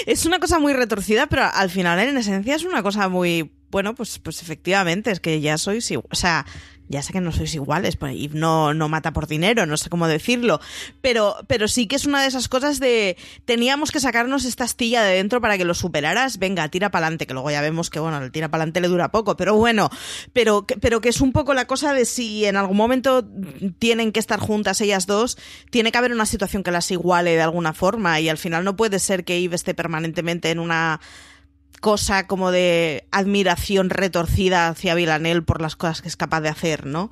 es 0.07 0.27
una 0.27 0.39
cosa 0.39 0.59
muy 0.59 0.73
retorcida, 0.73 1.27
pero 1.27 1.45
al 1.53 1.71
final, 1.71 1.99
en 1.99 2.17
esencia, 2.17 2.55
es 2.55 2.65
una 2.65 2.83
cosa 2.83 3.09
muy. 3.09 3.53
Bueno, 3.75 3.97
pues, 3.97 4.21
pues 4.21 4.41
efectivamente, 4.41 5.11
es 5.11 5.19
que 5.19 5.41
ya 5.41 5.59
sois 5.59 5.91
igual. 5.91 6.07
O 6.13 6.15
sea, 6.15 6.47
ya 6.89 7.03
sé 7.03 7.13
que 7.13 7.21
no 7.21 7.33
sois 7.33 7.53
iguales, 7.57 7.97
pues, 7.97 8.15
y 8.15 8.29
no, 8.29 8.73
no 8.73 8.89
mata 8.89 9.13
por 9.13 9.27
dinero, 9.27 9.67
no 9.67 9.77
sé 9.77 9.91
cómo 9.91 10.07
decirlo. 10.07 10.61
Pero, 11.01 11.35
pero 11.49 11.67
sí 11.67 11.89
que 11.89 11.97
es 11.97 12.07
una 12.07 12.23
de 12.23 12.29
esas 12.29 12.49
cosas 12.49 12.79
de. 12.79 13.17
Teníamos 13.47 13.91
que 13.91 13.99
sacarnos 13.99 14.45
esta 14.45 14.63
astilla 14.63 15.03
de 15.03 15.17
dentro 15.17 15.41
para 15.41 15.59
que 15.59 15.65
lo 15.65 15.75
superaras. 15.75 16.39
Venga, 16.39 16.69
tira 16.69 16.93
para 16.93 17.07
adelante, 17.07 17.27
que 17.27 17.35
luego 17.35 17.51
ya 17.51 17.63
vemos 17.63 17.91
que, 17.91 17.99
bueno, 17.99 18.19
el 18.19 18.31
tira 18.31 18.49
para 18.49 18.63
adelante 18.63 18.81
le 18.81 18.87
dura 18.87 19.11
poco, 19.11 19.37
pero 19.37 19.57
bueno. 19.57 19.91
Pero, 20.33 20.65
pero 20.81 21.01
que 21.01 21.09
es 21.09 21.21
un 21.21 21.33
poco 21.33 21.53
la 21.53 21.67
cosa 21.67 21.95
de 21.95 22.05
si 22.05 22.45
en 22.45 22.57
algún 22.57 22.77
momento 22.77 23.27
tienen 23.81 24.13
que 24.13 24.21
estar 24.21 24.39
juntas 24.39 24.81
ellas 24.83 25.09
dos, 25.09 25.37
tiene 25.71 25.91
que 25.91 25.99
haber 25.99 26.13
una 26.13 26.27
situación 26.27 26.63
que 26.63 26.71
las 26.71 26.93
iguale 26.93 27.35
de 27.35 27.43
alguna 27.43 27.73
forma 27.73 28.21
y 28.21 28.29
al 28.29 28.39
final 28.39 28.63
no 28.63 28.77
puede 28.77 29.01
ser 29.01 29.25
que 29.25 29.37
Eve 29.37 29.57
esté 29.57 29.75
permanentemente 29.75 30.53
en 30.53 30.61
una 30.61 31.01
cosa 31.81 32.27
como 32.27 32.51
de 32.51 33.05
admiración 33.11 33.91
retorcida 33.91 34.69
hacia 34.69 34.95
Villanelle 34.95 35.43
por 35.43 35.61
las 35.61 35.77
cosas 35.77 36.03
que 36.03 36.09
es 36.09 36.17
capaz 36.17 36.41
de 36.41 36.49
hacer, 36.49 36.87
¿no? 36.87 37.11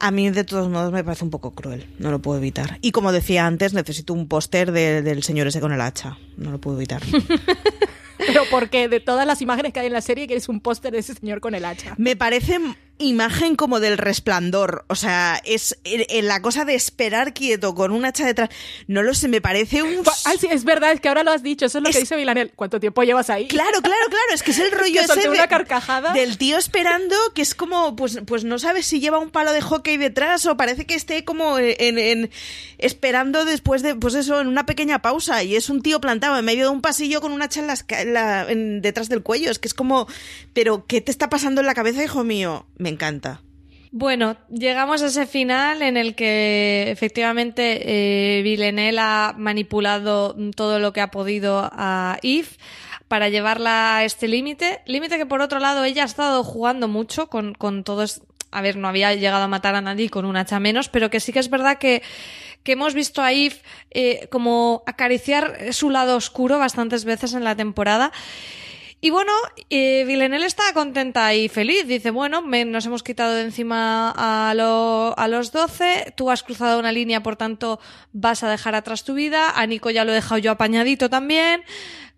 A 0.00 0.10
mí, 0.10 0.28
de 0.30 0.44
todos 0.44 0.68
modos, 0.68 0.92
me 0.92 1.04
parece 1.04 1.24
un 1.24 1.30
poco 1.30 1.52
cruel. 1.52 1.86
No 1.98 2.10
lo 2.10 2.20
puedo 2.20 2.38
evitar. 2.38 2.78
Y 2.82 2.90
como 2.90 3.12
decía 3.12 3.46
antes, 3.46 3.72
necesito 3.74 4.12
un 4.12 4.26
póster 4.28 4.72
de- 4.72 5.02
del 5.02 5.22
señor 5.22 5.46
ese 5.46 5.60
con 5.60 5.72
el 5.72 5.80
hacha. 5.80 6.18
No 6.36 6.50
lo 6.50 6.60
puedo 6.60 6.76
evitar. 6.76 7.00
Pero 8.18 8.42
porque 8.50 8.88
de 8.88 9.00
todas 9.00 9.26
las 9.26 9.42
imágenes 9.42 9.72
que 9.72 9.80
hay 9.80 9.86
en 9.86 9.92
la 9.92 10.00
serie, 10.00 10.26
que 10.26 10.34
es 10.36 10.48
un 10.48 10.60
póster 10.60 10.92
de 10.92 10.98
ese 10.98 11.14
señor 11.14 11.40
con 11.40 11.54
el 11.54 11.64
hacha. 11.64 11.94
Me 11.98 12.16
parece 12.16 12.58
imagen 12.98 13.56
como 13.56 13.80
del 13.80 13.98
resplandor. 13.98 14.84
O 14.88 14.94
sea, 14.94 15.40
es 15.44 15.78
en- 15.84 16.26
la 16.28 16.40
cosa 16.42 16.64
de 16.64 16.74
esperar 16.74 17.34
quieto 17.34 17.74
con 17.74 17.90
un 17.92 18.04
hacha 18.04 18.24
detrás. 18.24 18.50
No 18.86 19.02
lo 19.02 19.14
sé, 19.14 19.28
me 19.28 19.40
parece 19.40 19.82
un. 19.82 20.02
Ah, 20.24 20.32
sí, 20.38 20.46
es 20.50 20.64
verdad, 20.64 20.92
es 20.92 21.00
que 21.00 21.08
ahora 21.08 21.22
lo 21.24 21.32
has 21.32 21.42
dicho, 21.42 21.66
eso 21.66 21.78
es 21.78 21.84
lo 21.84 21.90
que 21.90 21.98
dice 22.00 22.16
Villanel. 22.16 22.52
¿Cuánto 22.54 22.78
tiempo 22.80 23.02
llevas 23.02 23.30
ahí? 23.30 23.48
Claro, 23.48 23.80
claro, 23.82 24.06
claro. 24.08 24.24
Es 24.32 24.42
que 24.42 24.52
es 24.52 24.58
el 24.58 24.70
rollo 24.72 25.00
que 25.06 25.12
ese 25.12 25.28
una 25.28 25.48
carcajada. 25.48 26.12
del 26.12 26.38
tío 26.38 26.56
esperando, 26.56 27.16
que 27.34 27.42
es 27.42 27.54
como, 27.54 27.96
pues, 27.96 28.20
pues 28.26 28.44
no 28.44 28.58
sabes 28.58 28.86
si 28.86 29.00
lleva 29.00 29.18
un 29.18 29.30
palo 29.30 29.52
de 29.52 29.60
hockey 29.60 29.96
detrás 29.96 30.46
o 30.46 30.56
parece 30.56 30.86
que 30.86 30.94
esté 30.94 31.24
como 31.24 31.58
en, 31.58 31.98
en- 31.98 32.30
esperando 32.78 33.44
después 33.44 33.82
de, 33.82 33.94
pues 33.94 34.14
eso, 34.14 34.40
en 34.40 34.46
una 34.48 34.66
pequeña 34.66 35.00
pausa. 35.02 35.42
Y 35.42 35.56
es 35.56 35.68
un 35.70 35.82
tío 35.82 36.00
plantado 36.00 36.38
en 36.38 36.44
medio 36.44 36.64
de 36.64 36.70
un 36.70 36.80
pasillo 36.80 37.20
con 37.20 37.32
un 37.32 37.42
hacha 37.42 37.60
en 37.60 37.66
las 37.66 37.84
en 37.88 38.12
la- 38.14 38.44
detrás 38.46 39.08
del 39.08 39.22
cuello. 39.22 39.50
Es 39.50 39.58
que 39.58 39.68
es 39.68 39.74
como, 39.74 40.06
pero 40.52 40.86
¿qué 40.86 41.00
te 41.00 41.10
está 41.10 41.28
pasando 41.28 41.60
en 41.60 41.66
la 41.66 41.74
cabeza, 41.74 42.02
hijo 42.04 42.22
mío? 42.24 42.66
Me 42.84 42.90
encanta. 42.90 43.40
Bueno, 43.92 44.36
llegamos 44.50 45.00
a 45.00 45.06
ese 45.06 45.24
final 45.26 45.80
en 45.80 45.96
el 45.96 46.14
que 46.14 46.90
efectivamente 46.90 47.80
eh, 48.38 48.42
Villanelle 48.42 48.98
ha 49.00 49.34
manipulado 49.38 50.36
todo 50.54 50.78
lo 50.80 50.92
que 50.92 51.00
ha 51.00 51.10
podido 51.10 51.70
a 51.72 52.18
Eve 52.22 52.48
para 53.08 53.30
llevarla 53.30 53.96
a 53.96 54.04
este 54.04 54.28
límite. 54.28 54.82
Límite 54.84 55.16
que 55.16 55.24
por 55.24 55.40
otro 55.40 55.60
lado 55.60 55.82
ella 55.84 56.02
ha 56.02 56.06
estado 56.06 56.44
jugando 56.44 56.88
mucho 56.88 57.28
con, 57.30 57.54
con 57.54 57.84
todo 57.84 58.02
es- 58.02 58.20
A 58.50 58.60
ver, 58.60 58.76
no 58.76 58.86
había 58.88 59.14
llegado 59.14 59.44
a 59.44 59.48
matar 59.48 59.74
a 59.76 59.80
nadie 59.80 60.10
con 60.10 60.26
un 60.26 60.36
hacha 60.36 60.60
menos, 60.60 60.90
pero 60.90 61.08
que 61.08 61.20
sí 61.20 61.32
que 61.32 61.38
es 61.40 61.48
verdad 61.48 61.78
que, 61.78 62.02
que 62.64 62.72
hemos 62.72 62.92
visto 62.92 63.22
a 63.22 63.32
Eve 63.32 63.56
eh, 63.92 64.28
como 64.30 64.82
acariciar 64.86 65.72
su 65.72 65.88
lado 65.88 66.16
oscuro 66.16 66.58
bastantes 66.58 67.06
veces 67.06 67.32
en 67.32 67.44
la 67.44 67.56
temporada. 67.56 68.12
Y 69.04 69.10
bueno, 69.10 69.32
eh, 69.68 70.04
Villanelle 70.06 70.46
está 70.46 70.62
contenta 70.72 71.34
y 71.34 71.50
feliz. 71.50 71.86
Dice, 71.86 72.10
bueno, 72.10 72.40
me- 72.40 72.64
nos 72.64 72.86
hemos 72.86 73.02
quitado 73.02 73.34
de 73.34 73.42
encima 73.42 74.10
a, 74.16 74.54
lo- 74.54 75.12
a 75.18 75.28
los 75.28 75.52
12, 75.52 76.14
tú 76.16 76.30
has 76.30 76.42
cruzado 76.42 76.78
una 76.78 76.90
línea, 76.90 77.22
por 77.22 77.36
tanto 77.36 77.78
vas 78.14 78.42
a 78.42 78.50
dejar 78.50 78.74
atrás 78.74 79.04
tu 79.04 79.12
vida, 79.12 79.50
a 79.60 79.66
Nico 79.66 79.90
ya 79.90 80.06
lo 80.06 80.12
he 80.12 80.14
dejado 80.14 80.38
yo 80.38 80.52
apañadito 80.52 81.10
también, 81.10 81.64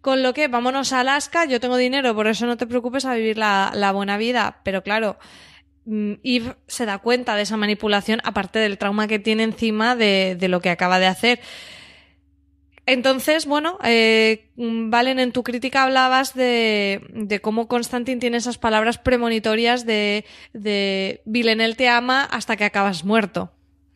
con 0.00 0.22
lo 0.22 0.32
que 0.32 0.46
vámonos 0.46 0.92
a 0.92 1.00
Alaska, 1.00 1.44
yo 1.46 1.58
tengo 1.58 1.76
dinero, 1.76 2.14
por 2.14 2.28
eso 2.28 2.46
no 2.46 2.56
te 2.56 2.68
preocupes 2.68 3.04
a 3.04 3.14
vivir 3.16 3.36
la, 3.36 3.72
la 3.74 3.90
buena 3.90 4.16
vida. 4.16 4.60
Pero 4.62 4.84
claro, 4.84 5.18
mm, 5.86 6.12
Eve 6.22 6.54
se 6.68 6.86
da 6.86 6.98
cuenta 6.98 7.34
de 7.34 7.42
esa 7.42 7.56
manipulación, 7.56 8.20
aparte 8.22 8.60
del 8.60 8.78
trauma 8.78 9.08
que 9.08 9.18
tiene 9.18 9.42
encima 9.42 9.96
de, 9.96 10.36
de 10.38 10.46
lo 10.48 10.60
que 10.60 10.70
acaba 10.70 11.00
de 11.00 11.06
hacer. 11.08 11.40
Entonces, 12.86 13.46
bueno, 13.46 13.78
eh, 13.82 14.48
Valen, 14.56 15.18
en 15.18 15.32
tu 15.32 15.42
crítica 15.42 15.82
hablabas 15.82 16.34
de, 16.34 17.02
de 17.12 17.40
cómo 17.40 17.66
Constantin 17.66 18.20
tiene 18.20 18.36
esas 18.36 18.58
palabras 18.58 18.98
premonitorias 18.98 19.84
de, 19.84 20.24
de 20.52 21.20
Villanelle 21.24 21.74
te 21.74 21.88
ama 21.88 22.24
hasta 22.24 22.56
que 22.56 22.64
acabas 22.64 23.04
muerto. 23.04 23.50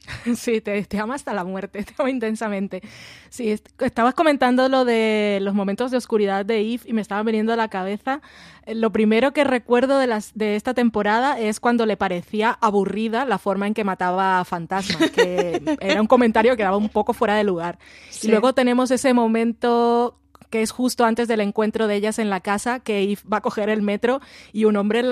Sí, 0.36 0.60
te, 0.60 0.82
te 0.84 0.98
ama 0.98 1.14
hasta 1.14 1.32
la 1.34 1.44
muerte, 1.44 1.82
te 1.84 1.94
ama 1.98 2.10
intensamente. 2.10 2.80
Sí, 3.28 3.50
est- 3.50 3.68
estabas 3.82 4.14
comentando 4.14 4.68
lo 4.68 4.84
de 4.84 5.38
los 5.42 5.54
momentos 5.54 5.90
de 5.90 5.96
oscuridad 5.98 6.44
de 6.44 6.60
Eve 6.60 6.82
y 6.86 6.92
me 6.92 7.00
estaba 7.00 7.22
viniendo 7.22 7.52
a 7.52 7.56
la 7.56 7.68
cabeza. 7.68 8.20
eh, 8.66 8.74
Lo 8.74 8.90
primero 8.90 9.32
que 9.32 9.44
recuerdo 9.44 9.98
de, 9.98 10.06
las, 10.06 10.32
de 10.34 10.56
esta 10.56 10.74
temporada 10.74 11.38
es 11.38 11.60
cuando 11.60 11.86
le 11.86 11.96
parecía 11.96 12.56
aburrida 12.60 13.24
la 13.24 13.38
forma 13.38 13.66
en 13.66 13.74
que 13.74 13.84
mataba 13.84 14.40
a 14.40 14.44
Fantasma, 14.44 15.08
que 15.08 15.62
era 15.80 16.00
un 16.00 16.06
comentario 16.06 16.56
que 16.56 16.62
daba 16.64 16.76
un 16.76 16.88
poco 16.88 17.12
fuera 17.12 17.34
de 17.36 17.44
lugar. 17.44 17.78
Sí. 18.10 18.26
Y 18.26 18.30
luego 18.30 18.52
tenemos 18.54 18.90
ese 18.90 19.12
momento 19.14 20.16
que 20.50 20.62
es 20.62 20.72
justo 20.72 21.04
antes 21.04 21.28
del 21.28 21.40
encuentro 21.40 21.86
de 21.86 21.94
ellas 21.94 22.18
en 22.18 22.28
la 22.28 22.40
casa, 22.40 22.80
que 22.80 23.02
Eve 23.02 23.18
va 23.32 23.38
a 23.38 23.40
coger 23.40 23.68
el 23.70 23.82
metro 23.82 24.20
y 24.52 24.64
un 24.64 24.76
hombre 24.76 25.02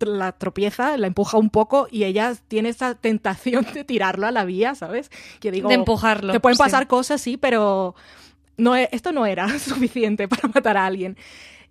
la 0.00 0.32
tropieza, 0.32 0.96
la 0.96 1.06
empuja 1.06 1.38
un 1.38 1.48
poco 1.50 1.86
y 1.90 2.04
ella 2.04 2.34
tiene 2.48 2.68
esa 2.70 2.94
tentación 2.96 3.66
de 3.72 3.84
tirarlo 3.84 4.26
a 4.26 4.32
la 4.32 4.44
vía, 4.44 4.74
¿sabes? 4.74 5.10
Que 5.38 5.50
digo, 5.50 5.68
De 5.68 5.74
empujarlo, 5.76 6.32
Te 6.32 6.40
pueden 6.40 6.56
sí. 6.56 6.62
pasar 6.62 6.86
cosas, 6.88 7.20
sí, 7.20 7.36
pero 7.36 7.94
no, 8.56 8.76
e- 8.76 8.88
esto 8.92 9.12
no 9.12 9.26
era 9.26 9.48
suficiente 9.58 10.28
para 10.28 10.48
matar 10.48 10.76
a 10.76 10.86
alguien. 10.86 11.16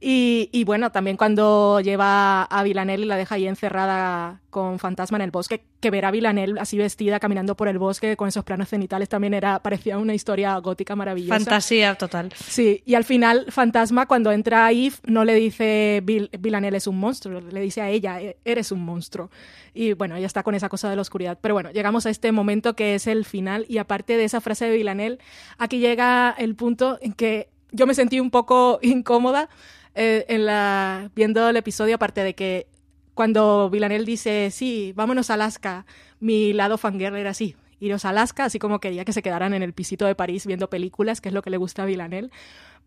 Y, 0.01 0.47
y 0.53 0.63
bueno, 0.63 0.93
también 0.93 1.17
cuando 1.17 1.81
lleva 1.81 2.43
a 2.43 2.63
Villanelle 2.63 3.03
y 3.03 3.05
la 3.05 3.17
deja 3.17 3.35
ahí 3.35 3.47
encerrada 3.47 4.39
con 4.49 4.80
Fantasma 4.80 5.17
en 5.17 5.23
el 5.23 5.31
bosque, 5.31 5.65
que 5.81 5.91
ver 5.91 6.05
a 6.05 6.11
Villanelle 6.11 6.57
así 6.57 6.77
vestida 6.77 7.19
caminando 7.19 7.55
por 7.57 7.67
el 7.67 7.77
bosque 7.80 8.15
con 8.15 8.30
esos 8.30 8.45
planos 8.45 8.69
cenitales 8.69 9.09
también 9.09 9.34
era 9.34 9.59
parecía 9.61 9.97
una 9.97 10.13
historia 10.13 10.57
gótica 10.59 10.95
maravillosa. 10.95 11.35
Fantasía 11.39 11.95
total. 11.95 12.31
Sí, 12.34 12.81
y 12.85 12.95
al 12.95 13.03
final 13.03 13.47
Fantasma 13.49 14.05
cuando 14.05 14.31
entra 14.31 14.65
a 14.67 14.71
Eve 14.71 14.95
no 15.05 15.26
le 15.26 15.34
dice 15.34 16.01
Vil 16.05 16.30
Villanelle 16.39 16.77
es 16.77 16.88
un 16.88 16.97
monstruo, 16.97 17.41
le 17.41 17.59
dice 17.59 17.81
a 17.81 17.89
ella 17.89 18.21
"E- 18.21 18.38
eres 18.45 18.71
un 18.71 18.85
monstruo. 18.85 19.30
Y 19.73 19.93
bueno, 19.93 20.15
ella 20.15 20.27
está 20.27 20.43
con 20.43 20.55
esa 20.55 20.69
cosa 20.69 20.89
de 20.89 20.95
la 20.95 21.01
oscuridad. 21.01 21.38
Pero 21.41 21.53
bueno, 21.55 21.71
llegamos 21.71 22.05
a 22.05 22.09
este 22.09 22.31
momento 22.31 22.73
que 22.73 22.95
es 22.95 23.05
el 23.05 23.26
final 23.26 23.65
y 23.67 23.77
aparte 23.80 24.15
de 24.15 24.23
esa 24.23 24.39
frase 24.39 24.63
de 24.65 24.77
Villanelle, 24.77 25.19
aquí 25.57 25.80
llega 25.80 26.34
el 26.38 26.55
punto 26.55 26.97
en 27.01 27.11
que 27.13 27.49
yo 27.71 27.85
me 27.85 27.93
sentí 27.93 28.19
un 28.21 28.31
poco 28.31 28.80
incómoda 28.81 29.49
eh, 29.95 30.25
en 30.29 30.45
la, 30.45 31.11
viendo 31.15 31.47
el 31.49 31.57
episodio, 31.57 31.95
aparte 31.95 32.23
de 32.23 32.35
que 32.35 32.67
cuando 33.13 33.69
Villanelle 33.69 34.05
dice, 34.05 34.49
sí, 34.51 34.93
vámonos 34.95 35.29
a 35.29 35.33
Alaska, 35.33 35.85
mi 36.19 36.53
lado 36.53 36.77
fangirl 36.77 37.15
era 37.17 37.31
así, 37.31 37.55
iros 37.81 38.05
a 38.05 38.09
Alaska, 38.09 38.45
así 38.45 38.59
como 38.59 38.79
quería 38.79 39.03
que 39.05 39.13
se 39.13 39.21
quedaran 39.21 39.53
en 39.53 39.61
el 39.63 39.73
pisito 39.73 40.05
de 40.05 40.15
París 40.15 40.45
viendo 40.45 40.69
películas, 40.69 41.19
que 41.21 41.29
es 41.29 41.33
lo 41.33 41.41
que 41.41 41.49
le 41.49 41.57
gusta 41.57 41.83
a 41.83 41.85
Villanelle. 41.85 42.29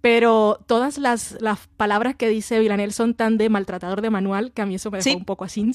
Pero 0.00 0.58
todas 0.66 0.98
las, 0.98 1.36
las 1.40 1.68
palabras 1.76 2.16
que 2.16 2.28
dice 2.28 2.58
Villanelle 2.58 2.92
son 2.92 3.14
tan 3.14 3.38
de 3.38 3.48
maltratador 3.48 4.00
de 4.00 4.10
manual 4.10 4.52
que 4.52 4.62
a 4.62 4.66
mí 4.66 4.74
eso 4.74 4.90
me 4.90 4.98
dejó 4.98 5.10
Sí. 5.10 5.14
un 5.16 5.24
poco 5.24 5.44
así, 5.44 5.70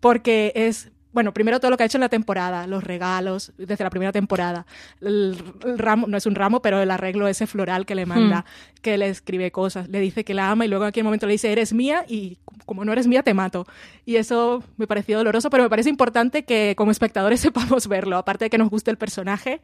porque 0.00 0.52
es... 0.54 0.90
Bueno, 1.16 1.32
primero 1.32 1.60
todo 1.60 1.70
lo 1.70 1.78
que 1.78 1.82
ha 1.82 1.86
hecho 1.86 1.96
en 1.96 2.02
la 2.02 2.10
temporada, 2.10 2.66
los 2.66 2.84
regalos 2.84 3.54
desde 3.56 3.82
la 3.82 3.88
primera 3.88 4.12
temporada, 4.12 4.66
el, 5.00 5.34
el 5.64 5.78
ramo, 5.78 6.06
no 6.06 6.18
es 6.18 6.26
un 6.26 6.34
ramo, 6.34 6.60
pero 6.60 6.82
el 6.82 6.90
arreglo 6.90 7.26
ese 7.26 7.46
floral 7.46 7.86
que 7.86 7.94
le 7.94 8.04
manda, 8.04 8.44
que 8.82 8.98
le 8.98 9.08
escribe 9.08 9.50
cosas, 9.50 9.88
le 9.88 9.98
dice 10.00 10.26
que 10.26 10.34
la 10.34 10.50
ama 10.50 10.66
y 10.66 10.68
luego 10.68 10.84
aquí 10.84 11.00
en 11.00 11.06
un 11.06 11.08
momento 11.08 11.24
le 11.24 11.32
dice, 11.32 11.50
eres 11.50 11.72
mía 11.72 12.04
y 12.06 12.36
como 12.66 12.84
no 12.84 12.92
eres 12.92 13.06
mía 13.06 13.22
te 13.22 13.32
mato. 13.32 13.66
Y 14.04 14.16
eso 14.16 14.62
me 14.76 14.86
pareció 14.86 15.16
doloroso, 15.16 15.48
pero 15.48 15.62
me 15.62 15.70
parece 15.70 15.88
importante 15.88 16.44
que 16.44 16.74
como 16.76 16.90
espectadores 16.90 17.40
sepamos 17.48 17.88
verlo, 17.88 18.18
aparte 18.18 18.44
de 18.44 18.50
que 18.50 18.58
nos 18.58 18.68
guste 18.68 18.90
el 18.90 18.98
personaje, 18.98 19.62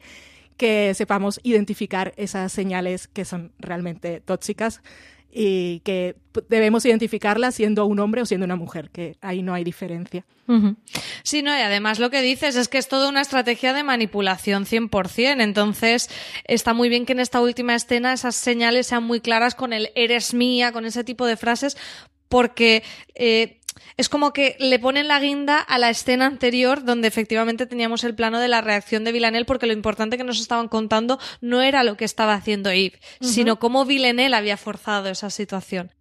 que 0.57 0.95
sepamos 0.95 1.39
identificar 1.43 2.15
esas 2.17 2.51
señales 2.51 3.07
que 3.07 3.25
son 3.25 3.51
realmente 3.59 4.21
tóxicas 4.21 4.81
y 5.33 5.79
que 5.79 6.15
debemos 6.47 6.85
identificarlas 6.85 7.55
siendo 7.55 7.85
un 7.85 7.99
hombre 7.99 8.21
o 8.21 8.25
siendo 8.25 8.45
una 8.45 8.55
mujer, 8.55 8.89
que 8.91 9.17
ahí 9.21 9.41
no 9.41 9.53
hay 9.53 9.63
diferencia. 9.63 10.25
Sí, 11.23 11.41
no, 11.41 11.57
y 11.57 11.61
además 11.61 11.99
lo 11.99 12.09
que 12.09 12.21
dices 12.21 12.55
es 12.55 12.67
que 12.67 12.77
es 12.77 12.87
toda 12.87 13.09
una 13.09 13.21
estrategia 13.21 13.73
de 13.73 13.83
manipulación 13.83 14.65
100%. 14.65 15.41
Entonces, 15.41 16.09
está 16.43 16.73
muy 16.73 16.89
bien 16.89 17.05
que 17.05 17.13
en 17.13 17.21
esta 17.21 17.41
última 17.41 17.75
escena 17.75 18.13
esas 18.13 18.35
señales 18.35 18.87
sean 18.87 19.03
muy 19.03 19.21
claras 19.21 19.55
con 19.55 19.73
el 19.73 19.89
eres 19.95 20.33
mía, 20.33 20.71
con 20.71 20.85
ese 20.85 21.03
tipo 21.03 21.25
de 21.25 21.37
frases, 21.37 21.77
porque 22.27 22.83
eh, 23.15 23.59
es 23.97 24.09
como 24.09 24.33
que 24.33 24.55
le 24.59 24.79
ponen 24.79 25.07
la 25.07 25.19
guinda 25.19 25.59
a 25.59 25.77
la 25.77 25.89
escena 25.89 26.25
anterior 26.25 26.83
donde 26.83 27.07
efectivamente 27.07 27.65
teníamos 27.65 28.03
el 28.03 28.15
plano 28.15 28.39
de 28.39 28.47
la 28.47 28.61
reacción 28.61 29.03
de 29.03 29.11
Villanelle 29.11 29.45
porque 29.45 29.67
lo 29.67 29.73
importante 29.73 30.17
que 30.17 30.23
nos 30.23 30.39
estaban 30.39 30.67
contando 30.67 31.19
no 31.41 31.61
era 31.61 31.83
lo 31.83 31.97
que 31.97 32.05
estaba 32.05 32.33
haciendo 32.33 32.69
Eve, 32.69 32.99
sino 33.21 33.59
cómo 33.59 33.85
Villanelle 33.85 34.35
había 34.35 34.57
forzado 34.57 35.09
esa 35.09 35.29
situación. 35.29 35.91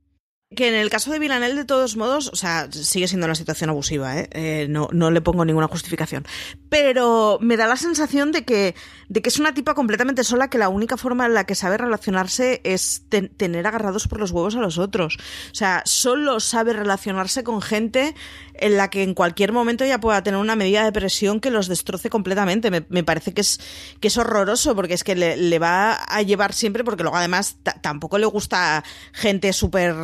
Que 0.55 0.69
en 0.69 0.75
el 0.75 0.91
caso 0.91 1.11
de 1.11 1.19
Villanelle, 1.19 1.55
de 1.55 1.65
todos 1.65 1.97
modos, 1.97 2.29
o 2.33 2.37
sea, 2.37 2.69
sigue 2.71 3.09
siendo 3.09 3.27
una 3.27 3.35
situación 3.35 3.71
abusiva, 3.71 4.19
¿eh? 4.19 4.29
Eh, 4.33 4.67
no, 4.69 4.89
no 4.93 5.11
le 5.11 5.21
pongo 5.21 5.45
ninguna 5.45 5.67
justificación. 5.69 6.25
Pero 6.69 7.39
me 7.41 7.57
da 7.57 7.67
la 7.67 7.77
sensación 7.77 8.33
de 8.33 8.45
que, 8.45 8.75
de 9.09 9.23
que 9.23 9.29
es 9.29 9.39
una 9.39 9.55
tipa 9.55 9.75
completamente 9.75 10.25
sola 10.25 10.49
que 10.49 10.59
la 10.59 10.69
única 10.69 10.97
forma 10.97 11.27
en 11.27 11.35
la 11.35 11.45
que 11.45 11.55
sabe 11.55 11.79
relacionarse 11.79 12.61
es 12.65 13.03
ten- 13.09 13.29
tener 13.37 13.67
agarrados 13.67 14.09
por 14.09 14.21
los 14.21 14.31
huevos 14.31 14.55
a 14.57 14.61
los 14.61 14.79
otros. 14.79 15.17
O 15.51 15.55
sea, 15.55 15.83
solo 15.87 16.39
sabe 16.41 16.73
relacionarse 16.73 17.45
con 17.45 17.63
gente 17.63 18.15
en 18.55 18.77
la 18.77 18.91
que 18.91 19.03
en 19.03 19.15
cualquier 19.15 19.53
momento 19.53 19.85
ella 19.85 20.01
pueda 20.01 20.23
tener 20.23 20.39
una 20.41 20.57
medida 20.57 20.85
de 20.85 20.93
presión 20.93 21.41
que 21.41 21.51
los 21.51 21.69
destroce 21.69 22.11
completamente. 22.11 22.71
Me, 22.71 22.85
me 22.89 23.05
parece 23.05 23.33
que 23.33 23.41
es, 23.41 23.59
que 24.01 24.09
es 24.09 24.17
horroroso 24.19 24.75
porque 24.75 24.95
es 24.95 25.05
que 25.05 25.15
le, 25.15 25.37
le 25.37 25.59
va 25.59 25.95
a 25.95 26.23
llevar 26.23 26.53
siempre, 26.53 26.85
porque 26.85 27.03
luego 27.03 27.17
además 27.17 27.57
ta- 27.63 27.79
tampoco 27.81 28.19
le 28.19 28.27
gusta 28.27 28.85
gente 29.13 29.53
súper 29.53 29.95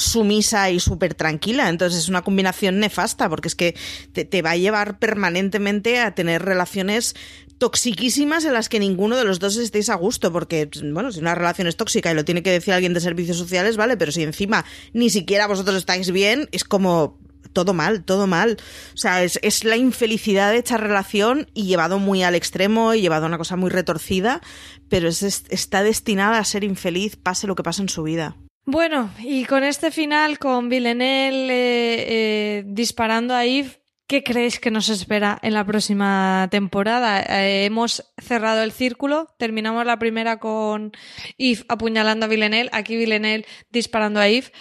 sumisa 0.00 0.70
y 0.70 0.80
súper 0.80 1.14
tranquila. 1.14 1.68
Entonces 1.68 2.00
es 2.00 2.08
una 2.08 2.22
combinación 2.22 2.78
nefasta 2.80 3.28
porque 3.28 3.48
es 3.48 3.54
que 3.54 3.76
te, 4.12 4.42
va 4.42 4.50
a 4.52 4.56
llevar 4.56 4.98
permanentemente 4.98 6.00
a 6.00 6.14
tener 6.14 6.42
relaciones 6.42 7.14
toxiquísimas 7.58 8.44
en 8.46 8.54
las 8.54 8.68
que 8.68 8.80
ninguno 8.80 9.16
de 9.16 9.24
los 9.24 9.38
dos 9.38 9.56
estéis 9.58 9.90
a 9.90 9.94
gusto, 9.94 10.32
porque, 10.32 10.70
bueno, 10.92 11.12
si 11.12 11.20
una 11.20 11.34
relación 11.34 11.66
es 11.66 11.76
tóxica 11.76 12.10
y 12.10 12.14
lo 12.14 12.24
tiene 12.24 12.42
que 12.42 12.50
decir 12.50 12.72
alguien 12.72 12.94
de 12.94 13.00
servicios 13.00 13.36
sociales, 13.36 13.76
vale, 13.76 13.96
pero 13.98 14.12
si 14.12 14.22
encima 14.22 14.64
ni 14.94 15.10
siquiera 15.10 15.46
vosotros 15.46 15.76
estáis 15.76 16.10
bien, 16.10 16.48
es 16.52 16.64
como 16.64 17.18
todo 17.52 17.74
mal, 17.74 18.02
todo 18.04 18.26
mal. 18.26 18.56
O 18.94 18.96
sea, 18.96 19.22
es, 19.22 19.38
es 19.42 19.64
la 19.64 19.76
infelicidad 19.76 20.52
de 20.52 20.58
esta 20.58 20.78
relación 20.78 21.48
y 21.52 21.64
llevado 21.64 21.98
muy 21.98 22.22
al 22.22 22.34
extremo 22.34 22.94
y 22.94 23.02
llevado 23.02 23.24
a 23.24 23.28
una 23.28 23.38
cosa 23.38 23.56
muy 23.56 23.70
retorcida, 23.70 24.40
pero 24.88 25.08
es- 25.08 25.22
está 25.50 25.82
destinada 25.82 26.38
a 26.38 26.44
ser 26.44 26.64
infeliz 26.64 27.16
pase 27.16 27.46
lo 27.46 27.56
que 27.56 27.62
pase 27.62 27.82
en 27.82 27.88
su 27.90 28.02
vida. 28.04 28.36
Bueno, 28.70 29.10
y 29.18 29.46
con 29.46 29.64
este 29.64 29.90
final, 29.90 30.38
con 30.38 30.68
Villeneuve 30.68 31.52
eh, 31.52 32.04
eh, 32.06 32.62
disparando 32.64 33.34
a 33.34 33.44
Eve, 33.44 33.82
¿qué 34.06 34.22
creéis 34.22 34.60
que 34.60 34.70
nos 34.70 34.88
espera 34.90 35.40
en 35.42 35.54
la 35.54 35.66
próxima 35.66 36.46
temporada? 36.52 37.20
Eh, 37.20 37.64
hemos 37.64 38.12
cerrado 38.16 38.62
el 38.62 38.70
círculo, 38.70 39.26
terminamos 39.38 39.84
la 39.84 39.98
primera 39.98 40.38
con 40.38 40.92
Eve 41.36 41.64
apuñalando 41.68 42.26
a 42.26 42.28
Villeneuve, 42.28 42.70
aquí 42.70 42.96
Villeneuve 42.96 43.44
disparando 43.70 44.20
a 44.20 44.28
Eve. 44.28 44.52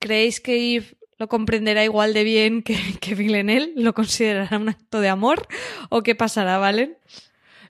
¿Creéis 0.00 0.40
que 0.40 0.74
Eve 0.74 0.96
lo 1.18 1.28
comprenderá 1.28 1.84
igual 1.84 2.14
de 2.14 2.24
bien 2.24 2.62
que, 2.64 2.76
que 3.00 3.14
Villeneuve? 3.14 3.74
¿Lo 3.76 3.94
considerará 3.94 4.58
un 4.58 4.70
acto 4.70 5.00
de 5.00 5.08
amor? 5.08 5.46
¿O 5.88 6.02
qué 6.02 6.16
pasará, 6.16 6.58
Valen? 6.58 6.96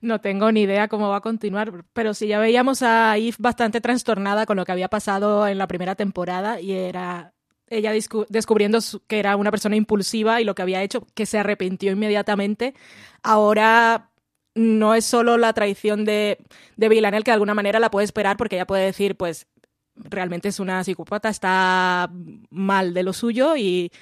No 0.03 0.21
tengo 0.21 0.51
ni 0.51 0.63
idea 0.63 0.89
cómo 0.89 1.09
va 1.09 1.19
a 1.19 1.21
continuar, 1.21 1.85
pero 1.93 2.13
sí 2.13 2.27
ya 2.27 2.41
veíamos 2.41 2.83
a 2.83 3.17
Eve 3.17 3.37
bastante 3.39 3.81
trastornada 3.81 4.47
con 4.47 4.57
lo 4.57 4.65
que 4.65 4.73
había 4.73 4.89
pasado 4.89 5.47
en 5.47 5.59
la 5.59 5.69
primera 5.69 5.95
temporada 5.95 6.61
y 6.61 6.73
era 6.73 7.33
ella 7.69 7.93
descubriendo 8.29 8.81
que 9.07 9.21
era 9.21 9.37
una 9.37 9.53
persona 9.53 9.77
impulsiva 9.77 10.41
y 10.41 10.45
lo 10.45 10.57
que 10.57 10.63
había 10.63 10.83
hecho, 10.83 11.07
que 11.15 11.25
se 11.25 11.39
arrepintió 11.39 11.93
inmediatamente. 11.93 12.75
Ahora 13.23 14.11
no 14.57 14.97
es 14.97 15.05
solo 15.07 15.39
la 15.39 15.53
traición 15.53 16.05
de, 16.05 16.39
de 16.77 16.89
Villanelle, 16.89 17.23
que 17.23 17.31
de 17.31 17.35
alguna 17.35 17.55
manera 17.55 17.79
la 17.79 17.91
puede 17.91 18.05
esperar 18.05 18.37
porque 18.37 18.57
ella 18.57 18.67
puede 18.67 18.85
decir, 18.85 19.17
pues 19.17 19.47
realmente 19.95 20.49
es 20.49 20.59
una 20.59 20.83
psicópata, 20.83 21.29
está 21.29 22.11
mal 22.51 22.93
de 22.93 23.05
lo 23.05 23.13
suyo 23.13 23.57
y 23.57 23.93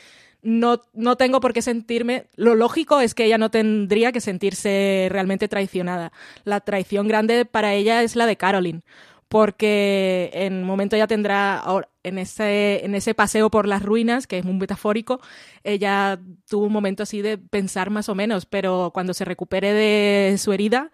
no, 0.43 0.83
no 0.93 1.17
tengo 1.17 1.41
por 1.41 1.53
qué 1.53 1.63
sentirme. 1.63 2.27
Lo 2.37 2.55
lógico 2.55 3.01
es 3.01 3.15
que 3.15 3.25
ella 3.25 3.39
no 3.39 3.51
tendría 3.51 4.13
que 4.13 4.21
sentirse 4.21 5.09
realmente 5.11 5.49
traicionada. 5.49 6.13
La 6.45 6.61
traición 6.61 7.09
grande 7.09 7.45
para 7.45 7.75
ella 7.75 8.03
es 8.03 8.17
la 8.17 8.27
de 8.27 8.37
Caroline 8.37 8.83
porque 9.31 10.31
en 10.33 10.65
momento 10.65 10.97
ya 10.97 11.07
tendrá, 11.07 11.63
en 12.03 12.19
ese, 12.19 12.85
en 12.85 12.97
ese 12.97 13.15
paseo 13.15 13.49
por 13.49 13.69
las 13.69 13.81
ruinas, 13.81 14.27
que 14.27 14.39
es 14.39 14.45
muy 14.45 14.55
metafórico, 14.55 15.21
ella 15.63 16.19
tuvo 16.49 16.67
un 16.67 16.73
momento 16.73 17.05
así 17.05 17.23
de 17.23 17.39
pensar 17.39 17.91
más 17.91 18.09
o 18.09 18.17
menos, 18.17 18.45
pero 18.45 18.91
cuando 18.93 19.15
se 19.15 19.25
recupere 19.25 19.73
de 19.73 20.37
su 20.37 20.53
herida, 20.53 20.91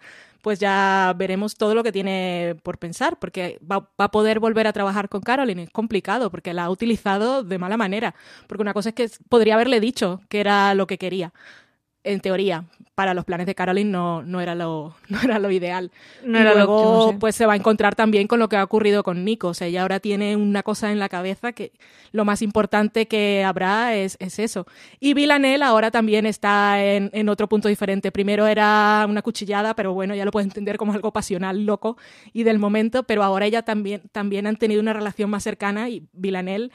pues 0.47 0.59
ya 0.59 1.13
veremos 1.17 1.57
todo 1.57 1.75
lo 1.75 1.83
que 1.83 1.91
tiene 1.91 2.55
por 2.63 2.77
pensar, 2.77 3.19
porque 3.19 3.59
va, 3.69 3.79
va, 3.99 4.05
a 4.05 4.11
poder 4.11 4.39
volver 4.39 4.65
a 4.65 4.71
trabajar 4.71 5.09
con 5.09 5.19
Caroline. 5.19 5.63
Es 5.63 5.69
complicado, 5.71 6.31
porque 6.31 6.53
la 6.53 6.63
ha 6.63 6.69
utilizado 6.69 7.43
de 7.43 7.57
mala 7.57 7.75
manera. 7.75 8.15
Porque 8.47 8.61
una 8.61 8.73
cosa 8.73 8.87
es 8.87 8.95
que 8.95 9.09
podría 9.27 9.55
haberle 9.55 9.81
dicho 9.81 10.21
que 10.29 10.39
era 10.39 10.73
lo 10.73 10.87
que 10.87 10.97
quería, 10.97 11.33
en 12.05 12.21
teoría, 12.21 12.63
para 12.97 13.13
los 13.13 13.25
planes 13.25 13.45
de 13.45 13.53
Caroline 13.53 13.91
no, 13.91 14.23
no, 14.23 14.41
era, 14.41 14.55
lo, 14.55 14.95
no 15.07 15.21
era 15.21 15.37
lo 15.37 15.51
ideal. 15.51 15.91
No 16.23 16.39
y 16.39 16.41
era 16.41 16.49
lo 16.49 16.55
luego, 16.55 16.81
óptimo, 16.81 17.11
sí. 17.11 17.17
pues 17.19 17.35
se 17.35 17.45
va 17.45 17.53
a 17.53 17.55
encontrar 17.55 17.93
también 17.93 18.27
con 18.27 18.39
lo 18.39 18.49
que 18.49 18.57
ha 18.57 18.63
ocurrido 18.63 19.03
con 19.03 19.23
Nico. 19.23 19.49
O 19.49 19.53
sea, 19.53 19.67
ella 19.67 19.83
ahora 19.83 19.99
tiene 19.99 20.35
una 20.35 20.63
cosa 20.63 20.91
en 20.91 20.97
la 20.97 21.07
cabeza 21.07 21.51
que 21.51 21.73
lo 22.11 22.25
más 22.25 22.41
importante 22.41 23.07
que 23.07 23.43
habrá 23.43 23.93
es, 23.95 24.17
es 24.19 24.39
eso. 24.39 24.65
Y 24.99 25.13
Villanelle 25.13 25.63
ahora 25.63 25.91
también 25.91 26.25
está 26.25 26.83
en, 26.83 27.11
en, 27.13 27.29
otro 27.29 27.47
punto 27.47 27.67
diferente. 27.67 28.11
Primero 28.11 28.47
era 28.47 29.05
una 29.07 29.21
cuchillada, 29.21 29.75
pero 29.75 29.93
bueno, 29.93 30.15
ya 30.15 30.25
lo 30.25 30.31
puedes 30.31 30.47
entender 30.47 30.77
como 30.77 30.93
algo 30.93 31.13
pasional, 31.13 31.67
loco 31.67 31.97
y 32.33 32.41
del 32.41 32.57
momento, 32.57 33.03
pero 33.03 33.23
ahora 33.23 33.45
ella 33.45 33.61
también, 33.61 34.01
también 34.11 34.47
han 34.47 34.55
tenido 34.55 34.81
una 34.81 34.93
relación 34.93 35.29
más 35.29 35.43
cercana 35.43 35.87
y 35.87 36.07
Villanelle 36.13 36.71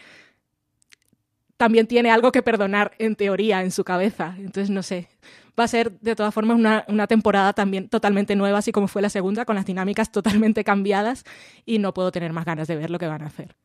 también 1.57 1.87
tiene 1.87 2.11
algo 2.11 2.33
que 2.33 2.43
perdonar 2.43 2.93
en 2.99 3.15
teoría 3.15 3.63
en 3.63 3.71
su 3.71 3.85
cabeza. 3.85 4.35
Entonces, 4.39 4.69
no 4.69 4.83
sé, 4.83 5.09
va 5.59 5.65
a 5.65 5.69
ser 5.69 5.93
de 6.01 6.17
todas 6.17 6.33
formas 6.33 6.59
una, 6.59 6.85
una, 6.89 7.07
temporada 7.07 7.53
también 7.53 7.89
totalmente 7.89 8.37
nueva, 8.37 8.59
así 8.59 8.73
como 8.73 8.89
fue 8.89 9.03
la 9.03 9.11
segunda, 9.11 9.45
con 9.45 9.57
las 9.57 9.67
dinámicas 9.67 10.11
totalmente 10.13 10.65
cambiadas 10.65 11.25
y 11.67 11.79
no 11.79 11.95
puedo 11.95 12.13
tener 12.13 12.33
más 12.33 12.45
ganas 12.45 12.69
de 12.69 12.77
ver 12.77 12.91
lo 12.91 12.99
que 12.99 13.07
van 13.07 13.23
a 13.23 13.27
hacer. 13.27 13.57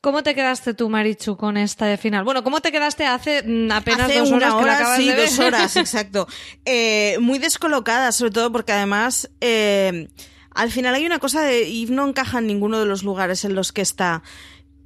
¿Cómo 0.00 0.22
te 0.22 0.34
quedaste 0.34 0.74
tú, 0.74 0.88
Marichu, 0.88 1.36
con 1.36 1.56
esta 1.56 1.86
de 1.86 1.96
final? 1.96 2.22
Bueno, 2.22 2.44
¿cómo 2.44 2.60
te 2.60 2.70
quedaste 2.70 3.04
hace 3.04 3.42
mm, 3.42 3.72
apenas 3.72 4.02
hace 4.08 4.20
dos 4.20 4.30
horas 4.30 4.54
una 4.54 4.60
que 4.60 4.66
la 4.66 4.72
hora, 4.72 4.74
acabas 4.76 4.98
sí, 4.98 5.08
de 5.08 5.14
ver? 5.14 5.28
dos 5.28 5.38
horas, 5.40 5.76
exacto. 5.76 6.28
Eh, 6.64 7.16
muy 7.20 7.40
descolocada, 7.40 8.12
sobre 8.12 8.30
todo 8.30 8.52
porque 8.52 8.72
además 8.72 9.28
eh, 9.40 10.08
al 10.54 10.70
final 10.70 10.94
hay 10.94 11.04
una 11.04 11.18
cosa 11.18 11.42
de 11.42 11.62
Eve 11.62 11.92
no 11.92 12.06
encaja 12.08 12.38
en 12.38 12.46
ninguno 12.46 12.78
de 12.78 12.86
los 12.86 13.02
lugares 13.02 13.44
en 13.44 13.56
los 13.56 13.72
que 13.72 13.82
está 13.82 14.22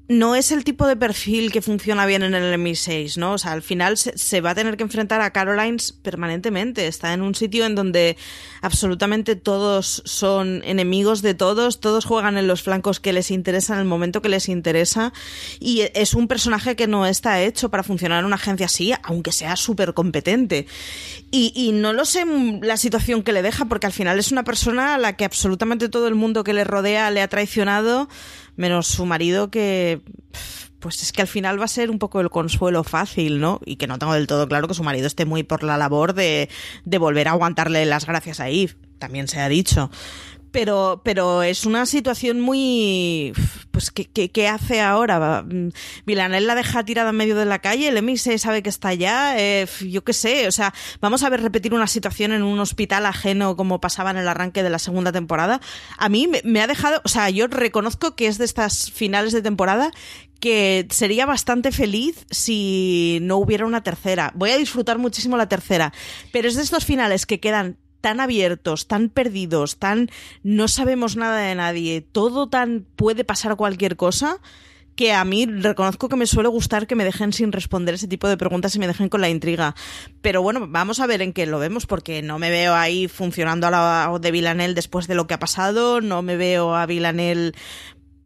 no 0.09 0.35
es 0.35 0.53
el 0.53 0.65
tipo 0.65 0.87
de 0.87 0.97
perfil 0.97 1.53
que 1.53 1.63
funciona 1.63 2.07
bien 2.07 2.23
en 2.23 2.35
el 2.35 2.59
MI6, 2.61 3.17
¿no? 3.17 3.35
O 3.35 3.39
sea, 3.39 3.53
al 3.53 3.63
final 3.63 3.97
se, 3.97 4.41
va 4.41 4.51
a 4.51 4.55
tener 4.55 4.77
que 4.77 4.83
enfrentar 4.83 5.21
a 5.21 5.31
Carolines 5.31 5.93
permanentemente. 5.93 6.87
Está 6.87 7.13
en 7.15 7.23
un 7.23 7.35
sitio 7.35 7.65
en 7.67 7.75
donde 7.75 8.17
absolutamente 8.61 9.37
todos 9.37 10.03
son 10.05 10.63
enemigos 10.65 11.23
de 11.23 11.35
todos, 11.35 11.81
todos 11.81 12.05
juegan 12.05 12.37
en 12.37 12.47
los 12.47 12.63
flancos 12.63 13.01
que 13.01 13.13
les 13.13 13.31
interesa 13.31 13.75
en 13.75 13.81
el 13.81 13.85
momento 13.85 14.23
que 14.23 14.29
les 14.29 14.49
interesa 14.49 15.13
y 15.61 15.83
es 15.95 16.15
un 16.15 16.29
personaje 16.29 16.77
que 16.77 16.87
no 16.87 17.07
está 17.07 17.41
hecho 17.41 17.71
para 17.71 17.83
funcionar 17.83 18.21
en 18.21 18.27
una 18.27 18.37
agencia 18.37 18.67
así, 18.67 18.93
aunque 19.05 19.33
sea 19.33 19.57
súper 19.57 19.95
competente. 19.95 20.67
Y, 21.31 21.53
y 21.55 21.73
no 21.73 21.93
lo 21.93 22.05
sé 22.05 22.25
la 22.61 22.77
situación 22.77 23.23
que 23.23 23.33
le 23.33 23.43
deja, 23.43 23.65
porque 23.67 23.87
al 23.87 23.93
final 23.93 24.19
es 24.19 24.33
una 24.33 24.45
persona 24.45 24.95
a 24.95 24.99
la 24.99 25.17
que 25.17 25.25
absolutamente 25.25 25.89
todo 25.89 26.09
el 26.09 26.15
mundo 26.15 26.45
que 26.45 26.53
le 26.53 26.65
rodea 26.65 27.11
le 27.11 27.23
ha 27.23 27.29
traicionado 27.29 28.09
menos 28.57 28.87
su 28.87 29.07
marido 29.07 29.51
que 29.51 29.92
pues 30.83 31.03
es 31.03 31.13
que 31.13 31.23
al 31.23 31.29
final 31.29 31.61
va 31.61 31.65
a 31.65 31.69
ser 31.69 31.91
un 31.91 31.99
poco 31.99 32.21
el 32.21 32.29
consuelo 32.29 32.83
fácil, 32.83 33.41
¿no? 33.41 33.61
Y 33.65 33.77
que 33.77 33.87
no 33.87 33.99
tengo 33.99 34.15
del 34.15 34.27
todo 34.27 34.49
claro 34.49 34.67
que 34.67 34.75
su 34.75 34.83
marido 34.83 35.07
esté 35.07 35.25
muy 35.25 35.45
por 35.45 35.63
la 35.63 35.77
labor 35.77 36.13
de, 36.13 36.49
volver 36.85 37.29
a 37.29 37.33
aguantarle 37.33 37.87
las 37.87 38.05
gracias 38.05 38.41
a 38.41 38.49
Eve, 38.49 38.75
también 38.99 39.29
se 39.29 39.41
ha 39.41 39.49
dicho. 39.49 39.91
Pero, 40.53 41.01
pero 41.05 41.43
es 41.43 41.67
una 41.67 41.87
situación 41.87 42.41
muy... 42.41 43.33
Pues, 43.71 43.91
¿qué, 43.91 44.05
qué, 44.05 44.31
qué 44.31 44.49
hace 44.49 44.83
ahora? 44.83 45.45
Villanelle 46.05 46.47
la 46.47 46.55
deja 46.55 46.85
tirada 46.85 47.11
en 47.11 47.17
medio 47.17 47.37
de 47.37 47.47
la 47.47 47.61
calle, 47.61 47.89
el 47.89 47.97
Emi 47.97 48.19
se 48.19 48.37
sabe 48.39 48.63
que 48.63 48.69
está 48.69 48.89
allá, 48.89 49.39
eh, 49.39 49.67
yo 49.81 50.05
qué 50.05 50.13
sé, 50.13 50.47
o 50.47 50.53
sea, 50.53 50.75
vamos 51.01 51.23
a 51.23 51.31
ver 51.31 51.41
repetir 51.41 51.73
una 51.73 51.87
situación 51.87 52.33
en 52.33 52.43
un 52.43 52.61
hospital 52.61 53.07
ajeno 53.07 53.57
como 53.57 53.81
pasaba 53.81 54.11
en 54.11 54.19
el 54.19 54.29
arranque 54.29 54.63
de 54.63 54.69
la 54.69 54.79
segunda 54.79 55.11
temporada. 55.11 55.63
A 55.97 56.11
mí 56.11 56.29
me 56.45 56.61
ha 56.61 56.67
dejado, 56.67 57.01
o 57.05 57.09
sea, 57.09 57.31
yo 57.31 57.47
reconozco 57.47 58.15
que 58.15 58.27
es 58.27 58.37
de 58.37 58.45
estas 58.45 58.91
finales 58.91 59.33
de 59.33 59.41
temporada 59.41 59.91
que 60.43 60.89
sería 60.91 61.25
bastante 61.25 61.71
feliz 61.71 62.27
si 62.31 63.21
no 63.23 63.37
hubiera 63.37 63.65
una 63.65 63.85
tercera. 63.85 64.33
Voy 64.35 64.51
a 64.51 64.59
disfrutar 64.59 64.99
muchísimo 64.99 65.37
la 65.37 65.49
tercera, 65.49 65.93
pero 66.33 66.49
es 66.49 66.57
de 66.57 66.63
estos 66.63 66.85
finales 66.85 67.27
que 67.27 67.39
quedan 67.39 67.79
tan 68.03 68.21
abiertos, 68.21 68.87
tan 68.87 69.09
perdidos, 69.09 69.79
tan 69.79 70.11
no 70.43 70.69
sabemos 70.69 71.17
nada 71.17 71.39
de 71.39 71.55
nadie, 71.55 72.03
todo 72.03 72.51
tan 72.51 72.85
puede 72.97 73.25
pasar 73.25 73.57
cualquier 73.57 73.97
cosa 73.97 74.41
que 74.95 75.13
a 75.13 75.25
mí 75.25 75.47
reconozco 75.47 76.09
que 76.09 76.17
me 76.17 76.27
suele 76.27 76.49
gustar 76.49 76.87
que 76.87 76.95
me 76.95 77.05
dejen 77.05 77.33
sin 77.33 77.53
responder 77.53 77.95
ese 77.95 78.09
tipo 78.09 78.29
de 78.29 78.37
preguntas 78.37 78.75
y 78.75 78.79
me 78.79 78.87
dejen 78.87 79.09
con 79.09 79.21
la 79.21 79.31
intriga. 79.31 79.75
Pero 80.21 80.43
bueno, 80.43 80.67
vamos 80.69 81.01
a 81.01 81.07
ver 81.07 81.23
en 81.23 81.33
qué 81.33 81.47
lo 81.47 81.59
vemos, 81.59 81.87
porque 81.87 82.23
no 82.23 82.39
me 82.39 82.51
veo 82.51 82.75
ahí 82.75 83.09
funcionando 83.09 83.67
a 83.67 83.71
la 83.71 84.19
de 84.21 84.31
Villanelle 84.31 84.75
después 84.75 85.07
de 85.09 85.15
lo 85.15 85.27
que 85.27 85.35
ha 85.35 85.39
pasado, 85.39 86.01
no 86.01 86.23
me 86.23 86.37
veo 86.37 86.75
a 86.75 86.87
Villanelle 86.87 87.53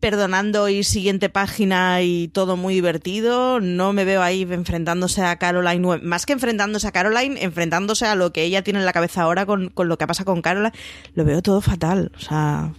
perdonando 0.01 0.69
y 0.69 0.85
siguiente 0.85 1.29
página 1.29 2.03
y 2.03 2.29
todo 2.29 2.57
muy 2.57 2.75
divertido. 2.75 3.61
No 3.61 3.93
me 3.93 4.05
veo 4.05 4.23
ahí 4.23 4.43
enfrentándose 4.43 5.23
a 5.23 5.37
Caroline, 5.37 5.99
más 6.03 6.27
que 6.27 6.33
enfrentándose 6.33 6.87
a 6.89 6.93
Caroline, 6.93 7.43
enfrentándose 7.43 8.07
a 8.07 8.15
lo 8.15 8.33
que 8.33 8.43
ella 8.43 8.63
tiene 8.63 8.79
en 8.81 8.87
la 8.87 8.93
cabeza 8.93 9.23
ahora 9.23 9.47
con, 9.47 9.69
con 9.71 9.89
lo 9.89 9.99
que 9.99 10.07
pasa 10.07 10.25
con 10.25 10.43
Caroline. 10.43 10.73
Lo 11.15 11.25
veo 11.25 11.43
todo 11.43 11.61
fatal, 11.61 12.13
o 12.17 12.21
sea, 12.21 12.73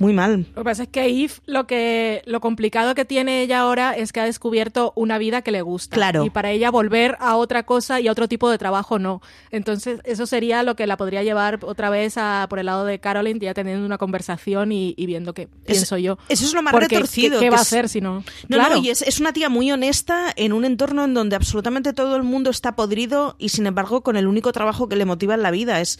muy 0.00 0.14
mal. 0.14 0.46
Lo 0.56 0.62
que 0.62 0.64
pasa 0.64 0.82
es 0.84 0.88
que 0.88 1.04
Eve, 1.04 1.34
lo 1.44 1.66
que 1.66 2.22
lo 2.24 2.40
complicado 2.40 2.94
que 2.94 3.04
tiene 3.04 3.42
ella 3.42 3.60
ahora 3.60 3.92
es 3.92 4.12
que 4.12 4.20
ha 4.20 4.24
descubierto 4.24 4.94
una 4.96 5.18
vida 5.18 5.42
que 5.42 5.52
le 5.52 5.60
gusta. 5.60 5.94
Claro. 5.94 6.24
Y 6.24 6.30
para 6.30 6.50
ella 6.50 6.70
volver 6.70 7.16
a 7.20 7.36
otra 7.36 7.64
cosa 7.64 8.00
y 8.00 8.08
a 8.08 8.12
otro 8.12 8.26
tipo 8.26 8.50
de 8.50 8.56
trabajo 8.56 8.98
no. 8.98 9.20
Entonces, 9.50 10.00
eso 10.04 10.24
sería 10.26 10.62
lo 10.62 10.74
que 10.74 10.86
la 10.86 10.96
podría 10.96 11.22
llevar 11.22 11.60
otra 11.62 11.90
vez 11.90 12.16
a, 12.16 12.46
por 12.48 12.58
el 12.58 12.66
lado 12.66 12.86
de 12.86 12.98
Caroline, 12.98 13.38
ya 13.40 13.52
teniendo 13.52 13.84
una 13.84 13.98
conversación 13.98 14.72
y, 14.72 14.94
y 14.96 15.04
viendo 15.04 15.34
qué 15.34 15.48
pienso 15.66 15.98
yo. 15.98 16.16
Eso 16.30 16.46
es 16.46 16.54
lo 16.54 16.62
más 16.62 16.72
Porque, 16.72 16.96
retorcido. 16.96 17.38
¿Qué, 17.38 17.46
qué 17.46 17.50
va 17.50 17.58
a 17.58 17.62
hacer 17.62 17.90
si 17.90 18.00
no? 18.00 18.24
No, 18.48 18.56
claro. 18.56 18.76
no, 18.76 18.82
y 18.82 18.88
es, 18.88 19.02
es 19.02 19.20
una 19.20 19.34
tía 19.34 19.50
muy 19.50 19.70
honesta 19.70 20.32
en 20.34 20.54
un 20.54 20.64
entorno 20.64 21.04
en 21.04 21.12
donde 21.12 21.36
absolutamente 21.36 21.92
todo 21.92 22.16
el 22.16 22.22
mundo 22.22 22.48
está 22.48 22.74
podrido 22.74 23.36
y 23.38 23.50
sin 23.50 23.66
embargo 23.66 24.02
con 24.02 24.16
el 24.16 24.26
único 24.26 24.50
trabajo 24.52 24.88
que 24.88 24.96
le 24.96 25.04
motiva 25.04 25.34
en 25.34 25.42
la 25.42 25.50
vida 25.50 25.82
es. 25.82 25.98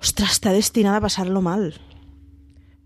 Ostras, 0.00 0.30
está 0.30 0.52
destinada 0.52 0.98
a 0.98 1.00
pasarlo 1.00 1.42
mal. 1.42 1.74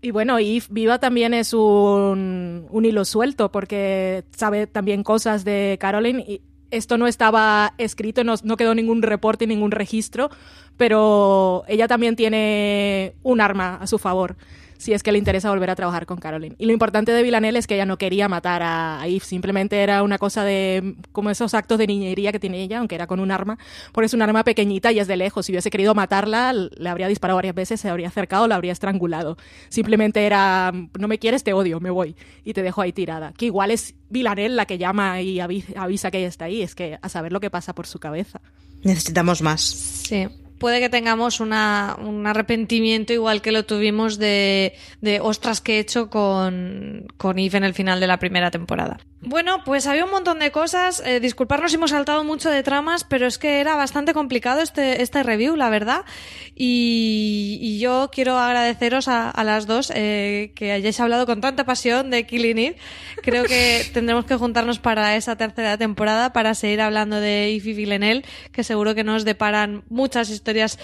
Y 0.05 0.11
bueno, 0.11 0.39
y 0.39 0.61
Viva 0.69 0.99
también 0.99 1.33
es 1.33 1.51
un, 1.51 2.69
hilo 2.83 3.05
suelto 3.05 3.51
porque 3.51 4.23
sabe 4.37 4.67
también 4.67 5.01
cosas 5.01 5.43
de 5.43 5.79
Caroline 5.79 6.23
y 6.27 6.41
esto 6.69 6.99
no 6.99 7.07
estaba 7.07 7.73
escrito, 7.79 8.23
no, 8.23 8.35
no 8.43 8.55
quedó 8.55 8.75
ningún 8.75 9.01
reporte, 9.01 9.47
ningún 9.47 9.71
registro, 9.71 10.29
pero 10.77 11.63
ella 11.67 11.87
también 11.87 12.15
tiene 12.15 13.15
un 13.23 13.41
arma 13.41 13.77
a 13.77 13.87
su 13.87 13.97
favor 13.97 14.35
si 14.77 14.93
es 14.93 15.03
que 15.03 15.11
le 15.11 15.17
interesa 15.17 15.49
volver 15.49 15.69
a 15.69 15.75
trabajar 15.75 16.05
con 16.05 16.17
Caroline. 16.17 16.55
Y 16.57 16.65
lo 16.65 16.73
importante 16.73 17.11
de 17.11 17.23
Villanelle 17.23 17.59
es 17.59 17.67
que 17.67 17.75
ella 17.75 17.85
no 17.85 17.97
quería 17.97 18.27
matar 18.27 18.61
a, 18.63 19.01
a 19.01 19.07
Eve, 19.07 19.21
simplemente 19.21 19.81
era 19.81 20.03
una 20.03 20.17
cosa 20.17 20.43
de 20.43 20.95
como 21.11 21.29
esos 21.29 21.53
actos 21.53 21.77
de 21.77 21.87
niñería 21.87 22.31
que 22.31 22.39
tiene 22.39 22.61
ella, 22.61 22.79
aunque 22.79 22.95
era 22.95 23.07
con 23.07 23.19
un 23.19 23.31
arma, 23.31 23.57
porque 23.91 24.05
es 24.05 24.13
un 24.13 24.21
arma 24.21 24.43
pequeñita 24.43 24.91
y 24.91 24.99
es 24.99 25.07
de 25.07 25.17
lejos. 25.17 25.45
Si 25.45 25.51
hubiese 25.51 25.69
querido 25.69 25.95
matarla, 25.95 26.53
le 26.53 26.89
habría 26.89 27.07
disparado 27.07 27.37
varias 27.37 27.55
veces, 27.55 27.79
se 27.79 27.89
habría 27.89 28.07
acercado, 28.07 28.47
la 28.47 28.55
habría 28.55 28.71
estrangulado. 28.71 29.37
Simplemente 29.69 30.25
era, 30.25 30.71
no 30.97 31.07
me 31.07 31.19
quieres, 31.19 31.43
te 31.43 31.53
odio, 31.53 31.79
me 31.79 31.89
voy. 31.89 32.15
Y 32.43 32.53
te 32.53 32.61
dejo 32.61 32.81
ahí 32.81 32.91
tirada. 32.91 33.33
Que 33.33 33.45
igual 33.45 33.71
es 33.71 33.95
Villanelle 34.09 34.55
la 34.55 34.65
que 34.65 34.77
llama 34.77 35.21
y 35.21 35.39
avisa 35.39 36.11
que 36.11 36.19
ella 36.19 36.27
está 36.27 36.45
ahí, 36.45 36.61
es 36.61 36.75
que 36.75 36.97
a 37.01 37.09
saber 37.09 37.31
lo 37.31 37.39
que 37.39 37.49
pasa 37.49 37.73
por 37.73 37.87
su 37.87 37.99
cabeza. 37.99 38.41
Necesitamos 38.83 39.41
más. 39.41 39.61
Sí 39.61 40.27
puede 40.65 40.79
que 40.79 40.89
tengamos 40.89 41.41
una, 41.41 41.95
un 41.99 42.25
arrepentimiento 42.25 43.13
igual 43.13 43.43
que 43.43 43.51
lo 43.51 43.67
tuvimos 43.67 44.17
de, 44.17 44.73
de 44.99 45.19
ostras 45.19 45.61
que 45.61 45.75
he 45.75 45.79
hecho 45.79 46.09
con, 46.09 47.05
con 47.17 47.37
Eve 47.37 47.59
en 47.59 47.63
el 47.63 47.75
final 47.75 47.99
de 47.99 48.07
la 48.07 48.17
primera 48.17 48.49
temporada. 48.49 48.97
Bueno, 49.27 49.63
pues 49.63 49.87
había 49.87 50.05
un 50.05 50.11
montón 50.11 50.37
de 50.37 50.51
cosas. 50.51 51.01
Eh, 51.03 51.19
disculparnos 51.19 51.71
si 51.71 51.77
hemos 51.77 51.89
saltado 51.89 52.23
mucho 52.23 52.51
de 52.51 52.61
tramas, 52.61 53.03
pero 53.03 53.25
es 53.25 53.39
que 53.39 53.59
era 53.59 53.75
bastante 53.75 54.13
complicado 54.13 54.61
este, 54.61 55.01
este 55.01 55.23
review, 55.23 55.55
la 55.55 55.71
verdad. 55.71 56.05
Y, 56.53 57.57
y 57.59 57.79
yo 57.79 58.09
quiero 58.11 58.37
agradeceros 58.37 59.07
a, 59.07 59.31
a 59.31 59.43
las 59.43 59.65
dos 59.65 59.91
eh, 59.95 60.51
que 60.55 60.71
hayáis 60.71 60.99
hablado 60.99 61.25
con 61.25 61.41
tanta 61.41 61.65
pasión 61.65 62.11
de 62.11 62.27
Killing 62.27 62.59
Eve. 62.59 62.77
Creo 63.23 63.45
que 63.45 63.83
tendremos 63.93 64.25
que 64.25 64.35
juntarnos 64.35 64.77
para 64.77 65.15
esa 65.15 65.35
tercera 65.35 65.75
temporada 65.77 66.31
para 66.31 66.53
seguir 66.53 66.81
hablando 66.81 67.19
de 67.19 67.55
Eve 67.55 67.71
y 67.71 67.73
Villanelle, 67.73 68.25
que 68.51 68.63
seguro 68.63 68.93
que 68.93 69.03
nos 69.03 69.25
deparan 69.25 69.83
muchas 69.89 70.29
historias 70.29 70.77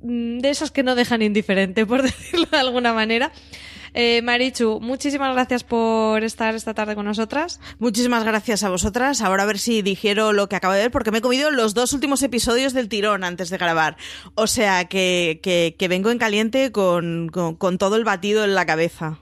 mm, 0.00 0.38
de 0.38 0.48
esas 0.48 0.70
que 0.70 0.82
no 0.82 0.94
dejan 0.94 1.20
indiferente, 1.20 1.84
por 1.86 2.02
decirlo 2.02 2.46
de 2.50 2.58
alguna 2.58 2.94
manera. 2.94 3.32
Eh, 3.94 4.22
Marichu, 4.22 4.80
muchísimas 4.80 5.34
gracias 5.34 5.64
por 5.64 6.24
estar 6.24 6.54
esta 6.54 6.74
tarde 6.74 6.94
con 6.94 7.04
nosotras. 7.04 7.60
Muchísimas 7.78 8.24
gracias 8.24 8.62
a 8.64 8.70
vosotras. 8.70 9.20
Ahora 9.20 9.42
a 9.42 9.46
ver 9.46 9.58
si 9.58 9.82
digiero 9.82 10.32
lo 10.32 10.48
que 10.48 10.56
acabo 10.56 10.74
de 10.74 10.80
ver, 10.80 10.90
porque 10.90 11.10
me 11.10 11.18
he 11.18 11.22
comido 11.22 11.50
los 11.50 11.74
dos 11.74 11.92
últimos 11.92 12.22
episodios 12.22 12.72
del 12.72 12.88
tirón 12.88 13.24
antes 13.24 13.50
de 13.50 13.58
grabar. 13.58 13.96
O 14.34 14.46
sea 14.46 14.86
que, 14.86 15.40
que, 15.42 15.76
que 15.78 15.88
vengo 15.88 16.10
en 16.10 16.18
caliente 16.18 16.72
con, 16.72 17.28
con, 17.28 17.56
con 17.56 17.78
todo 17.78 17.96
el 17.96 18.04
batido 18.04 18.44
en 18.44 18.54
la 18.54 18.64
cabeza. 18.64 19.18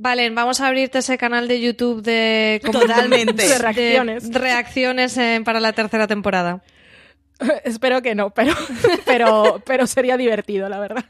Vale, 0.00 0.30
vamos 0.30 0.60
a 0.60 0.68
abrirte 0.68 0.98
ese 0.98 1.18
canal 1.18 1.48
de 1.48 1.60
YouTube 1.60 2.02
de... 2.02 2.60
Totalmente. 2.70 3.32
De 3.48 3.58
reacciones. 3.58 4.30
de 4.30 4.38
reacciones 4.38 5.16
eh, 5.16 5.42
para 5.44 5.58
la 5.58 5.72
tercera 5.72 6.06
temporada. 6.06 6.62
Espero 7.64 8.00
que 8.00 8.14
no, 8.14 8.30
pero, 8.30 8.54
pero, 9.04 9.60
pero 9.66 9.88
sería 9.88 10.16
divertido, 10.16 10.68
la 10.68 10.78
verdad. 10.78 11.04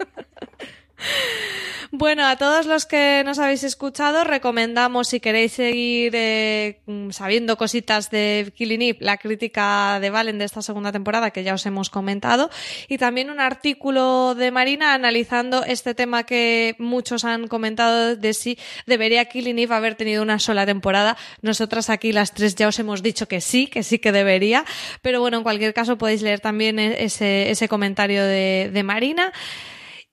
Bueno, 1.90 2.26
a 2.26 2.36
todos 2.36 2.66
los 2.66 2.84
que 2.84 3.22
nos 3.24 3.38
habéis 3.38 3.64
escuchado, 3.64 4.22
recomendamos 4.22 5.08
si 5.08 5.20
queréis 5.20 5.52
seguir 5.52 6.12
eh, 6.14 6.80
sabiendo 7.08 7.56
cositas 7.56 8.10
de 8.10 8.52
Killing 8.54 8.82
Eve, 8.82 8.98
la 9.00 9.16
crítica 9.16 9.98
de 9.98 10.10
Valen 10.10 10.38
de 10.38 10.44
esta 10.44 10.60
segunda 10.60 10.92
temporada 10.92 11.30
que 11.30 11.44
ya 11.44 11.54
os 11.54 11.64
hemos 11.64 11.88
comentado, 11.88 12.50
y 12.88 12.98
también 12.98 13.30
un 13.30 13.40
artículo 13.40 14.34
de 14.34 14.50
Marina 14.50 14.92
analizando 14.92 15.64
este 15.64 15.94
tema 15.94 16.24
que 16.24 16.76
muchos 16.78 17.24
han 17.24 17.48
comentado 17.48 18.16
de 18.16 18.34
si 18.34 18.58
debería 18.84 19.24
Killing 19.24 19.58
Eve 19.58 19.74
haber 19.74 19.94
tenido 19.94 20.22
una 20.22 20.38
sola 20.38 20.66
temporada. 20.66 21.16
Nosotras 21.40 21.88
aquí 21.88 22.12
las 22.12 22.34
tres 22.34 22.54
ya 22.54 22.68
os 22.68 22.78
hemos 22.78 23.02
dicho 23.02 23.28
que 23.28 23.40
sí, 23.40 23.66
que 23.66 23.82
sí 23.82 23.98
que 23.98 24.12
debería, 24.12 24.66
pero 25.00 25.22
bueno, 25.22 25.38
en 25.38 25.42
cualquier 25.42 25.72
caso 25.72 25.96
podéis 25.96 26.20
leer 26.20 26.40
también 26.40 26.78
ese, 26.78 27.50
ese 27.50 27.66
comentario 27.66 28.24
de 28.24 28.82
Marina. 28.84 29.32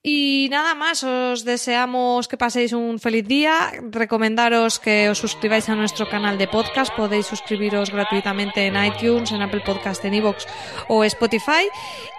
Y 0.08 0.46
nada 0.52 0.76
más, 0.76 1.02
os 1.02 1.44
deseamos 1.44 2.28
que 2.28 2.36
paséis 2.36 2.72
un 2.72 3.00
feliz 3.00 3.26
día. 3.26 3.72
Recomendaros 3.90 4.78
que 4.78 5.10
os 5.10 5.18
suscribáis 5.18 5.68
a 5.68 5.74
nuestro 5.74 6.08
canal 6.08 6.38
de 6.38 6.46
podcast. 6.46 6.94
Podéis 6.94 7.26
suscribiros 7.26 7.90
gratuitamente 7.90 8.66
en 8.68 8.76
iTunes, 8.76 9.32
en 9.32 9.42
Apple 9.42 9.64
Podcast, 9.66 10.04
en 10.04 10.14
iVoox 10.14 10.46
o 10.86 11.02
Spotify. 11.02 11.66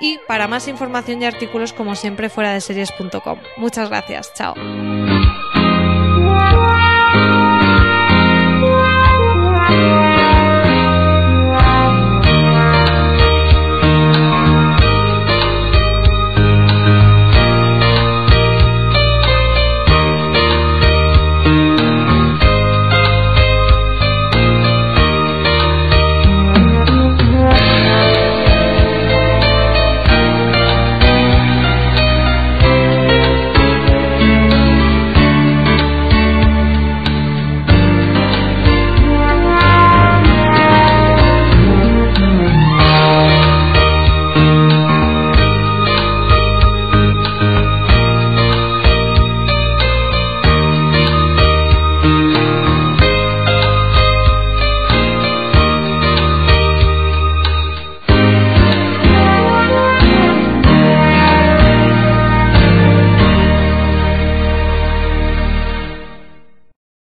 Y 0.01 0.19
para 0.27 0.49
más 0.49 0.67
información 0.67 1.21
y 1.21 1.27
artículos, 1.27 1.71
como 1.71 1.95
siempre, 1.95 2.27
fuera 2.27 2.51
de 2.51 2.59
series.com. 2.59 3.39
Muchas 3.55 3.87
gracias. 3.87 4.33
Chao. 4.33 5.16